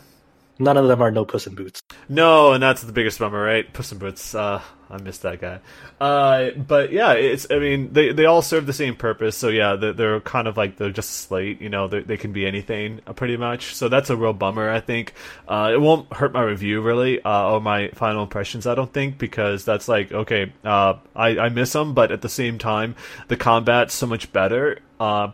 None 0.59 0.77
of 0.79 0.89
them 0.89 1.03
are 1.03 1.11
no 1.11 1.27
Puss 1.27 1.47
in 1.47 1.55
Boots. 1.55 1.83
No, 2.09 2.53
and 2.53 2.63
that's 2.63 2.83
the 2.83 2.93
biggest 2.93 3.19
bummer, 3.19 3.43
right? 3.43 3.71
Puss 3.73 3.93
in 3.93 3.99
Boots. 3.99 4.35
Uh, 4.35 4.63
I 4.91 4.99
missed 4.99 5.23
that 5.23 5.41
guy. 5.41 5.61
Uh, 6.01 6.51
but 6.51 6.93
yeah, 6.93 7.13
it's. 7.13 7.47
I 7.51 7.59
mean, 7.59 7.93
they 7.93 8.13
they 8.13 8.25
all 8.25 8.43
serve 8.43 8.67
the 8.67 8.73
same 8.73 8.97
purpose. 8.97 9.37
So 9.37 9.49
yeah, 9.49 9.77
they're, 9.77 9.93
they're 9.93 10.21
kind 10.21 10.49
of 10.49 10.57
like 10.57 10.77
they're 10.77 10.91
just 10.91 11.11
slate. 11.11 11.61
You 11.61 11.69
know, 11.69 11.87
they 11.87 12.17
can 12.17 12.33
be 12.33 12.47
anything 12.47 13.01
uh, 13.07 13.13
pretty 13.13 13.37
much. 13.37 13.75
So 13.75 13.89
that's 13.89 14.11
a 14.11 14.17
real 14.17 14.33
bummer. 14.33 14.69
I 14.69 14.81
think 14.81 15.15
uh, 15.47 15.71
it 15.73 15.81
won't 15.81 16.13
hurt 16.13 16.33
my 16.33 16.43
review 16.43 16.81
really 16.81 17.23
uh, 17.23 17.53
or 17.53 17.61
my 17.61 17.89
final 17.91 18.23
impressions. 18.23 18.67
I 18.67 18.75
don't 18.75 18.93
think 18.93 19.19
because 19.19 19.65
that's 19.65 19.89
like 19.89 20.11
okay, 20.11 20.53
uh, 20.65 20.95
I 21.15 21.39
I 21.39 21.49
miss 21.51 21.73
them, 21.73 21.95
but 21.95 22.11
at 22.11 22.23
the 22.23 22.29
same 22.29 22.59
time, 22.59 22.97
the 23.29 23.37
combat's 23.37 23.95
so 23.95 24.07
much 24.07 24.33
better 24.33 24.81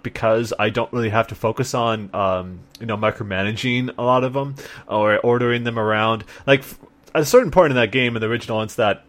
because 0.02 0.52
I 0.59 0.70
don't 0.70 0.92
really 0.92 1.11
have 1.11 1.28
to 1.28 1.34
focus 1.34 1.74
on 1.74 2.11
um, 2.14 2.61
you 2.78 2.86
know 2.86 2.96
micromanaging 2.96 3.94
a 3.96 4.02
lot 4.02 4.22
of 4.22 4.34
them 4.34 4.57
or 4.86 5.18
ordering 5.18 5.64
them 5.64 5.78
around. 5.78 6.24
Like 6.46 6.62
at 7.16 7.22
a 7.22 7.24
certain 7.24 7.50
point 7.50 7.70
in 7.70 7.76
that 7.76 7.92
game 7.92 8.14
in 8.14 8.20
the 8.20 8.28
original, 8.28 8.61
it's 8.61 8.74
that 8.74 9.05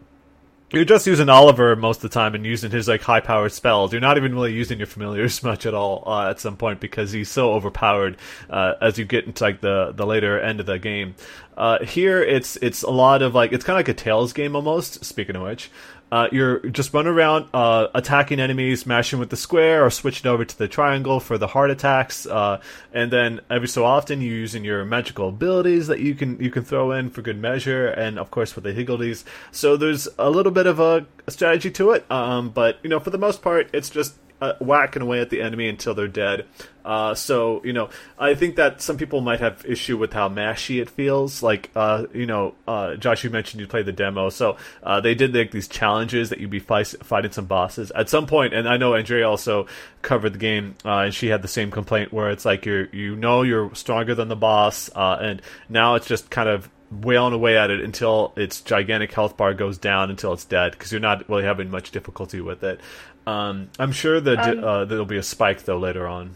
you're 0.70 0.84
just 0.84 1.06
using 1.06 1.28
Oliver 1.28 1.74
most 1.76 1.98
of 1.98 2.02
the 2.02 2.08
time 2.10 2.34
and 2.34 2.44
using 2.44 2.70
his 2.70 2.88
like 2.88 3.00
high 3.02 3.20
powered 3.20 3.52
spells. 3.52 3.92
You're 3.92 4.00
not 4.00 4.16
even 4.18 4.34
really 4.34 4.52
using 4.52 4.78
your 4.78 4.86
familiars 4.86 5.42
much 5.42 5.64
at 5.66 5.74
all 5.74 6.04
uh, 6.06 6.30
at 6.30 6.40
some 6.40 6.56
point 6.56 6.80
because 6.80 7.12
he's 7.12 7.30
so 7.30 7.52
overpowered 7.52 8.16
uh, 8.50 8.74
as 8.80 8.98
you 8.98 9.04
get 9.04 9.24
into 9.24 9.44
like 9.44 9.60
the 9.60 9.92
the 9.94 10.06
later 10.06 10.38
end 10.38 10.60
of 10.60 10.66
the 10.66 10.78
game. 10.78 11.14
Uh, 11.56 11.84
here 11.84 12.22
it's 12.22 12.56
it's 12.56 12.82
a 12.82 12.90
lot 12.90 13.22
of 13.22 13.34
like 13.34 13.52
it's 13.52 13.64
kind 13.64 13.76
of 13.76 13.78
like 13.78 13.88
a 13.88 13.94
Tales 13.94 14.32
game 14.32 14.54
almost. 14.54 15.04
Speaking 15.04 15.36
of 15.36 15.42
which. 15.42 15.70
Uh, 16.10 16.28
you're 16.32 16.60
just 16.60 16.94
running 16.94 17.12
around 17.12 17.46
uh, 17.52 17.88
attacking 17.94 18.40
enemies, 18.40 18.86
mashing 18.86 19.18
with 19.18 19.30
the 19.30 19.36
square, 19.36 19.84
or 19.84 19.90
switching 19.90 20.30
over 20.30 20.44
to 20.44 20.56
the 20.56 20.68
triangle 20.68 21.20
for 21.20 21.36
the 21.36 21.48
heart 21.48 21.70
attacks. 21.70 22.26
Uh, 22.26 22.60
and 22.92 23.12
then 23.12 23.40
every 23.50 23.68
so 23.68 23.84
often, 23.84 24.20
you're 24.20 24.34
using 24.34 24.64
your 24.64 24.84
magical 24.84 25.28
abilities 25.28 25.86
that 25.88 26.00
you 26.00 26.14
can 26.14 26.40
you 26.40 26.50
can 26.50 26.64
throw 26.64 26.92
in 26.92 27.10
for 27.10 27.22
good 27.22 27.38
measure, 27.38 27.88
and 27.88 28.18
of 28.18 28.30
course 28.30 28.54
with 28.54 28.64
the 28.64 28.72
higgledies. 28.72 29.24
So 29.52 29.76
there's 29.76 30.08
a 30.18 30.30
little 30.30 30.52
bit 30.52 30.66
of 30.66 30.80
a, 30.80 31.06
a 31.26 31.30
strategy 31.30 31.70
to 31.72 31.90
it, 31.90 32.10
um, 32.10 32.50
but 32.50 32.78
you 32.82 32.88
know 32.88 33.00
for 33.00 33.10
the 33.10 33.18
most 33.18 33.42
part, 33.42 33.68
it's 33.72 33.90
just 33.90 34.14
uh, 34.40 34.54
whacking 34.60 35.02
away 35.02 35.20
at 35.20 35.30
the 35.30 35.40
enemy 35.40 35.68
until 35.68 35.94
they're 35.94 36.08
dead. 36.08 36.46
Uh, 36.84 37.14
so 37.14 37.60
you 37.64 37.72
know, 37.72 37.90
I 38.18 38.34
think 38.34 38.56
that 38.56 38.80
some 38.80 38.96
people 38.96 39.20
might 39.20 39.40
have 39.40 39.64
issue 39.66 39.98
with 39.98 40.12
how 40.12 40.28
mashy 40.28 40.80
it 40.80 40.88
feels. 40.88 41.42
Like 41.42 41.70
uh, 41.76 42.06
you 42.14 42.24
know, 42.24 42.54
uh, 42.66 42.94
Josh, 42.94 43.24
you 43.24 43.30
mentioned 43.30 43.60
you 43.60 43.66
played 43.66 43.86
the 43.86 43.92
demo, 43.92 44.30
so 44.30 44.56
uh, 44.82 45.00
they 45.00 45.14
did 45.14 45.34
like 45.34 45.50
these 45.50 45.68
challenges 45.68 46.30
that 46.30 46.40
you'd 46.40 46.50
be 46.50 46.60
fight- 46.60 46.94
fighting 47.02 47.32
some 47.32 47.44
bosses 47.44 47.90
at 47.90 48.08
some 48.08 48.26
point. 48.26 48.54
And 48.54 48.68
I 48.68 48.78
know 48.78 48.94
Andrea 48.94 49.28
also 49.28 49.66
covered 50.00 50.32
the 50.32 50.38
game, 50.38 50.76
uh, 50.84 51.00
and 51.00 51.14
she 51.14 51.28
had 51.28 51.42
the 51.42 51.48
same 51.48 51.70
complaint 51.70 52.12
where 52.12 52.30
it's 52.30 52.46
like 52.46 52.64
you're 52.64 52.86
you 52.86 53.16
know 53.16 53.42
you're 53.42 53.74
stronger 53.74 54.14
than 54.14 54.28
the 54.28 54.36
boss, 54.36 54.88
and 54.94 55.42
now 55.68 55.96
it's 55.96 56.06
just 56.06 56.30
kind 56.30 56.48
of 56.48 56.70
wailing 56.90 57.34
away 57.34 57.56
at 57.56 57.70
it 57.70 57.80
until 57.80 58.32
its 58.36 58.60
gigantic 58.62 59.12
health 59.12 59.36
bar 59.36 59.52
goes 59.52 59.76
down 59.78 60.10
until 60.10 60.32
it's 60.32 60.44
dead 60.44 60.72
because 60.72 60.90
you're 60.90 61.00
not 61.00 61.28
really 61.28 61.44
having 61.44 61.70
much 61.70 61.90
difficulty 61.90 62.40
with 62.40 62.64
it. 62.64 62.80
Um, 63.28 63.70
I'm 63.78 63.92
sure 63.92 64.20
that 64.20 64.38
Um, 64.38 64.64
uh, 64.64 64.84
there'll 64.84 65.04
be 65.04 65.18
a 65.18 65.22
spike 65.22 65.64
though 65.64 65.78
later 65.78 66.06
on. 66.06 66.30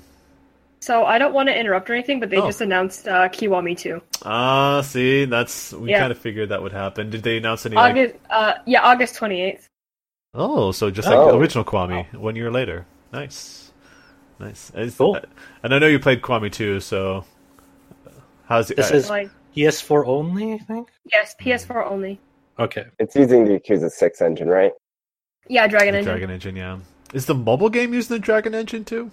So 0.81 1.05
I 1.05 1.19
don't 1.19 1.33
want 1.33 1.49
to 1.49 1.57
interrupt 1.59 1.89
or 1.89 1.95
anything, 1.95 2.19
but 2.19 2.29
they 2.29 2.39
Oh. 2.39 2.47
just 2.47 2.61
announced 2.61 3.07
uh, 3.07 3.29
Kiwami 3.29 3.79
2. 3.79 4.03
Ah, 4.25 4.81
see, 4.83 5.25
that's 5.27 5.73
we 5.73 5.91
Yeah. 5.91 6.01
kind 6.01 6.11
of 6.13 6.19
figured 6.19 6.49
that 6.49 6.61
would 6.63 6.73
happen. 6.73 7.09
Did 7.09 7.23
they 7.23 7.37
announce 7.37 7.65
any? 7.67 7.77
Like, 7.77 7.93
August, 7.93 8.15
uh, 8.31 8.53
yeah, 8.67 8.83
August 8.83 9.15
28th. 9.17 9.69
oh, 10.35 10.73
so 10.73 10.91
just 10.91 11.07
like 11.09 11.17
Oh. 11.17 11.33
the 11.33 11.39
original 11.39 11.65
Kiwami, 11.65 12.13
one 12.15 12.35
year 12.37 12.51
later. 12.51 12.85
Nice, 13.13 13.71
nice. 14.41 14.71
It's- 14.75 14.97
Cool. 14.97 15.19
And 15.63 15.73
I 15.75 15.79
know 15.79 15.87
you 15.87 16.01
played 16.01 16.21
Kiwami 16.23 16.51
too, 16.51 16.81
so 16.81 17.25
how's 18.49 18.71
it? 18.71 18.77
This 18.77 18.91
uh, 18.91 18.95
is- 18.97 19.09
Like, 19.11 19.31
PS4 19.55 20.05
only, 20.07 20.55
I 20.55 20.59
think. 20.59 20.89
yes, 21.13 21.35
PS4 21.39 21.85
only. 21.87 22.19
Okay. 22.59 22.87
It's 22.99 23.15
using 23.15 23.45
the 23.45 23.61
Yakuza 23.61 23.91
6 23.91 24.21
engine, 24.21 24.49
right? 24.49 24.73
Yeah, 25.49 25.67
Dragon 25.67 25.93
the 25.93 25.99
Engine. 25.99 26.13
Dragon 26.13 26.31
Engine? 26.31 26.57
Yeah. 26.57 26.79
Is 27.13 27.27
the 27.27 27.35
mobile 27.35 27.69
game 27.71 27.93
using 27.93 28.17
the 28.17 28.21
Dragon 28.21 28.55
Engine 28.55 28.85
too? 28.85 29.11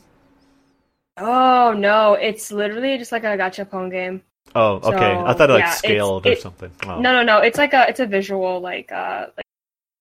Oh 1.17 1.73
no, 1.73 2.13
it's 2.13 2.51
literally 2.51 2.97
just 2.97 3.11
like 3.11 3.23
a 3.23 3.37
gachapon 3.37 3.91
game. 3.91 4.21
Oh, 4.55 4.75
okay. 4.75 4.97
So, 4.97 5.25
I 5.25 5.33
thought 5.33 5.49
it 5.49 5.53
like 5.53 5.63
yeah, 5.63 5.71
scaled 5.71 6.25
or 6.25 6.31
it- 6.31 6.41
something. 6.41 6.71
Oh. 6.85 6.99
No, 6.99 7.11
no, 7.11 7.23
no. 7.23 7.39
It's 7.39 7.57
like 7.57 7.73
a 7.73 7.87
it's 7.89 7.99
a 7.99 8.05
visual 8.05 8.61
like 8.61 8.91
uh 8.91 9.27
like 9.35 9.45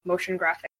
motion 0.04 0.36
graphic. 0.36 0.70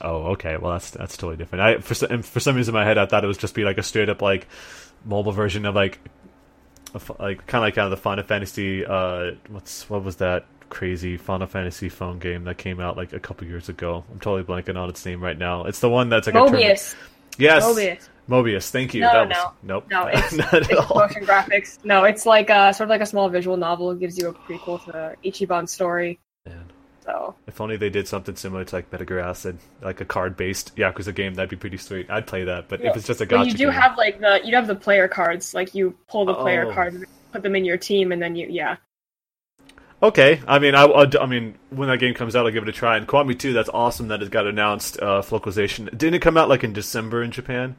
Oh, 0.00 0.28
okay. 0.32 0.56
Well, 0.56 0.72
that's 0.72 0.90
that's 0.90 1.16
totally 1.16 1.36
different. 1.36 1.62
I 1.62 1.78
for 1.78 1.94
some 1.94 2.22
for 2.22 2.40
some 2.40 2.56
reason 2.56 2.74
in 2.74 2.80
my 2.80 2.84
head 2.86 2.98
I 2.98 3.06
thought 3.06 3.24
it 3.24 3.28
was 3.28 3.36
just 3.38 3.54
be 3.54 3.64
like 3.64 3.78
a 3.78 3.82
straight 3.82 4.08
up 4.08 4.22
like 4.22 4.46
mobile 5.04 5.32
version 5.32 5.66
of 5.66 5.74
like 5.74 5.98
a 6.94 6.96
f 6.96 7.10
like 7.20 7.46
kind 7.46 7.62
of 7.62 7.66
like 7.66 7.74
kind 7.74 7.84
of 7.84 7.90
the 7.90 7.96
Final 7.98 8.24
Fantasy. 8.24 8.86
Uh, 8.86 9.32
what's 9.48 9.88
what 9.90 10.02
was 10.02 10.16
that 10.16 10.46
crazy 10.70 11.16
Final 11.16 11.46
Fantasy 11.46 11.88
phone 11.88 12.18
game 12.18 12.44
that 12.44 12.58
came 12.58 12.80
out 12.80 12.96
like 12.96 13.12
a 13.12 13.20
couple 13.20 13.46
years 13.46 13.68
ago? 13.68 14.04
I'm 14.12 14.20
totally 14.20 14.42
blanking 14.44 14.76
on 14.80 14.88
its 14.88 15.04
name 15.04 15.22
right 15.22 15.38
now. 15.38 15.64
It's 15.64 15.80
the 15.80 15.88
one 15.90 16.08
that's 16.08 16.26
like 16.26 16.36
a 16.36 16.38
Mobius. 16.38 16.94
Yes, 17.38 17.64
Mobius. 17.64 18.08
Mobius. 18.28 18.70
Thank 18.70 18.94
you. 18.94 19.02
No, 19.02 19.12
that 19.12 19.28
no, 19.28 19.34
was 19.44 19.54
nope. 19.62 19.86
No, 19.90 20.06
it's, 20.12 20.32
not 20.32 20.52
at 20.54 20.70
it's 20.70 20.80
all. 20.80 20.98
motion 20.98 21.24
graphics. 21.24 21.78
No, 21.84 22.04
it's 22.04 22.26
like 22.26 22.50
uh 22.50 22.72
sort 22.72 22.86
of 22.86 22.90
like 22.90 23.00
a 23.00 23.06
small 23.06 23.28
visual 23.28 23.56
novel. 23.56 23.90
It 23.92 24.00
gives 24.00 24.18
you 24.18 24.28
a 24.28 24.32
prequel 24.34 24.84
to 24.86 25.14
Ichiban's 25.24 25.72
story. 25.72 26.18
Man. 26.46 26.64
So 27.04 27.34
If 27.46 27.58
only 27.60 27.78
they 27.78 27.88
did 27.88 28.06
something 28.06 28.36
similar 28.36 28.64
to 28.64 28.74
like 28.76 28.92
Metal 28.92 29.06
Gear 29.06 29.20
Acid, 29.20 29.58
like 29.80 30.02
a 30.02 30.04
card-based 30.04 30.76
Yakuza 30.76 31.14
game, 31.14 31.34
that'd 31.34 31.48
be 31.48 31.56
pretty 31.56 31.78
sweet. 31.78 32.10
I'd 32.10 32.26
play 32.26 32.44
that. 32.44 32.68
But 32.68 32.82
if 32.82 32.94
it's 32.96 33.06
just 33.06 33.22
a 33.22 33.26
But 33.26 33.46
you 33.46 33.52
do 33.52 33.64
game, 33.66 33.72
have 33.72 33.96
like 33.96 34.20
the 34.20 34.40
you 34.44 34.54
have 34.56 34.66
the 34.66 34.74
player 34.74 35.08
cards. 35.08 35.54
Like 35.54 35.74
you 35.74 35.96
pull 36.08 36.26
the 36.26 36.34
player 36.34 36.66
Oh. 36.66 36.74
cards, 36.74 37.02
put 37.32 37.42
them 37.42 37.56
in 37.56 37.64
your 37.64 37.78
team, 37.78 38.12
and 38.12 38.20
then 38.20 38.36
you 38.36 38.46
yeah. 38.50 38.76
Okay, 40.00 40.40
I 40.46 40.60
mean, 40.60 40.76
I, 40.76 40.84
I, 40.84 41.10
I 41.20 41.26
mean, 41.26 41.56
when 41.70 41.88
that 41.88 41.98
game 41.98 42.14
comes 42.14 42.36
out, 42.36 42.46
I'll 42.46 42.52
give 42.52 42.62
it 42.62 42.68
a 42.68 42.72
try. 42.72 42.96
And 42.96 43.08
Kiwami 43.08 43.36
2, 43.36 43.52
that's 43.52 43.68
awesome 43.68 44.08
that 44.08 44.22
it 44.22 44.30
got 44.30 44.46
announced 44.46 45.00
uh, 45.00 45.22
localization. 45.30 45.86
Didn't 45.86 46.14
it 46.14 46.20
come 46.20 46.36
out 46.36 46.48
like 46.48 46.62
in 46.62 46.72
December 46.72 47.22
in 47.22 47.32
Japan? 47.32 47.74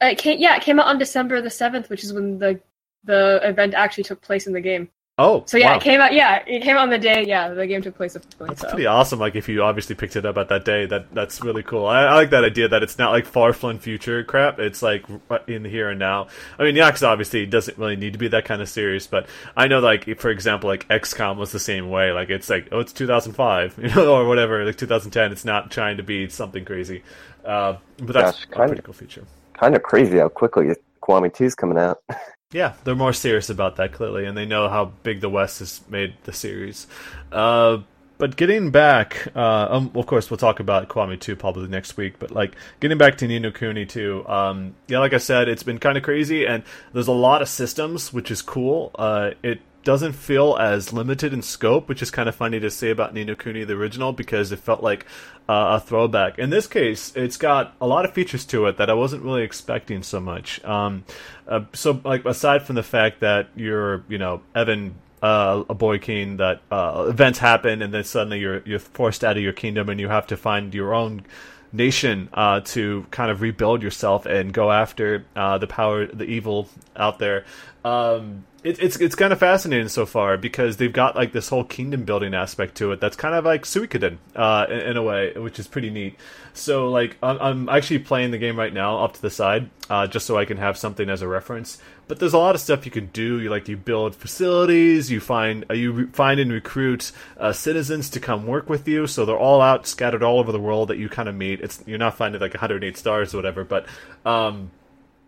It 0.00 0.16
came, 0.16 0.38
yeah, 0.38 0.56
it 0.56 0.62
came 0.62 0.80
out 0.80 0.86
on 0.86 0.98
December 0.98 1.42
the 1.42 1.50
seventh, 1.50 1.90
which 1.90 2.04
is 2.04 2.12
when 2.12 2.38
the 2.38 2.60
the 3.04 3.40
event 3.44 3.72
actually 3.74 4.04
took 4.04 4.20
place 4.20 4.46
in 4.46 4.52
the 4.52 4.60
game. 4.60 4.88
Oh, 5.18 5.44
So 5.46 5.56
yeah, 5.56 5.70
wow. 5.70 5.76
it 5.78 5.82
came 5.82 5.98
out. 5.98 6.12
Yeah, 6.12 6.44
it 6.46 6.62
came 6.62 6.76
out 6.76 6.82
on 6.82 6.90
the 6.90 6.98
day. 6.98 7.24
Yeah, 7.26 7.48
the 7.48 7.66
game 7.66 7.80
took 7.80 7.96
place 7.96 8.14
at 8.16 8.22
the 8.22 8.36
point. 8.36 8.50
That's 8.50 8.60
so. 8.60 8.68
pretty 8.68 8.84
awesome. 8.84 9.18
Like 9.18 9.34
if 9.34 9.48
you 9.48 9.62
obviously 9.62 9.94
picked 9.94 10.14
it 10.14 10.26
up 10.26 10.36
at 10.36 10.50
that 10.50 10.66
day, 10.66 10.84
that 10.84 11.14
that's 11.14 11.40
really 11.42 11.62
cool. 11.62 11.86
I, 11.86 12.02
I 12.04 12.14
like 12.16 12.28
that 12.30 12.44
idea 12.44 12.68
that 12.68 12.82
it's 12.82 12.98
not 12.98 13.12
like 13.12 13.24
far 13.24 13.54
flung 13.54 13.78
future 13.78 14.22
crap. 14.24 14.58
It's 14.58 14.82
like 14.82 15.06
in 15.46 15.62
the 15.62 15.70
here 15.70 15.88
and 15.88 15.98
now. 15.98 16.28
I 16.58 16.64
mean, 16.64 16.74
Yakuza 16.74 17.08
obviously 17.08 17.46
doesn't 17.46 17.78
really 17.78 17.96
need 17.96 18.12
to 18.12 18.18
be 18.18 18.28
that 18.28 18.44
kind 18.44 18.60
of 18.60 18.68
serious, 18.68 19.06
but 19.06 19.26
I 19.56 19.68
know 19.68 19.80
like 19.80 20.18
for 20.20 20.28
example, 20.28 20.68
like 20.68 20.86
XCOM 20.88 21.38
was 21.38 21.50
the 21.50 21.60
same 21.60 21.88
way. 21.88 22.12
Like 22.12 22.28
it's 22.28 22.50
like 22.50 22.68
oh, 22.70 22.80
it's 22.80 22.92
2005, 22.92 23.78
you 23.82 23.88
know, 23.94 24.16
or 24.16 24.26
whatever, 24.28 24.66
like 24.66 24.76
2010. 24.76 25.32
It's 25.32 25.46
not 25.46 25.70
trying 25.70 25.96
to 25.96 26.02
be 26.02 26.28
something 26.28 26.66
crazy. 26.66 27.02
Uh, 27.42 27.76
but 27.96 28.12
that's 28.12 28.44
Gosh, 28.44 28.64
a 28.64 28.66
kinda- 28.68 28.82
cool 28.82 28.92
feature. 28.92 29.24
Kind 29.54 29.74
of 29.74 29.82
crazy 29.82 30.18
how 30.18 30.28
quickly 30.28 30.66
Kiwami 31.00 31.34
2's 31.34 31.54
coming 31.54 31.78
out. 31.78 32.02
Yeah, 32.52 32.74
they're 32.84 32.94
more 32.94 33.12
serious 33.12 33.50
about 33.50 33.76
that 33.76 33.92
clearly, 33.92 34.24
and 34.24 34.36
they 34.36 34.46
know 34.46 34.68
how 34.68 34.86
big 35.02 35.20
the 35.20 35.28
West 35.28 35.58
has 35.58 35.80
made 35.88 36.14
the 36.24 36.32
series. 36.32 36.86
Uh, 37.32 37.78
but 38.18 38.36
getting 38.36 38.70
back, 38.70 39.26
uh, 39.34 39.66
um, 39.68 39.90
of 39.94 40.06
course, 40.06 40.30
we'll 40.30 40.38
talk 40.38 40.60
about 40.60 40.88
Kiwami 40.88 41.18
2 41.20 41.34
probably 41.34 41.68
next 41.68 41.96
week. 41.96 42.18
But 42.20 42.30
like 42.30 42.54
getting 42.78 42.98
back 42.98 43.18
to 43.18 43.26
Ni 43.26 43.40
no 43.40 43.50
Kuni 43.50 43.84
2, 43.84 44.28
um, 44.28 44.74
yeah, 44.86 45.00
like 45.00 45.12
I 45.12 45.18
said, 45.18 45.48
it's 45.48 45.64
been 45.64 45.78
kind 45.78 45.98
of 45.98 46.04
crazy, 46.04 46.46
and 46.46 46.62
there's 46.92 47.08
a 47.08 47.12
lot 47.12 47.42
of 47.42 47.48
systems, 47.48 48.12
which 48.12 48.30
is 48.30 48.42
cool. 48.42 48.92
Uh, 48.94 49.32
it 49.42 49.60
doesn't 49.86 50.14
feel 50.14 50.56
as 50.56 50.92
limited 50.92 51.32
in 51.32 51.40
scope, 51.40 51.88
which 51.88 52.02
is 52.02 52.10
kind 52.10 52.28
of 52.28 52.34
funny 52.34 52.58
to 52.58 52.68
say 52.72 52.90
about 52.90 53.14
Ni 53.14 53.22
no 53.22 53.36
Kuni 53.36 53.62
the 53.62 53.74
original 53.74 54.12
because 54.12 54.50
it 54.50 54.58
felt 54.58 54.82
like 54.82 55.06
uh, 55.48 55.78
a 55.78 55.80
throwback. 55.80 56.40
In 56.40 56.50
this 56.50 56.66
case, 56.66 57.14
it's 57.14 57.36
got 57.36 57.76
a 57.80 57.86
lot 57.86 58.04
of 58.04 58.12
features 58.12 58.44
to 58.46 58.66
it 58.66 58.78
that 58.78 58.90
I 58.90 58.94
wasn't 58.94 59.22
really 59.22 59.44
expecting 59.44 60.02
so 60.02 60.18
much. 60.18 60.62
Um, 60.64 61.04
uh, 61.46 61.66
so, 61.72 62.00
like 62.04 62.24
aside 62.24 62.64
from 62.64 62.74
the 62.74 62.82
fact 62.82 63.20
that 63.20 63.50
you're, 63.54 64.02
you 64.08 64.18
know, 64.18 64.42
Evan 64.56 64.96
uh, 65.22 65.62
a 65.70 65.74
boy 65.74 65.98
king 65.98 66.38
that 66.38 66.62
uh, 66.72 67.06
events 67.08 67.38
happen 67.38 67.80
and 67.80 67.94
then 67.94 68.02
suddenly 68.02 68.40
you're 68.40 68.62
you're 68.66 68.80
forced 68.80 69.22
out 69.22 69.36
of 69.36 69.42
your 69.42 69.52
kingdom 69.52 69.88
and 69.88 70.00
you 70.00 70.08
have 70.08 70.26
to 70.26 70.36
find 70.36 70.74
your 70.74 70.94
own 70.94 71.24
nation 71.72 72.28
uh, 72.34 72.60
to 72.60 73.06
kind 73.12 73.30
of 73.30 73.40
rebuild 73.40 73.82
yourself 73.82 74.26
and 74.26 74.52
go 74.52 74.72
after 74.72 75.24
uh, 75.36 75.58
the 75.58 75.66
power, 75.66 76.06
the 76.06 76.24
evil 76.24 76.68
out 76.96 77.18
there. 77.18 77.44
Um, 77.84 78.44
it, 78.66 78.82
it's 78.82 78.96
it's 78.96 79.14
kind 79.14 79.32
of 79.32 79.38
fascinating 79.38 79.88
so 79.88 80.04
far 80.04 80.36
because 80.36 80.76
they've 80.76 80.92
got 80.92 81.14
like 81.14 81.32
this 81.32 81.48
whole 81.48 81.62
kingdom 81.62 82.04
building 82.04 82.34
aspect 82.34 82.74
to 82.76 82.90
it 82.90 83.00
that's 83.00 83.14
kind 83.14 83.34
of 83.34 83.44
like 83.44 83.62
Suikoden 83.62 84.18
uh, 84.34 84.66
in, 84.68 84.80
in 84.80 84.96
a 84.96 85.02
way, 85.02 85.32
which 85.34 85.60
is 85.60 85.68
pretty 85.68 85.88
neat. 85.88 86.16
So 86.52 86.88
like 86.88 87.16
I'm, 87.22 87.38
I'm 87.38 87.68
actually 87.68 88.00
playing 88.00 88.32
the 88.32 88.38
game 88.38 88.58
right 88.58 88.72
now 88.72 89.04
up 89.04 89.14
to 89.14 89.22
the 89.22 89.30
side 89.30 89.70
uh, 89.88 90.08
just 90.08 90.26
so 90.26 90.36
I 90.36 90.46
can 90.46 90.56
have 90.56 90.76
something 90.76 91.08
as 91.08 91.22
a 91.22 91.28
reference. 91.28 91.78
But 92.08 92.18
there's 92.18 92.32
a 92.32 92.38
lot 92.38 92.56
of 92.56 92.60
stuff 92.60 92.84
you 92.84 92.90
can 92.90 93.06
do. 93.06 93.40
You 93.40 93.50
like 93.50 93.68
you 93.68 93.76
build 93.76 94.16
facilities. 94.16 95.12
You 95.12 95.20
find 95.20 95.64
uh, 95.70 95.74
you 95.74 95.92
re- 95.92 96.06
find 96.06 96.40
and 96.40 96.50
recruit 96.50 97.12
uh, 97.38 97.52
citizens 97.52 98.10
to 98.10 98.20
come 98.20 98.48
work 98.48 98.68
with 98.68 98.88
you. 98.88 99.06
So 99.06 99.24
they're 99.24 99.38
all 99.38 99.60
out 99.60 99.86
scattered 99.86 100.24
all 100.24 100.40
over 100.40 100.50
the 100.50 100.60
world 100.60 100.88
that 100.88 100.98
you 100.98 101.08
kind 101.08 101.28
of 101.28 101.36
meet. 101.36 101.60
It's 101.60 101.84
you're 101.86 101.98
not 101.98 102.16
finding 102.16 102.40
like 102.40 102.54
108 102.54 102.96
stars 102.96 103.32
or 103.32 103.38
whatever, 103.38 103.62
but 103.62 103.86
um, 104.24 104.72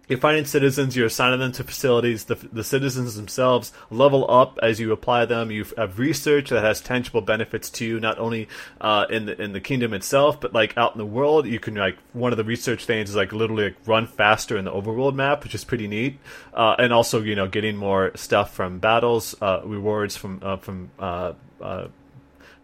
you're 0.09 0.19
finding 0.19 0.45
citizens, 0.47 0.97
you're 0.97 1.07
assigning 1.07 1.39
them 1.39 1.53
to 1.53 1.65
facilities. 1.65 2.25
The, 2.25 2.35
the 2.35 2.65
citizens 2.65 3.15
themselves 3.15 3.73
level 3.91 4.29
up 4.31 4.59
as 4.63 4.81
you 4.81 4.93
apply 4.93 5.27
them. 5.27 5.51
You 5.51 5.65
have 5.77 5.99
research 5.99 6.51
that 6.51 6.63
has 6.65 6.81
tangible 6.81 7.21
benefits 7.21 7.69
to 7.71 7.85
you, 7.85 8.01
not 8.01 8.19
only 8.19 8.49
uh, 8.81 9.07
in 9.11 9.27
the 9.27 9.41
in 9.41 9.53
the 9.53 9.61
kingdom 9.61 9.93
itself, 9.93 10.41
but 10.41 10.53
like 10.53 10.77
out 10.77 10.93
in 10.93 10.99
the 10.99 11.07
world. 11.07 11.47
You 11.47 11.61
can 11.61 11.75
like 11.75 11.99
one 12.13 12.33
of 12.33 12.39
the 12.39 12.45
research 12.45 12.87
things 12.87 13.11
is 13.11 13.17
like 13.17 13.33
literally 13.33 13.65
like 13.65 13.77
run 13.87 14.07
faster 14.07 14.57
in 14.57 14.65
the 14.65 14.73
overworld 14.73 15.15
map, 15.15 15.45
which 15.45 15.55
is 15.55 15.65
pretty 15.65 15.87
neat. 15.87 16.19
Uh, 16.55 16.75
and 16.79 16.93
also, 16.93 17.23
you 17.23 17.35
know, 17.35 17.47
getting 17.47 17.77
more 17.77 18.13
stuff 18.15 18.55
from 18.55 18.79
battles, 18.79 19.35
uh, 19.43 19.61
rewards 19.65 20.17
from 20.17 20.41
uh, 20.43 20.57
from 20.57 20.91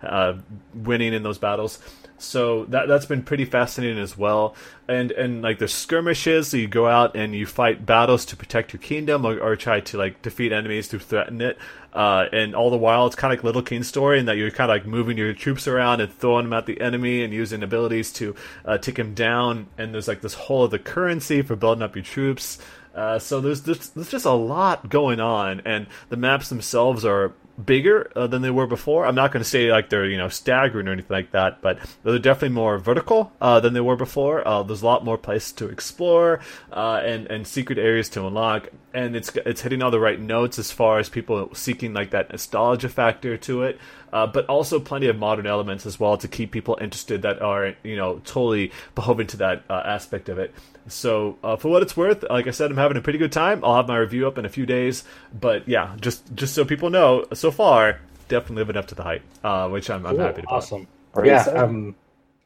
uh, 0.05 0.39
winning 0.75 1.13
in 1.13 1.23
those 1.23 1.39
battles. 1.39 1.79
So 2.17 2.65
that 2.67 2.87
that's 2.87 3.07
been 3.07 3.23
pretty 3.23 3.45
fascinating 3.45 3.99
as 3.99 4.17
well. 4.17 4.55
And 4.89 5.11
and 5.13 5.43
like 5.43 5.59
there's 5.59 5.75
skirmishes, 5.75 6.49
so 6.49 6.57
you 6.57 6.69
go 6.69 6.87
out 6.87 7.17
and 7.17 7.35
you 7.35 7.45
fight 7.47 7.85
battles 7.85 8.25
to 8.27 8.37
protect 8.37 8.73
your 8.73 8.81
kingdom 8.81 9.25
or, 9.25 9.39
or 9.39 9.57
try 9.57 9.81
to 9.81 9.99
like 9.99 10.23
defeat 10.23 10.53
enemies 10.53 10.89
to 10.89 10.99
threaten 10.99 11.41
it. 11.41 11.59
Uh, 11.93 12.27
and 12.33 12.55
all 12.55 12.71
the 12.71 12.77
while, 12.77 13.07
it's 13.07 13.15
kind 13.15 13.33
of 13.33 13.39
like 13.39 13.45
Little 13.45 13.63
King 13.63 13.83
story 13.83 14.19
in 14.19 14.27
that 14.27 14.37
you're 14.37 14.51
kind 14.51 14.71
of 14.71 14.75
like 14.77 14.87
moving 14.87 15.17
your 15.17 15.33
troops 15.33 15.69
around 15.69 16.01
and 16.01 16.13
throwing 16.13 16.47
them 16.47 16.53
at 16.53 16.67
the 16.67 16.81
enemy 16.81 17.23
and 17.23 17.33
using 17.33 17.63
abilities 17.63 18.13
to 18.13 18.35
uh, 18.65 18.79
take 18.79 18.99
him 18.99 19.15
down. 19.15 19.69
And 19.79 19.95
there's 19.95 20.09
like 20.09 20.21
this 20.21 20.35
whole 20.35 20.65
other 20.65 20.79
currency 20.79 21.43
for 21.43 21.57
building 21.57 21.83
up 21.83 21.95
your 21.95 22.05
troops. 22.05 22.59
Uh, 22.95 23.19
so 23.19 23.41
there's, 23.41 23.63
there's 23.63 23.89
there's 23.91 24.11
just 24.11 24.25
a 24.25 24.33
lot 24.33 24.89
going 24.89 25.21
on, 25.21 25.61
and 25.65 25.87
the 26.11 26.17
maps 26.17 26.49
themselves 26.49 27.05
are 27.05 27.33
bigger 27.63 28.11
uh, 28.17 28.27
than 28.27 28.43
they 28.43 28.51
were 28.51 28.67
before. 28.67 29.07
I'm 29.07 29.15
not 29.15 29.33
going 29.33 29.43
to 29.43 29.49
say 29.49 29.71
like 29.71 29.89
they're 29.89 30.07
you 30.07 30.17
know 30.17 30.29
staggering 30.29 30.89
or 30.89 30.93
anything 30.93 31.15
like 31.15 31.33
that, 31.33 31.61
but 31.61 31.79
they're 32.03 32.19
definitely 32.19 32.55
more 32.55 32.79
vertical 32.79 33.33
uh, 33.41 33.61
than 33.61 33.75
they 33.75 33.81
were 33.81 33.97
before. 33.97 34.47
Uh, 34.47 34.63
there's 34.63 34.83
a 34.83 34.87
lot 34.87 35.05
more 35.05 35.19
places 35.19 35.53
to 35.53 35.69
explore 35.69 36.41
uh, 36.73 37.01
and 37.05 37.27
and 37.29 37.47
secret 37.47 37.79
areas 37.79 38.09
to 38.11 38.27
unlock, 38.27 38.69
and 38.93 39.17
it's 39.17 39.35
it's 39.45 39.63
hitting 39.63 39.83
all 39.83 39.91
the 39.91 40.01
right 40.01 40.21
notes 40.21 40.59
as 40.59 40.71
far 40.71 40.99
as 40.99 41.09
people 41.09 41.53
seeking 41.55 41.93
like 41.93 42.11
that 42.11 42.31
nostalgia 42.31 42.89
factor 42.89 43.37
to 43.37 43.63
it. 43.63 43.79
Uh, 44.13 44.29
but 44.29 44.47
also 44.47 44.79
plenty 44.79 45.09
of 45.09 45.19
modern 45.19 45.45
elements 45.45 45.85
as 45.87 45.99
well 45.99 46.17
to 46.17 46.29
keep 46.29 46.53
people 46.53 46.79
interested 46.81 47.23
that 47.23 47.43
are 47.43 47.75
you 47.83 47.97
know 47.97 48.21
totally 48.25 48.71
beholden 48.95 49.27
to 49.27 49.37
that 49.37 49.65
uh, 49.69 49.83
aspect 49.85 50.29
of 50.29 50.39
it. 50.39 50.55
So 50.87 51.39
uh, 51.43 51.57
for 51.57 51.69
what 51.71 51.83
it's 51.83 51.97
worth, 51.97 52.25
like 52.29 52.47
I 52.47 52.51
said, 52.51 52.71
I'm 52.71 52.77
having 52.77 52.97
a 52.97 53.01
pretty 53.01 53.19
good 53.19 53.33
time. 53.33 53.65
I'll 53.65 53.77
have 53.77 53.89
my 53.89 53.97
review 53.97 54.27
up 54.27 54.39
in 54.39 54.45
a 54.45 54.49
few 54.51 54.67
days, 54.67 55.05
but 55.33 55.67
yeah, 55.69 55.97
just 56.01 56.35
just 56.35 56.55
so 56.55 56.65
people 56.65 56.91
know, 56.91 57.27
so 57.33 57.51
far 57.51 58.01
definitely 58.29 58.57
living 58.57 58.77
up 58.77 58.87
to 58.89 58.95
the 58.95 59.03
hype, 59.03 59.23
uh, 59.43 59.69
which 59.69 59.91
I'm, 59.91 60.07
I'm 60.07 60.17
Cool, 60.17 60.21
happy 60.21 60.43
about. 60.43 60.53
awesome. 60.53 60.89
Very 61.15 61.29
yeah, 61.29 61.35
exciting. 61.35 61.61
I'm 61.61 61.97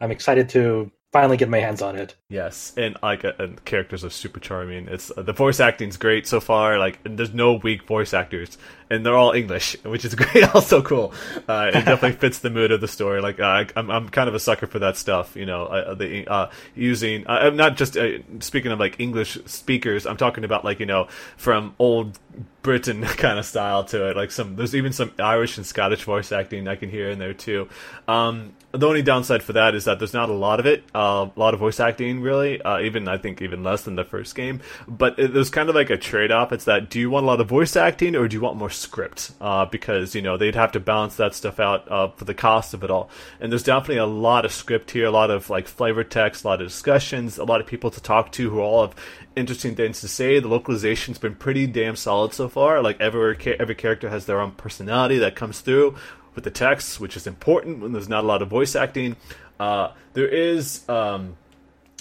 I'm 0.01 0.11
excited 0.11 0.49
to 0.51 0.91
finally 1.13 1.37
get 1.37 1.49
my 1.49 1.59
hands 1.59 1.83
on 1.83 1.97
it. 1.97 2.17
Yes, 2.29 2.75
and 2.77 2.97
like 3.03 3.25
uh, 3.25 3.33
and 3.39 3.65
characters 3.65 4.05
are 4.05 4.11
super 4.11 4.39
charming. 4.41 4.87
It's 4.89 5.11
uh, 5.17 5.23
the 5.23 5.33
voice 5.33 5.61
acting's 5.61 5.97
great 5.97 6.27
so 6.27 6.41
far. 6.41 6.79
Like, 6.79 6.99
and 7.07 7.19
there's 7.19 7.33
no 7.33 7.55
weak 7.55 7.85
voice 7.87 8.13
actors, 8.13 8.59
and 8.91 9.05
they're 9.05 9.17
all 9.17 9.33
English, 9.33 9.77
which 9.85 10.05
is 10.05 10.15
great. 10.17 10.45
Also 10.55 10.83
cool. 10.83 11.13
Uh, 11.49 11.69
it 11.69 11.85
definitely 11.85 12.13
fits 12.21 12.41
the 12.41 12.51
mood 12.51 12.73
of 12.73 12.81
the 12.81 12.89
story. 12.89 13.21
Like, 13.21 13.41
uh, 13.41 13.45
I, 13.45 13.67
I'm 13.77 13.91
I'm 13.91 14.09
kind 14.09 14.29
of 14.29 14.35
a 14.35 14.41
sucker 14.41 14.67
for 14.67 14.79
that 14.81 14.97
stuff. 14.97 15.37
You 15.37 15.47
know, 15.47 15.67
uh, 15.67 15.95
the 15.95 16.27
uh, 16.27 16.51
using 16.75 17.27
uh, 17.27 17.33
I'm 17.33 17.57
not 17.57 17.77
just 17.77 17.97
uh, 17.97 18.19
speaking 18.41 18.73
of 18.73 18.79
like 18.79 18.99
English 18.99 19.39
speakers. 19.47 20.07
I'm 20.07 20.17
talking 20.17 20.45
about 20.45 20.65
like 20.65 20.81
you 20.81 20.87
know 20.87 21.09
from 21.37 21.75
old 21.79 22.19
Britain 22.63 23.03
kind 23.17 23.39
of 23.39 23.47
style 23.47 23.85
to 23.85 24.11
it. 24.11 24.17
Like 24.17 24.31
some, 24.31 24.57
there's 24.57 24.75
even 24.75 24.93
some 24.93 25.13
Irish 25.19 25.57
and 25.57 25.67
Scottish 25.67 26.05
voice 26.05 26.33
acting 26.33 26.69
I 26.69 26.77
can 26.77 26.91
hear 26.91 27.11
in 27.11 27.19
there 27.19 27.35
too. 27.35 27.69
Um, 28.07 28.53
the 28.73 28.87
only 28.87 29.01
downside 29.01 29.43
for 29.43 29.55
that 29.55 29.75
is 29.75 29.87
that 29.87 29.99
there's 29.99 30.13
not 30.13 30.29
a 30.29 30.35
lot 30.35 30.61
of 30.61 30.67
it, 30.67 30.85
uh, 30.95 31.27
a 31.35 31.41
lot 31.41 31.55
of 31.55 31.61
voice 31.61 31.81
acting 31.81 32.21
really. 32.21 32.61
Uh, 32.61 32.81
even 32.81 33.09
I 33.09 33.17
think 33.17 33.41
even 33.41 33.63
less 33.63 33.85
than 33.85 33.95
the 33.95 34.05
first 34.05 34.35
game. 34.35 34.61
But 34.87 35.19
it, 35.19 35.33
there's 35.33 35.49
kind 35.51 35.71
of 35.71 35.75
like 35.75 35.89
a 35.89 35.97
trade 35.97 36.31
off. 36.31 36.53
It's 36.53 36.67
that 36.67 36.91
do 36.91 37.01
you 37.01 37.09
want 37.09 37.25
a 37.25 37.27
lot 37.27 37.41
of 37.41 37.49
voice 37.49 37.77
acting 37.77 38.15
or 38.15 38.29
do 38.29 38.37
you 38.37 38.43
want 38.43 38.57
more 38.57 38.71
script? 38.79 39.33
Uh, 39.41 39.67
because 39.67 40.15
you 40.15 40.23
know 40.23 40.37
they'd 40.37 40.55
have 40.55 40.73
to 40.73 40.81
balance 40.81 41.17
that 41.17 41.35
stuff 41.35 41.61
out 41.61 41.91
uh, 41.91 42.09
for 42.09 42.25
the 42.25 42.35
cost 42.35 42.75
of 42.75 42.83
it 42.85 42.91
all. 42.91 43.11
And 43.41 43.53
there's 43.53 43.63
definitely 43.63 43.99
a 43.99 44.07
lot 44.07 44.45
of 44.45 44.53
script 44.53 44.91
here, 44.91 45.07
a 45.07 45.11
lot 45.11 45.31
of 45.31 45.51
like 45.51 45.69
flavor 45.69 46.05
text, 46.05 46.45
a 46.45 46.49
lot 46.49 46.61
of 46.61 46.69
discussions, 46.69 47.39
a 47.39 47.45
lot 47.45 47.61
of 47.61 47.67
people 47.67 47.91
to 47.91 48.01
talk 48.01 48.33
to 48.33 48.51
who 48.51 48.61
all 48.61 48.87
have 48.87 48.97
interesting 49.37 49.75
things 49.75 50.01
to 50.01 50.09
say. 50.09 50.41
The 50.41 50.49
localization's 50.49 51.19
been 51.19 51.35
pretty 51.35 51.67
damn 51.67 51.97
solid 51.97 52.33
so 52.33 52.49
far. 52.49 52.83
Like 52.83 53.01
every 53.01 53.37
every 53.59 53.75
character 53.75 54.09
has 54.09 54.27
their 54.27 54.41
own 54.41 54.53
personality 54.53 55.19
that 55.19 55.37
comes 55.37 55.61
through 55.61 55.97
with 56.35 56.45
the 56.45 56.51
text, 56.51 57.01
which 57.01 57.17
is 57.17 57.27
important 57.27 57.81
when 57.81 57.93
there's 57.93 58.09
not 58.09 58.25
a 58.25 58.27
lot 58.27 58.43
of 58.43 58.49
voice 58.49 58.77
acting. 58.77 59.17
Uh, 59.59 59.93
there 60.13 60.29
is. 60.29 60.89
Um, 60.89 61.37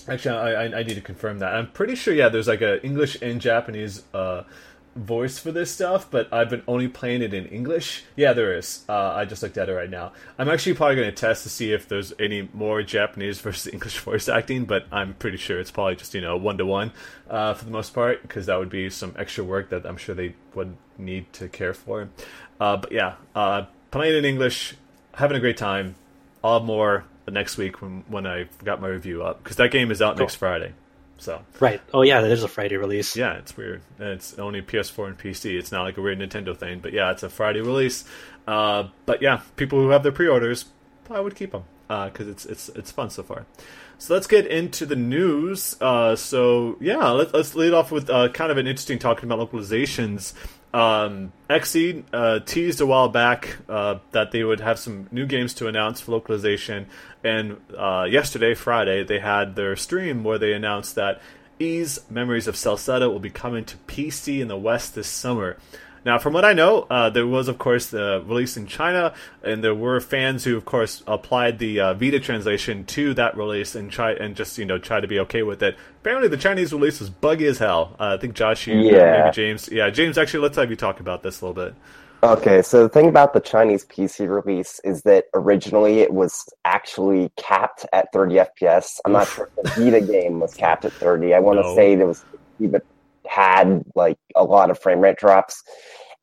Actually, 0.09 0.38
I, 0.38 0.63
I, 0.80 0.84
need 0.84 0.93
to 0.93 1.01
confirm 1.01 1.39
that. 1.39 1.53
I'm 1.53 1.67
pretty 1.67 1.95
sure, 1.95 2.13
yeah, 2.13 2.30
there's 2.30 2.47
like 2.47 2.61
a 2.61 2.84
English 2.86 3.17
and 3.21 3.41
Japanese 3.41 4.03
uh, 4.13 4.43
voice 4.98 5.39
for 5.39 5.52
this 5.52 5.72
stuff, 5.72 6.10
but 6.10 6.32
I've 6.34 6.50
been 6.50 6.64
only 6.68 6.88
playing 6.88 7.22
it 7.22 7.34
in 7.34 7.45
English. 7.45 8.04
Yeah, 8.16 8.34
there 8.34 8.54
is. 8.58 8.84
Uh, 8.89 9.14
I 9.14 9.26
just 9.26 9.41
looked 9.43 9.58
at 9.58 9.70
it 9.70 9.74
right 9.74 9.89
now. 9.89 10.12
I'm 10.38 10.50
actually 10.50 10.76
probably 10.76 10.95
going 10.95 11.10
to 11.10 11.16
test 11.16 11.43
to 11.43 11.50
see 11.50 11.72
if 11.72 11.88
there's 11.88 12.14
any 12.20 12.50
more 12.54 12.82
Japanese 12.84 13.39
versus 13.41 13.72
English 13.72 14.00
voice 14.00 14.28
acting, 14.28 14.66
but 14.66 14.86
I'm 14.91 15.14
pretty 15.14 15.38
sure 15.38 15.60
it's 15.60 15.72
probably 15.72 15.95
just, 15.95 16.14
you 16.14 16.22
know, 16.22 16.36
one 16.36 16.58
to 16.58 16.66
one 16.66 16.91
for 17.28 17.58
the 17.64 17.72
most 17.72 17.93
part, 17.93 18.22
because 18.24 18.45
that 18.48 18.58
would 18.60 18.70
be 18.70 18.89
some 18.89 19.16
extra 19.18 19.43
work 19.43 19.70
that 19.70 19.86
I'm 19.86 19.98
sure 19.98 20.16
they 20.16 20.34
would 20.56 20.76
need 20.98 21.32
to 21.34 21.48
care 21.48 21.74
for. 21.74 22.10
Uh, 22.60 22.78
but 22.78 22.91
yeah, 22.91 23.16
uh, 23.36 23.66
playing 23.91 24.18
in 24.18 24.26
English, 24.26 24.76
having 25.14 25.38
a 25.38 25.39
great 25.39 25.58
time. 25.58 25.95
I'll 26.43 26.60
have 26.60 26.68
more 26.68 27.04
next 27.30 27.58
week 27.58 27.82
when 27.82 28.04
when 28.08 28.26
I 28.26 28.48
got 28.64 28.80
my 28.80 28.88
review 28.88 29.22
up 29.22 29.43
because 29.43 29.58
that 29.58 29.70
game 29.72 29.91
is 29.91 30.02
out 30.02 30.16
Cool. 30.16 30.26
next 30.26 30.36
Friday. 30.36 30.74
So 31.18 31.41
Right. 31.59 31.82
Oh 31.93 32.01
yeah, 32.03 32.22
that 32.22 32.32
is 32.32 32.43
a 32.43 32.47
Friday 32.47 32.78
release. 32.78 33.15
yeah, 33.15 33.34
it's 33.34 33.57
weird. 33.57 33.82
And 33.99 34.09
it's 34.09 34.38
only 34.39 34.61
PS4 34.61 35.07
and 35.07 35.18
PC. 35.18 35.57
It's 35.57 35.72
not 35.72 35.84
like 35.84 35.97
a 35.97 36.01
weird 36.01 36.20
Nintendo 36.20 36.55
thing, 36.55 36.80
but 36.80 36.93
yeah, 36.93 37.11
it's 37.11 37.24
a 37.24 37.30
Friday 37.30 37.61
release. 37.61 38.05
Uh, 38.47 38.88
but 39.05 39.22
yeah, 39.22 39.41
people 39.55 39.80
who 39.80 39.89
have 39.89 40.03
their 40.03 40.11
pre-orders, 40.11 40.65
I 41.09 41.20
would 41.20 41.36
keep 41.36 41.51
them 41.51 41.63
because 41.88 42.28
it's 42.28 42.45
it's 42.45 42.70
it's 42.70 42.91
fun 42.91 43.09
so 43.09 43.24
far. 43.24 43.45
So 43.99 44.13
let's 44.13 44.28
get 44.28 44.45
into 44.45 44.86
the 44.86 44.95
news. 44.95 45.76
Uh, 45.82 46.15
so 46.15 46.78
yeah, 46.80 47.09
let's 47.09 47.34
let's 47.34 47.55
lead 47.55 47.74
off 47.74 47.91
with 47.91 48.09
uh, 48.09 48.30
kind 48.30 48.51
of 48.51 48.57
an 48.57 48.68
interesting 48.68 48.99
talking 48.99 49.30
about 49.30 49.51
localizations. 49.51 50.34
Um, 50.74 51.32
Xseed 51.49 52.03
uh, 52.11 52.39
teased 52.39 52.82
a 52.82 52.86
while 52.86 53.09
back 53.09 53.57
uh, 53.70 53.99
that 54.11 54.32
they 54.32 54.43
would 54.43 54.59
have 54.59 54.78
some 54.78 55.07
new 55.11 55.26
games 55.26 55.53
to 55.55 55.68
announce 55.68 56.01
for 56.01 56.11
localization, 56.11 56.88
and 57.24 57.57
uh, 57.78 58.05
yesterday, 58.09 58.53
Friday, 58.53 59.03
they 59.03 59.20
had 59.20 59.55
their 59.55 59.76
stream 59.76 60.24
where 60.24 60.38
they 60.38 60.53
announced 60.53 60.95
that 60.95 61.22
Ys 61.59 62.01
Memories 62.09 62.47
of 62.47 62.55
Celceta 62.55 63.09
will 63.09 63.20
be 63.20 63.30
coming 63.30 63.65
to 63.65 63.78
PC 63.88 64.41
in 64.41 64.47
the 64.47 64.57
West 64.57 64.95
this 64.95 65.07
summer. 65.07 65.57
Now, 66.08 66.18
from 66.18 66.32
what 66.32 66.45
I 66.45 66.53
know, 66.53 66.88
uh, 66.89 67.10
there 67.10 67.28
was, 67.28 67.49
of 67.49 67.58
course, 67.58 67.88
the 67.88 68.24
release 68.26 68.55
in 68.55 68.66
China, 68.66 69.14
and 69.43 69.62
there 69.62 69.76
were 69.76 69.99
fans 69.99 70.45
who, 70.45 70.55
of 70.55 70.64
course, 70.64 71.03
applied 71.05 71.60
the 71.60 71.82
uh, 71.82 71.93
Vita 71.95 72.18
translation 72.18 72.86
to 72.86 73.14
that 73.16 73.36
release 73.36 73.76
and 73.76 73.91
try 73.91 74.14
and 74.14 74.34
just 74.34 74.58
you 74.58 74.64
know 74.64 74.78
try 74.78 75.01
to 75.01 75.08
be 75.08 75.20
okay 75.20 75.43
with 75.43 75.62
it. 75.62 75.76
Apparently, 75.99 76.30
the 76.30 76.38
Chinese 76.38 76.72
release 76.72 77.01
was 77.01 77.10
buggy 77.10 77.45
as 77.47 77.58
hell. 77.58 77.93
Uh, 77.99 78.16
I 78.18 78.22
think 78.22 78.36
Josh, 78.36 78.68
you, 78.68 78.76
Yeah. 78.80 79.24
maybe 79.24 79.36
James, 79.36 79.68
yeah, 79.70 79.89
James. 79.89 80.18
Actually, 80.18 80.43
let's 80.43 80.55
have 80.55 80.70
you 80.70 80.78
talk 80.78 81.01
about 81.01 81.24
this 81.24 81.41
a 81.41 81.45
little 81.45 81.62
bit. 81.62 81.76
Okay, 82.24 82.62
so 82.62 82.84
the 82.84 82.89
thing 82.89 83.10
about 83.10 83.34
the 83.34 83.41
Chinese 83.41 83.84
PC 83.86 84.30
release 84.30 84.80
is 84.86 85.01
that 85.01 85.26
originally 85.34 85.99
it 85.99 86.14
was 86.14 86.45
actually 86.64 87.34
capped 87.36 87.86
at 87.91 88.14
30 88.14 88.36
FPS. 88.36 89.01
I'm 89.03 89.12
not 89.12 89.28
sure 89.28 89.49
if 89.58 89.76
the 89.76 89.84
Vita 89.84 89.99
game 89.99 90.39
was 90.39 90.53
capped 90.53 90.86
at 90.86 90.93
30. 90.93 91.34
I 91.34 91.39
want 91.39 91.58
to 91.60 91.64
No. 91.64 91.76
say 91.76 91.95
there 91.95 92.08
was 92.08 92.24
even 92.60 92.80
had 93.28 93.84
like 93.93 94.18
a 94.38 94.43
lot 94.45 94.72
of 94.72 94.80
frame 94.80 95.01
rate 95.01 95.18
drops, 95.18 95.62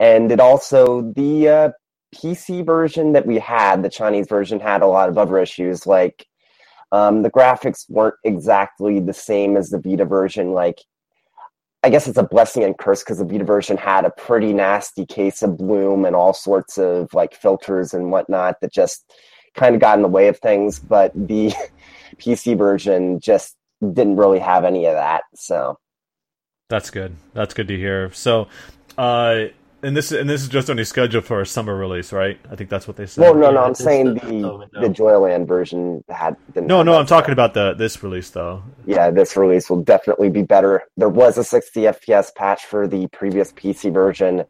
and 0.00 0.30
it 0.32 0.40
also 0.40 1.12
the 1.14 1.48
uh, 1.48 1.70
PC 2.14 2.64
version 2.64 3.12
that 3.12 3.26
we 3.26 3.38
had, 3.38 3.82
the 3.82 3.90
Chinese 3.90 4.26
version, 4.28 4.60
had 4.60 4.82
a 4.82 4.86
lot 4.86 5.08
of 5.08 5.18
other 5.18 5.38
issues 5.38 5.86
like. 5.86 6.26
Um, 6.92 7.22
the 7.22 7.30
graphics 7.30 7.90
weren't 7.90 8.14
exactly 8.22 9.00
the 9.00 9.14
same 9.14 9.56
as 9.56 9.70
the 9.70 9.80
Vita 9.80 10.04
version. 10.04 10.52
Like 10.52 10.78
I 11.84 11.90
guess 11.90 12.08
it's 12.08 12.16
a 12.16 12.22
blessing 12.22 12.64
and 12.64 12.78
curse 12.78 13.02
because 13.02 13.18
the 13.18 13.26
Vita 13.26 13.44
version 13.44 13.76
had 13.76 14.06
a 14.06 14.10
pretty 14.10 14.54
nasty 14.54 15.04
case 15.04 15.42
of 15.42 15.58
bloom 15.58 16.06
and 16.06 16.16
all 16.16 16.32
sorts 16.32 16.78
of 16.78 17.12
like 17.12 17.34
filters 17.34 17.92
and 17.92 18.10
whatnot 18.10 18.62
that 18.62 18.72
just 18.72 19.12
kind 19.54 19.74
of 19.74 19.82
got 19.82 19.98
in 19.98 20.02
the 20.02 20.08
way 20.08 20.28
of 20.28 20.38
things. 20.38 20.78
But 20.78 21.12
the 21.14 21.52
PC 22.16 22.56
version 22.56 23.20
just 23.20 23.54
didn't 23.82 24.16
really 24.16 24.38
have 24.38 24.64
any 24.64 24.86
of 24.86 24.94
that. 24.94 25.24
So 25.34 25.78
That's 26.70 26.88
good. 26.88 27.16
That's 27.34 27.52
good 27.52 27.68
to 27.68 27.76
hear. 27.76 28.10
So, 28.12 28.48
uh, 28.96 29.48
and 29.84 29.96
this 29.96 30.10
and 30.12 30.28
this 30.28 30.42
is 30.42 30.48
just 30.48 30.68
only 30.70 30.84
scheduled 30.84 31.24
for 31.24 31.40
a 31.40 31.46
summer 31.46 31.76
release, 31.76 32.12
right? 32.12 32.38
I 32.50 32.56
think 32.56 32.70
that's 32.70 32.88
what 32.88 32.96
they 32.96 33.06
said. 33.06 33.20
well, 33.22 33.34
no, 33.34 33.50
no, 33.50 33.60
yeah, 33.60 33.66
I'm 33.66 33.74
saying 33.74 34.14
the- 34.14 34.68
the 34.72 34.80
the 34.80 34.88
Joyland 34.88 35.46
version 35.46 36.02
had 36.08 36.36
didn't 36.52 36.66
no, 36.66 36.82
no, 36.82 36.94
I'm 36.94 37.06
talking 37.06 37.26
stuff. 37.26 37.32
about 37.34 37.54
the 37.54 37.74
this 37.74 38.02
release 38.02 38.30
though. 38.30 38.62
yeah, 38.86 39.10
this 39.10 39.36
release 39.36 39.68
will 39.70 39.82
definitely 39.82 40.30
be 40.30 40.42
better. 40.42 40.82
There 40.96 41.08
was 41.08 41.38
a 41.38 41.44
60 41.44 41.82
FPS 41.82 42.34
patch 42.34 42.64
for 42.66 42.88
the 42.88 43.06
previous 43.08 43.52
PC 43.52 43.92
version, 43.92 44.44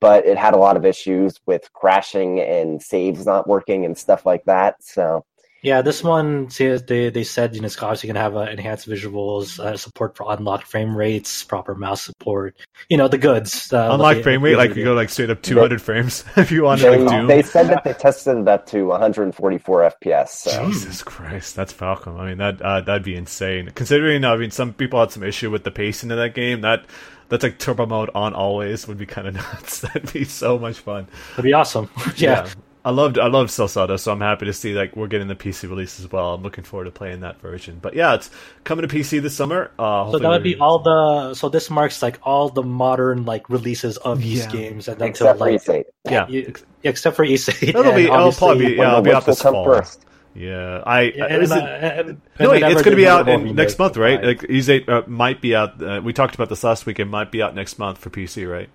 but 0.00 0.26
it 0.26 0.36
had 0.36 0.54
a 0.54 0.58
lot 0.58 0.76
of 0.76 0.84
issues 0.84 1.38
with 1.46 1.72
crashing 1.72 2.40
and 2.40 2.82
saves 2.82 3.24
not 3.26 3.46
working 3.48 3.84
and 3.84 3.96
stuff 3.96 4.26
like 4.26 4.44
that. 4.44 4.76
So, 4.82 5.24
Yeah, 5.62 5.82
this 5.82 6.02
one 6.02 6.48
says 6.50 6.84
they 6.84 7.10
they 7.10 7.24
said 7.24 7.54
you 7.54 7.60
know 7.60 7.66
it's 7.66 7.80
obviously 7.82 8.06
gonna 8.06 8.20
have 8.20 8.36
uh, 8.36 8.40
enhanced 8.40 8.88
visuals, 8.88 9.58
uh, 9.58 9.76
support 9.76 10.16
for 10.16 10.26
unlocked 10.32 10.66
frame 10.66 10.96
rates, 10.96 11.44
proper 11.44 11.74
mouse 11.74 12.02
support, 12.02 12.56
you 12.88 12.96
know 12.96 13.08
the 13.08 13.18
goods. 13.18 13.72
Uh, 13.72 13.90
Unlike 13.92 14.16
what 14.16 14.22
frame 14.22 14.42
rate, 14.42 14.56
like 14.56 14.74
you 14.74 14.84
go 14.84 14.94
like 14.94 15.10
straight 15.10 15.30
up 15.30 15.42
200 15.42 15.82
frames 15.82 16.24
if 16.36 16.50
you 16.50 16.62
want 16.62 16.80
to 16.80 16.90
they, 16.90 16.98
like 16.98 17.08
Doom. 17.10 17.26
they 17.26 17.42
said 17.42 17.68
that 17.68 17.84
they 17.84 17.92
tested 17.92 18.38
it 18.38 18.48
up 18.48 18.66
to 18.66 18.86
144 18.86 19.92
FPS. 20.02 20.28
So, 20.28 20.66
Jesus 20.66 21.02
Christ, 21.02 21.56
that's 21.56 21.72
Falcom. 21.72 22.18
I 22.18 22.28
mean, 22.28 22.38
that 22.38 22.62
uh, 22.62 22.80
that'd 22.80 23.02
be 23.02 23.16
insane. 23.16 23.70
Considering, 23.74 24.24
I 24.24 24.36
mean, 24.36 24.50
some 24.50 24.72
people 24.72 25.00
had 25.00 25.10
some 25.10 25.22
issue 25.22 25.50
with 25.50 25.64
the 25.64 25.70
pacing 25.70 26.10
of 26.10 26.16
that 26.16 26.34
game. 26.34 26.62
That 26.62 26.86
that's 27.28 27.42
like 27.42 27.58
turbo 27.58 27.86
mode 27.86 28.10
on 28.14 28.34
always 28.34 28.86
would 28.88 28.98
be 28.98 29.06
kind 29.06 29.28
of 29.28 29.34
nuts. 29.34 29.80
That'd 29.80 30.12
be 30.12 30.24
so 30.24 30.58
much 30.58 30.78
fun. 30.78 31.08
It'd 31.34 31.44
be 31.44 31.52
awesome. 31.52 31.88
yeah. 32.16 32.48
I 32.84 32.90
loved 32.92 33.18
I 33.18 33.26
loved 33.26 33.50
Celceta, 33.50 34.00
so 34.00 34.10
I'm 34.10 34.20
happy 34.22 34.46
to 34.46 34.52
see 34.54 34.72
like 34.72 34.96
we're 34.96 35.06
getting 35.06 35.28
the 35.28 35.34
PC 35.34 35.68
release 35.68 36.00
as 36.00 36.10
well. 36.10 36.32
I'm 36.34 36.42
looking 36.42 36.64
forward 36.64 36.84
to 36.86 36.90
playing 36.90 37.20
that 37.20 37.38
version. 37.40 37.78
But 37.80 37.94
yeah, 37.94 38.14
it's 38.14 38.30
coming 38.64 38.88
to 38.88 38.94
PC 38.94 39.20
this 39.20 39.34
summer. 39.36 39.70
Uh, 39.78 40.10
So 40.10 40.18
that 40.18 40.28
would 40.28 40.42
be 40.42 40.56
all 40.56 40.78
the. 40.78 41.34
So 41.34 41.50
this 41.50 41.68
marks 41.68 42.02
like 42.02 42.18
all 42.22 42.48
the 42.48 42.62
modern 42.62 43.26
like 43.26 43.50
releases 43.50 43.98
of 43.98 44.20
these 44.22 44.46
Yeah. 44.46 44.50
games, 44.52 44.88
and 44.88 44.98
then 44.98 45.08
except 45.08 45.38
to, 45.38 45.44
for 45.44 45.50
like 45.50 45.60
E3. 45.62 45.84
Yeah, 46.10 46.26
you- 46.28 46.54
except 46.82 47.16
for 47.16 47.24
Ys 47.24 47.48
8. 47.50 47.60
That'll 47.74 47.92
be- 47.94 48.04
it'll 48.04 48.32
probably 48.32 48.66
be- 48.68 48.72
yeah, 48.76 48.88
it'll 48.88 49.02
be 49.02 49.12
out 49.12 49.26
will 49.26 49.34
this 49.34 49.42
fall. 49.42 49.64
first. 49.66 50.06
yeah. 50.34 50.82
I 50.86 51.02
Yeah, 51.02 51.24
I- 51.24 51.28
and, 51.28 51.42
is 51.42 51.52
uh, 51.52 51.56
it- 51.56 51.62
and- 51.62 52.08
and 52.08 52.20
no, 52.40 52.50
wait, 52.50 52.62
it's 52.62 52.74
going 52.82 52.92
to 52.92 52.96
be 52.96 53.06
out 53.06 53.28
in, 53.28 53.54
next 53.54 53.78
month, 53.78 53.98
right? 53.98 54.18
arrives. 54.24 54.42
Like 54.42 54.50
Ys 54.50 54.70
8 54.70 54.88
uh, 54.88 55.02
might 55.06 55.42
be 55.42 55.54
out. 55.54 55.82
Uh, 55.82 56.00
we 56.02 56.14
talked 56.14 56.34
about 56.34 56.48
this 56.48 56.64
last 56.64 56.86
week. 56.86 56.98
It 56.98 57.04
might 57.04 57.30
be 57.30 57.42
out 57.42 57.54
next 57.54 57.78
month 57.78 57.98
for 57.98 58.08
PC, 58.08 58.50
right? 58.50 58.70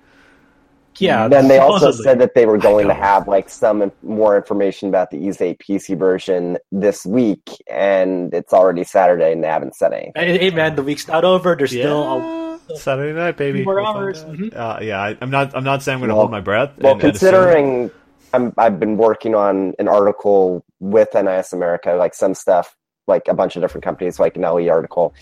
Yeah. 1.00 1.24
And 1.26 1.34
then 1.34 1.48
they 1.48 1.58
also 1.60 1.92
said 1.92 2.20
that 2.20 2.36
they 2.36 2.46
were 2.46 2.58
going 2.58 2.88
to 2.88 2.94
have 2.94 3.28
like 3.28 3.50
some 3.50 3.92
more 4.04 4.36
information 4.38 4.90
about 4.90 5.12
the 5.12 5.28
EZ 5.28 5.38
PC 5.40 5.98
version 5.98 6.58
this 6.72 7.06
week, 7.06 7.50
and 7.70 8.34
it's 8.34 8.54
already 8.54 8.84
Saturday, 8.84 9.32
and 9.32 9.44
they 9.44 9.48
haven't 9.48 9.76
said 9.76 9.94
anything. 9.94 10.12
Hey, 10.16 10.38
hey, 10.38 10.50
man, 10.52 10.76
the 10.76 10.84
week's 10.84 11.08
not 11.08 11.24
over. 11.26 11.56
There's 11.56 11.72
still 11.72 12.60
a 12.70 12.78
Saturday 12.78 13.14
night, 13.14 13.38
baby. 13.38 13.60
Few 13.60 13.66
more 13.66 13.76
We'll 13.76 13.86
hours. 13.86 14.24
out. 14.24 14.32
Mhm. 14.34 14.56
Uh, 14.56 14.80
yeah, 14.82 15.02
I, 15.02 15.18
I'm 15.22 15.30
not. 15.30 15.56
I'm 15.56 15.64
not 15.64 15.84
saying 15.84 15.96
I'm 15.96 16.00
going 16.02 16.10
to 16.10 16.16
Well- 16.16 16.22
hold 16.24 16.32
my 16.32 16.42
breath. 16.42 16.72
Well, 16.80 16.94
and- 16.94 17.02
and 17.04 17.12
considering 17.12 17.92
I'm, 18.34 18.54
I've 18.58 18.80
been 18.80 18.98
working 18.98 19.36
on 19.36 19.74
an 19.80 19.88
article 19.88 20.64
with 20.80 21.14
NIS 21.14 21.54
America, 21.54 21.94
like 21.94 22.14
some 22.14 22.34
stuff, 22.34 22.76
like 23.08 23.28
a 23.28 23.34
bunch 23.34 23.56
of 23.56 23.62
different 23.62 23.84
companies, 23.84 24.20
like 24.20 24.36
an 24.36 24.42
LE 24.44 24.68
article 24.70 25.14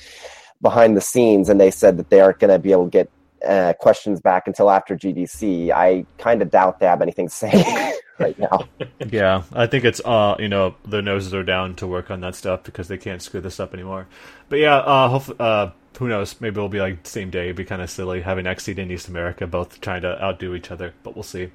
behind 0.61 0.95
the 0.95 1.01
scenes, 1.01 1.49
and 1.49 1.59
they 1.59 1.69
said 1.69 1.97
that 1.97 2.09
they 2.09 2.21
aren't 2.21 2.39
going 2.39 2.49
to 2.51 2.57
be 2.59 2.71
able 2.71 2.85
to 2.85 2.89
get 2.89 3.09
uh, 3.47 3.73
questions 3.79 4.21
back 4.21 4.47
until 4.47 4.69
after 4.69 4.95
GDC. 4.95 5.71
I 5.71 6.05
kind 6.17 6.41
of 6.41 6.49
doubt 6.49 6.79
they 6.79 6.85
have 6.85 7.01
anything 7.01 7.27
to 7.27 7.33
say 7.33 7.93
right 8.19 8.37
now. 8.37 8.67
Yeah, 9.09 9.43
I 9.53 9.67
think 9.67 9.85
it's 9.85 10.01
uh, 10.03 10.35
you 10.39 10.49
know, 10.49 10.75
their 10.85 11.01
noses 11.01 11.33
are 11.33 11.43
down 11.43 11.75
to 11.75 11.87
work 11.87 12.11
on 12.11 12.21
that 12.21 12.35
stuff 12.35 12.63
because 12.63 12.87
they 12.87 12.97
can't 12.97 13.21
screw 13.21 13.41
this 13.41 13.59
up 13.59 13.73
anymore. 13.73 14.07
But 14.49 14.59
yeah, 14.59 14.77
uh, 14.77 15.09
hope, 15.09 15.41
uh, 15.41 15.71
who 15.97 16.07
knows? 16.07 16.39
Maybe 16.41 16.57
it'll 16.57 16.69
be 16.69 16.79
like 16.79 17.05
same 17.05 17.29
day. 17.29 17.45
It'd 17.45 17.55
be 17.55 17.65
kind 17.65 17.81
of 17.81 17.89
silly 17.89 18.21
having 18.21 18.45
Xseed 18.45 18.77
and 18.77 18.89
NIS 18.89 19.07
America 19.07 19.47
both 19.47 19.81
trying 19.81 20.01
to 20.03 20.21
outdo 20.23 20.55
each 20.55 20.71
other. 20.71 20.93
But 21.03 21.15
we'll 21.15 21.23
see. 21.23 21.51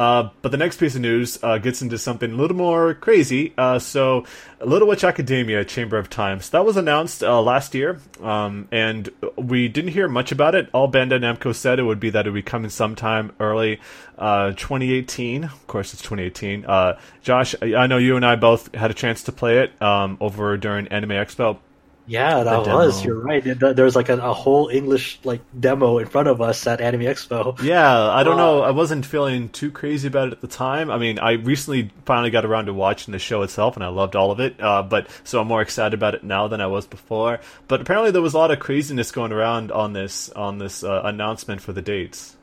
Uh, 0.00 0.30
but 0.40 0.50
the 0.50 0.56
next 0.56 0.80
piece 0.80 0.94
of 0.94 1.02
news 1.02 1.38
uh, 1.42 1.58
gets 1.58 1.82
into 1.82 1.98
something 1.98 2.32
a 2.32 2.34
little 2.34 2.56
more 2.56 2.94
crazy. 2.94 3.52
Uh, 3.58 3.78
so, 3.78 4.24
Little 4.64 4.88
Witch 4.88 5.04
Academia 5.04 5.62
Chamber 5.62 5.98
of 5.98 6.08
Time. 6.08 6.40
So 6.40 6.56
that 6.56 6.64
was 6.64 6.78
announced 6.78 7.22
uh, 7.22 7.38
last 7.42 7.74
year, 7.74 8.00
um, 8.22 8.66
and 8.72 9.10
we 9.36 9.68
didn't 9.68 9.90
hear 9.90 10.08
much 10.08 10.32
about 10.32 10.54
it. 10.54 10.70
All 10.72 10.90
Bandai 10.90 11.20
Namco 11.20 11.54
said 11.54 11.78
it 11.78 11.82
would 11.82 12.00
be 12.00 12.08
that 12.08 12.26
it 12.26 12.30
would 12.30 12.34
be 12.34 12.40
coming 12.40 12.70
sometime 12.70 13.32
early 13.38 13.78
uh, 14.16 14.52
2018. 14.52 15.44
Of 15.44 15.66
course, 15.66 15.92
it's 15.92 16.00
2018. 16.00 16.64
Uh, 16.64 16.98
Josh, 17.22 17.54
I 17.60 17.74
I 17.74 17.86
know 17.86 17.98
you 17.98 18.16
and 18.16 18.24
I 18.24 18.36
both 18.36 18.74
had 18.74 18.90
a 18.90 18.94
chance 18.94 19.24
to 19.24 19.32
play 19.32 19.58
it 19.58 19.82
um, 19.82 20.16
over 20.18 20.56
during 20.56 20.88
Anime 20.88 21.10
Expo. 21.10 21.58
Yeah, 22.10 22.42
that 22.42 22.66
was. 22.66 23.02
demo. 23.02 23.04
You're 23.04 23.20
right. 23.20 23.44
There 23.44 23.72
there 23.72 23.84
was 23.84 23.94
like 23.94 24.08
a, 24.08 24.16
a 24.18 24.34
whole 24.34 24.68
English 24.68 25.20
like 25.22 25.42
demo 25.58 25.98
in 25.98 26.06
front 26.08 26.26
of 26.26 26.40
us 26.40 26.66
at 26.66 26.80
Anime 26.80 27.02
Expo. 27.02 27.56
Yeah, 27.60 28.08
I 28.10 28.24
don't 28.24 28.34
Uh, 28.34 28.36
know. 28.36 28.62
I 28.62 28.72
wasn't 28.72 29.06
feeling 29.06 29.48
too 29.48 29.70
crazy 29.70 30.08
about 30.08 30.28
it 30.28 30.32
at 30.32 30.40
the 30.40 30.48
time. 30.48 30.90
I 30.90 30.98
mean, 30.98 31.20
I 31.20 31.32
recently 31.32 31.92
finally 32.06 32.30
got 32.30 32.44
around 32.44 32.66
to 32.66 32.74
watching 32.74 33.12
the 33.12 33.20
show 33.20 33.42
itself, 33.42 33.76
and 33.76 33.84
I 33.84 33.88
loved 33.88 34.16
all 34.16 34.32
of 34.32 34.40
it. 34.40 34.60
Uh, 34.60 34.82
but 34.82 35.08
so 35.22 35.40
I'm 35.40 35.46
more 35.46 35.62
excited 35.62 35.94
about 35.94 36.14
it 36.16 36.24
now 36.24 36.48
than 36.48 36.60
I 36.60 36.66
was 36.66 36.86
before. 36.86 37.38
But 37.68 37.80
apparently, 37.80 38.10
there 38.10 38.22
was 38.22 38.34
a 38.34 38.38
lot 38.38 38.50
of 38.50 38.58
craziness 38.58 39.12
going 39.12 39.30
around 39.32 39.70
on 39.70 39.92
this 39.92 40.30
on 40.30 40.58
this 40.58 40.82
uh, 40.82 41.02
announcement 41.04 41.60
for 41.62 41.72
the 41.72 41.82
dates. 41.82 42.36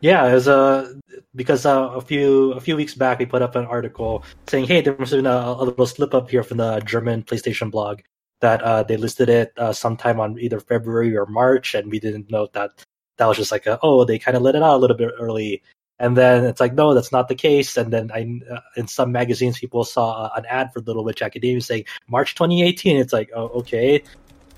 Yeah, 0.00 0.26
it 0.28 0.34
was 0.34 0.48
uh, 0.48 0.92
because 1.34 1.66
uh, 1.66 1.88
a 1.94 2.00
few 2.00 2.52
a 2.52 2.60
few 2.60 2.76
weeks 2.76 2.94
back 2.94 3.18
we 3.18 3.26
put 3.26 3.42
up 3.42 3.56
an 3.56 3.64
article 3.66 4.24
saying, 4.46 4.66
"Hey, 4.66 4.80
there 4.80 4.96
must 4.98 5.10
have 5.12 5.18
been 5.18 5.26
a, 5.26 5.54
a 5.58 5.64
little 5.64 5.86
slip 5.86 6.14
up 6.14 6.30
here 6.30 6.42
from 6.42 6.58
the 6.58 6.80
German 6.80 7.22
PlayStation 7.22 7.70
blog 7.70 8.00
that 8.40 8.62
uh, 8.62 8.82
they 8.82 8.96
listed 8.96 9.28
it 9.28 9.52
uh, 9.56 9.72
sometime 9.72 10.20
on 10.20 10.38
either 10.38 10.60
February 10.60 11.16
or 11.16 11.26
March, 11.26 11.74
and 11.74 11.90
we 11.90 11.98
didn't 12.00 12.30
know 12.30 12.48
that 12.52 12.70
that 13.16 13.26
was 13.26 13.36
just 13.36 13.52
like 13.52 13.66
a, 13.66 13.78
oh 13.82 14.04
they 14.04 14.18
kind 14.18 14.36
of 14.36 14.42
let 14.42 14.54
it 14.54 14.62
out 14.62 14.76
a 14.76 14.78
little 14.78 14.96
bit 14.96 15.12
early." 15.18 15.62
And 15.98 16.14
then 16.14 16.44
it's 16.44 16.60
like, 16.60 16.74
no, 16.74 16.92
that's 16.92 17.10
not 17.10 17.28
the 17.28 17.34
case. 17.34 17.78
And 17.78 17.90
then 17.90 18.10
I, 18.12 18.40
uh, 18.52 18.60
in 18.76 18.86
some 18.86 19.12
magazines, 19.12 19.58
people 19.58 19.82
saw 19.82 20.24
uh, 20.24 20.30
an 20.36 20.44
ad 20.44 20.70
for 20.72 20.80
Little 20.80 21.04
Witch 21.04 21.22
Academia 21.22 21.62
saying 21.62 21.84
March 22.06 22.34
2018. 22.34 22.98
It's 22.98 23.14
like, 23.14 23.30
oh, 23.34 23.48
okay. 23.60 24.02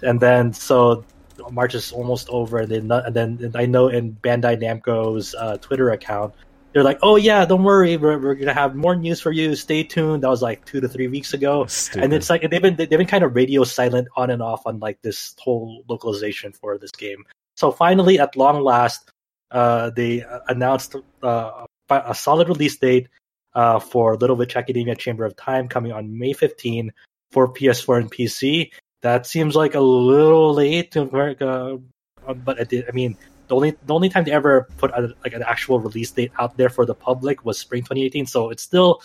And 0.02 0.18
then 0.18 0.52
so 0.52 1.04
March 1.50 1.74
is 1.74 1.92
almost 1.92 2.28
over, 2.30 2.58
and 2.58 2.68
then 2.68 2.90
and 2.90 3.14
then 3.14 3.38
and 3.42 3.56
I 3.56 3.66
know 3.66 3.88
in 3.88 4.14
Bandai 4.14 4.60
Namco's 4.60 5.34
uh, 5.34 5.56
Twitter 5.58 5.90
account, 5.90 6.34
they're 6.72 6.84
like, 6.84 6.98
"Oh 7.02 7.16
yeah, 7.16 7.44
don't 7.44 7.64
worry, 7.64 7.96
we're, 7.96 8.18
we're 8.18 8.34
gonna 8.34 8.54
have 8.54 8.74
more 8.74 8.94
news 8.94 9.20
for 9.20 9.32
you. 9.32 9.54
Stay 9.56 9.82
tuned." 9.82 10.22
That 10.22 10.28
was 10.28 10.42
like 10.42 10.64
two 10.64 10.80
to 10.80 10.88
three 10.88 11.08
weeks 11.08 11.32
ago, 11.32 11.66
Stupid. 11.66 12.04
and 12.04 12.12
it's 12.12 12.30
like 12.30 12.48
they've 12.48 12.62
been 12.62 12.76
they've 12.76 12.88
been 12.90 13.06
kind 13.06 13.24
of 13.24 13.34
radio 13.34 13.64
silent 13.64 14.08
on 14.16 14.30
and 14.30 14.42
off 14.42 14.66
on 14.66 14.78
like 14.78 15.00
this 15.02 15.34
whole 15.38 15.82
localization 15.88 16.52
for 16.52 16.78
this 16.78 16.90
game. 16.92 17.24
So 17.56 17.72
finally, 17.72 18.18
at 18.18 18.36
long 18.36 18.62
last, 18.62 19.10
uh, 19.50 19.90
they 19.90 20.22
uh, 20.22 20.40
announced 20.48 20.94
uh, 21.22 21.66
a 21.90 22.14
solid 22.14 22.48
release 22.48 22.76
date 22.76 23.08
uh, 23.54 23.80
for 23.80 24.16
Little 24.16 24.36
Witch 24.36 24.56
Academia 24.56 24.94
Chamber 24.94 25.24
of 25.24 25.36
Time 25.36 25.68
coming 25.68 25.92
on 25.92 26.18
May 26.18 26.32
15 26.32 26.92
for 27.32 27.52
PS4 27.52 28.00
and 28.00 28.12
PC. 28.12 28.70
That 29.02 29.26
seems 29.26 29.54
like 29.54 29.74
a 29.74 29.80
little 29.80 30.54
late 30.54 30.92
to 30.92 31.02
America, 31.02 31.78
uh, 32.26 32.34
but 32.34 32.60
I, 32.60 32.90
mean, 32.92 33.16
the 33.48 33.54
only 33.54 33.70
the 33.84 33.94
only 33.94 34.08
time 34.08 34.24
they 34.24 34.32
ever 34.32 34.68
put 34.76 34.90
a, 34.92 35.14
like 35.24 35.32
an 35.32 35.42
actual 35.42 35.80
release 35.80 36.10
date 36.10 36.32
out 36.38 36.56
there 36.56 36.68
for 36.68 36.86
the 36.86 36.94
public 36.94 37.44
was 37.44 37.58
spring 37.58 37.82
2018. 37.82 38.26
So 38.26 38.50
it's 38.50 38.62
still 38.62 39.02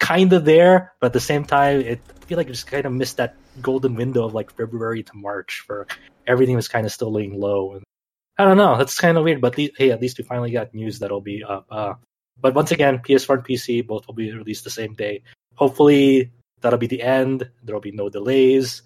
kind 0.00 0.32
of 0.32 0.44
there, 0.44 0.92
but 1.00 1.08
at 1.08 1.12
the 1.12 1.20
same 1.20 1.44
time, 1.44 1.80
it 1.80 2.00
I 2.10 2.24
feel 2.26 2.38
like 2.38 2.48
it 2.48 2.52
just 2.52 2.66
kind 2.66 2.84
of 2.86 2.92
missed 2.92 3.18
that 3.18 3.36
golden 3.60 3.94
window 3.94 4.24
of 4.24 4.34
like 4.34 4.50
February 4.56 5.02
to 5.02 5.12
March 5.14 5.62
for 5.66 5.86
everything 6.26 6.56
was 6.56 6.68
kind 6.68 6.86
of 6.86 6.92
still 6.92 7.12
laying 7.12 7.38
low. 7.38 7.74
And 7.74 7.84
I 8.38 8.44
don't 8.44 8.56
know, 8.56 8.76
that's 8.76 8.98
kind 8.98 9.16
of 9.16 9.24
weird. 9.24 9.40
But 9.40 9.54
the, 9.54 9.72
hey, 9.76 9.90
at 9.90 10.00
least 10.00 10.18
we 10.18 10.24
finally 10.24 10.50
got 10.50 10.74
news 10.74 10.98
that'll 10.98 11.20
be 11.20 11.44
up. 11.44 11.66
Uh, 11.70 11.94
but 12.40 12.54
once 12.54 12.72
again, 12.72 12.98
PS4 12.98 13.36
and 13.36 13.44
PC 13.44 13.86
both 13.86 14.06
will 14.06 14.14
be 14.14 14.32
released 14.32 14.64
the 14.64 14.70
same 14.70 14.94
day. 14.94 15.22
Hopefully, 15.54 16.32
that'll 16.60 16.78
be 16.78 16.88
the 16.88 17.02
end. 17.02 17.48
There'll 17.62 17.80
be 17.80 17.92
no 17.92 18.08
delays, 18.08 18.82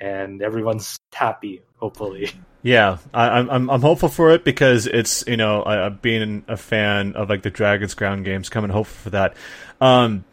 and 0.00 0.42
everyone's 0.42 0.96
happy. 1.12 1.62
Hopefully. 1.78 2.30
Yeah, 2.62 2.98
I, 3.14 3.28
I'm 3.28 3.48
I'm 3.50 3.70
I'm 3.70 3.80
hopeful 3.82 4.08
for 4.08 4.30
it 4.32 4.44
because 4.44 4.86
it's 4.86 5.24
you 5.28 5.36
know 5.36 5.62
I, 5.62 5.86
I 5.86 5.88
being 5.90 6.44
a 6.48 6.56
fan 6.56 7.14
of 7.14 7.30
like 7.30 7.42
the 7.42 7.50
Dragon's 7.50 7.94
Crown 7.94 8.24
games, 8.24 8.48
coming 8.48 8.70
hopeful 8.70 9.04
for 9.04 9.10
that. 9.10 9.36
Um, 9.80 10.24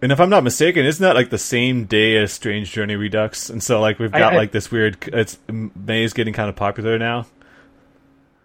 and 0.00 0.10
if 0.10 0.18
I'm 0.20 0.30
not 0.30 0.42
mistaken, 0.42 0.86
isn't 0.86 1.02
that 1.02 1.14
like 1.14 1.28
the 1.30 1.38
same 1.38 1.84
day 1.84 2.16
as 2.16 2.32
Strange 2.32 2.72
Journey 2.72 2.96
Redux? 2.96 3.50
And 3.50 3.62
so 3.62 3.80
like 3.80 3.98
we've 3.98 4.10
got 4.10 4.32
I- 4.32 4.36
like 4.36 4.52
this 4.52 4.70
weird. 4.70 4.96
It's 5.12 5.38
May's 5.50 6.14
getting 6.14 6.32
kind 6.32 6.48
of 6.48 6.56
popular 6.56 6.98
now. 6.98 7.26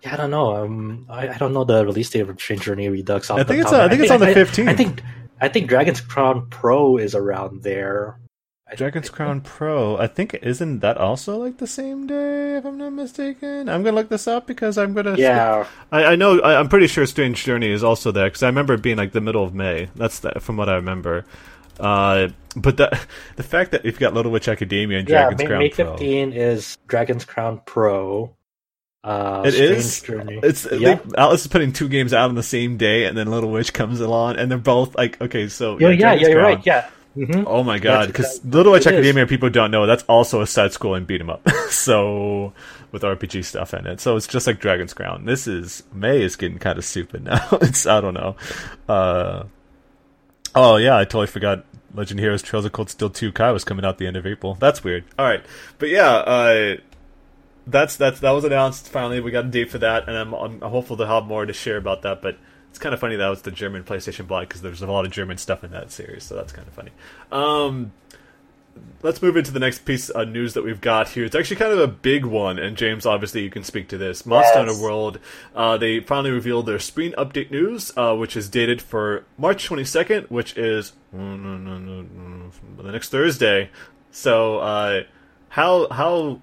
Yeah, 0.04 0.14
I 0.16 0.18
don't 0.18 0.32
know. 0.32 0.56
Um, 0.66 1.06
I, 1.10 1.30
I 1.30 1.38
don't 1.38 1.54
know 1.54 1.64
the 1.64 1.86
release 1.86 2.10
date 2.10 2.28
of 2.28 2.40
Strange 2.42 2.64
Journey 2.64 2.90
Redux. 2.90 3.30
I 3.30 3.44
think 3.44 3.62
it's 3.62 3.70
top 3.70 3.74
of 3.74 3.80
on- 3.80 3.86
I 3.86 3.90
think 3.90 4.02
it's 4.02 4.12
on 4.12 4.20
the 4.20 4.30
I- 4.30 4.34
15th. 4.34 4.68
I 4.68 4.76
think 4.76 5.02
I 5.40 5.48
think 5.48 5.70
Dragon's 5.70 6.02
Crown 6.02 6.48
Pro 6.50 6.98
is 6.98 7.16
around 7.16 7.64
there. 7.64 8.18
Dragon's 8.76 9.10
Crown 9.10 9.42
Pro. 9.42 9.98
I 9.98 10.08
think 10.08 10.34
isn't 10.42 10.80
that 10.80 10.98
also 10.98 11.38
like 11.38 11.58
the 11.58 11.68
same 11.68 12.08
day? 12.08 12.56
If 12.58 12.66
I'm 12.66 12.78
not 12.78 12.94
mistaken, 12.94 13.70
I'm 13.70 13.84
gonna 13.84 13.96
look 13.96 14.10
this 14.10 14.28
up 14.28 14.48
because 14.48 14.78
I'm 14.78 14.94
gonna. 14.94 15.18
Yeah, 15.18 15.68
I, 15.92 16.06
I 16.06 16.16
know. 16.16 16.40
I, 16.40 16.60
I'm 16.60 16.70
pretty 16.70 16.88
sure 16.88 17.06
Strange 17.06 17.44
Journey 17.44 17.70
is 17.70 17.84
also 17.84 18.12
there 18.12 18.28
because 18.28 18.44
I 18.44 18.48
remember 18.48 18.74
it 18.74 18.82
being 18.82 18.98
like 18.98 19.12
the 19.12 19.22
middle 19.22 19.44
of 19.44 19.54
May. 19.54 19.90
That's 19.96 20.20
the, 20.20 20.40
from 20.40 20.58
what 20.58 20.70
I 20.70 20.76
remember. 20.76 21.26
Uh, 21.80 22.30
but 22.56 22.78
the 22.78 22.98
the 23.36 23.44
fact 23.44 23.72
that 23.72 23.86
you've 23.86 24.00
got 24.00 24.14
Little 24.14 24.32
Witch 24.32 24.48
Academia 24.48 25.00
and 25.00 25.10
yeah. 25.10 25.30
Dragon's 25.30 25.40
May, 25.40 25.48
Crown 25.48 25.60
May 25.60 25.70
Pro, 25.70 25.92
15 25.98 26.34
is 26.34 26.78
Dragon's 26.88 27.26
Crown 27.26 27.62
Pro. 27.66 28.36
Uh, 29.04 29.42
It 29.46 29.56
is? 29.56 30.02
Journey. 30.02 30.40
it's 30.44 30.66
yeah. 30.72 30.96
they, 30.96 30.96
Atlus 30.96 31.34
is 31.34 31.48
putting 31.48 31.74
two 31.74 31.90
games 31.90 32.14
out 32.14 32.30
on 32.30 32.36
the 32.36 32.44
same 32.44 32.78
day, 32.78 33.06
and 33.06 33.18
then 33.18 33.32
Little 33.32 33.52
Witch 33.52 33.74
comes 33.74 34.00
along, 34.00 34.36
and 34.36 34.52
they're 34.52 34.60
both 34.60 34.96
like, 34.96 35.20
okay, 35.20 35.48
so 35.48 35.80
yeah, 35.80 35.90
yeah, 35.90 36.14
yeah. 36.14 36.28
You're 36.28 36.42
right. 36.42 36.64
Yeah. 36.66 36.90
Hmm 37.14 37.44
Oh 37.46 37.64
my 37.64 37.78
god! 37.80 38.08
Because 38.08 38.44
Little 38.46 38.72
Witch 38.72 38.82
is. 38.82 38.88
Academia, 38.88 39.28
people 39.28 39.50
don't 39.50 39.72
know 39.72 39.86
that's 39.86 40.04
also 40.04 40.42
a 40.42 40.48
side 40.48 40.72
scrolling 40.72 41.06
beat 41.06 41.22
'em 41.22 41.30
up. 41.30 41.48
so 41.70 42.54
with 42.92 43.04
RPG 43.04 43.44
stuff 43.46 43.74
in 43.74 43.86
it, 43.88 44.00
so 44.00 44.16
it's 44.16 44.28
just 44.28 44.48
like 44.48 44.60
Dragon's 44.60 44.94
Crown. 44.94 45.26
This 45.26 45.48
is 45.48 45.84
May 45.94 46.22
is 46.22 46.36
getting 46.36 46.58
kind 46.60 46.78
of 46.78 46.86
stupid 46.86 47.24
now. 47.26 47.48
it's 47.62 47.86
I 47.86 48.00
don't 48.02 48.14
know. 48.14 48.36
Uh, 48.88 49.44
oh 50.56 50.78
yeah, 50.78 50.98
I 50.98 51.04
totally 51.06 51.28
forgot. 51.28 51.66
Legend 51.94 52.22
Heroes 52.22 52.42
Trails 52.42 52.64
of 52.64 52.72
Cold 52.72 52.90
Steel 52.90 53.10
2 53.10 53.34
Kai 53.34 53.52
was 53.52 53.66
coming 53.66 53.84
out 53.84 53.98
the 53.98 54.08
end 54.08 54.16
of 54.16 54.26
April. 54.26 54.56
That's 54.56 54.82
weird. 54.82 55.04
All 55.20 55.26
right, 55.26 55.44
but 55.78 55.90
yeah, 55.90 56.10
uh, 56.10 56.78
that's 57.68 57.98
that's 57.98 58.22
that 58.22 58.32
was 58.32 58.46
announced. 58.46 58.88
Finally, 58.88 59.20
we 59.20 59.30
got 59.32 59.44
a 59.46 59.50
date 59.50 59.70
for 59.70 59.78
that, 59.80 60.08
and 60.08 60.18
I'm, 60.18 60.34
I'm 60.34 60.62
hopeful 60.62 60.96
to 60.98 61.06
have 61.06 61.26
more 61.26 61.46
to 61.46 61.52
share 61.52 61.76
about 61.76 62.02
that. 62.04 62.22
But 62.22 62.38
it's 62.72 62.80
kind 62.80 62.94
of 62.94 63.02
funny 63.02 63.18
that 63.18 63.28
was 63.28 63.42
the 63.42 63.52
German 63.52 63.84
PlayStation 63.84 64.26
Blog 64.28 64.48
because 64.48 64.62
there's 64.62 64.82
a 64.82 64.88
lot 64.88 65.06
of 65.06 65.12
German 65.12 65.38
stuff 65.38 65.62
in 65.64 65.72
that 65.72 65.92
series, 65.92 66.24
so 66.24 66.36
that's 66.36 66.54
kind 66.54 66.66
of 66.66 66.74
funny. 66.74 66.92
Um, 67.30 67.92
let's 69.02 69.22
move 69.22 69.36
into 69.36 69.52
the 69.52 69.60
next 69.60 69.80
piece 69.84 70.10
of 70.10 70.30
news 70.30 70.54
that 70.54 70.64
we've 70.64 70.80
got 70.80 71.10
here. 71.10 71.26
It's 71.26 71.36
actually 71.36 71.58
kind 71.58 71.74
of 71.74 71.80
a 71.80 71.88
big 71.88 72.26
one, 72.26 72.58
and 72.58 72.78
James, 72.78 73.06
obviously, 73.06 73.44
you 73.44 73.50
can 73.50 73.66
speak 73.66 73.90
to 73.90 73.98
this. 73.98 74.26
Monster 74.26 74.60
Yes. 74.60 74.70
Hunter 74.70 74.82
World, 74.82 75.20
uh, 75.54 75.78
they 75.78 76.00
finally 76.00 76.32
revealed 76.32 76.66
their 76.66 76.80
screen 76.80 77.14
update 77.18 77.52
news, 77.52 77.92
uh, 77.98 78.16
which 78.16 78.38
is 78.38 78.48
dated 78.48 78.82
for 78.82 79.26
March 79.38 79.68
22nd, 79.68 80.32
which 80.32 80.58
is 80.58 80.94
the 81.12 82.84
next 82.84 83.10
Thursday. 83.10 83.70
So, 84.12 84.60
uh, 84.60 85.04
how 85.50 85.90
how 85.90 86.40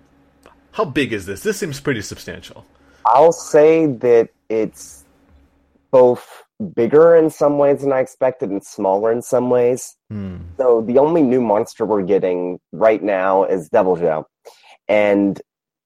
how 0.73 0.85
big 0.85 1.15
is 1.15 1.25
this? 1.25 1.43
This 1.43 1.57
seems 1.57 1.81
pretty 1.81 2.03
substantial. 2.03 2.67
I'll 3.07 3.33
say 3.33 3.87
that 3.87 4.29
it's 4.51 4.98
both 5.91 6.45
bigger 6.75 7.15
in 7.17 7.31
some 7.31 7.59
ways 7.59 7.83
than 7.83 7.93
I 7.93 8.01
expected 8.01 8.51
and 8.51 8.65
smaller 8.65 9.13
in 9.13 9.23
some 9.23 9.51
ways. 9.51 9.97
Hmm. 10.11 10.39
So 10.57 10.83
the 10.83 10.99
only 10.99 11.23
new 11.23 11.41
monster 11.41 11.85
we're 11.85 12.03
getting 12.03 12.59
right 12.73 13.03
now 13.03 13.45
is 13.45 13.69
Deviljho, 13.71 14.25
and 14.89 15.41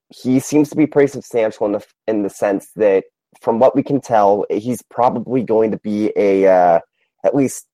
he 0.09 0.39
seems 0.39 0.69
to 0.69 0.75
be 0.75 0.87
pretty 0.87 1.11
substantial 1.11 1.65
in 1.65 1.73
the 1.73 1.85
in 2.07 2.23
the 2.23 2.29
sense 2.29 2.71
that, 2.75 3.05
from 3.41 3.59
what 3.59 3.75
we 3.75 3.83
can 3.83 4.01
tell, 4.01 4.45
he's 4.49 4.81
probably 4.89 5.43
going 5.43 5.71
to 5.71 5.77
be 5.77 6.11
a 6.15 6.47
uh, 6.47 6.79
at 7.23 7.35
least 7.35 7.67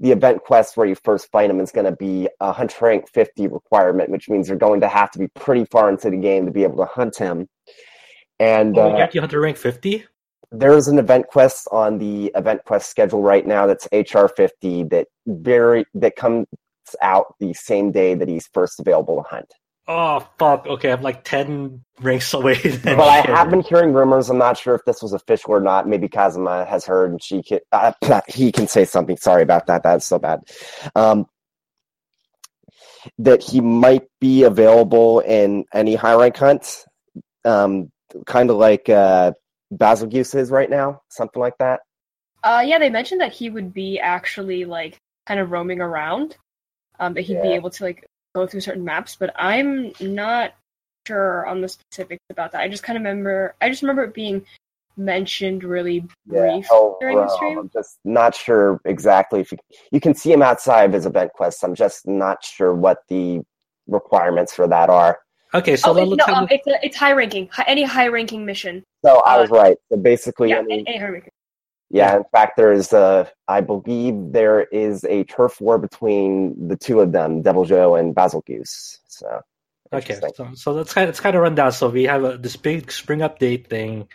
the 0.00 0.12
event 0.12 0.42
quest 0.44 0.76
where 0.76 0.86
you 0.86 0.94
first 0.94 1.30
fight 1.30 1.50
him 1.50 1.60
is 1.60 1.72
going 1.72 1.84
to 1.84 1.96
be 1.96 2.28
a 2.40 2.52
hunter 2.52 2.84
rank 2.86 3.08
50 3.08 3.48
requirement, 3.48 4.10
which 4.10 4.28
means 4.28 4.48
you're 4.48 4.56
going 4.56 4.80
to 4.80 4.88
have 4.88 5.10
to 5.10 5.18
be 5.18 5.26
pretty 5.34 5.64
far 5.64 5.90
into 5.90 6.08
the 6.08 6.16
game 6.16 6.46
to 6.46 6.52
be 6.52 6.62
able 6.62 6.76
to 6.76 6.84
hunt 6.84 7.16
him. 7.16 7.48
And 8.38 8.78
Oh, 8.78 8.92
uh, 8.94 8.98
Yankee 8.98 9.18
Hunter 9.18 9.40
rank 9.40 9.56
50. 9.56 10.04
There's 10.50 10.88
an 10.88 10.98
event 10.98 11.26
quest 11.28 11.68
on 11.72 11.98
the 11.98 12.32
event 12.34 12.64
quest 12.64 12.88
schedule 12.90 13.22
right 13.22 13.46
now 13.46 13.66
that's 13.66 13.86
HR 13.92 14.26
50 14.26 14.84
that 14.84 15.06
very 15.26 15.84
that 15.94 16.16
comes 16.16 16.46
out 17.02 17.34
the 17.38 17.52
same 17.52 17.92
day 17.92 18.14
that 18.14 18.28
he's 18.28 18.48
first 18.52 18.80
available 18.80 19.16
to 19.16 19.28
hunt. 19.28 19.52
Oh 19.90 20.20
fuck! 20.38 20.66
Okay, 20.66 20.92
I'm 20.92 21.00
like 21.00 21.24
ten 21.24 21.82
ranks 22.00 22.34
away. 22.34 22.56
then. 22.58 22.96
But 22.98 23.08
I 23.08 23.20
have 23.22 23.48
been 23.50 23.62
hearing 23.62 23.94
rumors. 23.94 24.28
I'm 24.28 24.36
not 24.36 24.58
sure 24.58 24.74
if 24.74 24.84
this 24.84 25.02
was 25.02 25.14
official 25.14 25.52
or 25.52 25.60
not. 25.60 25.88
Maybe 25.88 26.08
Kazuma 26.08 26.66
has 26.66 26.84
heard, 26.84 27.10
and 27.10 27.22
she 27.22 27.42
can 27.42 27.60
uh, 27.72 27.92
he 28.28 28.52
can 28.52 28.68
say 28.68 28.84
something. 28.84 29.16
Sorry 29.16 29.42
about 29.42 29.66
that. 29.66 29.82
That's 29.82 30.04
so 30.04 30.18
bad. 30.18 30.40
Um, 30.94 31.26
that 33.18 33.42
he 33.42 33.62
might 33.62 34.02
be 34.20 34.42
available 34.42 35.20
in 35.20 35.64
any 35.72 35.94
high 35.94 36.14
rank 36.14 36.36
hunt, 36.36 36.84
um, 37.46 37.90
kind 38.26 38.50
of 38.50 38.56
like 38.56 38.90
uh, 38.90 39.32
Bazelgeuse 39.72 40.34
is 40.34 40.50
right 40.50 40.70
now, 40.70 41.02
something 41.08 41.40
like 41.40 41.56
that. 41.58 41.80
Uh, 42.42 42.62
yeah, 42.64 42.78
they 42.78 42.90
mentioned 42.90 43.20
that 43.20 43.32
he 43.32 43.50
would 43.50 43.74
be 43.74 43.98
actually 43.98 44.64
like 44.64 44.98
kind 45.26 45.40
of 45.40 45.50
roaming 45.50 45.80
around. 45.80 46.36
Um, 47.00 47.14
that 47.14 47.22
he'd 47.22 47.42
be 47.42 47.52
able 47.52 47.70
to 47.70 47.84
like 47.84 48.04
go 48.34 48.46
through 48.46 48.60
certain 48.60 48.84
maps, 48.84 49.14
but 49.14 49.32
I'm 49.36 49.92
not 50.00 50.54
sure 51.06 51.46
on 51.46 51.60
the 51.60 51.68
specifics 51.68 52.24
about 52.30 52.52
that. 52.52 52.60
I 52.60 52.68
just 52.68 52.82
kind 52.82 52.96
of 52.96 53.02
remember, 53.02 53.54
I 53.60 53.68
just 53.68 53.82
remember 53.82 54.04
it 54.04 54.14
being 54.14 54.44
mentioned 54.96 55.62
really 55.62 56.04
brief 56.26 56.66
oh, 56.70 56.96
during 57.00 57.16
the 57.16 57.28
stream. 57.28 57.58
I'm 57.58 57.70
just 57.70 57.98
not 58.04 58.34
sure 58.34 58.80
exactly 58.84 59.40
if 59.40 59.52
you, 59.52 59.58
you 59.92 60.00
can 60.00 60.14
see 60.14 60.32
him 60.32 60.42
outside 60.42 60.84
of 60.84 60.92
his 60.92 61.06
event 61.06 61.32
quest. 61.34 61.62
I'm 61.62 61.74
just 61.74 62.06
not 62.06 62.44
sure 62.44 62.74
what 62.74 62.98
the 63.08 63.42
requirements 63.86 64.52
for 64.54 64.66
that 64.68 64.90
are. 64.90 65.18
Okay, 65.54 65.76
so 65.76 65.90
oh, 65.90 65.92
let- 65.92 66.08
it's, 66.08 66.16
no, 66.16 66.34
have 66.34 66.42
um, 66.44 66.48
it's 66.50 66.66
a, 66.66 66.84
it's 66.84 66.96
high 66.96 67.12
ranking. 67.12 67.48
Hi, 67.52 67.64
any 67.66 67.82
high 67.82 68.08
ranking 68.08 68.44
mission. 68.44 68.84
So 69.04 69.20
I 69.20 69.36
Uh, 69.36 69.40
was 69.42 69.50
right. 69.50 69.76
So 69.90 69.96
basically, 69.98 70.50
Yeah, 70.50 70.58
any, 70.58 70.84
any 70.86 70.98
high 70.98 71.08
ranking. 71.08 71.32
yeah. 71.90 72.16
In 72.16 72.24
fact, 72.32 72.56
there 72.56 72.72
is 72.72 72.92
a, 72.92 73.30
I 73.48 73.60
believe 73.62 74.32
there 74.32 74.62
is 74.64 75.04
a 75.04 75.24
turf 75.24 75.60
war 75.60 75.78
between 75.78 76.68
the 76.68 76.76
two 76.76 77.00
of 77.00 77.12
them, 77.12 77.42
Deviljho 77.42 77.98
and 77.98 78.14
Bazelgeuse. 78.14 78.98
So 79.08 79.40
Okay, 79.90 80.20
so, 80.36 80.50
so 80.54 80.72
let's 80.72 80.92
kind 80.92 81.04
of, 81.04 81.08
let's 81.08 81.20
kind 81.20 81.34
of 81.34 81.40
run 81.40 81.54
down. 81.54 81.72
So 81.72 81.88
we 81.88 82.04
have 82.04 82.22
a, 82.24 82.36
this 82.36 82.56
big 82.56 82.92
spring 82.92 83.20
update 83.20 83.68
thing 83.68 84.06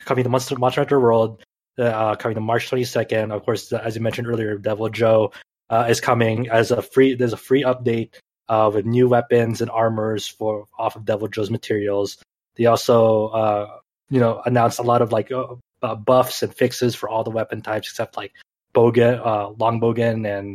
coming 0.00 0.24
to 0.24 0.30
Monster, 0.30 0.56
Monster 0.56 0.80
Hunter 0.80 1.00
World, 1.00 1.42
uh, 1.78 2.14
coming 2.16 2.34
to 2.36 2.40
March 2.40 2.70
22nd. 2.70 3.30
Of 3.30 3.44
course, 3.44 3.70
as 3.74 3.94
you 3.94 4.00
mentioned 4.00 4.26
earlier, 4.26 4.56
Deviljho 4.58 5.30
uh, 5.68 5.86
is 5.86 6.00
coming 6.00 6.48
as 6.48 6.70
a 6.70 6.80
free. 6.80 7.14
There's 7.14 7.34
a 7.34 7.36
free 7.36 7.62
update 7.62 8.14
uh, 8.48 8.70
with 8.72 8.86
new 8.86 9.08
weapons 9.08 9.60
and 9.60 9.70
armors 9.70 10.26
for 10.26 10.66
off 10.78 10.96
of 10.96 11.04
Deviljho's 11.04 11.50
materials. 11.50 12.18
They 12.56 12.66
also, 12.66 13.28
uh, 13.28 13.76
you 14.10 14.20
know, 14.20 14.42
announced 14.46 14.78
a 14.78 14.82
lot 14.82 15.02
of 15.02 15.12
like 15.12 15.30
uh, 15.30 15.54
uh, 15.82 15.94
buffs 15.94 16.42
and 16.42 16.52
fixes 16.54 16.94
for 16.94 17.08
all 17.08 17.24
the 17.24 17.30
weapon 17.30 17.62
types 17.62 17.90
except 17.90 18.16
like 18.16 18.32
bowgun, 18.74 19.24
uh, 19.24 19.50
long 19.50 19.80
bowgun, 19.80 20.26
and 20.26 20.54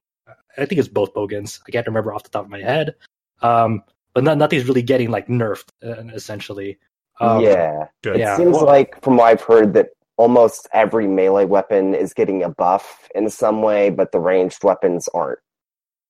I 0.57 0.65
think 0.65 0.79
it's 0.79 0.87
both 0.87 1.13
bowguns. 1.13 1.59
I 1.67 1.71
can't 1.71 1.87
remember 1.87 2.13
off 2.13 2.23
the 2.23 2.29
top 2.29 2.45
of 2.45 2.49
my 2.51 2.61
head. 2.61 2.95
Um, 3.41 3.83
but 4.13 4.23
not, 4.23 4.37
nothing's 4.37 4.65
really 4.67 4.83
getting 4.83 5.09
like 5.09 5.27
nerfed 5.27 5.67
uh, 5.83 6.03
essentially. 6.13 6.77
Um, 7.19 7.41
yeah, 7.41 7.87
Good. 8.01 8.19
it 8.19 8.37
seems 8.37 8.57
Well- 8.57 8.65
like 8.65 9.01
from 9.01 9.17
what 9.17 9.25
I've 9.25 9.41
heard 9.41 9.73
that 9.73 9.89
almost 10.17 10.67
every 10.73 11.07
melee 11.07 11.45
weapon 11.45 11.95
is 11.95 12.13
getting 12.13 12.43
a 12.43 12.49
buff 12.49 13.07
in 13.15 13.29
some 13.29 13.61
way, 13.61 13.89
but 13.89 14.11
the 14.11 14.19
ranged 14.19 14.63
weapons 14.63 15.07
aren't. 15.13 15.39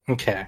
Okay. 0.10 0.45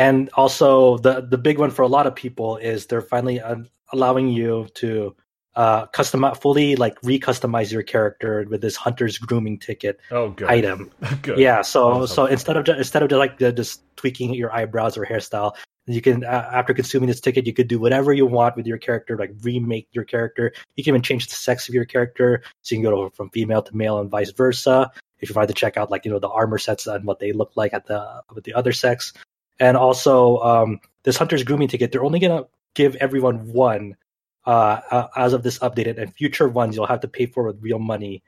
And 0.00 0.30
also 0.34 0.96
the 0.98 1.20
the 1.20 1.36
big 1.38 1.58
one 1.58 1.70
for 1.70 1.82
a 1.82 1.88
lot 1.96 2.06
of 2.06 2.14
people 2.14 2.56
is 2.56 2.86
they're 2.86 3.02
finally 3.14 3.38
uh, 3.40 3.56
allowing 3.92 4.28
you 4.28 4.66
to 4.80 5.14
uh 5.56 5.86
custom 5.98 6.24
fully 6.40 6.76
like 6.76 6.96
re-customize 7.02 7.72
your 7.72 7.82
character 7.82 8.46
with 8.48 8.60
this 8.62 8.76
hunter's 8.76 9.18
grooming 9.18 9.58
ticket 9.58 9.98
Oh, 10.12 10.30
good. 10.30 10.48
item. 10.48 10.90
good. 11.22 11.38
Yeah, 11.38 11.62
so 11.62 11.80
That's 12.00 12.14
so 12.14 12.26
instead 12.26 12.56
of 12.56 12.68
instead 12.78 13.02
of 13.02 13.08
just 13.10 13.18
like 13.18 13.34
just 13.38 13.82
tweaking 13.96 14.32
your 14.34 14.50
eyebrows 14.58 14.96
or 14.96 15.04
hairstyle, 15.04 15.52
You 15.86 16.00
can 16.00 16.24
uh, 16.24 16.48
after 16.60 16.72
consuming 16.72 17.08
this 17.08 17.20
ticket, 17.20 17.46
you 17.48 17.52
could 17.58 17.68
do 17.68 17.80
whatever 17.80 18.12
you 18.12 18.26
want 18.26 18.54
with 18.56 18.66
your 18.66 18.78
character, 18.78 19.18
like 19.18 19.32
remake 19.42 19.88
your 19.92 20.04
character. 20.04 20.52
You 20.76 20.84
can 20.84 20.92
even 20.92 21.02
change 21.02 21.26
the 21.26 21.34
sex 21.34 21.68
of 21.68 21.74
your 21.74 21.84
character, 21.94 22.42
so 22.62 22.68
you 22.74 22.80
can 22.82 22.90
go 22.90 23.10
from 23.10 23.28
female 23.30 23.62
to 23.62 23.76
male 23.76 23.98
and 23.98 24.08
vice 24.08 24.30
versa. 24.32 24.76
If 25.18 25.28
you 25.28 25.34
wanted 25.34 25.48
to 25.54 25.58
check 25.62 25.76
out 25.76 25.90
like 25.90 26.04
you 26.06 26.12
know 26.12 26.20
the 26.20 26.28
armor 26.40 26.58
sets 26.58 26.86
and 26.86 27.04
what 27.04 27.18
they 27.18 27.32
look 27.32 27.52
like 27.56 27.74
at 27.74 27.84
the 27.90 28.22
with 28.34 28.44
the 28.44 28.54
other 28.54 28.72
sex, 28.72 29.12
and 29.60 29.76
also 29.76 30.38
um, 30.38 30.80
this 31.04 31.16
hunter's 31.16 31.44
grooming 31.44 31.68
ticket, 31.68 31.92
they're 31.92 32.04
only 32.04 32.18
gonna 32.18 32.44
give 32.74 32.96
everyone 32.96 33.52
one 33.52 33.96
uh, 34.46 35.06
as 35.16 35.32
of 35.32 35.42
this 35.42 35.58
updated, 35.60 35.98
and 35.98 36.12
future 36.14 36.48
ones 36.48 36.74
you'll 36.74 36.86
have 36.86 37.00
to 37.00 37.08
pay 37.08 37.26
for 37.26 37.44
with 37.44 37.62
real 37.62 37.78
money. 37.78 38.22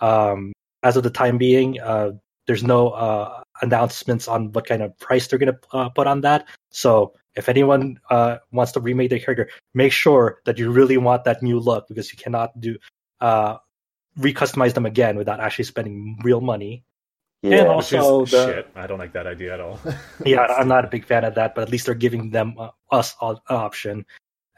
Um, 0.00 0.52
as 0.82 0.96
of 0.96 1.02
the 1.02 1.10
time 1.10 1.38
being, 1.38 1.80
uh, 1.80 2.12
there's 2.46 2.62
no 2.62 2.90
uh, 2.90 3.42
announcements 3.62 4.28
on 4.28 4.52
what 4.52 4.66
kind 4.66 4.82
of 4.82 4.96
price 4.98 5.26
they're 5.26 5.38
going 5.38 5.54
to 5.54 5.76
uh, 5.76 5.88
put 5.88 6.06
on 6.06 6.20
that. 6.20 6.46
So 6.70 7.14
if 7.36 7.48
anyone 7.48 7.98
uh, 8.10 8.38
wants 8.52 8.72
to 8.72 8.80
remake 8.80 9.10
their 9.10 9.18
character, 9.18 9.48
make 9.72 9.92
sure 9.92 10.40
that 10.44 10.58
you 10.58 10.70
really 10.70 10.98
want 10.98 11.24
that 11.24 11.42
new 11.42 11.58
look 11.58 11.88
because 11.88 12.12
you 12.12 12.18
cannot 12.18 12.58
do 12.60 12.76
uh, 13.20 13.56
recustomize 14.18 14.74
them 14.74 14.86
again 14.86 15.16
without 15.16 15.40
actually 15.40 15.64
spending 15.64 16.18
real 16.22 16.40
money. 16.40 16.84
Yeah. 17.44 17.58
And 17.58 17.68
also 17.68 18.24
the- 18.24 18.46
shit. 18.46 18.70
I 18.74 18.86
don't 18.86 18.98
like 18.98 19.12
that 19.12 19.26
idea 19.26 19.52
at 19.52 19.60
all. 19.60 19.78
yeah, 20.24 20.40
I'm 20.40 20.66
not 20.66 20.86
a 20.86 20.88
big 20.88 21.04
fan 21.04 21.24
of 21.24 21.34
that, 21.34 21.54
but 21.54 21.62
at 21.62 21.68
least 21.68 21.84
they're 21.84 21.94
giving 21.94 22.30
them 22.30 22.54
uh, 22.58 22.70
us 22.90 23.14
an 23.20 23.36
option. 23.50 24.06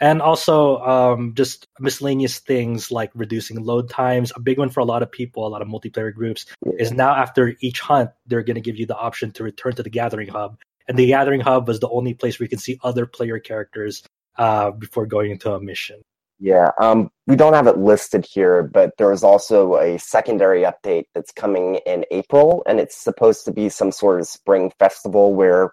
And 0.01 0.23
also, 0.23 0.79
um, 0.83 1.35
just 1.35 1.67
miscellaneous 1.81 2.39
things 2.39 2.93
like 2.93 3.11
reducing 3.15 3.65
load 3.65 3.91
times. 3.91 4.31
A 4.37 4.41
big 4.41 4.59
one 4.59 4.71
for 4.71 4.81
a 4.81 4.85
lot 4.85 5.03
of 5.03 5.11
people, 5.11 5.47
a 5.47 5.49
lot 5.49 5.63
of 5.63 5.69
multiplayer 5.69 6.15
groups, 6.15 6.47
is 6.79 6.93
now 6.93 7.13
after 7.13 7.57
each 7.61 7.81
hunt, 7.81 8.11
they're 8.27 8.43
going 8.43 8.57
to 8.57 8.61
give 8.61 8.77
you 8.77 8.87
the 8.87 8.97
option 8.97 9.33
to 9.33 9.43
return 9.43 9.73
to 9.73 9.83
the 9.83 9.91
Gathering 9.91 10.29
Hub. 10.29 10.59
And 10.87 10.97
the 10.97 11.09
Gathering 11.09 11.41
Hub 11.41 11.67
was 11.67 11.81
the 11.81 11.89
only 11.89 12.15
place 12.15 12.39
where 12.39 12.45
you 12.45 12.51
can 12.51 12.59
see 12.59 12.79
other 12.85 13.07
player 13.07 13.41
characters 13.41 14.05
uh, 14.39 14.71
before 14.71 15.07
going 15.07 15.33
into 15.33 15.53
a 15.53 15.61
mission. 15.61 16.03
Yeah, 16.39 16.71
um, 16.79 17.11
we 17.27 17.35
don't 17.35 17.55
have 17.55 17.67
it 17.67 17.79
listed 17.79 18.27
here, 18.31 18.63
but 18.63 18.93
there 18.99 19.11
is 19.13 19.25
also 19.25 19.77
a 19.77 19.99
secondary 19.99 20.63
update 20.63 21.05
that's 21.15 21.33
coming 21.33 21.77
in 21.87 22.05
April, 22.11 22.63
and 22.67 22.79
it's 22.79 22.97
supposed 22.97 23.47
to 23.47 23.53
be 23.53 23.71
some 23.71 23.91
sort 23.91 24.21
of 24.21 24.27
spring 24.27 24.71
festival 24.79 25.35
where 25.35 25.71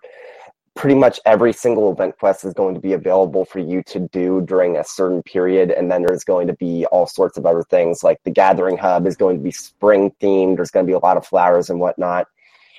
pretty 0.75 0.95
much 0.95 1.19
every 1.25 1.53
single 1.53 1.91
event 1.91 2.17
quest 2.17 2.45
is 2.45 2.53
going 2.53 2.73
to 2.73 2.81
be 2.81 2.93
available 2.93 3.45
for 3.45 3.59
you 3.59 3.83
to 3.83 3.99
do 4.11 4.41
during 4.41 4.77
a 4.77 4.83
certain 4.83 5.21
period, 5.21 5.69
and 5.69 5.91
then 5.91 6.01
there's 6.01 6.23
going 6.23 6.47
to 6.47 6.53
be 6.53 6.85
all 6.87 7.07
sorts 7.07 7.37
of 7.37 7.45
other 7.45 7.63
things 7.63 8.03
like 8.03 8.17
the 8.23 8.31
Gathering 8.31 8.77
Hub 8.77 9.05
is 9.05 9.17
going 9.17 9.37
to 9.37 9.43
be 9.43 9.51
spring 9.51 10.11
themed. 10.21 10.55
There's 10.55 10.71
going 10.71 10.85
to 10.85 10.89
be 10.89 10.95
a 10.95 10.99
lot 10.99 11.17
of 11.17 11.25
flowers 11.27 11.69
and 11.69 11.79
whatnot, 11.81 12.27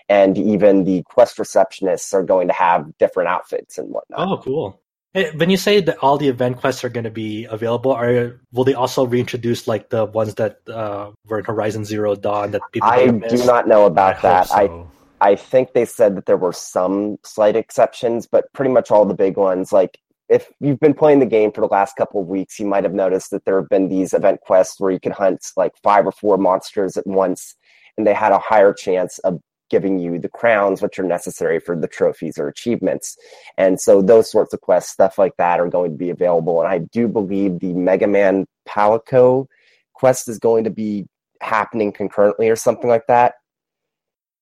and 0.09 0.39
even 0.39 0.85
the 0.85 1.03
quest 1.03 1.37
receptionists 1.37 2.15
are 2.15 2.25
going 2.25 2.49
to 2.49 2.55
have 2.55 2.97
different 2.99 3.29
outfits 3.29 3.77
and 3.77 3.91
whatnot. 3.91 4.27
Oh, 4.27 4.43
cool. 4.43 4.81
When 5.15 5.49
you 5.49 5.57
say 5.57 5.81
that 5.81 5.99
all 5.99 6.19
the 6.19 6.27
event 6.27 6.57
quests 6.57 6.83
are 6.83 6.89
going 6.89 7.05
to 7.05 7.11
be 7.11 7.45
available, 7.45 7.93
are 7.93 8.41
will 8.53 8.65
they 8.65 8.75
also 8.75 9.07
reintroduce 9.07 9.69
like 9.69 9.89
the 9.91 10.07
ones 10.07 10.35
that 10.35 10.59
uh, 10.69 11.13
were 11.27 11.39
in 11.39 11.45
Horizon 11.45 11.85
Zero 11.85 12.17
Dawn 12.17 12.51
that 12.51 12.63
people 12.73 12.89
I 12.89 13.07
have 13.07 13.29
do 13.29 13.45
not 13.47 13.69
know 13.69 13.87
about 13.87 14.17
I 14.17 14.21
that. 14.23 14.49
hope 14.49 14.89
I. 15.21 15.31
I 15.31 15.37
think 15.37 15.73
they 15.73 15.85
said 15.85 16.17
that 16.17 16.27
there 16.27 16.37
were 16.37 16.53
some 16.53 17.17
slight 17.25 17.55
exceptions, 17.55 18.27
but 18.27 18.53
pretty 18.53 18.73
much 18.73 18.91
all 18.91 19.05
the 19.05 19.15
big 19.15 19.37
ones. 19.37 19.73
Like 19.73 19.99
if 20.29 20.51
you've 20.61 20.81
been 20.81 20.95
playing 20.95 21.21
the 21.21 21.27
game 21.27 21.53
for 21.53 21.61
the 21.61 21.69
last 21.69 21.95
couple 21.97 22.21
of 22.21 22.27
weeks, 22.27 22.59
you 22.59 22.67
might 22.67 22.83
have 22.83 22.93
noticed 22.93 23.31
that 23.31 23.45
there 23.45 23.61
have 23.61 23.69
been 23.69 23.89
these 23.89 24.13
event 24.13 24.41
quests 24.41 24.81
where 24.81 24.91
you 24.91 25.01
can 25.01 25.13
hunt 25.13 25.47
like 25.57 25.73
five 25.83 26.07
or 26.07 26.13
four 26.13 26.39
monsters 26.39 26.97
at 26.97 27.07
once, 27.07 27.55
and 27.97 28.07
they 28.07 28.15
had 28.15 28.33
a 28.33 28.39
higher 28.39 28.73
chance 28.73 29.19
of 29.21 29.41
giving 29.71 29.99
you 29.99 30.19
the 30.19 30.29
crowns, 30.29 30.83
which 30.83 30.99
are 30.99 31.03
necessary 31.05 31.59
for 31.59 31.75
the 31.77 31.89
trophies 31.89 32.39
or 32.39 32.49
achievements. 32.49 33.17
And 33.57 33.81
so 33.81 34.03
those 34.03 34.31
sorts 34.31 34.53
of 34.53 34.61
quests, 34.61 34.93
stuff 34.93 35.19
like 35.19 35.37
that, 35.39 35.59
are 35.61 35.69
going 35.69 35.91
to 35.93 35.97
be 35.97 36.11
available. 36.11 36.61
And 36.61 36.69
I 36.69 36.79
do 36.79 37.09
believe 37.09 37.61
the 37.61 37.73
Mega 37.73 38.07
Man 38.07 38.47
Palico 38.69 39.47
quest 39.95 40.29
is 40.29 40.39
going 40.39 40.65
to 40.65 40.71
be 40.71 41.07
happening 41.41 41.93
concurrently 41.93 42.49
or 42.51 42.57
something 42.57 42.89
like 42.89 43.07
that. 43.09 43.35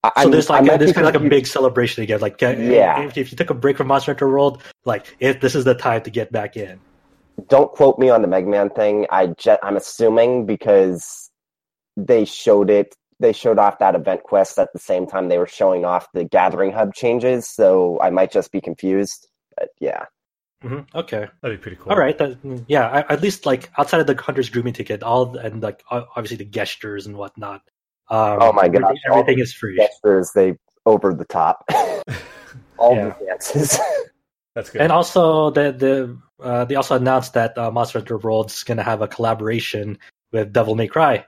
I- 0.05 0.09
So 0.09 0.13
I'm- 0.23 0.31
there's 0.33 0.51
like 0.51 0.65
might 0.65 0.79
there's 0.79 0.93
kind 0.93 1.07
of 1.07 1.15
like 1.15 1.23
a 1.23 1.29
big 1.29 1.47
celebration 1.47 2.03
again. 2.03 2.21
Like 2.21 2.41
Yeah. 2.41 3.03
if, 3.05 3.17
if 3.17 3.31
you 3.31 3.37
took 3.37 3.51
a 3.51 3.55
break 3.55 3.77
from 3.77 3.87
Monster 3.87 4.13
Hunter 4.13 4.29
World, 4.29 4.61
like 4.85 5.15
if 5.21 5.41
this 5.41 5.55
is 5.55 5.65
the 5.65 5.75
time 5.75 6.03
to 6.03 6.11
get 6.11 6.33
back 6.33 6.57
in. 6.57 6.81
don't 7.49 7.73
quote 7.73 7.99
me 7.99 8.11
on 8.11 8.21
the 8.23 8.29
Mega 8.29 8.47
Man 8.49 8.69
thing. 8.71 9.07
I 9.11 9.29
je- 9.29 9.57
I'm 9.63 9.77
assuming 9.77 10.45
because 10.47 11.31
they 11.97 12.25
showed 12.25 12.69
it. 12.71 12.95
They 13.23 13.33
showed 13.33 13.59
off 13.59 13.79
that 13.79 13.95
event 13.95 14.23
quest 14.25 14.59
at 14.59 14.69
the 14.75 14.79
same 14.79 15.07
time 15.07 15.29
they 15.29 15.39
were 15.39 15.47
showing 15.47 15.85
off 15.87 16.07
the 16.13 16.25
Gathering 16.25 16.73
Hub 16.73 16.93
changes. 16.95 17.49
So 17.49 17.99
I 18.03 18.11
might 18.11 18.31
just 18.31 18.53
be 18.53 18.61
confused. 18.61 19.29
But 19.57 19.71
yeah, 19.81 20.05
hmm 20.63 20.81
Okay, 20.95 21.27
That'd 21.41 21.59
be 21.59 21.63
pretty 21.63 21.77
cool. 21.81 21.93
all 21.93 21.99
right. 21.99 22.17
That, 22.19 22.37
yeah, 22.69 22.89
I, 22.89 23.13
at 23.15 23.23
least 23.23 23.47
like 23.47 23.71
outside 23.79 24.01
of 24.01 24.07
the 24.07 24.21
hunter's 24.21 24.51
grooming 24.51 24.75
ticket, 24.75 25.03
all 25.03 25.37
and 25.39 25.63
like 25.63 25.83
obviously 25.91 26.37
the 26.37 26.45
gestures 26.45 27.07
and 27.07 27.17
whatnot. 27.17 27.63
Um, 28.11 28.39
Oh 28.43 28.53
my 28.53 28.69
god 28.69 28.83
everything- 28.83 28.83
gosh, 28.83 28.97
all 29.11 29.19
everything 29.21 29.37
the 29.39 29.43
is 29.43 29.55
free. 29.55 29.77
gestures 29.77 30.33
they 30.35 30.57
over 30.85 31.15
the 31.15 31.25
top. 31.27 31.65
All 32.79 32.97
Yeah. 32.97 33.15
the 33.19 33.25
dances. 33.27 33.79
That's 34.55 34.69
good. 34.71 34.83
And 34.83 34.91
also, 34.93 35.51
the 35.51 35.73
the 35.73 36.19
uh, 36.45 36.65
they 36.65 36.75
also 36.75 36.97
announced 36.97 37.35
that 37.35 37.57
uh, 37.57 37.71
Monster 37.71 38.01
Hunter 38.01 38.19
World's 38.19 38.65
going 38.65 38.77
to 38.79 38.83
have 38.83 39.01
a 39.01 39.09
collaboration 39.09 39.97
with 40.33 40.53
Devil 40.53 40.75
May 40.75 40.89
Cry. 40.89 41.25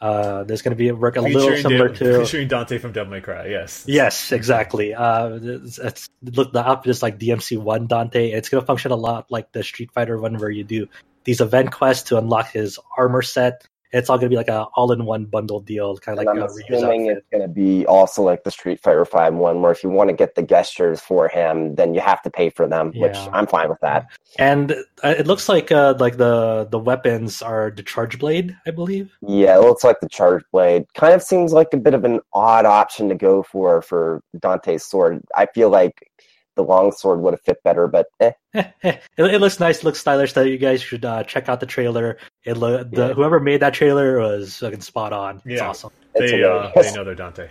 Uh, 0.00 0.44
there's 0.44 0.62
going 0.62 0.70
to 0.70 0.76
be 0.76 0.88
a 0.88 0.94
work 0.94 1.16
a 1.16 1.20
little 1.20 1.56
similar 1.56 1.88
Da- 1.88 1.94
to 1.94 2.18
featuring 2.20 2.46
Dante 2.46 2.78
from 2.78 2.92
Devil 2.92 3.10
May 3.12 3.20
Cry. 3.20 3.48
Yes. 3.48 3.84
Yes, 3.86 4.30
exactly. 4.30 4.94
Uh, 4.94 5.38
it's, 5.42 5.78
it's 5.78 6.08
look 6.22 6.52
the 6.52 6.64
outfit 6.66 6.90
is 6.90 7.02
like 7.02 7.18
DMC 7.18 7.58
one 7.58 7.88
Dante. 7.88 8.30
It's 8.30 8.48
gonna 8.48 8.64
function 8.64 8.92
a 8.92 8.96
lot 8.96 9.30
like 9.30 9.50
the 9.52 9.64
Street 9.64 9.90
Fighter 9.92 10.18
one, 10.18 10.38
where 10.38 10.50
you 10.50 10.62
do 10.62 10.88
these 11.24 11.40
event 11.40 11.72
quests 11.72 12.10
to 12.10 12.18
unlock 12.18 12.52
his 12.52 12.78
armor 12.96 13.22
set. 13.22 13.66
It's 13.92 14.10
all 14.10 14.18
gonna 14.18 14.28
be 14.28 14.36
like 14.36 14.48
a 14.48 14.64
all 14.74 14.92
in 14.92 15.04
one 15.04 15.24
bundle 15.24 15.60
deal, 15.60 15.96
kind 15.98 16.18
of 16.18 16.24
like 16.24 16.34
I'm 16.34 16.42
assuming 16.42 17.06
it's 17.06 17.26
going 17.30 17.42
to 17.42 17.48
be 17.48 17.86
also 17.86 18.22
like 18.22 18.44
the 18.44 18.50
Street 18.50 18.80
Fighter 18.80 19.04
Five 19.04 19.34
one, 19.34 19.62
where 19.62 19.72
if 19.72 19.82
you 19.82 19.90
want 19.90 20.10
to 20.10 20.16
get 20.16 20.34
the 20.34 20.42
gestures 20.42 21.00
for 21.00 21.28
him, 21.28 21.74
then 21.74 21.94
you 21.94 22.00
have 22.00 22.22
to 22.22 22.30
pay 22.30 22.50
for 22.50 22.68
them. 22.68 22.92
Which 22.94 23.16
I'm 23.16 23.46
fine 23.46 23.68
with 23.68 23.80
that. 23.80 24.06
And 24.38 24.72
uh, 25.02 25.14
it 25.18 25.26
looks 25.26 25.48
like 25.48 25.72
uh, 25.72 25.94
like 25.98 26.16
the 26.16 26.68
the 26.70 26.78
weapons 26.78 27.42
are 27.42 27.72
the 27.74 27.82
charge 27.82 28.18
blade, 28.18 28.56
I 28.66 28.70
believe. 28.70 29.12
Yeah, 29.26 29.56
it 29.56 29.62
looks 29.62 29.84
like 29.84 30.00
the 30.00 30.08
charge 30.08 30.44
blade. 30.52 30.86
Kind 30.94 31.14
of 31.14 31.22
seems 31.22 31.52
like 31.52 31.68
a 31.72 31.76
bit 31.78 31.94
of 31.94 32.04
an 32.04 32.20
odd 32.32 32.66
option 32.66 33.08
to 33.08 33.14
go 33.14 33.42
for 33.42 33.82
for 33.82 34.22
Dante's 34.38 34.84
sword. 34.84 35.22
I 35.36 35.46
feel 35.46 35.70
like 35.70 36.10
the 36.58 36.64
long 36.64 36.92
sword 36.92 37.20
would 37.22 37.32
have 37.32 37.40
fit 37.40 37.62
better, 37.62 37.86
but 37.88 38.06
eh. 38.20 38.32
it, 38.82 39.00
it 39.16 39.40
looks 39.40 39.58
nice, 39.60 39.82
looks 39.84 40.00
stylish. 40.00 40.34
That 40.34 40.48
you 40.48 40.58
guys 40.58 40.82
should 40.82 41.04
uh, 41.06 41.22
check 41.24 41.48
out 41.48 41.60
the 41.60 41.66
trailer. 41.66 42.18
It 42.44 42.56
lo- 42.58 42.82
the 42.84 43.08
Yeah. 43.08 43.14
whoever 43.14 43.38
made 43.40 43.60
that 43.60 43.72
trailer 43.74 44.18
was 44.18 44.58
fucking 44.58 44.82
spot 44.82 45.12
on. 45.14 45.36
It's 45.46 45.60
Yeah. 45.62 45.68
awesome. 45.68 45.90
It's 46.14 46.32
They 46.32 46.42
uh, 46.44 46.70
they 46.74 46.92
know 46.92 47.04
their 47.04 47.14
Dante. 47.14 47.48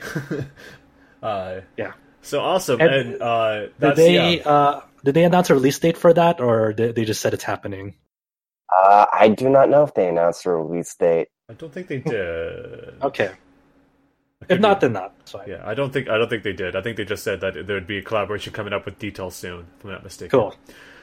uh, 1.24 1.62
Yeah. 1.78 1.94
So 2.22 2.42
awesome. 2.42 2.82
And 2.82 2.92
And, 2.94 3.22
uh, 3.22 3.68
Did 3.80 3.96
they 3.96 4.36
yeah. 4.38 4.44
uh, 4.50 4.82
did 5.04 5.16
they 5.16 5.24
announce 5.24 5.50
a 5.50 5.54
release 5.54 5.80
date 5.80 5.98
for 5.98 6.12
that, 6.14 6.42
or 6.42 6.74
did 6.74 6.96
they 6.96 7.06
just 7.06 7.22
said 7.22 7.34
it's 7.34 7.44
happening? 7.44 7.96
Uh, 8.76 9.06
I 9.14 9.30
do 9.30 9.50
not 9.50 9.70
know 9.70 9.84
if 9.84 9.94
they 9.94 10.10
announced 10.10 10.46
a 10.46 10.52
release 10.52 10.94
date. 10.96 11.30
I 11.50 11.54
don't 11.54 11.72
think 11.72 11.88
they 11.88 12.00
did. 12.00 13.02
Okay. 13.02 13.32
If 14.50 14.60
not, 14.60 14.80
be- 14.80 14.86
then 14.86 14.94
not. 14.94 15.14
It's 15.22 15.32
fine. 15.32 15.48
yeah, 15.48 15.62
I 15.66 15.74
don't 15.74 15.92
think 15.92 16.10
I 16.10 16.18
don't 16.18 16.30
think 16.30 16.44
they 16.44 16.54
did. 16.54 16.76
I 16.76 16.82
think 16.82 16.98
they 16.98 17.06
just 17.06 17.24
said 17.24 17.42
that 17.42 17.54
there 17.68 17.76
would 17.76 17.88
be 17.88 17.98
a 17.98 18.04
collaboration 18.04 18.54
coming 18.54 18.74
up 18.74 18.86
with 18.86 19.00
details 19.00 19.36
soon. 19.36 19.66
If 19.80 19.86
I'm 19.86 19.92
not 19.92 20.04
mistaken. 20.04 20.40
Cool. 20.40 20.56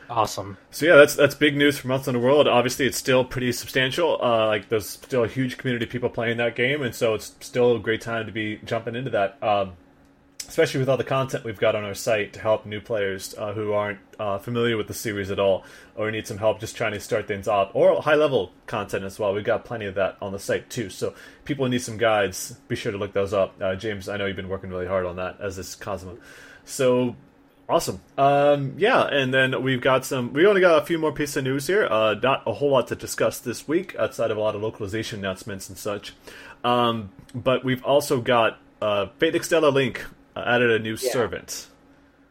Awesome. 0.09 0.59
So 0.71 0.87
yeah, 0.87 0.97
that's 0.97 1.15
that's 1.17 1.35
big 1.35 1.57
news 1.57 1.79
for 1.79 1.89
Monster 1.89 2.13
Hunter 2.13 2.25
World. 2.25 2.47
Obviously, 2.47 2.87
it's 2.87 2.99
still 2.99 3.25
pretty 3.25 3.51
substantial. 3.53 4.19
Uh, 4.23 4.47
like 4.47 4.69
there's 4.69 4.89
still 4.89 5.25
a 5.25 5.29
huge 5.29 5.57
community 5.59 5.87
of 5.87 5.91
people 5.91 6.11
playing 6.11 6.37
that 6.39 6.55
game, 6.57 6.83
and 6.83 6.95
so 6.95 7.15
it's 7.15 7.35
still 7.41 7.77
a 7.77 7.81
great 7.81 8.03
time 8.03 8.27
to 8.27 8.33
be 8.33 8.59
jumping 8.65 8.95
into 8.95 9.11
that. 9.11 9.43
Um, 9.43 9.73
especially 10.49 10.81
with 10.81 10.89
all 10.89 10.97
the 10.97 11.05
content 11.05 11.45
we've 11.45 11.59
got 11.59 11.75
on 11.75 11.85
our 11.85 11.95
site 11.95 12.33
to 12.35 12.41
help 12.41 12.67
new 12.67 12.81
players 12.81 13.35
uh, 13.39 13.53
who 13.53 13.73
aren't 13.73 13.99
uh, 14.19 14.39
familiar 14.39 14.77
with 14.77 14.89
the 14.89 14.95
series 14.95 15.31
at 15.31 15.39
all, 15.39 15.65
or 15.97 16.11
need 16.11 16.27
some 16.27 16.39
help 16.39 16.61
just 16.61 16.77
trying 16.77 16.93
to 16.93 17.01
start 17.01 17.27
things 17.27 17.49
off, 17.49 17.71
or 17.75 18.01
high 18.03 18.15
level 18.15 18.53
content 18.67 19.05
as 19.05 19.19
well. 19.19 19.35
We've 19.35 19.45
got 19.45 19.65
plenty 19.65 19.87
of 19.87 19.95
that 19.97 20.17
on 20.21 20.33
the 20.33 20.39
site 20.39 20.71
too. 20.71 20.91
So 20.91 21.15
people 21.45 21.67
need 21.69 21.83
some 21.83 21.99
guides, 21.99 22.53
be 22.69 22.77
sure 22.77 22.93
to 22.93 22.99
look 22.99 23.13
those 23.13 23.33
up. 23.33 23.55
Uh, 23.61 23.75
James, 23.75 24.09
I 24.09 24.17
know 24.17 24.27
you've 24.27 24.37
been 24.37 24.49
working 24.49 24.71
really 24.71 24.87
hard 24.87 25.07
on 25.07 25.17
that 25.17 25.41
as 25.41 25.57
this 25.57 25.75
Cosmo. 25.75 26.19
So 26.65 27.17
Awesome. 27.67 28.03
Um, 28.19 28.75
yeah, 28.77 29.05
and 29.05 29.33
then 29.33 29.63
we've 29.63 29.81
got 29.81 30.05
some. 30.05 30.35
We 30.35 30.47
only 30.47 30.61
got 30.61 30.83
a 30.83 30.85
few 30.85 30.99
more 30.99 31.13
pieces 31.13 31.39
of 31.39 31.45
news 31.45 31.67
here. 31.67 31.87
Uh, 31.87 32.15
not 32.15 32.43
a 32.47 32.53
whole 32.53 32.71
lot 32.71 32.89
to 32.89 32.95
discuss 32.95 33.39
this 33.39 33.67
week 33.67 33.97
outside 33.99 34.31
of 34.31 34.37
a 34.37 34.41
lot 34.41 34.55
of 34.55 34.61
localization 34.61 35.21
announcements 35.21 35.69
and 35.71 35.79
such. 35.79 36.15
Um, 36.63 37.11
but 37.35 37.65
we've 37.65 37.83
also 37.83 38.21
got 38.21 38.59
uh, 38.83 39.07
Fate 39.19 39.35
Extella 39.35 39.73
Link 39.73 40.05
added 40.37 40.71
a 40.71 40.79
new 40.79 40.97
Yeah. 41.01 41.11
servant. 41.13 41.69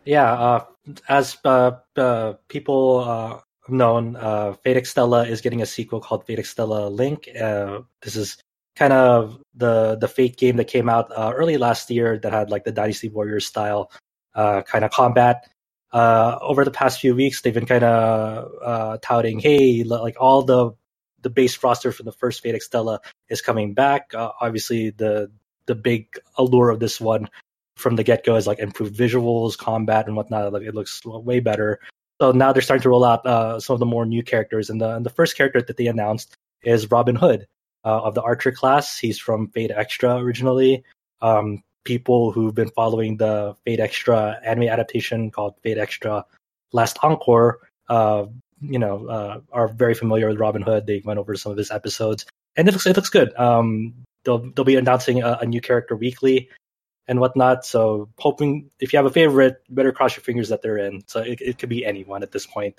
Yeah. 0.05 0.31
Uh, 0.33 0.65
as 1.07 1.37
uh, 1.45 1.71
uh, 1.95 2.33
people 2.49 2.99
uh, 2.99 3.39
known, 3.69 4.15
uh, 4.15 4.53
Fate 4.63 4.77
Extella 4.77 5.27
is 5.27 5.41
getting 5.41 5.61
a 5.61 5.65
sequel 5.65 6.01
called 6.01 6.25
Fate 6.25 6.39
Extella 6.39 6.91
Link. 6.91 7.29
Uh, 7.39 7.81
this 8.01 8.15
is 8.15 8.37
kind 8.75 8.91
of 8.93 9.39
the 9.55 9.95
the 9.95 10.07
Fate 10.07 10.35
game 10.37 10.57
that 10.57 10.65
came 10.67 10.89
out 10.89 11.11
uh, 11.15 11.31
early 11.35 11.57
last 11.57 11.89
year 11.89 12.17
that 12.19 12.33
had 12.33 12.49
like 12.49 12.63
the 12.65 12.71
Dynasty 12.71 13.07
Warriors 13.09 13.45
style 13.45 13.91
uh, 14.35 14.61
kind 14.63 14.83
of 14.83 14.91
combat. 14.91 15.47
uh, 15.93 16.39
over 16.41 16.65
the 16.65 16.71
past 16.71 16.99
few 16.99 17.15
weeks, 17.15 17.41
they've 17.41 17.53
been 17.53 17.67
kind 17.67 17.83
of 17.83 18.51
uh, 18.63 18.97
touting, 19.01 19.39
"Hey, 19.39 19.83
like 19.83 20.17
all 20.19 20.41
the 20.41 20.71
the 21.21 21.29
base 21.29 21.63
roster 21.63 21.91
from 21.93 22.05
the 22.05 22.11
first 22.11 22.41
Fate 22.41 22.55
Extella 22.55 22.99
is 23.29 23.41
coming 23.41 23.73
back." 23.75 24.11
Uh, 24.13 24.31
obviously, 24.41 24.89
the 24.89 25.31
the 25.67 25.75
big 25.75 26.07
allure 26.35 26.69
of 26.71 26.79
this 26.79 26.99
one 26.99 27.29
from 27.75 27.95
the 27.95 28.03
get 28.03 28.25
go 28.25 28.35
is 28.35 28.47
like 28.47 28.59
improved 28.59 28.95
visuals, 28.95 29.57
combat, 29.57 30.07
and 30.07 30.15
whatnot. 30.15 30.53
Like 30.53 30.63
it 30.63 30.75
looks 30.75 31.01
way 31.05 31.39
better. 31.39 31.79
So 32.21 32.31
now 32.31 32.53
they're 32.53 32.61
starting 32.61 32.83
to 32.83 32.89
roll 32.89 33.03
out 33.03 33.25
uh, 33.25 33.59
some 33.59 33.73
of 33.73 33.79
the 33.79 33.85
more 33.85 34.05
new 34.05 34.23
characters, 34.23 34.69
and 34.69 34.79
the 34.79 34.95
and 34.95 35.05
the 35.05 35.09
first 35.09 35.35
character 35.35 35.61
that 35.61 35.77
they 35.77 35.87
announced 35.87 36.35
is 36.63 36.91
Robin 36.91 37.15
Hood 37.15 37.47
uh, 37.83 38.01
of 38.01 38.15
the 38.15 38.21
Archer 38.21 38.51
class. 38.51 38.97
He's 38.97 39.19
from 39.19 39.49
Fate 39.49 39.71
Extra 39.71 40.17
originally. 40.17 40.83
Um, 41.21 41.63
people 41.83 42.31
who've 42.31 42.55
been 42.55 42.69
following 42.69 43.17
the 43.17 43.55
Fate 43.65 43.79
Extra 43.79 44.39
anime 44.45 44.69
adaptation 44.69 45.31
called 45.31 45.55
Fate 45.63 45.77
Extra 45.77 46.25
Last 46.71 46.97
Encore, 47.03 47.59
uh, 47.89 48.25
you 48.61 48.79
know, 48.79 49.07
uh, 49.07 49.39
are 49.51 49.67
very 49.67 49.93
familiar 49.93 50.27
with 50.29 50.39
Robin 50.39 50.61
Hood. 50.61 50.87
They 50.87 51.01
went 51.03 51.19
over 51.19 51.35
some 51.35 51.51
of 51.51 51.57
his 51.57 51.71
episodes, 51.71 52.25
and 52.55 52.67
it 52.67 52.71
looks 52.71 52.85
it 52.85 52.95
looks 52.95 53.09
good. 53.09 53.35
Um, 53.35 53.93
they'll 54.23 54.49
they'll 54.51 54.65
be 54.65 54.75
announcing 54.75 55.21
a, 55.21 55.39
a 55.41 55.45
new 55.45 55.61
character 55.61 55.95
weekly 55.95 56.49
and 57.07 57.19
whatnot. 57.19 57.65
So 57.65 58.09
hoping 58.17 58.69
if 58.79 58.93
you 58.93 58.97
have 58.97 59.05
a 59.05 59.09
favorite, 59.11 59.57
better 59.69 59.91
cross 59.91 60.15
your 60.15 60.23
fingers 60.23 60.49
that 60.49 60.61
they're 60.61 60.77
in. 60.77 61.03
So 61.07 61.19
it, 61.19 61.41
it 61.41 61.57
could 61.59 61.69
be 61.69 61.85
anyone 61.85 62.23
at 62.23 62.31
this 62.31 62.45
point. 62.45 62.75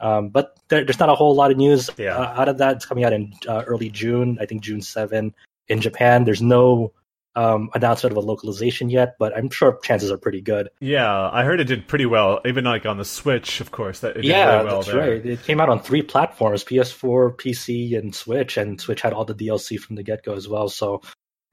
Um, 0.00 0.28
but 0.28 0.56
there, 0.68 0.84
there's 0.84 1.00
not 1.00 1.08
a 1.08 1.14
whole 1.14 1.34
lot 1.34 1.50
of 1.50 1.56
news 1.56 1.90
Yeah. 1.98 2.16
uh, 2.16 2.40
out 2.40 2.48
of 2.48 2.58
that. 2.58 2.76
It's 2.76 2.86
coming 2.86 3.04
out 3.04 3.12
in 3.12 3.32
uh, 3.48 3.64
early 3.66 3.90
June, 3.90 4.38
I 4.40 4.46
think 4.46 4.62
June 4.62 4.80
7 4.80 5.34
in 5.68 5.80
Japan. 5.80 6.24
There's 6.24 6.40
no 6.40 6.92
um, 7.34 7.68
announcement 7.74 8.12
of 8.12 8.16
a 8.16 8.26
localization 8.26 8.90
yet, 8.90 9.16
but 9.18 9.36
I'm 9.36 9.50
sure 9.50 9.78
chances 9.82 10.10
are 10.10 10.16
pretty 10.18 10.40
good. 10.40 10.70
Yeah, 10.80 11.28
I 11.30 11.44
heard 11.44 11.60
it 11.60 11.64
did 11.64 11.86
pretty 11.86 12.06
well, 12.06 12.40
even 12.44 12.64
like 12.64 12.86
on 12.86 12.96
the 12.96 13.04
Switch, 13.04 13.60
of 13.60 13.70
course. 13.70 14.00
That 14.00 14.10
it 14.16 14.22
did 14.22 14.24
yeah, 14.26 14.62
well 14.62 14.76
that's 14.76 14.86
there. 14.88 14.98
right. 15.12 15.26
It 15.26 15.42
came 15.44 15.60
out 15.60 15.68
on 15.68 15.80
three 15.80 16.02
platforms: 16.02 16.64
PS4, 16.64 17.36
PC, 17.36 17.96
and 17.98 18.12
Switch. 18.14 18.56
And 18.56 18.80
Switch 18.80 19.02
had 19.02 19.12
all 19.12 19.24
the 19.24 19.34
DLC 19.34 19.78
from 19.78 19.94
the 19.96 20.02
get 20.02 20.24
go 20.24 20.34
as 20.34 20.48
well. 20.48 20.68
So 20.68 21.02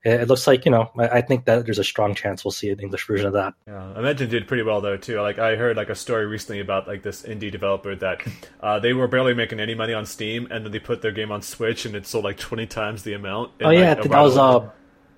it, 0.06 0.27
looks 0.27 0.48
like 0.48 0.65
you 0.65 0.72
know, 0.72 0.91
I, 0.98 1.07
I 1.10 1.22
think 1.22 1.45
that 1.45 1.65
there's 1.65 1.80
a 1.80 1.84
strong 1.84 2.14
chance 2.15 2.45
we'll 2.45 2.52
see 2.52 2.69
an 2.69 2.80
English 2.80 3.07
version 3.07 3.27
of 3.27 3.34
that. 3.34 3.53
Yeah, 3.68 3.94
I 3.95 3.99
imagine 3.99 4.27
it 4.27 4.32
did 4.32 4.48
pretty 4.48 4.64
well 4.64 4.82
though 4.82 4.98
too. 4.98 5.19
Like 5.22 5.40
I 5.40 5.56
heard 5.56 5.76
like 5.77 5.90
a 5.90 5.95
story 5.95 6.26
recently 6.26 6.60
about 6.60 6.88
like 6.88 7.03
this 7.03 7.23
indie 7.23 7.52
developer 7.52 7.95
that 7.95 8.22
uh, 8.61 8.80
they 8.80 8.94
were 8.94 9.07
barely 9.07 9.34
making 9.34 9.60
any 9.60 9.76
money 9.76 9.94
on 9.94 10.06
Steam, 10.06 10.48
and 10.52 10.64
then 10.64 10.72
they 10.72 10.80
put 10.80 11.02
their 11.02 11.11
game 11.11 11.32
on 11.32 11.41
Switch, 11.41 11.86
and 11.86 11.95
it 11.95 12.06
sold 12.06 12.23
like 12.23 12.38
twenty 12.38 12.68
times 12.68 13.03
the 13.03 13.14
amount. 13.14 13.52
in, 13.60 13.65
oh 13.65 13.69
yeah, 13.72 13.80
like, 13.80 13.88
I 13.88 13.91
a 13.91 13.95
think 14.03 14.11
that 14.14 14.22
was 14.22 14.38
uh, 14.38 14.69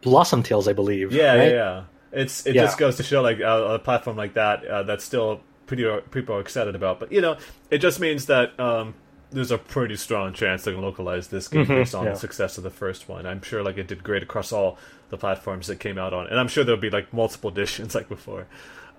Blossom 0.01 0.43
Tales, 0.43 0.67
I 0.67 0.73
believe. 0.73 1.11
Yeah, 1.11 1.35
right? 1.35 1.47
yeah, 1.47 1.53
yeah. 1.53 1.83
It's 2.11 2.45
it 2.45 2.55
Yeah. 2.55 2.63
just 2.63 2.77
goes 2.77 2.97
to 2.97 3.03
show 3.03 3.21
like 3.21 3.41
uh, 3.41 3.67
a 3.75 3.79
platform 3.79 4.15
like 4.17 4.35
that 4.35 4.65
uh, 4.65 4.83
that's 4.83 5.03
still 5.03 5.41
pretty 5.65 5.83
people 6.11 6.35
are 6.35 6.39
excited 6.39 6.75
about. 6.75 6.99
But 6.99 7.11
you 7.11 7.21
know, 7.21 7.37
it 7.69 7.79
just 7.79 7.99
means 7.99 8.27
that 8.27 8.57
um, 8.59 8.93
there's 9.31 9.51
a 9.51 9.57
pretty 9.57 9.95
strong 9.97 10.33
chance 10.33 10.63
they 10.63 10.71
can 10.71 10.81
localize 10.81 11.27
this 11.27 11.47
game 11.47 11.65
Mhm, 11.65 11.69
based 11.69 11.95
on 11.95 12.05
yeah. 12.05 12.11
the 12.11 12.15
success 12.19 12.57
of 12.57 12.63
the 12.63 12.69
first 12.69 13.09
one. 13.09 13.25
I'm 13.25 13.41
sure 13.41 13.61
like 13.63 13.77
it 13.77 13.87
did 13.87 14.03
great 14.03 14.23
across 14.23 14.51
all 14.51 14.77
the 15.09 15.17
platforms 15.17 15.67
that 15.67 15.79
came 15.79 15.97
out 15.97 16.13
on, 16.13 16.27
and 16.27 16.39
I'm 16.39 16.47
sure 16.47 16.63
there'll 16.63 16.79
be 16.81 16.89
like 16.89 17.13
multiple 17.13 17.49
editions 17.55 17.93
like 17.95 18.07
before. 18.09 18.47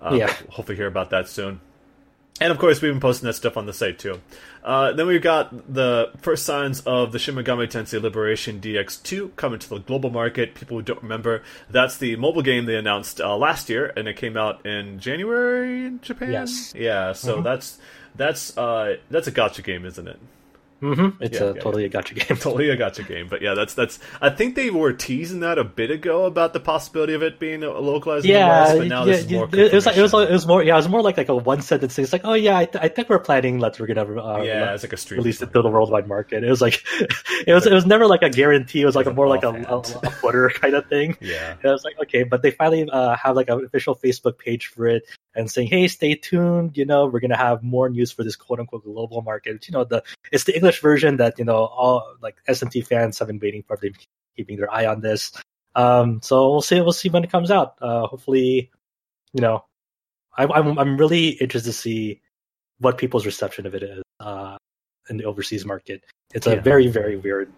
Um, 0.01 0.15
Yeah. 0.17 0.33
hopefully 0.49 0.75
hear 0.77 0.87
about 0.87 1.09
that 1.11 1.27
soon. 1.27 1.61
And 2.41 2.51
of 2.53 2.57
course, 2.57 2.81
we've 2.81 2.93
been 2.93 3.01
posting 3.01 3.27
that 3.27 3.33
stuff 3.33 3.57
on 3.57 3.65
the 3.65 3.73
site 3.73 3.99
too. 3.99 4.21
Uh, 4.63 4.93
then 4.93 5.07
we've 5.07 5.21
got 5.21 5.73
the 5.73 6.09
first 6.21 6.45
signs 6.45 6.79
of 6.81 7.11
the 7.11 7.19
Shin 7.19 7.35
Megami 7.35 7.67
Tensei 7.69 8.01
Liberation 8.01 8.61
DX2 8.61 9.35
coming 9.35 9.59
to 9.59 9.67
the 9.67 9.79
global 9.79 10.09
market. 10.09 10.55
People 10.55 10.77
who 10.77 10.83
don't 10.83 11.01
remember, 11.03 11.43
that's 11.69 11.97
the 11.97 12.15
mobile 12.15 12.41
game 12.41 12.63
they 12.65 12.77
announced 12.77 13.19
uh, 13.19 13.35
last 13.35 13.69
year, 13.69 13.91
and 13.97 14.07
it 14.07 14.15
came 14.15 14.37
out 14.37 14.65
in 14.65 14.99
January 14.99 15.85
in 15.85 15.99
Japan. 16.01 16.31
Yes. 16.31 16.73
Yeah, 16.77 17.11
so 17.11 17.41
that's 17.41 17.77
that's 18.15 18.57
uh, 18.57 18.97
that's 19.09 19.27
a 19.27 19.31
gacha 19.31 19.63
game, 19.63 19.85
isn't 19.85 20.07
it? 20.07 20.19
Mm-hmm. 20.81 21.21
It's 21.21 21.37
Yeah, 21.37 21.47
a 21.47 21.53
yeah, 21.55 21.59
totally 21.61 21.83
a 21.83 21.89
gacha 21.89 22.15
game. 22.15 22.37
Totally 22.39 22.69
a 22.69 22.77
gacha 22.77 23.05
game, 23.05 23.27
but 23.27 23.41
yeah, 23.41 23.53
that's 23.53 23.73
that's. 23.73 23.99
I 24.21 24.29
think 24.29 24.55
they 24.55 24.69
were 24.69 24.93
teasing 24.93 25.41
that 25.41 25.57
a 25.59 25.65
bit 25.65 25.91
ago 25.91 26.23
about 26.23 26.53
the 26.53 26.61
possibility 26.61 27.13
of 27.13 27.21
it 27.21 27.37
being 27.37 27.59
localized 27.59 28.25
in 28.25 28.31
the 28.31 28.39
Yeah, 28.39 28.47
West, 28.63 28.77
but 28.77 28.87
now 28.87 28.99
yeah, 29.03 29.05
this 29.11 29.25
is 29.25 29.29
more. 29.29 29.49
it 29.51 29.73
was 29.73 29.85
like 29.85 29.97
it 29.97 30.01
was, 30.01 30.13
it 30.13 30.31
was 30.31 30.47
more 30.47 30.63
yeah 30.63 30.75
it 30.75 30.77
was 30.77 30.87
more 30.87 31.01
like 31.01 31.17
like 31.17 31.27
a 31.27 31.35
one 31.35 31.61
sentence 31.61 31.95
thing. 31.95 32.03
It's 32.03 32.13
like 32.13 32.21
oh 32.23 32.33
yeah 32.33 32.57
I, 32.57 32.63
th- 32.63 32.81
I 32.81 32.87
think 32.87 33.09
we're 33.09 33.19
planning 33.19 33.59
let's 33.59 33.77
we're 33.77 33.87
gonna 33.87 34.05
uh, 34.23 34.41
yeah, 34.41 34.73
it's 34.73 34.83
like 34.83 34.93
a 34.93 34.97
street. 34.97 35.17
release 35.17 35.41
it 35.41 35.51
to 35.51 35.61
the 35.61 35.67
worldwide 35.69 36.07
market. 36.07 36.45
It 36.45 36.49
was 36.49 36.61
like 36.61 36.81
it 37.45 37.53
was 37.53 37.65
it 37.67 37.73
was 37.73 37.85
never 37.85 38.07
like 38.07 38.21
a 38.21 38.29
guarantee. 38.29 38.81
It 38.83 38.85
was 38.85 38.95
like 38.95 39.05
a 39.07 39.13
more 39.13 39.27
like 39.27 39.43
a, 39.43 39.49
a, 39.49 39.79
a 39.79 40.11
footer 40.11 40.49
kind 40.61 40.75
of 40.75 40.87
thing. 40.87 41.17
Yeah. 41.19 41.57
And 41.61 41.65
I 41.69 41.73
was 41.73 41.83
like, 41.83 41.99
okay, 42.03 42.23
but 42.23 42.41
they 42.41 42.51
finally 42.51 42.89
uh, 42.89 43.17
have 43.17 43.35
like 43.35 43.49
an 43.49 43.65
official 43.65 43.95
Facebook 43.97 44.37
page 44.37 44.67
for 44.67 44.87
it 44.87 45.03
and 45.35 45.49
saying, 45.49 45.67
hey, 45.67 45.87
stay 45.87 46.15
tuned. 46.15 46.77
You 46.77 46.85
know, 46.85 47.05
we're 47.05 47.19
gonna 47.19 47.37
have 47.37 47.63
more 47.63 47.89
news 47.89 48.11
for 48.11 48.23
this 48.23 48.35
quote 48.35 48.59
unquote 48.59 48.83
global 48.83 49.21
market. 49.21 49.67
You 49.67 49.73
know, 49.73 49.83
the 49.83 50.03
it's 50.31 50.43
the 50.43 50.55
English 50.55 50.81
version 50.81 51.17
that 51.17 51.37
you 51.37 51.45
know 51.45 51.65
all 51.65 52.15
like 52.21 52.37
SMT 52.47 52.85
fans 52.85 53.19
have 53.19 53.27
been 53.27 53.39
waiting 53.39 53.63
for. 53.63 53.77
They've 53.77 53.93
been 53.93 54.01
keeping 54.35 54.57
their 54.57 54.71
eye 54.73 54.85
on 54.85 55.01
this. 55.01 55.31
Um, 55.75 56.19
so 56.21 56.51
we'll 56.51 56.61
see. 56.61 56.81
We'll 56.81 56.91
see 56.93 57.09
when 57.09 57.23
it 57.23 57.31
comes 57.31 57.51
out. 57.51 57.75
Uh, 57.81 58.07
hopefully, 58.07 58.71
you 59.33 59.41
know, 59.41 59.65
I, 60.37 60.45
I'm 60.45 60.77
I'm 60.79 60.97
really 60.97 61.29
interested 61.29 61.69
to 61.69 61.77
see 61.77 62.21
what 62.79 62.97
people's 62.97 63.25
reception 63.25 63.65
of 63.65 63.75
it 63.75 63.83
is 63.83 64.01
uh, 64.19 64.57
in 65.09 65.17
the 65.17 65.25
overseas 65.25 65.65
market. 65.65 66.03
It's 66.33 66.47
a 66.47 66.55
very 66.55 66.87
very 66.87 67.17
weird 67.17 67.51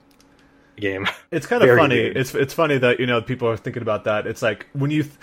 game. 0.77 1.07
It's 1.31 1.45
kind 1.45 1.63
of 1.63 1.69
funny. 1.77 1.95
weird. 1.95 2.17
It's 2.17 2.35
it's 2.35 2.53
funny 2.53 2.77
that 2.79 2.99
you 2.99 3.05
know 3.05 3.21
people 3.21 3.47
are 3.47 3.57
thinking 3.57 3.81
about 3.81 4.03
that. 4.05 4.27
It's 4.27 4.41
like 4.41 4.67
when 4.73 4.91
you, 4.91 5.03
th- 5.03 5.15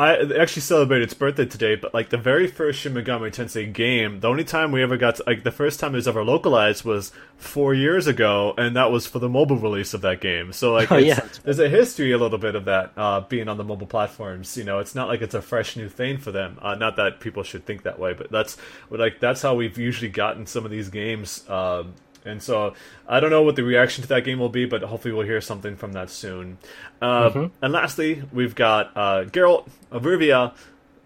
I 0.00 0.14
actually 0.40 0.62
celebrated 0.62 1.04
its 1.04 1.12
birthday 1.12 1.44
today, 1.44 1.74
but 1.74 1.92
like 1.92 2.08
the 2.08 2.16
very 2.16 2.46
first 2.46 2.80
Shin 2.80 2.94
Megami 2.94 3.30
Tensei 3.30 3.70
game, 3.70 4.20
the 4.20 4.28
only 4.28 4.44
time 4.44 4.72
we 4.72 4.82
ever 4.82 4.96
got 4.96 5.16
to, 5.16 5.24
like 5.26 5.44
the 5.44 5.50
first 5.50 5.78
time 5.78 5.92
it 5.92 5.96
was 5.96 6.08
ever 6.08 6.24
localized 6.24 6.86
was 6.86 7.12
four 7.36 7.74
years 7.74 8.06
ago, 8.06 8.54
and 8.56 8.74
that 8.76 8.90
was 8.90 9.06
for 9.06 9.18
the 9.18 9.28
mobile 9.28 9.58
release 9.58 9.92
of 9.92 10.00
that 10.00 10.22
game. 10.22 10.54
So 10.54 10.72
like, 10.72 10.90
Oh, 10.90 10.96
yeah. 10.96 11.20
there's 11.42 11.58
a 11.58 11.68
history 11.68 12.12
a 12.12 12.18
little 12.18 12.38
bit 12.38 12.54
of 12.54 12.64
that 12.64 12.92
uh, 12.96 13.20
being 13.20 13.46
on 13.46 13.58
the 13.58 13.64
mobile 13.64 13.86
platforms. 13.86 14.56
You 14.56 14.64
know, 14.64 14.78
it's 14.78 14.94
not 14.94 15.08
like 15.08 15.20
it's 15.20 15.34
a 15.34 15.42
fresh 15.42 15.76
new 15.76 15.90
thing 15.90 16.16
for 16.16 16.32
them. 16.32 16.58
Uh, 16.62 16.76
not 16.76 16.96
that 16.96 17.20
people 17.20 17.42
should 17.42 17.66
think 17.66 17.82
that 17.82 17.98
way, 17.98 18.14
but 18.14 18.30
that's 18.30 18.56
like 18.88 19.20
that's 19.20 19.42
how 19.42 19.54
we've 19.54 19.76
usually 19.76 20.10
gotten 20.10 20.46
some 20.46 20.64
of 20.64 20.70
these 20.70 20.88
games. 20.88 21.46
Um, 21.46 21.92
and 22.24 22.42
so 22.42 22.74
I 23.08 23.20
don't 23.20 23.30
know 23.30 23.42
what 23.42 23.56
the 23.56 23.62
reaction 23.64 24.02
to 24.02 24.08
that 24.08 24.24
game 24.24 24.38
will 24.38 24.48
be, 24.48 24.64
but 24.66 24.82
hopefully 24.82 25.14
we'll 25.14 25.26
hear 25.26 25.40
something 25.40 25.76
from 25.76 25.92
that 25.92 26.10
soon. 26.10 26.58
Uh, 27.00 27.30
Mhm. 27.30 27.50
And 27.62 27.72
lastly, 27.72 28.22
we've 28.32 28.54
got 28.54 28.90
uh, 28.96 29.24
Geralt 29.24 29.68
of 29.90 30.02
Rivia. 30.02 30.52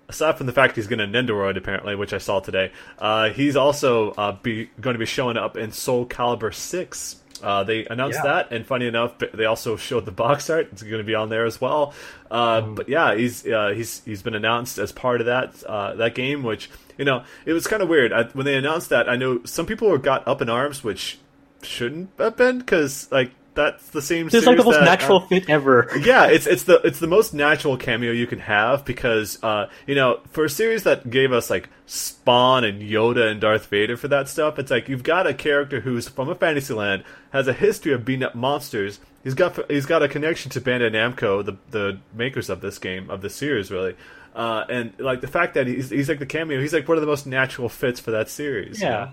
Aside 0.07 0.36
from 0.36 0.47
the 0.47 0.53
fact 0.53 0.77
he's 0.77 0.86
going 0.86 0.99
to 0.99 1.07
Nendoroid, 1.07 1.57
apparently, 1.57 1.95
which 1.97 2.12
I 2.12 2.19
saw 2.19 2.39
today, 2.41 2.73
uh, 2.99 3.31
he's 3.31 3.57
also 3.57 4.11
uh, 4.12 4.32
be 4.32 4.69
going 4.81 4.95
to 4.95 4.99
be 4.99 5.07
showing 5.07 5.39
up 5.39 5.57
in 5.57 5.73
Soul 5.73 6.05
Calibur 6.05 6.53
Six. 6.53 7.16
Uh, 7.43 7.65
they 7.65 7.85
announced 7.86 8.20
Yeah. 8.24 8.31
that, 8.32 8.52
and 8.52 8.65
funny 8.66 8.86
enough, 8.86 9.19
they 9.19 9.44
also 9.44 9.77
showed 9.89 10.06
the 10.06 10.12
box 10.12 10.48
art. 10.48 10.69
It's 10.73 10.82
going 10.82 10.98
to 10.98 11.05
be 11.05 11.15
on 11.15 11.28
there 11.28 11.44
as 11.44 11.61
well. 11.61 11.93
Uh, 12.31 12.61
But 12.61 12.89
yeah, 12.89 13.15
he's 13.15 13.47
uh, 13.47 13.69
he's 13.74 14.02
he's 14.05 14.23
been 14.23 14.35
announced 14.35 14.78
as 14.78 14.93
part 14.93 15.20
of 15.20 15.27
that 15.27 15.62
uh, 15.65 15.94
that 15.94 16.15
game, 16.15 16.43
which 16.43 16.70
you 16.97 17.05
know 17.05 17.24
it 17.44 17.52
was 17.52 17.66
kind 17.66 17.82
of 17.82 17.89
weird 17.89 18.12
I, 18.12 18.24
when 18.35 18.47
they 18.47 18.56
announced 18.56 18.89
that. 18.90 19.09
I 19.09 19.16
know 19.16 19.40
some 19.44 19.66
people 19.66 19.97
got 19.98 20.27
up 20.28 20.40
in 20.43 20.48
arms, 20.48 20.85
which 20.85 21.19
shouldn't 21.62 22.11
have 22.19 22.36
been 22.36 22.59
because 22.59 23.11
like 23.11 23.31
that's 23.55 23.89
the 23.90 24.02
same. 24.02 24.26
It's 24.26 24.47
like 24.47 24.56
the 24.59 24.64
most 24.64 24.78
that, 24.78 24.85
natural 24.85 25.18
uh, 25.18 25.26
fit 25.26 25.48
ever. 25.48 25.89
yeah, 26.01 26.26
it's 26.26 26.47
it's 26.47 26.64
the 26.64 26.81
it's 26.82 26.98
the 26.98 27.06
most 27.06 27.35
natural 27.35 27.76
cameo 27.76 28.12
you 28.12 28.26
can 28.26 28.40
have 28.40 28.85
because 28.85 29.43
uh, 29.43 29.68
you 29.86 29.94
know 29.94 30.20
for 30.31 30.44
a 30.44 30.51
series 30.51 30.82
that 30.85 31.09
gave 31.10 31.32
us 31.32 31.51
like 31.51 31.68
Spawn 31.86 32.64
and 32.64 32.82
Yoda 32.82 33.31
and 33.31 33.40
Darth 33.40 33.66
Vader 33.66 33.97
for 33.97 34.09
that 34.09 34.28
stuff, 34.28 34.59
it's 34.59 34.70
like 34.70 34.89
you've 34.89 35.02
got 35.05 35.26
a 35.26 35.35
character 35.35 35.81
who's 35.81 36.09
from 36.09 36.28
a 36.28 36.35
fantasy 36.35 36.74
land, 36.74 37.05
has 37.32 37.47
a 37.48 37.52
history 37.52 37.93
of 37.93 38.05
beating 38.05 38.24
up 38.24 38.35
monsters. 38.35 38.98
He's 39.22 39.35
got 39.35 39.70
he's 39.70 39.86
got 39.86 40.02
a 40.02 40.09
connection 40.09 40.51
to 40.52 40.60
Bandai 40.60 40.90
Namco, 40.90 41.44
the 41.44 41.56
the 41.70 41.98
makers 42.12 42.51
of 42.51 42.60
this 42.60 42.78
game 42.78 43.09
of 43.10 43.22
this 43.22 43.35
series, 43.35 43.70
really. 43.70 43.94
Uh, 44.35 44.64
and 44.68 44.93
like 44.98 45.20
the 45.20 45.28
fact 45.28 45.55
that 45.55 45.66
he's 45.68 45.90
he's 45.90 46.09
like 46.09 46.18
the 46.18 46.26
cameo, 46.26 46.60
he's 46.60 46.72
like 46.72 46.89
one 46.89 46.97
of 46.97 47.01
the 47.02 47.06
most 47.06 47.24
natural 47.26 47.68
fits 47.68 48.01
for 48.01 48.10
that 48.10 48.28
series. 48.28 48.81
you 48.81 48.86
Yeah. 48.86 48.90
know? 48.90 49.10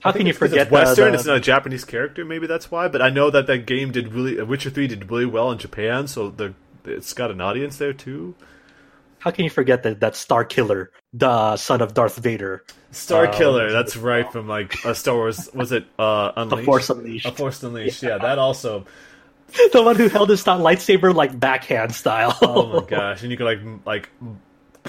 How 0.00 0.12
can 0.12 0.26
you 0.26 0.32
forget 0.32 0.66
it's 0.66 0.70
Western? 0.70 1.12
the, 1.12 1.18
It's 1.18 1.26
not 1.26 1.36
a 1.36 1.40
Japanese 1.40 1.84
character. 1.84 2.24
Maybe 2.24 2.46
that's 2.46 2.70
why. 2.70 2.88
But 2.88 3.02
I 3.02 3.10
know 3.10 3.30
that 3.30 3.46
that 3.48 3.66
game 3.66 3.90
did 3.92 4.12
really. 4.12 4.40
Witcher 4.42 4.70
Three 4.70 4.86
did 4.86 5.10
really 5.10 5.26
well 5.26 5.50
in 5.50 5.58
Japan, 5.58 6.06
so 6.06 6.30
the 6.30 6.54
it's 6.84 7.12
got 7.12 7.30
an 7.30 7.40
audience 7.40 7.76
there 7.78 7.92
too. 7.92 8.34
How 9.20 9.32
can 9.32 9.44
you 9.44 9.50
forget 9.50 9.82
that 9.82 10.00
that 10.00 10.14
Star 10.14 10.44
Killer, 10.44 10.92
the 11.12 11.56
son 11.56 11.82
of 11.82 11.92
Darth 11.94 12.16
Vader, 12.16 12.64
Star 12.92 13.26
Uh, 13.26 13.32
Killer. 13.36 13.72
That's 13.72 13.96
right 13.96 14.30
from 14.30 14.46
like 14.46 14.74
a 14.84 14.94
Star 14.94 15.16
Wars. 15.16 15.50
Was 15.52 15.72
it 15.72 15.84
uh, 15.98 16.30
the 16.32 16.40
Unleashed? 16.42 16.64
Force 16.64 16.90
Unleashed, 16.90 17.26
A 17.26 17.32
Force 17.32 17.62
Unleashed. 17.62 18.02
Yeah. 18.02 18.18
that 18.18 18.38
also. 18.38 18.86
the 19.72 19.82
one 19.82 19.96
who 19.96 20.08
held 20.08 20.28
his 20.28 20.44
lightsaber 20.44 21.14
like 21.14 21.38
backhand 21.38 21.94
style? 21.94 22.36
Oh 22.42 22.80
my 22.80 22.86
gosh! 22.86 23.22
And 23.22 23.30
you 23.30 23.36
could 23.36 23.46
like 23.46 23.60
like 23.86 24.10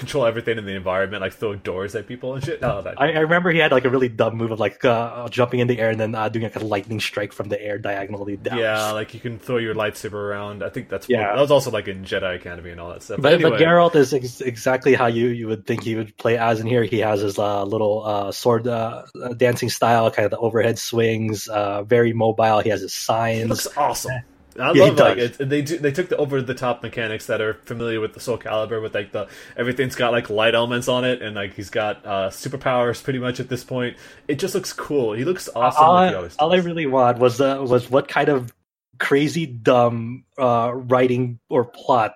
control 0.00 0.26
everything 0.26 0.58
in 0.58 0.64
the 0.66 0.74
environment, 0.74 1.20
like 1.22 1.32
throw 1.34 1.54
doors 1.54 1.94
at 1.94 2.08
people 2.08 2.34
and 2.34 2.44
shit. 2.44 2.58
Oh, 2.62 2.82
that 2.82 3.00
I, 3.00 3.12
I 3.12 3.18
remember 3.20 3.50
he 3.52 3.58
had 3.60 3.70
like 3.70 3.84
a 3.84 3.90
really 3.90 4.08
dumb 4.08 4.36
move 4.36 4.50
of 4.50 4.58
like 4.58 4.84
uh, 4.84 5.28
jumping 5.28 5.60
in 5.60 5.68
the 5.68 5.78
air 5.78 5.90
and 5.90 6.00
then 6.00 6.14
uh, 6.14 6.28
doing 6.28 6.42
like 6.42 6.56
a 6.56 6.64
lightning 6.64 6.98
strike 7.00 7.32
from 7.32 7.48
the 7.48 7.60
air 7.62 7.78
diagonally 7.78 8.36
down. 8.36 8.58
yeah, 8.58 8.90
like 8.90 9.14
you 9.14 9.20
can 9.20 9.38
throw 9.38 9.58
your 9.58 9.74
lightsaber 9.74 10.14
around. 10.14 10.62
I 10.64 10.68
think 10.70 10.88
that's 10.88 11.08
Yeah. 11.08 11.34
that 11.34 11.40
was 11.40 11.50
also 11.50 11.70
like 11.70 11.86
in 11.86 12.04
Jedi 12.04 12.34
Academy 12.36 12.70
and 12.70 12.80
all 12.80 12.90
that 12.90 13.02
stuff. 13.02 13.20
But, 13.20 13.34
anyway, 13.34 13.50
but 13.50 13.60
Geralt 13.60 13.94
is 13.94 14.12
ex- 14.12 14.40
exactly 14.40 14.94
how 14.94 15.06
you, 15.06 15.28
you 15.28 15.46
would 15.46 15.66
think 15.66 15.84
he 15.84 15.94
would 15.94 16.16
play 16.16 16.36
as 16.38 16.58
in 16.60 16.66
here. 16.66 16.82
He 16.84 16.98
has 17.00 17.20
his 17.20 17.38
uh, 17.38 17.64
little 17.64 18.04
uh, 18.04 18.32
sword 18.32 18.66
uh, 18.66 19.04
dancing 19.36 19.68
style, 19.68 20.10
kind 20.10 20.24
of 20.24 20.30
the 20.32 20.38
overhead 20.38 20.78
swings, 20.78 21.46
uh, 21.48 21.82
very 21.84 22.12
mobile. 22.12 22.60
He 22.60 22.70
has 22.70 22.80
his 22.80 22.92
signs. 22.94 23.48
looks 23.50 23.68
awesome. 23.76 24.12
I 24.58 24.72
Yeah, 24.72 24.84
love 24.84 24.98
like 24.98 25.18
it, 25.18 25.38
they 25.38 25.62
do, 25.62 25.78
they 25.78 25.92
took 25.92 26.08
the 26.08 26.16
over 26.16 26.42
the 26.42 26.54
top 26.54 26.82
mechanics 26.82 27.26
that 27.26 27.40
are 27.40 27.54
familiar 27.54 28.00
with 28.00 28.14
the 28.14 28.20
Soul 28.20 28.38
Calibur 28.38 28.82
with 28.82 28.94
like 28.94 29.12
the 29.12 29.28
everything's 29.56 29.94
got 29.94 30.12
like 30.12 30.28
light 30.30 30.54
elements 30.54 30.88
on 30.88 31.04
it 31.04 31.22
and 31.22 31.36
like 31.36 31.54
he's 31.54 31.70
got 31.70 32.04
uh, 32.04 32.30
superpowers 32.30 33.02
pretty 33.02 33.18
much 33.18 33.38
at 33.40 33.48
this 33.48 33.62
point. 33.64 33.96
It 34.28 34.38
just 34.38 34.54
looks 34.54 34.72
cool. 34.72 35.12
He 35.12 35.24
looks 35.24 35.48
awesome. 35.54 35.84
all, 35.84 35.94
like 35.94 36.06
I, 36.06 36.08
he 36.10 36.14
always 36.16 36.36
all 36.36 36.52
I 36.52 36.56
really 36.56 36.86
want 36.86 37.18
was 37.18 37.40
uh, 37.40 37.64
was 37.66 37.90
what 37.90 38.08
kind 38.08 38.28
of 38.28 38.52
crazy 38.98 39.46
dumb 39.46 40.24
uh, 40.38 40.72
writing 40.74 41.38
or 41.48 41.64
plot 41.64 42.14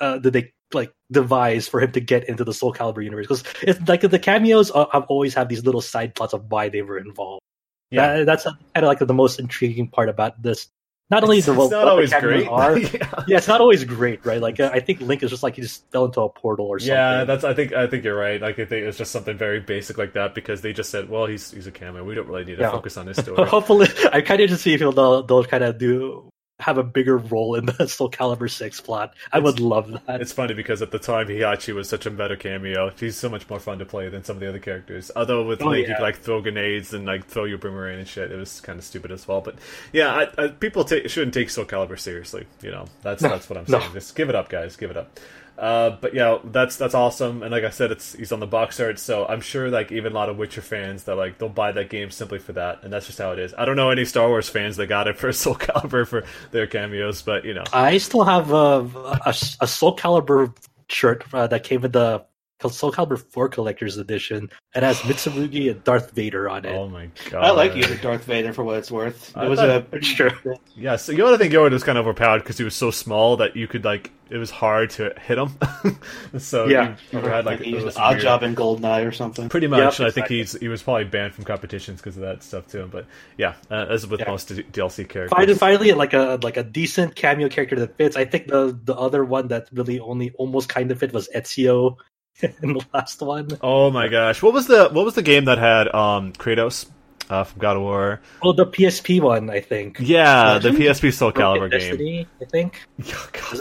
uh, 0.00 0.18
did 0.18 0.32
they 0.32 0.52
like 0.72 0.92
devise 1.10 1.68
for 1.68 1.80
him 1.80 1.92
to 1.92 2.00
get 2.00 2.28
into 2.28 2.44
the 2.44 2.54
Soul 2.54 2.72
Calibur 2.72 3.02
universe? 3.04 3.26
Because 3.26 3.44
it's 3.62 3.88
like 3.88 4.00
the 4.02 4.18
cameos 4.18 4.70
uh, 4.70 4.86
have 4.92 5.04
always 5.08 5.34
have 5.34 5.48
these 5.48 5.64
little 5.64 5.80
side 5.80 6.14
plots 6.14 6.32
of 6.34 6.50
why 6.50 6.68
they 6.68 6.82
were 6.82 6.98
involved. 6.98 7.42
Yeah. 7.90 8.18
That- 8.18 8.26
that's 8.26 8.44
kind 8.44 8.56
of 8.76 8.84
like 8.84 8.98
the 8.98 9.12
most 9.14 9.38
intriguing 9.40 9.88
part 9.88 10.08
about 10.08 10.40
this. 10.42 10.68
Not 11.12 11.22
only 11.24 11.38
it's, 11.38 11.46
the 11.46 11.52
it's 11.60 11.70
not 11.70 11.86
always 11.86 12.12
great. 12.12 12.48
are, 12.48 12.78
yeah. 12.78 12.88
yeah, 13.28 13.36
it's 13.36 13.46
not 13.46 13.60
always 13.60 13.84
great, 13.84 14.24
right? 14.26 14.40
Like 14.40 14.58
uh, 14.58 14.70
I 14.72 14.80
think 14.80 15.00
Link 15.00 15.22
is 15.22 15.30
just 15.30 15.42
like 15.42 15.54
he 15.56 15.62
just 15.62 15.84
fell 15.92 16.06
into 16.06 16.22
a 16.22 16.28
portal 16.28 16.66
or 16.66 16.78
something. 16.80 16.94
Yeah, 16.96 17.24
that's. 17.24 17.44
I 17.44 17.52
think. 17.54 17.72
I 17.74 17.86
think 17.86 18.02
you're 18.02 18.16
right. 18.16 18.40
Like, 18.40 18.58
I 18.58 18.64
think 18.64 18.86
it's 18.86 18.98
just 18.98 19.12
something 19.12 19.36
very 19.36 19.60
basic 19.60 19.98
like 19.98 20.14
that 20.14 20.34
because 20.34 20.62
they 20.62 20.72
just 20.72 20.90
said, 20.90 21.08
"Well, 21.10 21.26
he's 21.26 21.50
he's 21.50 21.66
a 21.66 21.70
cameo. 21.70 22.02
We 22.02 22.14
don't 22.14 22.26
really 22.26 22.44
need 22.44 22.56
to 22.56 22.62
Yeah. 22.62 22.70
focus 22.72 22.96
on 22.96 23.06
his 23.06 23.16
story." 23.22 23.46
Hopefully, 23.46 23.88
I 24.12 24.22
kind 24.22 24.40
of 24.40 24.48
just 24.48 24.62
see 24.62 24.72
if 24.74 24.80
they'll 24.80 25.22
they'll 25.22 25.44
kind 25.44 25.62
of 25.62 25.76
do 25.78 26.28
have 26.60 26.78
a 26.78 26.82
bigger 26.84 27.16
role 27.16 27.54
in 27.56 27.66
the 27.66 27.86
Soul 27.88 28.10
Calibur 28.10 28.48
six 28.50 28.80
plot. 28.80 29.14
I 29.32 29.40
would 29.40 29.58
love 29.58 29.90
that. 30.06 30.20
It's 30.20 30.32
funny 30.32 30.54
because 30.54 30.80
at 30.80 30.90
the 30.92 30.98
time 30.98 31.26
Heihachi 31.26 31.74
was 31.74 31.88
such 31.88 32.06
a 32.06 32.10
meta 32.10 32.36
cameo. 32.36 32.90
He's 32.90 33.16
so 33.16 33.28
much 33.28 33.48
more 33.50 33.58
fun 33.58 33.78
to 33.80 33.84
play 33.84 34.08
than 34.08 34.22
some 34.22 34.36
of 34.36 34.40
the 34.40 34.48
other 34.48 34.60
characters. 34.60 35.10
Although 35.16 35.44
with 35.44 35.60
Oh, 35.62 35.66
Link, 35.70 35.88
yeah. 35.88 35.96
could 35.96 36.02
like 36.02 36.18
throw 36.18 36.40
grenades 36.40 36.94
and 36.94 37.04
like 37.04 37.26
throw 37.26 37.44
your 37.44 37.58
boomerang 37.58 37.98
and 37.98 38.06
shit. 38.08 38.30
It 38.30 38.36
was 38.36 38.60
kind 38.60 38.78
of 38.78 38.84
stupid 38.84 39.10
as 39.10 39.26
well. 39.26 39.40
But 39.40 39.56
yeah, 39.92 40.14
I, 40.38 40.44
I, 40.44 40.48
people 40.48 40.86
shouldn't 40.86 41.34
take 41.34 41.50
Soul 41.50 41.64
Calibur 41.64 41.98
seriously. 41.98 42.46
You 42.62 42.70
know, 42.70 42.84
that's 43.02 43.22
No, 43.22 43.30
that's 43.30 43.48
what 43.50 43.58
I'm 43.58 43.64
no. 43.68 43.80
saying. 43.80 43.92
Just 43.94 44.14
give 44.14 44.28
it 44.28 44.34
up, 44.36 44.48
guys. 44.48 44.76
Give 44.76 44.90
it 44.90 44.96
up. 44.96 45.18
Uh, 45.62 45.96
but 46.00 46.12
yeah, 46.12 46.38
that's 46.42 46.74
that's 46.74 46.92
awesome. 46.92 47.44
And 47.44 47.52
like 47.52 47.62
I 47.62 47.70
said, 47.70 47.92
it's 47.92 48.14
he's 48.14 48.32
on 48.32 48.40
the 48.40 48.48
box 48.48 48.80
art, 48.80 48.98
so 48.98 49.24
I'm 49.26 49.40
sure 49.40 49.70
like 49.70 49.92
even 49.92 50.10
a 50.10 50.14
lot 50.16 50.28
of 50.28 50.36
Witcher 50.36 50.60
fans 50.60 51.04
that 51.04 51.14
like 51.14 51.38
they'll 51.38 51.48
buy 51.48 51.70
that 51.70 51.88
game 51.88 52.10
simply 52.10 52.40
for 52.40 52.52
that, 52.54 52.82
and 52.82 52.92
that's 52.92 53.06
just 53.06 53.20
how 53.20 53.30
it 53.30 53.38
is. 53.38 53.54
I 53.56 53.64
don't 53.64 53.76
know 53.76 53.90
any 53.90 54.04
Star 54.04 54.26
Wars 54.26 54.48
fans 54.48 54.76
that 54.78 54.88
got 54.88 55.06
it 55.06 55.16
for 55.16 55.32
Soul 55.32 55.54
Calibur 55.54 56.04
for 56.04 56.24
their 56.50 56.66
cameos, 56.66 57.22
but 57.22 57.44
you 57.44 57.54
know, 57.54 57.62
I 57.72 57.98
still 57.98 58.24
have 58.24 58.50
a 58.50 58.90
a, 59.24 59.34
a 59.60 59.66
Soul 59.68 59.96
Calibur 59.96 60.52
shirt 60.88 61.24
uh, 61.32 61.46
that 61.46 61.62
came 61.62 61.80
with 61.80 61.92
the 61.92 62.24
Soul 62.70 62.92
Calibur 62.92 63.18
four 63.18 63.48
collector's 63.48 63.96
edition. 63.96 64.50
It 64.74 64.82
has 64.82 64.98
Mitsurugi 65.00 65.70
and 65.70 65.82
Darth 65.84 66.12
Vader 66.12 66.48
on 66.48 66.64
it. 66.64 66.72
oh 66.74 66.88
my 66.88 67.08
god, 67.30 67.44
I 67.44 67.50
like 67.50 67.74
using 67.76 67.98
Darth 67.98 68.24
Vader 68.24 68.52
for 68.52 68.64
what 68.64 68.76
it's 68.78 68.90
worth. 68.90 69.32
I 69.36 69.46
It 69.46 69.48
was 69.48 69.58
thought- 69.58 69.86
a 69.92 70.02
Sure. 70.02 70.30
Yeah, 70.76 70.96
so 70.96 71.12
you 71.12 71.18
know, 71.18 71.32
I 71.34 71.36
think 71.36 71.52
Yoda 71.52 71.70
was 71.72 71.84
kind 71.84 71.98
of 71.98 72.06
overpowered 72.06 72.38
because 72.40 72.58
he 72.58 72.64
was 72.64 72.74
so 72.76 72.90
small 72.90 73.36
that 73.38 73.56
you 73.56 73.66
could 73.68 73.84
like 73.84 74.10
it 74.30 74.38
was 74.38 74.50
hard 74.50 74.88
to 74.90 75.12
hit 75.20 75.36
him. 75.36 75.50
so 76.38 76.66
Yeah. 76.66 76.96
you, 77.12 77.18
you 77.18 77.24
had 77.26 77.44
like 77.44 77.60
he 77.60 77.70
used 77.72 77.86
an 77.86 77.92
odd 77.96 78.10
weird. 78.12 78.22
job 78.22 78.42
in 78.42 78.54
Goldeneye 78.56 79.06
or 79.06 79.12
something. 79.12 79.48
Pretty 79.50 79.66
much, 79.66 79.78
Yep, 79.80 79.98
and 79.98 80.06
I 80.06 80.10
think 80.10 80.16
exactly. 80.30 80.36
he's 80.38 80.52
he 80.60 80.68
was 80.68 80.82
probably 80.82 81.04
banned 81.04 81.34
from 81.34 81.44
competitions 81.44 82.00
because 82.00 82.16
of 82.16 82.22
that 82.22 82.42
stuff 82.42 82.66
too. 82.66 82.88
But 82.90 83.06
yeah, 83.36 83.54
uh, 83.70 83.86
as 83.90 84.06
with 84.06 84.20
Yeah. 84.20 84.30
most 84.30 84.48
D- 84.48 84.62
DLC 84.62 85.06
characters, 85.08 85.36
Finally, 85.36 85.54
finally, 85.58 85.92
like 85.92 86.14
a 86.14 86.38
like 86.42 86.56
a 86.56 86.62
decent 86.62 87.14
cameo 87.14 87.48
character 87.50 87.76
that 87.80 87.96
fits. 87.98 88.16
I 88.16 88.24
think 88.24 88.46
the 88.46 88.78
the 88.82 88.94
other 88.94 89.22
one 89.24 89.48
that 89.48 89.68
really 89.72 90.00
only 90.00 90.30
almost 90.32 90.68
kind 90.70 90.90
of 90.90 90.98
fit 90.98 91.12
was 91.12 91.28
Ezio 91.34 91.96
in 92.62 92.74
the 92.74 92.84
last 92.92 93.20
one. 93.20 93.48
Oh 93.60 93.90
my 93.90 94.08
gosh, 94.08 94.42
what 94.42 94.52
was 94.52 94.66
the 94.66 94.88
what 94.90 95.04
was 95.04 95.14
the 95.14 95.22
game 95.22 95.44
that 95.46 95.58
had 95.58 95.92
um 95.94 96.32
Kratos 96.32 96.88
uh, 97.30 97.44
from 97.44 97.60
God 97.60 97.76
of 97.76 97.82
War? 97.82 98.20
Oh, 98.42 98.52
the 98.52 98.66
PSP 98.66 99.20
one, 99.20 99.50
I 99.50 99.60
think. 99.60 99.98
Yeah, 100.00 100.58
the 100.58 100.70
PSP 100.70 101.12
Soul 101.12 101.32
Calibur 101.32 101.70
game. 101.70 101.80
Destiny, 101.80 102.26
I 102.40 102.44
think. 102.44 102.80
Yeah, 102.98 103.14
God, 103.32 103.60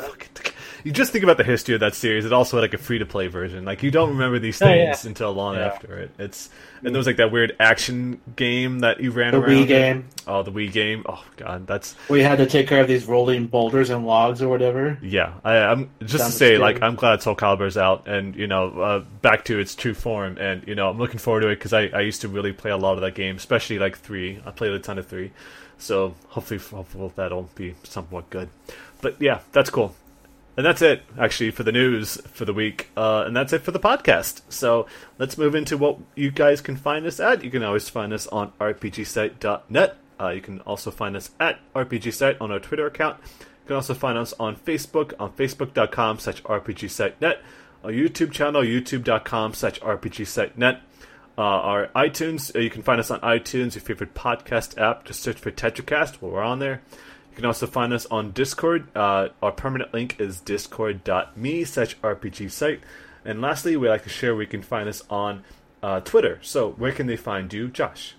you 0.83 0.91
just 0.91 1.11
think 1.11 1.23
about 1.23 1.37
the 1.37 1.43
history 1.43 1.73
of 1.75 1.79
that 1.81 1.95
series. 1.95 2.25
It 2.25 2.33
also 2.33 2.57
had 2.57 2.61
like 2.61 2.73
a 2.73 2.77
free 2.77 2.99
to 2.99 3.05
play 3.05 3.27
version. 3.27 3.65
Like 3.65 3.83
you 3.83 3.91
don't 3.91 4.09
remember 4.09 4.39
these 4.39 4.61
Oh, 4.61 4.67
yeah. 4.67 4.93
things 4.93 5.05
until 5.05 5.31
long 5.33 5.55
Yeah. 5.55 5.65
after 5.67 5.97
it. 5.99 6.11
It's 6.19 6.49
and 6.83 6.95
there 6.95 6.99
was 6.99 7.05
like 7.07 7.17
that 7.17 7.31
weird 7.31 7.55
action 7.59 8.19
game 8.35 8.79
that 8.79 8.99
you 8.99 9.11
ran 9.11 9.31
The 9.33 9.39
around. 9.39 9.49
Wii 9.51 9.61
in. 9.61 9.67
game. 9.67 10.05
Oh, 10.27 10.41
the 10.43 10.51
Wii 10.51 10.71
game. 10.71 11.03
Oh 11.07 11.23
god, 11.37 11.67
that's 11.67 11.95
We 12.09 12.21
had 12.23 12.37
to 12.39 12.45
take 12.45 12.67
care 12.67 12.81
of 12.81 12.87
these 12.87 13.05
rolling 13.05 13.47
boulders 13.47 13.89
and 13.89 14.05
logs 14.05 14.41
or 14.41 14.49
whatever. 14.49 14.97
yeah. 15.01 15.33
I, 15.43 15.57
I'm 15.57 15.89
just 16.01 16.25
to 16.25 16.31
say, 16.31 16.45
scary. 16.55 16.57
like 16.57 16.81
I'm 16.81 16.95
glad 16.95 17.21
Soul 17.21 17.35
Calibur's 17.35 17.77
out 17.77 18.07
and 18.07 18.35
you 18.35 18.47
know 18.47 18.69
uh, 18.81 18.99
back 19.21 19.45
to 19.45 19.59
its 19.59 19.75
true 19.75 19.93
form. 19.93 20.37
And 20.37 20.67
you 20.67 20.75
know 20.75 20.89
I'm 20.89 20.97
looking 20.97 21.19
forward 21.19 21.41
to 21.41 21.47
it 21.49 21.55
because 21.59 21.73
I, 21.73 21.87
I 21.87 22.01
used 22.01 22.21
to 22.21 22.27
really 22.27 22.53
play 22.53 22.71
a 22.71 22.77
lot 22.77 22.93
of 22.95 23.01
that 23.01 23.15
game, 23.15 23.35
especially 23.35 23.77
like 23.79 23.97
three. 23.97 24.41
I 24.45 24.51
played 24.51 24.71
a 24.71 24.79
ton 24.79 24.97
of 24.97 25.05
three, 25.07 25.31
so 25.77 26.15
hopefully, 26.29 26.59
hopefully 26.59 27.11
that'll 27.15 27.49
be 27.55 27.75
somewhat 27.83 28.29
good. 28.29 28.49
But 29.01 29.15
yeah, 29.21 29.39
that's 29.51 29.69
cool. 29.69 29.95
And 30.57 30.65
that's 30.65 30.81
it, 30.81 31.03
actually, 31.17 31.51
for 31.51 31.63
the 31.63 31.71
news 31.71 32.17
for 32.27 32.43
the 32.43 32.53
week. 32.53 32.89
Uh, 32.97 33.23
and 33.25 33.35
that's 33.35 33.53
it 33.53 33.61
for 33.61 33.71
the 33.71 33.79
podcast. 33.79 34.41
So 34.49 34.85
let's 35.17 35.37
move 35.37 35.55
into 35.55 35.77
what 35.77 35.97
you 36.15 36.29
guys 36.29 36.59
can 36.59 36.75
find 36.75 37.05
us 37.05 37.19
at. 37.19 37.43
You 37.43 37.49
can 37.49 37.63
always 37.63 37.87
find 37.89 38.11
us 38.11 38.27
on 38.27 38.51
rpgsite.net. 38.59 39.97
Uh, 40.19 40.29
you 40.29 40.41
can 40.41 40.59
also 40.61 40.91
find 40.91 41.15
us 41.15 41.31
at 41.39 41.59
rpgsite 41.73 42.37
on 42.39 42.51
our 42.51 42.59
Twitter 42.59 42.85
account. 42.85 43.17
You 43.39 43.67
can 43.67 43.75
also 43.77 43.93
find 43.93 44.17
us 44.17 44.33
on 44.39 44.55
Facebook 44.55 45.13
on 45.19 45.31
facebook.com 45.31 46.19
slash 46.19 46.43
rpgsite.net. 46.43 47.41
Our 47.83 47.91
YouTube 47.91 48.31
channel, 48.31 48.61
youtube.com 48.61 49.53
slash 49.53 49.79
rpgsite.net. 49.79 50.81
Uh, 51.37 51.41
our 51.41 51.87
iTunes, 51.95 52.55
uh, 52.55 52.59
you 52.59 52.69
can 52.69 52.83
find 52.83 52.99
us 52.99 53.09
on 53.09 53.19
iTunes, 53.21 53.73
your 53.73 53.81
favorite 53.81 54.13
podcast 54.13 54.77
app. 54.77 55.05
Just 55.05 55.23
search 55.23 55.37
for 55.37 55.49
TetraCast. 55.49 56.21
Well, 56.21 56.31
we're 56.31 56.43
on 56.43 56.59
there. 56.59 56.81
You 57.31 57.35
can 57.37 57.45
also 57.45 57.65
find 57.65 57.93
us 57.93 58.05
on 58.07 58.31
Discord. 58.31 58.95
Uh, 58.95 59.29
our 59.41 59.53
permanent 59.53 59.93
link 59.93 60.19
is 60.19 60.41
discord.me 60.41 61.63
slash 61.63 61.97
RPG 61.99 62.51
site. 62.51 62.81
And 63.23 63.41
lastly, 63.41 63.77
we 63.77 63.87
like 63.87 64.03
to 64.03 64.09
share 64.09 64.35
we 64.35 64.45
can 64.45 64.61
find 64.61 64.89
us 64.89 65.01
on 65.09 65.43
uh, 65.81 66.01
Twitter. 66.01 66.39
So 66.41 66.71
where 66.71 66.91
can 66.91 67.07
they 67.07 67.15
find 67.15 67.51
you, 67.53 67.69
Josh? 67.69 68.15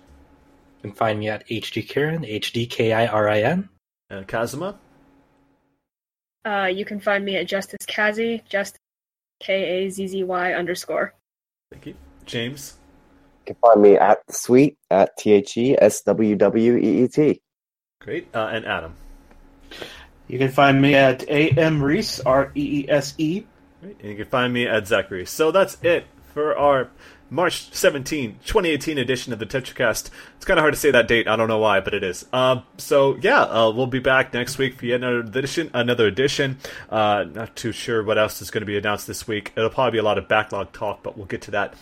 You 0.81 0.89
can 0.89 0.95
find 0.95 1.19
me 1.19 1.29
at 1.29 1.47
HD 1.47 1.87
Kirin, 1.87 2.27
H 2.27 2.53
D 2.53 2.65
K 2.65 2.91
I 2.91 3.05
R 3.05 3.29
I 3.29 3.41
N. 3.41 3.69
And 4.09 4.27
Kazuma? 4.27 4.79
Uh, 6.43 6.69
you 6.73 6.83
can 6.83 6.99
find 6.99 7.23
me 7.23 7.37
at 7.37 7.47
Justice 7.47 7.85
Kazi, 7.87 8.41
just 8.49 8.77
K 9.39 9.85
A 9.85 9.89
Z 9.89 10.07
Z 10.07 10.23
Y 10.23 10.53
underscore. 10.53 11.13
Thank 11.71 11.85
you. 11.85 11.95
James? 12.25 12.77
You 13.45 13.53
can 13.53 13.55
find 13.61 13.81
me 13.81 13.95
at 13.95 14.25
the 14.25 14.33
suite 14.33 14.77
at 14.89 15.15
T 15.17 15.33
H 15.33 15.55
E 15.55 15.77
S 15.79 16.01
W 16.01 16.35
W 16.35 16.77
E 16.77 17.03
E 17.03 17.07
T. 17.07 17.41
Great. 18.01 18.27
Uh, 18.33 18.49
and 18.51 18.65
Adam? 18.65 18.95
You 20.27 20.39
can 20.39 20.49
find 20.49 20.81
me 20.81 20.95
at 20.95 21.23
A.M. 21.29 21.83
Reese, 21.83 22.19
R 22.21 22.51
E 22.55 22.81
E 22.81 22.89
S 22.89 23.13
E. 23.17 23.45
And 23.81 23.95
you 24.01 24.15
can 24.15 24.25
find 24.25 24.53
me 24.53 24.65
at 24.65 24.87
Zachary. 24.87 25.25
So 25.25 25.51
that's 25.51 25.77
it 25.83 26.05
for 26.33 26.57
our 26.57 26.89
March 27.33 27.73
17, 27.73 28.37
2018 28.45 28.99
edition 28.99 29.33
of 29.33 29.39
the 29.39 29.45
TetraCast. 29.45 30.11
It's 30.35 30.45
kind 30.45 30.59
of 30.59 30.61
hard 30.61 30.75
to 30.75 30.79
say 30.79 30.91
that 30.91 31.07
date. 31.07 31.27
I 31.27 31.35
don't 31.35 31.47
know 31.47 31.57
why, 31.57 31.79
but 31.79 31.95
it 31.95 32.03
is. 32.03 32.25
Um, 32.31 32.63
so 32.77 33.15
yeah, 33.21 33.41
uh, 33.41 33.71
we'll 33.71 33.87
be 33.87 33.99
back 33.99 34.33
next 34.33 34.59
week 34.59 34.75
for 34.75 34.85
yet 34.85 34.97
another 34.97 35.19
edition. 35.19 35.71
Another 35.73 36.05
edition. 36.05 36.59
Uh, 36.89 37.25
not 37.31 37.55
too 37.55 37.71
sure 37.71 38.03
what 38.03 38.19
else 38.19 38.41
is 38.41 38.51
going 38.51 38.61
to 38.61 38.67
be 38.67 38.77
announced 38.77 39.07
this 39.07 39.27
week. 39.27 39.51
It'll 39.55 39.71
probably 39.71 39.93
be 39.93 39.97
a 39.97 40.03
lot 40.03 40.19
of 40.19 40.27
backlog 40.27 40.73
talk, 40.73 41.01
but 41.01 41.17
we'll 41.17 41.25
get 41.25 41.41
to 41.43 41.51
that. 41.51 41.73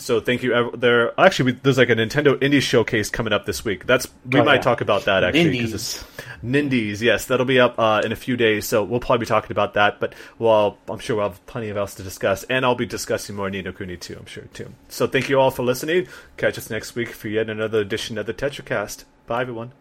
So 0.00 0.20
thank 0.20 0.42
you. 0.42 0.72
There 0.76 1.18
actually 1.20 1.52
we, 1.52 1.58
there's 1.62 1.78
like 1.78 1.90
a 1.90 1.94
Nintendo 1.94 2.34
Indie 2.36 2.60
showcase 2.60 3.10
coming 3.10 3.32
up 3.32 3.46
this 3.46 3.64
week. 3.64 3.86
That's 3.86 4.08
we 4.30 4.40
Oh, 4.40 4.44
might 4.44 4.54
yeah. 4.56 4.60
talk 4.62 4.80
about 4.80 5.04
that 5.04 5.22
actually 5.22 5.50
because 5.50 5.74
it's 5.74 6.04
Nindies, 6.42 7.00
yes, 7.00 7.26
that'll 7.26 7.46
be 7.46 7.60
up 7.60 7.78
uh, 7.78 8.00
in 8.04 8.12
a 8.12 8.16
few 8.16 8.36
days, 8.36 8.66
so 8.66 8.82
we'll 8.82 8.98
probably 9.00 9.18
be 9.18 9.26
talking 9.26 9.52
about 9.52 9.74
that. 9.74 10.00
But 10.00 10.14
well, 10.38 10.78
I'm 10.88 10.98
sure 10.98 11.16
we'll 11.16 11.28
have 11.28 11.44
plenty 11.46 11.68
of 11.68 11.76
else 11.76 11.94
to 11.96 12.02
discuss, 12.02 12.44
and 12.44 12.64
I'll 12.64 12.74
be 12.74 12.86
discussing 12.86 13.36
more 13.36 13.50
Ni 13.50 13.62
no 13.62 13.72
Kuni 13.72 13.96
too. 13.98 14.16
I'm 14.18 14.26
sure 14.26 14.44
too. 14.54 14.72
So 14.88 15.06
thank 15.06 15.28
you 15.28 15.38
all 15.38 15.50
for 15.50 15.62
listening. 15.62 16.08
Catch 16.36 16.56
us 16.58 16.70
next 16.70 16.94
week 16.94 17.10
for 17.10 17.28
yet 17.28 17.50
another 17.50 17.78
edition 17.80 18.16
of 18.18 18.26
the 18.26 18.34
TetraCast. 18.34 19.04
Bye, 19.26 19.42
everyone. 19.42 19.72